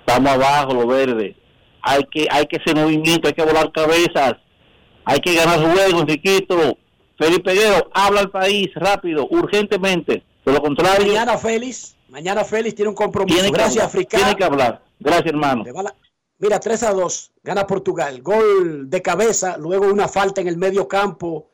Estamos 0.00 0.32
abajo, 0.32 0.74
lo 0.74 0.86
verde. 0.88 1.36
Hay 1.80 2.02
que, 2.10 2.26
hay 2.28 2.46
que 2.46 2.56
hacer 2.56 2.74
movimiento, 2.74 3.28
hay 3.28 3.34
que 3.34 3.44
volar 3.44 3.70
cabezas. 3.70 4.34
Hay 5.04 5.20
que 5.20 5.34
ganar 5.34 5.60
juegos, 5.60 6.02
Enriquito. 6.02 6.76
Felipe 7.16 7.52
Peguero, 7.52 7.88
habla 7.94 8.20
al 8.22 8.30
país 8.30 8.68
rápido, 8.74 9.28
urgentemente. 9.30 10.24
De 10.44 10.52
lo 10.52 10.60
contrario, 10.60 11.06
Mañana 11.06 11.38
Félix, 11.38 11.96
mañana 12.08 12.44
Félix 12.44 12.74
tiene 12.74 12.88
un 12.88 12.96
compromiso. 12.96 13.36
tiene 13.36 13.50
que, 13.52 13.56
Gracias, 13.56 13.76
hablar, 13.84 13.88
Africá. 13.88 14.16
tiene 14.18 14.34
que 14.34 14.44
hablar. 14.44 14.82
Gracias, 14.98 15.26
hermano. 15.26 15.62
La- 15.82 15.94
Mira, 16.40 16.58
3 16.58 16.82
a 16.82 16.92
2, 16.92 17.30
gana 17.44 17.64
Portugal. 17.66 18.20
Gol 18.20 18.90
de 18.90 19.00
cabeza, 19.00 19.56
luego 19.56 19.86
una 19.86 20.08
falta 20.08 20.40
en 20.40 20.48
el 20.48 20.56
medio 20.58 20.88
campo 20.88 21.46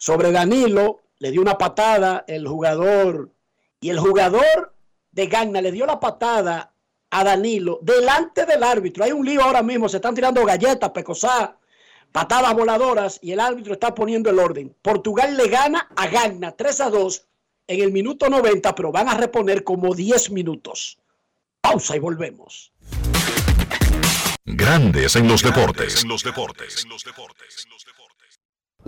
sobre 0.00 0.32
Danilo. 0.32 1.02
Le 1.18 1.30
dio 1.30 1.42
una 1.42 1.58
patada 1.58 2.24
el 2.26 2.48
jugador. 2.48 3.30
Y 3.80 3.90
el 3.90 4.00
jugador 4.00 4.74
de 5.12 5.26
Gana 5.26 5.60
le 5.60 5.70
dio 5.70 5.86
la 5.86 6.00
patada 6.00 6.72
a 7.10 7.24
Danilo 7.24 7.78
delante 7.82 8.46
del 8.46 8.62
árbitro. 8.62 9.04
Hay 9.04 9.12
un 9.12 9.24
lío 9.24 9.42
ahora 9.42 9.62
mismo, 9.62 9.88
se 9.88 9.96
están 9.98 10.14
tirando 10.14 10.44
galletas, 10.44 10.90
pecosá, 10.90 11.56
patadas 12.12 12.54
voladoras 12.54 13.18
y 13.22 13.32
el 13.32 13.40
árbitro 13.40 13.74
está 13.74 13.94
poniendo 13.94 14.30
el 14.30 14.38
orden. 14.38 14.74
Portugal 14.82 15.36
le 15.36 15.48
gana 15.48 15.88
a 15.94 16.06
Gana 16.08 16.52
3 16.52 16.80
a 16.80 16.90
2 16.90 17.26
en 17.68 17.80
el 17.80 17.92
minuto 17.92 18.28
90, 18.28 18.74
pero 18.74 18.92
van 18.92 19.08
a 19.08 19.14
reponer 19.14 19.64
como 19.64 19.94
10 19.94 20.30
minutos. 20.30 20.98
Pausa 21.60 21.96
y 21.96 21.98
volvemos. 21.98 22.72
Grandes 24.44 25.14
en 25.16 25.28
los 25.28 25.42
deportes. 25.42 26.04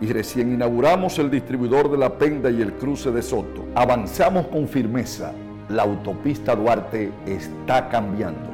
y 0.00 0.12
recién 0.12 0.52
inauguramos 0.52 1.18
el 1.18 1.30
distribuidor 1.30 1.90
de 1.90 1.98
La 1.98 2.16
Penda 2.16 2.50
y 2.50 2.62
el 2.62 2.74
cruce 2.74 3.10
de 3.10 3.22
Soto. 3.22 3.66
Avanzamos 3.74 4.46
con 4.46 4.68
firmeza. 4.68 5.32
La 5.68 5.82
autopista 5.82 6.54
Duarte 6.54 7.10
está 7.26 7.88
cambiando. 7.88 8.50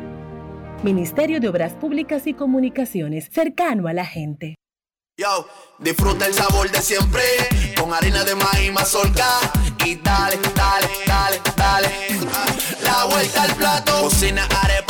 Ministerio 0.82 1.40
de 1.40 1.48
Obras 1.48 1.74
Públicas 1.74 2.26
y 2.26 2.32
Comunicaciones, 2.32 3.28
cercano 3.30 3.86
a 3.86 3.92
la 3.92 4.06
gente. 4.06 4.54
Yo, 5.18 5.46
disfruta 5.78 6.26
el 6.26 6.32
sabor 6.32 6.70
de 6.70 6.80
siempre 6.80 7.22
con 7.78 7.92
harina 7.92 8.24
de 8.24 8.34
maíz 8.34 8.72
mazorca 8.72 9.26
y 9.84 9.96
dale, 9.96 10.38
dale, 10.54 10.88
dale, 11.06 11.40
dale. 11.54 11.88
La 12.82 13.04
vuelta 13.04 13.42
al 13.42 13.54
plato, 13.56 14.00
cocina 14.04 14.48
arepa, 14.62 14.89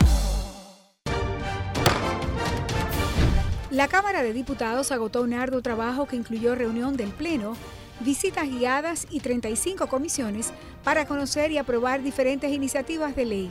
La 3.71 3.87
Cámara 3.87 4.21
de 4.21 4.33
Diputados 4.33 4.91
agotó 4.91 5.21
un 5.21 5.33
arduo 5.33 5.61
trabajo 5.61 6.05
que 6.05 6.17
incluyó 6.17 6.55
reunión 6.55 6.97
del 6.97 7.11
Pleno, 7.11 7.55
visitas 8.01 8.49
guiadas 8.49 9.07
y 9.09 9.21
35 9.21 9.87
comisiones 9.87 10.51
para 10.83 11.05
conocer 11.05 11.53
y 11.53 11.57
aprobar 11.57 12.03
diferentes 12.03 12.51
iniciativas 12.51 13.15
de 13.15 13.23
ley. 13.23 13.49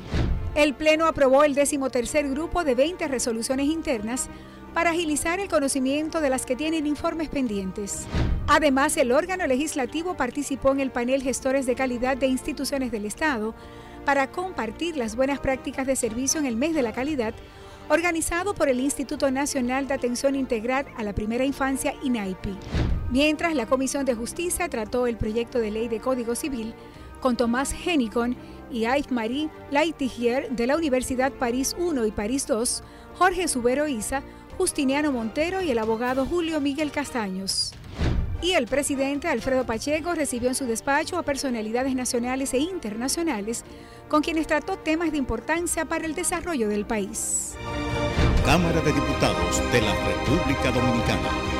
El 0.55 0.74
Pleno 0.74 1.06
aprobó 1.06 1.42
el 1.44 1.55
decimotercer 1.55 2.28
grupo 2.28 2.64
de 2.64 2.74
20 2.74 3.09
resoluciones 3.09 3.68
internas 3.68 4.28
para 4.74 4.90
agilizar 4.90 5.40
el 5.40 5.48
conocimiento 5.48 6.20
de 6.20 6.28
las 6.28 6.44
que 6.44 6.55
tienen 6.55 6.86
informes 6.86 7.30
pendientes. 7.30 8.05
Además, 8.47 8.98
el 8.98 9.12
órgano 9.12 9.47
legislativo 9.47 10.18
participó 10.18 10.72
en 10.72 10.80
el 10.80 10.90
panel 10.90 11.22
Gestores 11.22 11.64
de 11.64 11.76
Calidad 11.76 12.18
de 12.18 12.26
Instituciones 12.26 12.92
del 12.92 13.06
Estado 13.06 13.55
para 14.05 14.30
compartir 14.30 14.98
las 14.98 15.16
buenas 15.16 15.40
prácticas 15.40 15.86
de 15.86 15.97
servicio 15.97 16.38
en 16.40 16.44
el 16.44 16.56
mes 16.56 16.74
de 16.74 16.82
la 16.82 16.92
calidad, 16.92 17.32
organizado 17.90 18.54
por 18.54 18.68
el 18.68 18.78
Instituto 18.78 19.30
Nacional 19.32 19.88
de 19.88 19.94
Atención 19.94 20.36
Integral 20.36 20.86
a 20.96 21.02
la 21.02 21.12
Primera 21.12 21.44
Infancia, 21.44 21.92
INAIPI. 22.04 22.56
Mientras 23.10 23.54
la 23.56 23.66
Comisión 23.66 24.04
de 24.04 24.14
Justicia 24.14 24.68
trató 24.68 25.08
el 25.08 25.16
proyecto 25.16 25.58
de 25.58 25.72
ley 25.72 25.88
de 25.88 25.98
Código 25.98 26.36
Civil 26.36 26.72
con 27.20 27.36
Tomás 27.36 27.74
Henicon 27.74 28.36
y 28.70 28.82
Yves-Marie 28.82 29.50
Laitigier 29.72 30.50
de 30.50 30.68
la 30.68 30.76
Universidad 30.76 31.32
París 31.32 31.74
I 31.76 32.06
y 32.06 32.12
París 32.12 32.46
II, 32.48 32.84
Jorge 33.18 33.48
Subero 33.48 33.88
Isa, 33.88 34.22
Justiniano 34.56 35.10
Montero 35.10 35.60
y 35.60 35.72
el 35.72 35.78
abogado 35.78 36.24
Julio 36.24 36.60
Miguel 36.60 36.92
Castaños. 36.92 37.72
Y 38.42 38.52
el 38.52 38.66
presidente 38.66 39.28
Alfredo 39.28 39.66
Pacheco 39.66 40.14
recibió 40.14 40.48
en 40.48 40.54
su 40.54 40.64
despacho 40.64 41.18
a 41.18 41.22
personalidades 41.22 41.94
nacionales 41.94 42.54
e 42.54 42.58
internacionales 42.58 43.64
con 44.08 44.22
quienes 44.22 44.46
trató 44.46 44.76
temas 44.76 45.12
de 45.12 45.18
importancia 45.18 45.84
para 45.84 46.06
el 46.06 46.14
desarrollo 46.14 46.68
del 46.68 46.86
país. 46.86 47.54
Cámara 48.44 48.80
de 48.80 48.92
Diputados 48.92 49.72
de 49.72 49.82
la 49.82 49.94
República 49.94 50.70
Dominicana. 50.72 51.60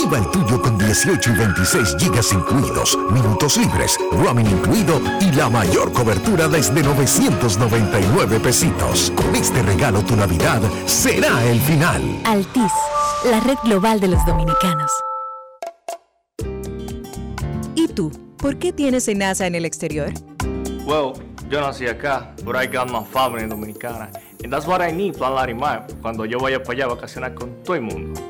Activa 0.00 0.18
el 0.18 0.30
tuyo 0.30 0.62
con 0.62 0.78
18 0.78 1.30
y 1.30 1.36
26 1.36 1.96
gigas 1.98 2.32
incluidos, 2.32 2.98
minutos 3.10 3.58
libres, 3.58 3.98
roaming 4.12 4.46
incluido 4.46 4.98
y 5.20 5.30
la 5.32 5.50
mayor 5.50 5.92
cobertura 5.92 6.48
desde 6.48 6.82
999 6.82 8.40
pesitos. 8.40 9.12
Con 9.14 9.36
este 9.36 9.62
regalo 9.62 10.02
tu 10.02 10.16
Navidad 10.16 10.62
será 10.86 11.44
el 11.44 11.60
final. 11.60 12.00
Altis, 12.24 12.72
la 13.30 13.40
red 13.40 13.58
global 13.62 14.00
de 14.00 14.08
los 14.08 14.24
dominicanos. 14.24 14.90
¿Y 17.74 17.86
tú? 17.88 18.10
¿Por 18.38 18.58
qué 18.58 18.72
tienes 18.72 19.06
NASA 19.14 19.46
en 19.46 19.54
el 19.54 19.66
exterior? 19.66 20.14
Well, 20.86 21.12
yo 21.50 21.60
nací 21.60 21.86
acá, 21.88 22.34
but 22.42 22.56
I 22.56 22.66
got 22.66 22.90
my 22.90 23.04
family 23.04 23.46
dominicana. 23.46 24.10
And 24.42 24.50
that's 24.50 24.66
what 24.66 24.80
I 24.80 24.92
need, 24.92 25.18
Plan 25.18 25.34
Larimar, 25.34 25.86
cuando 26.00 26.24
yo 26.24 26.38
vaya 26.38 26.62
para 26.62 26.72
allá 26.72 26.84
a 26.86 26.94
vacacionar 26.94 27.34
con 27.34 27.62
todo 27.62 27.76
el 27.76 27.82
mundo. 27.82 28.29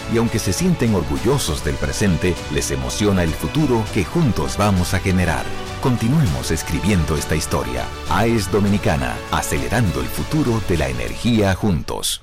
Y 0.13 0.17
aunque 0.17 0.39
se 0.39 0.53
sienten 0.53 0.93
orgullosos 0.93 1.63
del 1.63 1.75
presente, 1.75 2.35
les 2.53 2.71
emociona 2.71 3.23
el 3.23 3.31
futuro 3.31 3.83
que 3.93 4.03
juntos 4.03 4.57
vamos 4.57 4.93
a 4.93 4.99
generar. 4.99 5.45
Continuemos 5.81 6.51
escribiendo 6.51 7.15
esta 7.15 7.35
historia. 7.35 7.85
AES 8.09 8.51
Dominicana, 8.51 9.15
acelerando 9.31 10.01
el 10.01 10.07
futuro 10.07 10.61
de 10.67 10.77
la 10.77 10.89
energía 10.89 11.55
juntos. 11.55 12.21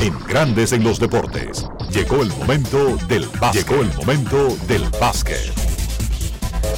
En 0.00 0.18
Grandes 0.26 0.72
en 0.72 0.84
los 0.84 0.98
Deportes, 0.98 1.66
llegó 1.90 2.22
el 2.22 2.28
momento 2.28 2.96
del 3.08 3.26
básquet. 3.40 3.66
Llegó 3.66 3.82
el 3.82 3.94
momento 3.94 4.56
del 4.68 4.84
básquet. 5.00 5.65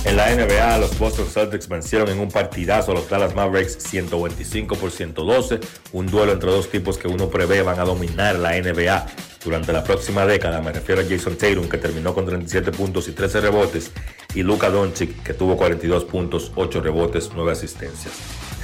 En 0.04 0.16
la 0.16 0.34
NBA, 0.34 0.78
los 0.78 0.98
Boston 0.98 1.26
Celtics 1.26 1.68
vencieron 1.68 2.08
en 2.08 2.18
un 2.18 2.30
partidazo 2.30 2.92
a 2.92 2.94
los 2.94 3.08
Dallas 3.08 3.34
Mavericks 3.34 3.78
125 3.80 4.76
por 4.76 4.90
112, 4.90 5.60
un 5.92 6.06
duelo 6.06 6.32
entre 6.32 6.50
dos 6.50 6.70
tipos 6.70 6.96
que 6.96 7.08
uno 7.08 7.28
prevé 7.28 7.62
van 7.62 7.78
a 7.78 7.84
dominar 7.84 8.36
la 8.36 8.52
NBA 8.52 9.06
durante 9.44 9.72
la 9.72 9.84
próxima 9.84 10.24
década. 10.24 10.60
Me 10.60 10.72
refiero 10.72 11.02
a 11.02 11.04
Jason 11.04 11.36
Tatum, 11.36 11.68
que 11.68 11.78
terminó 11.78 12.14
con 12.14 12.26
37 12.26 12.72
puntos 12.72 13.08
y 13.08 13.12
13 13.12 13.40
rebotes, 13.40 13.90
y 14.34 14.42
Luka 14.42 14.70
Doncic, 14.70 15.22
que 15.22 15.34
tuvo 15.34 15.56
42 15.56 16.04
puntos, 16.04 16.52
8 16.54 16.80
rebotes, 16.80 17.30
9 17.34 17.52
asistencias. 17.52 18.14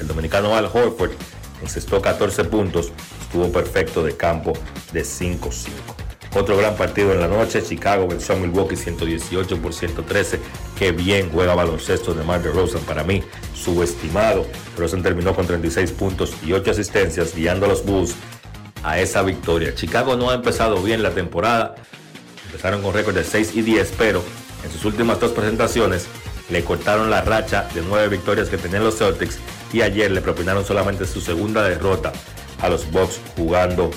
El 0.00 0.06
dominicano 0.06 0.56
Al 0.56 0.66
Horford 0.66 1.12
encestó 1.62 2.00
14 2.00 2.44
puntos, 2.44 2.92
estuvo 3.20 3.50
perfecto 3.52 4.02
de 4.02 4.16
campo 4.16 4.52
de 4.92 5.02
5-5. 5.02 5.93
Otro 6.36 6.56
gran 6.56 6.74
partido 6.74 7.12
en 7.12 7.20
la 7.20 7.28
noche, 7.28 7.62
Chicago 7.62 8.08
venció 8.08 8.34
a 8.34 8.38
Milwaukee 8.38 8.74
118 8.74 9.62
por 9.62 9.72
113. 9.72 10.40
Qué 10.76 10.90
bien 10.90 11.30
juega 11.30 11.54
baloncesto 11.54 12.12
de 12.12 12.24
Mar 12.24 12.42
de 12.42 12.50
Rosen 12.50 12.80
para 12.80 13.04
mí, 13.04 13.22
subestimado. 13.54 14.44
Rosen 14.76 15.04
terminó 15.04 15.32
con 15.32 15.46
36 15.46 15.92
puntos 15.92 16.34
y 16.44 16.52
8 16.52 16.72
asistencias, 16.72 17.36
guiando 17.36 17.66
a 17.66 17.68
los 17.68 17.84
Bulls 17.84 18.16
a 18.82 18.98
esa 18.98 19.22
victoria. 19.22 19.76
Chicago 19.76 20.16
no 20.16 20.30
ha 20.30 20.34
empezado 20.34 20.82
bien 20.82 21.04
la 21.04 21.10
temporada. 21.10 21.76
Empezaron 22.46 22.82
con 22.82 22.94
récord 22.94 23.14
de 23.14 23.22
6 23.22 23.54
y 23.54 23.62
10, 23.62 23.94
pero 23.96 24.20
en 24.64 24.72
sus 24.72 24.84
últimas 24.84 25.20
dos 25.20 25.30
presentaciones 25.30 26.08
le 26.50 26.64
cortaron 26.64 27.10
la 27.10 27.20
racha 27.20 27.68
de 27.74 27.82
9 27.82 28.08
victorias 28.08 28.48
que 28.48 28.58
tenían 28.58 28.82
los 28.82 28.98
Celtics 28.98 29.38
y 29.72 29.82
ayer 29.82 30.10
le 30.10 30.20
propinaron 30.20 30.64
solamente 30.64 31.06
su 31.06 31.20
segunda 31.20 31.62
derrota 31.62 32.12
a 32.60 32.68
los 32.68 32.90
Bucks 32.90 33.20
jugando 33.36 33.90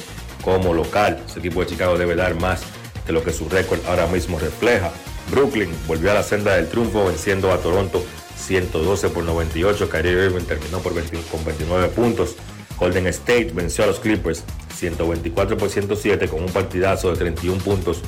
como 0.48 0.74
local. 0.74 1.22
Ese 1.28 1.40
equipo 1.40 1.60
de 1.60 1.68
Chicago 1.68 1.98
debe 1.98 2.16
dar 2.16 2.34
más 2.36 2.62
de 3.06 3.12
lo 3.12 3.22
que 3.22 3.34
su 3.34 3.50
récord 3.50 3.82
ahora 3.86 4.08
mismo 4.08 4.40
refleja. 4.40 4.94
Brooklyn 5.30 5.70
volvió 5.88 6.12
a 6.12 6.14
la 6.14 6.24
senda 6.24 6.56
del 6.56 6.70
triunfo 6.70 7.06
venciendo 7.06 7.52
a 7.52 7.58
Toronto 7.58 8.02
112 8.38 9.10
por 9.10 9.26
98. 9.26 9.90
Kyrie 9.90 10.14
Irving 10.14 10.46
terminó 10.46 10.80
por 10.80 10.94
20 10.94 11.18
con 11.30 11.44
29 11.44 11.90
puntos. 11.90 12.38
Golden 12.80 13.08
State 13.08 13.52
venció 13.54 13.84
a 13.84 13.88
los 13.88 14.00
Clippers 14.00 14.46
124 14.74 15.58
por 15.58 15.70
107 15.70 16.30
con 16.30 16.42
un 16.42 16.50
partidazo 16.50 17.12
de 17.12 17.18
31 17.18 17.62
puntos 17.62 18.02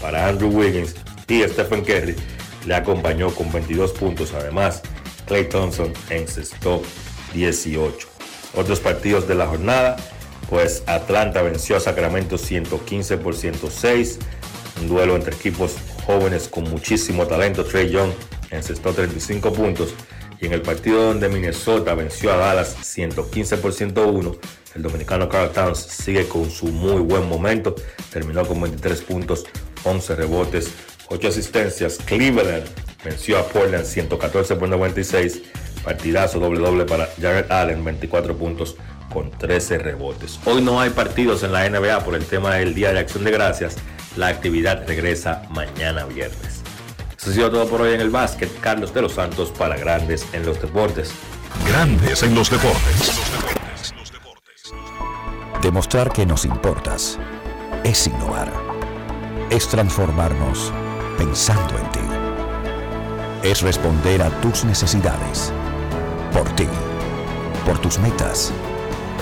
para 0.00 0.26
Andrew 0.26 0.50
Wiggins 0.50 0.96
y 1.28 1.44
Stephen 1.44 1.84
Curry 1.84 2.16
le 2.66 2.74
acompañó 2.74 3.30
con 3.30 3.52
22 3.52 3.92
puntos. 3.92 4.34
Además, 4.34 4.82
Clay 5.28 5.48
Thompson 5.48 5.92
encestó 6.10 6.82
18. 7.34 8.08
Otros 8.56 8.80
partidos 8.80 9.28
de 9.28 9.36
la 9.36 9.46
jornada, 9.46 9.96
pues 10.48 10.82
Atlanta 10.86 11.42
venció 11.42 11.76
a 11.76 11.80
Sacramento 11.80 12.38
115 12.38 13.18
por 13.18 13.34
106. 13.34 14.18
Un 14.80 14.88
duelo 14.88 15.16
entre 15.16 15.34
equipos 15.34 15.76
jóvenes 16.06 16.48
con 16.48 16.64
muchísimo 16.64 17.26
talento. 17.26 17.64
Trey 17.64 17.90
Young 17.90 18.10
encestó 18.50 18.92
35 18.92 19.52
puntos. 19.52 19.94
Y 20.40 20.46
en 20.46 20.52
el 20.52 20.62
partido 20.62 21.04
donde 21.04 21.28
Minnesota 21.28 21.94
venció 21.94 22.32
a 22.32 22.36
Dallas 22.36 22.76
115 22.82 23.56
por 23.58 23.72
101, 23.72 24.36
el 24.74 24.82
dominicano 24.82 25.28
Carl 25.28 25.50
Towns 25.50 25.78
sigue 25.78 26.26
con 26.26 26.50
su 26.50 26.66
muy 26.66 27.00
buen 27.00 27.28
momento. 27.28 27.74
Terminó 28.12 28.44
con 28.44 28.60
23 28.60 29.00
puntos, 29.02 29.44
11 29.84 30.16
rebotes, 30.16 30.70
8 31.08 31.28
asistencias. 31.28 31.98
Cleveland 32.04 32.64
venció 33.04 33.38
a 33.38 33.46
Portland 33.46 33.84
114 33.84 34.56
por 34.56 34.68
96. 34.68 35.42
Partidazo 35.84 36.40
doble 36.40 36.60
doble 36.60 36.84
para 36.84 37.08
Jared 37.20 37.50
Allen, 37.50 37.84
24 37.84 38.36
puntos 38.36 38.76
con 39.14 39.30
13 39.30 39.78
rebotes. 39.78 40.40
Hoy 40.44 40.60
no 40.60 40.80
hay 40.80 40.90
partidos 40.90 41.44
en 41.44 41.52
la 41.52 41.66
NBA 41.70 42.00
por 42.00 42.16
el 42.16 42.26
tema 42.26 42.56
del 42.56 42.74
Día 42.74 42.92
de 42.92 42.98
Acción 42.98 43.22
de 43.22 43.30
Gracias. 43.30 43.76
La 44.16 44.26
actividad 44.26 44.86
regresa 44.86 45.44
mañana 45.50 46.04
viernes. 46.04 46.62
Eso 47.16 47.30
ha 47.30 47.32
sido 47.32 47.50
todo 47.50 47.68
por 47.68 47.82
hoy 47.82 47.94
en 47.94 48.00
el 48.00 48.10
básquet. 48.10 48.50
Carlos 48.60 48.92
de 48.92 49.02
los 49.02 49.12
Santos 49.12 49.52
para 49.56 49.76
Grandes 49.76 50.26
en 50.32 50.44
los 50.44 50.60
Deportes. 50.60 51.12
Grandes 51.68 52.24
en 52.24 52.34
los 52.34 52.50
deportes. 52.50 53.12
Demostrar 55.62 56.12
que 56.12 56.26
nos 56.26 56.44
importas 56.44 57.18
es 57.84 58.06
innovar. 58.08 58.52
Es 59.48 59.68
transformarnos 59.68 60.72
pensando 61.16 61.78
en 61.78 61.90
ti. 61.92 63.48
Es 63.48 63.62
responder 63.62 64.22
a 64.22 64.30
tus 64.40 64.64
necesidades. 64.64 65.52
Por 66.32 66.48
ti. 66.56 66.66
Por 67.64 67.78
tus 67.78 67.98
metas. 68.00 68.52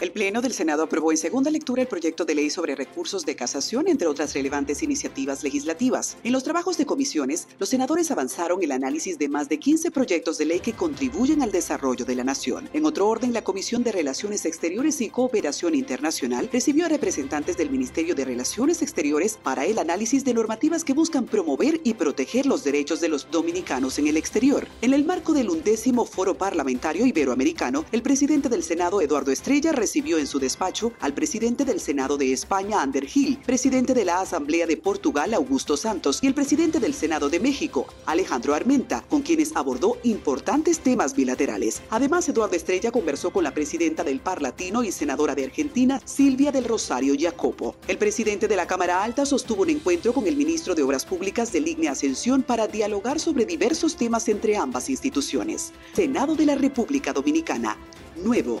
El 0.00 0.12
Pleno 0.12 0.40
del 0.40 0.54
Senado 0.54 0.82
aprobó 0.82 1.10
en 1.10 1.18
segunda 1.18 1.50
lectura 1.50 1.82
el 1.82 1.88
proyecto 1.88 2.24
de 2.24 2.34
ley 2.34 2.48
sobre 2.48 2.74
recursos 2.74 3.26
de 3.26 3.36
casación, 3.36 3.86
entre 3.86 4.08
otras 4.08 4.32
relevantes 4.32 4.82
iniciativas 4.82 5.42
legislativas. 5.42 6.16
En 6.24 6.32
los 6.32 6.42
trabajos 6.42 6.78
de 6.78 6.86
comisiones, 6.86 7.48
los 7.58 7.68
senadores 7.68 8.10
avanzaron 8.10 8.62
el 8.62 8.72
análisis 8.72 9.18
de 9.18 9.28
más 9.28 9.50
de 9.50 9.58
15 9.58 9.90
proyectos 9.90 10.38
de 10.38 10.46
ley 10.46 10.60
que 10.60 10.72
contribuyen 10.72 11.42
al 11.42 11.52
desarrollo 11.52 12.06
de 12.06 12.14
la 12.14 12.24
nación. 12.24 12.70
En 12.72 12.86
otro 12.86 13.08
orden, 13.08 13.34
la 13.34 13.44
Comisión 13.44 13.82
de 13.82 13.92
Relaciones 13.92 14.46
Exteriores 14.46 15.02
y 15.02 15.10
Cooperación 15.10 15.74
Internacional 15.74 16.48
recibió 16.50 16.86
a 16.86 16.88
representantes 16.88 17.58
del 17.58 17.68
Ministerio 17.68 18.14
de 18.14 18.24
Relaciones 18.24 18.80
Exteriores 18.80 19.38
para 19.42 19.66
el 19.66 19.78
análisis 19.78 20.24
de 20.24 20.32
normativas 20.32 20.82
que 20.82 20.94
buscan 20.94 21.26
promover 21.26 21.78
y 21.84 21.92
proteger 21.92 22.46
los 22.46 22.64
derechos 22.64 23.02
de 23.02 23.10
los 23.10 23.30
dominicanos 23.30 23.98
en 23.98 24.06
el 24.06 24.16
exterior. 24.16 24.66
En 24.80 24.94
el 24.94 25.04
marco 25.04 25.34
del 25.34 25.50
undécimo 25.50 26.06
Foro 26.06 26.38
Parlamentario 26.38 27.04
Iberoamericano, 27.04 27.84
el 27.92 28.00
presidente 28.00 28.48
del 28.48 28.62
Senado, 28.62 29.02
Eduardo 29.02 29.30
Estrella, 29.30 29.72
recibió 29.90 30.18
en 30.18 30.28
su 30.28 30.38
despacho 30.38 30.92
al 31.00 31.14
presidente 31.14 31.64
del 31.64 31.80
Senado 31.80 32.16
de 32.16 32.32
España, 32.32 32.80
Ander 32.80 33.06
Gil, 33.06 33.40
presidente 33.44 33.92
de 33.92 34.04
la 34.04 34.20
Asamblea 34.20 34.64
de 34.64 34.76
Portugal, 34.76 35.34
Augusto 35.34 35.76
Santos, 35.76 36.20
y 36.22 36.28
el 36.28 36.34
presidente 36.34 36.78
del 36.78 36.94
Senado 36.94 37.28
de 37.28 37.40
México, 37.40 37.88
Alejandro 38.06 38.54
Armenta, 38.54 39.04
con 39.08 39.22
quienes 39.22 39.56
abordó 39.56 39.98
importantes 40.04 40.78
temas 40.78 41.16
bilaterales. 41.16 41.82
Además, 41.90 42.28
Eduardo 42.28 42.54
Estrella 42.54 42.92
conversó 42.92 43.32
con 43.32 43.42
la 43.42 43.52
presidenta 43.52 44.04
del 44.04 44.20
Par 44.20 44.42
Latino 44.42 44.84
y 44.84 44.92
senadora 44.92 45.34
de 45.34 45.46
Argentina, 45.46 46.00
Silvia 46.04 46.52
del 46.52 46.66
Rosario 46.66 47.16
Jacopo. 47.18 47.74
El 47.88 47.98
presidente 47.98 48.46
de 48.46 48.54
la 48.54 48.68
Cámara 48.68 49.02
Alta 49.02 49.26
sostuvo 49.26 49.62
un 49.62 49.70
encuentro 49.70 50.12
con 50.12 50.28
el 50.28 50.36
ministro 50.36 50.76
de 50.76 50.84
Obras 50.84 51.04
Públicas 51.04 51.52
de 51.52 51.62
Ligne 51.62 51.88
Ascensión 51.88 52.44
para 52.44 52.68
dialogar 52.68 53.18
sobre 53.18 53.44
diversos 53.44 53.96
temas 53.96 54.28
entre 54.28 54.56
ambas 54.56 54.88
instituciones. 54.88 55.72
Senado 55.94 56.36
de 56.36 56.46
la 56.46 56.54
República 56.54 57.12
Dominicana. 57.12 57.76
Nuevo 58.22 58.60